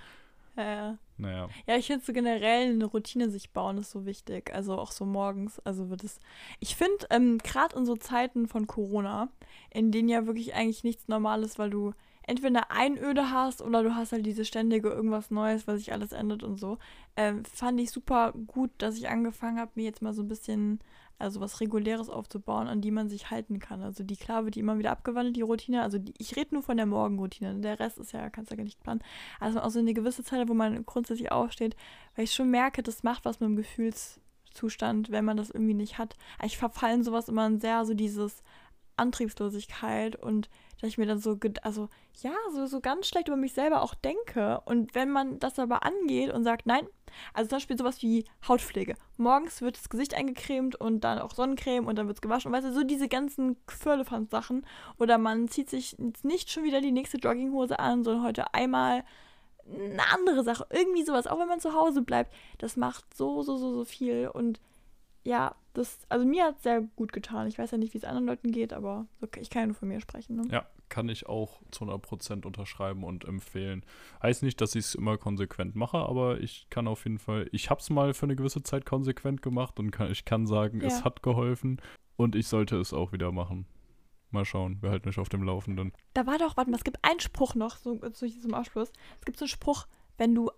Ja, 0.57 0.97
Naja. 1.17 1.49
ja 1.67 1.75
ich 1.75 1.87
finde 1.87 2.05
so 2.05 2.13
generell 2.13 2.69
eine 2.69 2.85
Routine 2.85 3.29
sich 3.29 3.51
bauen 3.51 3.77
ist 3.77 3.91
so 3.91 4.05
wichtig, 4.05 4.53
also 4.53 4.77
auch 4.77 4.91
so 4.91 5.05
morgens, 5.05 5.59
also 5.59 5.89
wird 5.89 6.03
es, 6.03 6.19
ich 6.59 6.75
finde, 6.75 7.05
ähm, 7.09 7.37
gerade 7.39 7.75
in 7.75 7.85
so 7.85 7.95
Zeiten 7.95 8.47
von 8.47 8.67
Corona, 8.67 9.29
in 9.69 9.91
denen 9.91 10.09
ja 10.09 10.25
wirklich 10.25 10.53
eigentlich 10.53 10.83
nichts 10.83 11.07
Normales, 11.07 11.59
weil 11.59 11.69
du 11.69 11.93
entweder 12.27 12.47
eine 12.47 12.71
Einöde 12.71 13.29
hast 13.31 13.61
oder 13.61 13.83
du 13.83 13.95
hast 13.95 14.11
halt 14.11 14.25
diese 14.25 14.45
ständige 14.45 14.89
irgendwas 14.89 15.31
Neues, 15.31 15.67
was 15.67 15.79
sich 15.79 15.93
alles 15.93 16.11
ändert 16.11 16.43
und 16.43 16.57
so, 16.57 16.77
ähm, 17.15 17.43
fand 17.45 17.79
ich 17.79 17.91
super 17.91 18.33
gut, 18.47 18.71
dass 18.79 18.97
ich 18.97 19.09
angefangen 19.09 19.59
habe, 19.59 19.71
mir 19.75 19.85
jetzt 19.85 20.01
mal 20.01 20.13
so 20.13 20.23
ein 20.23 20.27
bisschen, 20.27 20.79
also 21.19 21.39
was 21.39 21.61
Reguläres 21.61 22.09
aufzubauen, 22.09 22.67
an 22.67 22.81
die 22.81 22.91
man 22.91 23.09
sich 23.09 23.29
halten 23.29 23.59
kann. 23.59 23.81
Also 23.81 24.03
die, 24.03 24.17
klar 24.17 24.43
wird 24.43 24.55
die 24.55 24.59
immer 24.59 24.77
wieder 24.79 24.91
abgewandelt, 24.91 25.35
die 25.35 25.41
Routine. 25.41 25.83
Also 25.83 25.99
die, 25.99 26.13
ich 26.17 26.35
rede 26.35 26.55
nur 26.55 26.63
von 26.63 26.77
der 26.77 26.87
Morgenroutine. 26.87 27.61
Der 27.61 27.79
Rest 27.79 27.99
ist 27.99 28.11
ja, 28.11 28.29
kannst 28.29 28.51
du 28.51 28.55
ja 28.55 28.57
gar 28.57 28.65
nicht 28.65 28.81
planen. 28.81 29.03
Also 29.39 29.61
auch 29.61 29.69
so 29.69 29.79
eine 29.79 29.93
gewisse 29.93 30.23
Zeit, 30.23 30.49
wo 30.49 30.53
man 30.53 30.85
grundsätzlich 30.85 31.31
aufsteht, 31.31 31.75
weil 32.15 32.25
ich 32.25 32.33
schon 32.33 32.49
merke, 32.49 32.83
das 32.83 33.03
macht 33.03 33.23
was 33.25 33.39
mit 33.39 33.49
dem 33.49 33.55
Gefühlszustand, 33.55 35.11
wenn 35.11 35.25
man 35.25 35.37
das 35.37 35.51
irgendwie 35.51 35.75
nicht 35.75 35.99
hat. 35.99 36.15
Ich 36.43 36.57
verfallen 36.57 37.03
sowas 37.03 37.29
immer 37.29 37.45
in 37.45 37.59
sehr 37.59 37.85
so 37.85 37.93
dieses 37.93 38.43
Antriebslosigkeit 38.97 40.15
und 40.15 40.49
dass 40.81 40.89
ich 40.89 40.97
mir 40.97 41.05
dann 41.05 41.19
so, 41.19 41.37
also 41.61 41.89
ja, 42.21 42.33
so, 42.53 42.65
so 42.65 42.81
ganz 42.81 43.07
schlecht 43.07 43.27
über 43.27 43.37
mich 43.37 43.53
selber 43.53 43.81
auch 43.81 43.93
denke. 43.93 44.61
Und 44.65 44.93
wenn 44.95 45.09
man 45.09 45.39
das 45.39 45.57
aber 45.59 45.83
angeht 45.83 46.31
und 46.33 46.43
sagt, 46.43 46.65
nein, 46.65 46.87
also 47.33 47.49
zum 47.49 47.57
Beispiel 47.57 47.77
sowas 47.77 48.01
wie 48.01 48.25
Hautpflege. 48.47 48.95
Morgens 49.17 49.61
wird 49.61 49.77
das 49.77 49.89
Gesicht 49.89 50.13
eingecremt 50.13 50.75
und 50.75 51.01
dann 51.03 51.19
auch 51.19 51.33
Sonnencreme 51.33 51.87
und 51.87 51.97
dann 51.97 52.07
wird 52.07 52.17
es 52.17 52.21
gewaschen. 52.21 52.51
Weißt 52.51 52.65
du, 52.65 52.73
so 52.73 52.83
diese 52.83 53.07
ganzen 53.07 53.57
Firlefanz-Sachen. 53.67 54.65
Oder 54.97 55.17
man 55.17 55.47
zieht 55.47 55.69
sich 55.69 55.95
nicht 56.23 56.51
schon 56.51 56.63
wieder 56.63 56.81
die 56.81 56.91
nächste 56.91 57.17
Jogginghose 57.17 57.79
an, 57.79 58.03
sondern 58.03 58.23
heute 58.23 58.53
einmal 58.53 59.03
eine 59.67 60.03
andere 60.13 60.43
Sache. 60.43 60.67
Irgendwie 60.69 61.03
sowas. 61.03 61.27
Auch 61.27 61.39
wenn 61.39 61.47
man 61.47 61.59
zu 61.59 61.73
Hause 61.73 62.01
bleibt. 62.01 62.33
Das 62.57 62.75
macht 62.75 63.15
so, 63.15 63.41
so, 63.43 63.57
so, 63.57 63.73
so 63.73 63.85
viel. 63.85 64.27
Und 64.27 64.59
ja, 65.23 65.55
das, 65.75 65.99
also 66.09 66.25
mir 66.25 66.45
hat 66.45 66.57
es 66.57 66.63
sehr 66.63 66.81
gut 66.95 67.13
getan. 67.13 67.47
Ich 67.47 67.57
weiß 67.57 67.71
ja 67.71 67.77
nicht, 67.77 67.93
wie 67.93 67.97
es 67.97 68.03
anderen 68.03 68.25
Leuten 68.25 68.51
geht, 68.51 68.73
aber 68.73 69.05
ich 69.39 69.49
kann 69.49 69.61
ja 69.63 69.65
nur 69.67 69.75
von 69.75 69.87
mir 69.87 69.99
sprechen. 70.01 70.35
Ne? 70.37 70.43
Ja, 70.51 70.65
kann 70.89 71.09
ich 71.09 71.27
auch 71.27 71.61
zu 71.71 71.85
100% 71.85 72.45
unterschreiben 72.45 73.03
und 73.03 73.25
empfehlen. 73.25 73.85
Heißt 74.23 74.43
nicht, 74.43 74.59
dass 74.61 74.75
ich 74.75 74.85
es 74.85 74.95
immer 74.95 75.17
konsequent 75.17 75.75
mache, 75.75 75.97
aber 75.97 76.39
ich 76.41 76.67
kann 76.69 76.87
auf 76.87 77.03
jeden 77.03 77.19
Fall, 77.19 77.47
ich 77.51 77.69
habe 77.69 77.81
es 77.81 77.89
mal 77.89 78.13
für 78.13 78.25
eine 78.25 78.35
gewisse 78.35 78.63
Zeit 78.63 78.85
konsequent 78.85 79.41
gemacht 79.41 79.79
und 79.79 79.91
kann, 79.91 80.11
ich 80.11 80.25
kann 80.25 80.47
sagen, 80.47 80.81
es 80.81 80.99
Ja. 80.99 81.05
hat 81.05 81.21
geholfen 81.23 81.81
und 82.15 82.35
ich 82.35 82.47
sollte 82.47 82.77
es 82.79 82.93
auch 82.93 83.11
wieder 83.11 83.31
machen. 83.31 83.65
Mal 84.31 84.45
schauen, 84.45 84.81
wir 84.81 84.89
halten 84.89 85.07
euch 85.09 85.19
auf 85.19 85.29
dem 85.29 85.43
Laufenden. 85.43 85.93
Da 86.13 86.25
war 86.25 86.37
doch, 86.37 86.57
warte 86.57 86.69
mal, 86.71 86.77
es 86.77 86.83
gibt 86.83 86.97
einen 87.03 87.19
Spruch 87.19 87.55
noch, 87.55 87.77
so 87.77 87.95
zu 88.09 88.25
diesem 88.25 88.53
Abschluss. 88.53 88.91
Es 89.19 89.25
gibt 89.25 89.37
so 89.37 89.45
einen 89.45 89.49
Spruch, 89.49 89.87
wenn 90.17 90.33
du 90.35 90.51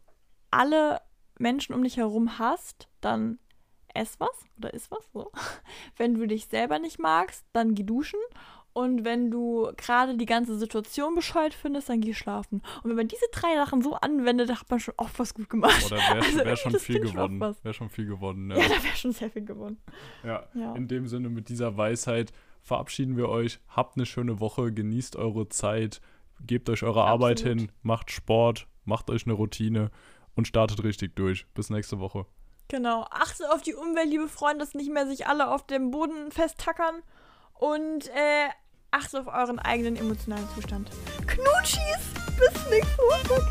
alle 0.49 1.01
Menschen 1.39 1.75
um 1.75 1.83
dich 1.83 1.97
herum 1.97 2.39
hast, 2.39 2.87
dann 3.01 3.37
ess 3.97 4.19
was 4.19 4.45
oder 4.57 4.73
iss 4.73 4.89
was. 4.91 5.03
So. 5.13 5.31
Wenn 5.97 6.13
du 6.15 6.27
dich 6.27 6.45
selber 6.47 6.79
nicht 6.79 6.99
magst, 6.99 7.45
dann 7.53 7.75
geh 7.75 7.83
duschen. 7.83 8.19
Und 8.73 9.03
wenn 9.03 9.31
du 9.31 9.71
gerade 9.75 10.15
die 10.17 10.27
ganze 10.27 10.55
Situation 10.55 11.15
bescheuert 11.15 11.55
findest, 11.55 11.89
dann 11.89 11.99
geh 11.99 12.13
schlafen. 12.13 12.61
Und 12.83 12.91
wenn 12.91 12.95
man 12.95 13.07
diese 13.07 13.25
drei 13.31 13.55
Sachen 13.55 13.81
so 13.81 13.95
anwendet, 13.95 14.49
dann 14.49 14.59
hat 14.59 14.69
man 14.69 14.79
schon 14.79 14.93
oft 14.97 15.17
was 15.17 15.33
gut 15.33 15.49
gemacht. 15.49 15.83
Oder 15.87 15.97
wäre 15.97 16.21
Also 16.23 16.45
wär 16.45 16.55
schon 16.55 16.79
viel 16.79 16.99
gewonnen. 16.99 17.39
Wäre 17.41 17.73
schon 17.73 17.89
viel 17.89 18.05
gewonnen, 18.05 18.51
Ja, 18.51 18.57
ja. 18.57 18.67
da 18.69 18.83
wäre 18.83 18.95
schon 18.95 19.13
sehr 19.13 19.31
viel 19.31 19.43
gewonnen. 19.45 19.81
ja. 20.23 20.43
Ja. 20.53 20.75
In 20.75 20.87
dem 20.87 21.07
Sinne, 21.07 21.29
mit 21.29 21.49
dieser 21.49 21.75
Weisheit 21.75 22.31
verabschieden 22.61 23.17
wir 23.17 23.29
euch. 23.29 23.59
Habt 23.67 23.97
eine 23.97 24.05
schöne 24.05 24.39
Woche, 24.39 24.71
genießt 24.71 25.15
eure 25.15 25.49
Zeit, 25.49 25.99
gebt 26.45 26.69
euch 26.69 26.83
eure 26.83 27.03
Arbeit 27.03 27.39
Absolut. 27.39 27.59
hin, 27.61 27.71
macht 27.81 28.11
Sport, 28.11 28.67
macht 28.85 29.09
euch 29.09 29.25
eine 29.25 29.33
Routine 29.33 29.89
und 30.35 30.47
startet 30.47 30.83
richtig 30.83 31.15
durch. 31.15 31.47
Bis 31.55 31.71
nächste 31.71 31.97
Woche. 31.99 32.27
Genau. 32.69 33.05
Achtet 33.11 33.49
auf 33.49 33.61
die 33.61 33.73
Umwelt, 33.73 34.09
liebe 34.09 34.27
Freunde, 34.27 34.59
dass 34.59 34.73
nicht 34.73 34.91
mehr 34.91 35.07
sich 35.07 35.27
alle 35.27 35.49
auf 35.49 35.65
dem 35.65 35.91
Boden 35.91 36.31
festtackern. 36.31 37.01
Und 37.53 38.07
äh, 38.09 38.49
achtet 38.91 39.21
auf 39.21 39.27
euren 39.27 39.59
eigenen 39.59 39.95
emotionalen 39.95 40.47
Zustand. 40.53 40.89
Knutschis! 41.25 41.79
Bis 42.37 42.69
nächste 42.69 42.97
Woche. 42.97 43.47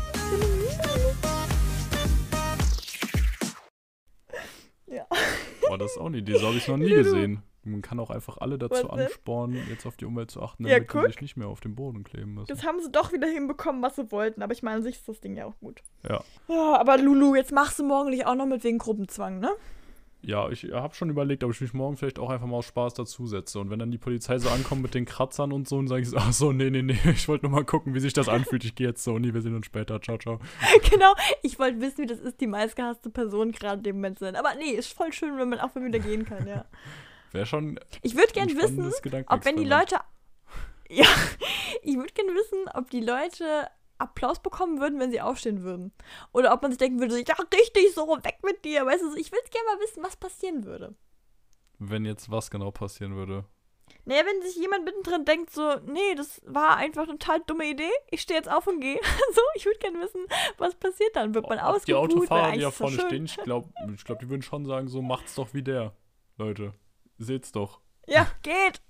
Ja. 4.85 5.05
Boah, 5.67 5.77
das 5.77 5.97
auch 5.97 6.05
eine 6.05 6.17
Idee. 6.17 6.37
So 6.37 6.47
habe 6.47 6.57
ich 6.57 6.67
noch 6.67 6.77
nie 6.77 6.89
gesehen. 6.89 7.43
Man 7.67 7.81
kann 7.81 7.99
auch 7.99 8.09
einfach 8.09 8.37
alle 8.37 8.57
dazu 8.57 8.89
anspornen, 8.89 9.61
jetzt 9.69 9.85
auf 9.85 9.97
die 9.97 10.05
Umwelt 10.05 10.31
zu 10.31 10.41
achten, 10.41 10.65
Ja, 10.65 10.75
damit 10.75 10.89
die 10.89 10.97
guck. 10.97 11.07
sich 11.07 11.21
nicht 11.21 11.37
mehr 11.37 11.47
auf 11.47 11.59
den 11.59 11.75
Boden 11.75 12.03
kleben 12.03 12.33
müssen. 12.33 12.47
Jetzt 12.49 12.65
haben 12.65 12.81
sie 12.81 12.91
doch 12.91 13.11
wieder 13.13 13.27
hinbekommen, 13.27 13.81
was 13.81 13.95
sie 13.95 14.11
wollten. 14.11 14.41
Aber 14.41 14.53
ich 14.53 14.63
meine, 14.63 14.77
an 14.77 14.83
sich 14.83 14.95
ist 14.95 15.07
das 15.07 15.19
Ding 15.21 15.35
ja 15.35 15.45
auch 15.45 15.59
gut. 15.59 15.81
Ja. 16.07 16.23
Ja, 16.47 16.79
aber 16.79 16.97
Lulu, 16.97 17.35
jetzt 17.35 17.51
machst 17.51 17.79
du 17.79 17.83
morgendlich 17.83 18.25
auch 18.25 18.35
noch 18.35 18.45
mit 18.45 18.63
wegen 18.63 18.77
Gruppenzwang, 18.77 19.39
ne? 19.39 19.51
Ja, 20.23 20.49
ich 20.49 20.63
habe 20.73 20.95
schon 20.95 21.09
überlegt, 21.09 21.43
ob 21.43 21.51
ich 21.51 21.61
mich 21.61 21.73
morgen 21.73 21.95
vielleicht 21.95 22.17
auch 22.19 22.29
einfach 22.29 22.47
mal 22.47 22.57
aus 22.57 22.65
Spaß 22.65 22.95
dazusetze. 22.95 23.59
Und 23.59 23.69
wenn 23.69 23.79
dann 23.79 23.91
die 23.91 23.99
Polizei 23.99 24.39
so 24.39 24.49
ankommt 24.49 24.81
mit 24.81 24.93
den 24.93 25.05
Kratzern 25.05 25.53
und 25.53 25.69
so, 25.69 25.77
und 25.77 25.87
sage 25.87 26.01
ich 26.01 26.09
so, 26.09 26.17
ach 26.17 26.33
so, 26.33 26.51
nee, 26.51 26.69
nee, 26.69 26.81
nee, 26.81 26.97
ich 27.13 27.27
wollte 27.27 27.45
nur 27.45 27.55
mal 27.55 27.63
gucken, 27.63 27.93
wie 27.93 27.99
sich 27.99 28.13
das 28.13 28.27
anfühlt. 28.27 28.65
Ich 28.65 28.75
gehe 28.75 28.87
jetzt 28.87 29.03
so, 29.03 29.19
nie, 29.19 29.33
wir 29.33 29.41
sehen 29.41 29.55
uns 29.55 29.67
später. 29.67 30.01
Ciao, 30.01 30.17
ciao. 30.17 30.39
genau. 30.89 31.13
Ich 31.43 31.59
wollte 31.59 31.79
wissen, 31.79 31.99
wie 31.99 32.07
das 32.07 32.19
ist, 32.19 32.41
die 32.41 32.47
meistgehasste 32.47 33.09
Person 33.09 33.51
gerade 33.51 33.77
in 33.77 33.83
dem 33.83 33.95
Moment 33.97 34.17
zu 34.17 34.25
sein. 34.25 34.35
Aber 34.35 34.55
nee, 34.55 34.71
ist 34.71 34.91
voll 34.91 35.13
schön, 35.13 35.37
wenn 35.37 35.49
man 35.49 35.59
auch 35.59 35.73
mal 35.75 35.85
wieder 35.85 35.99
gehen 35.99 36.25
kann, 36.25 36.47
ja. 36.47 36.65
Wäre 37.31 37.45
schon 37.45 37.79
Ich 38.01 38.15
würde 38.15 38.29
ein 38.39 38.47
gern 38.47 38.57
wissen, 38.57 38.93
ob 39.27 39.45
wenn 39.45 39.57
die. 39.57 39.65
Leute. 39.65 39.99
Ja, 40.89 41.05
ich 41.81 41.97
würde 41.97 42.13
gerne 42.13 42.33
wissen, 42.33 42.59
ob 42.73 42.89
die 42.89 43.01
Leute 43.01 43.67
Applaus 43.97 44.41
bekommen 44.41 44.79
würden, 44.79 45.01
wenn 45.01 45.11
sie 45.11 45.19
aufstehen 45.19 45.61
würden. 45.63 45.91
Oder 46.31 46.53
ob 46.53 46.61
man 46.61 46.71
sich 46.71 46.77
denken 46.77 47.01
würde, 47.01 47.13
so, 47.13 47.19
ja, 47.19 47.35
richtig 47.53 47.93
so, 47.93 48.07
weg 48.07 48.37
mit 48.41 48.63
dir. 48.63 48.85
Weißt 48.85 49.03
du, 49.03 49.13
ich 49.15 49.33
würde 49.33 49.49
gerne 49.49 49.67
mal 49.67 49.83
wissen, 49.83 50.01
was 50.01 50.15
passieren 50.15 50.63
würde. 50.63 50.95
Wenn 51.77 52.05
jetzt 52.05 52.31
was 52.31 52.49
genau 52.49 52.71
passieren 52.71 53.17
würde. 53.17 53.43
Naja, 54.05 54.23
wenn 54.25 54.41
sich 54.41 54.55
jemand 54.55 54.85
mittendrin 54.85 55.25
denkt, 55.25 55.49
so, 55.49 55.75
nee, 55.85 56.15
das 56.15 56.41
war 56.45 56.77
einfach 56.77 57.03
eine 57.03 57.17
total 57.17 57.41
dumme 57.45 57.65
Idee, 57.65 57.91
ich 58.09 58.21
stehe 58.21 58.39
jetzt 58.39 58.49
auf 58.49 58.65
und 58.67 58.79
gehe. 58.79 58.99
so, 59.33 59.41
ich 59.55 59.65
würde 59.65 59.79
gerne 59.79 59.99
wissen, 59.99 60.25
was 60.57 60.75
passiert 60.75 61.15
dann. 61.15 61.33
Wird 61.33 61.49
man 61.49 61.59
Ob 61.59 61.83
die? 61.83 61.93
Autofahrer, 61.93 62.53
die 62.53 62.61
da 62.61 62.71
vorne 62.71 62.99
stehen, 62.99 63.25
ich 63.25 63.35
glaube, 63.35 63.69
ich 63.93 64.05
glaub, 64.05 64.19
die 64.19 64.29
würden 64.29 64.41
schon 64.41 64.65
sagen, 64.65 64.87
so 64.87 65.01
macht's 65.01 65.35
doch 65.35 65.53
wie 65.53 65.63
der. 65.63 65.93
Leute, 66.37 66.73
seht's 67.17 67.51
doch. 67.51 67.81
Ja, 68.09 68.25
geht. 68.41 68.81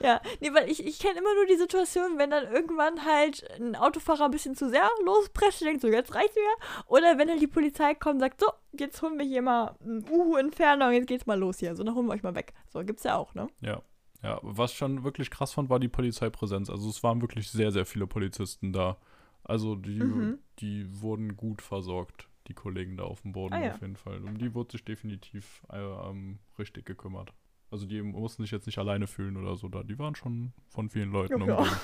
Ja, 0.00 0.20
nee, 0.40 0.52
weil 0.52 0.68
ich, 0.68 0.84
ich 0.84 0.98
kenne 0.98 1.20
immer 1.20 1.32
nur 1.36 1.46
die 1.46 1.54
Situation, 1.56 2.18
wenn 2.18 2.30
dann 2.32 2.52
irgendwann 2.52 3.04
halt 3.04 3.48
ein 3.60 3.76
Autofahrer 3.76 4.24
ein 4.24 4.32
bisschen 4.32 4.56
zu 4.56 4.68
sehr 4.68 4.88
losprescht, 5.04 5.60
denkt 5.60 5.82
so, 5.82 5.88
jetzt 5.88 6.14
reicht's 6.16 6.34
mir. 6.34 6.66
Oder 6.86 7.16
wenn 7.16 7.28
halt 7.30 7.40
die 7.40 7.46
Polizei 7.46 7.94
kommt 7.94 8.14
und 8.14 8.20
sagt, 8.20 8.40
so, 8.40 8.48
jetzt 8.72 9.00
holen 9.02 9.18
wir 9.18 9.24
hier 9.24 9.40
mal 9.42 9.76
ein 9.84 10.04
Uhu-Entferner 10.10 10.88
und 10.88 10.94
jetzt 10.94 11.06
geht's 11.06 11.26
mal 11.26 11.38
los 11.38 11.58
hier. 11.60 11.76
So, 11.76 11.84
dann 11.84 11.94
holen 11.94 12.06
wir 12.06 12.14
euch 12.14 12.24
mal 12.24 12.34
weg. 12.34 12.54
So, 12.72 12.80
gibt's 12.84 13.04
ja 13.04 13.16
auch, 13.16 13.34
ne? 13.34 13.46
Ja. 13.60 13.82
Ja, 14.22 14.40
was 14.42 14.72
schon 14.72 15.04
wirklich 15.04 15.30
krass 15.30 15.52
fand, 15.52 15.70
war 15.70 15.78
die 15.78 15.88
Polizeipräsenz. 15.88 16.68
Also 16.68 16.88
es 16.88 17.02
waren 17.04 17.20
wirklich 17.20 17.48
sehr, 17.48 17.70
sehr 17.70 17.86
viele 17.86 18.08
Polizisten 18.08 18.72
da. 18.72 18.96
Also 19.44 19.76
die, 19.76 20.00
Mhm. 20.00 20.38
die 20.58 21.00
wurden 21.00 21.36
gut 21.36 21.62
versorgt, 21.62 22.26
die 22.48 22.54
Kollegen 22.54 22.96
da 22.96 23.04
auf 23.04 23.20
dem 23.22 23.30
Boden 23.32 23.54
Ah, 23.54 23.62
ja. 23.62 23.74
auf 23.74 23.80
jeden 23.80 23.94
Fall. 23.96 24.20
Um 24.24 24.38
die 24.38 24.54
wurde 24.54 24.72
sich 24.72 24.84
definitiv 24.84 25.62
äh, 25.72 25.78
ähm, 25.78 26.40
richtig 26.58 26.84
gekümmert. 26.86 27.32
Also 27.70 27.86
die 27.86 28.00
mussten 28.02 28.42
sich 28.42 28.52
jetzt 28.52 28.66
nicht 28.66 28.78
alleine 28.78 29.06
fühlen 29.06 29.36
oder 29.36 29.56
so 29.56 29.68
da. 29.68 29.82
Die 29.82 29.98
waren 29.98 30.14
schon 30.14 30.52
von 30.68 30.88
vielen 30.88 31.10
Leuten 31.10 31.40
Ja, 31.40 31.46
ja. 31.46 31.56
umgeben. 31.58 31.76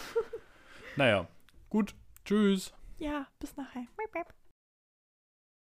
naja, 0.97 1.29
gut. 1.69 1.95
Tschüss. 2.25 2.73
Ja, 2.99 3.27
bis 3.41 3.57
nachher. 3.57 3.85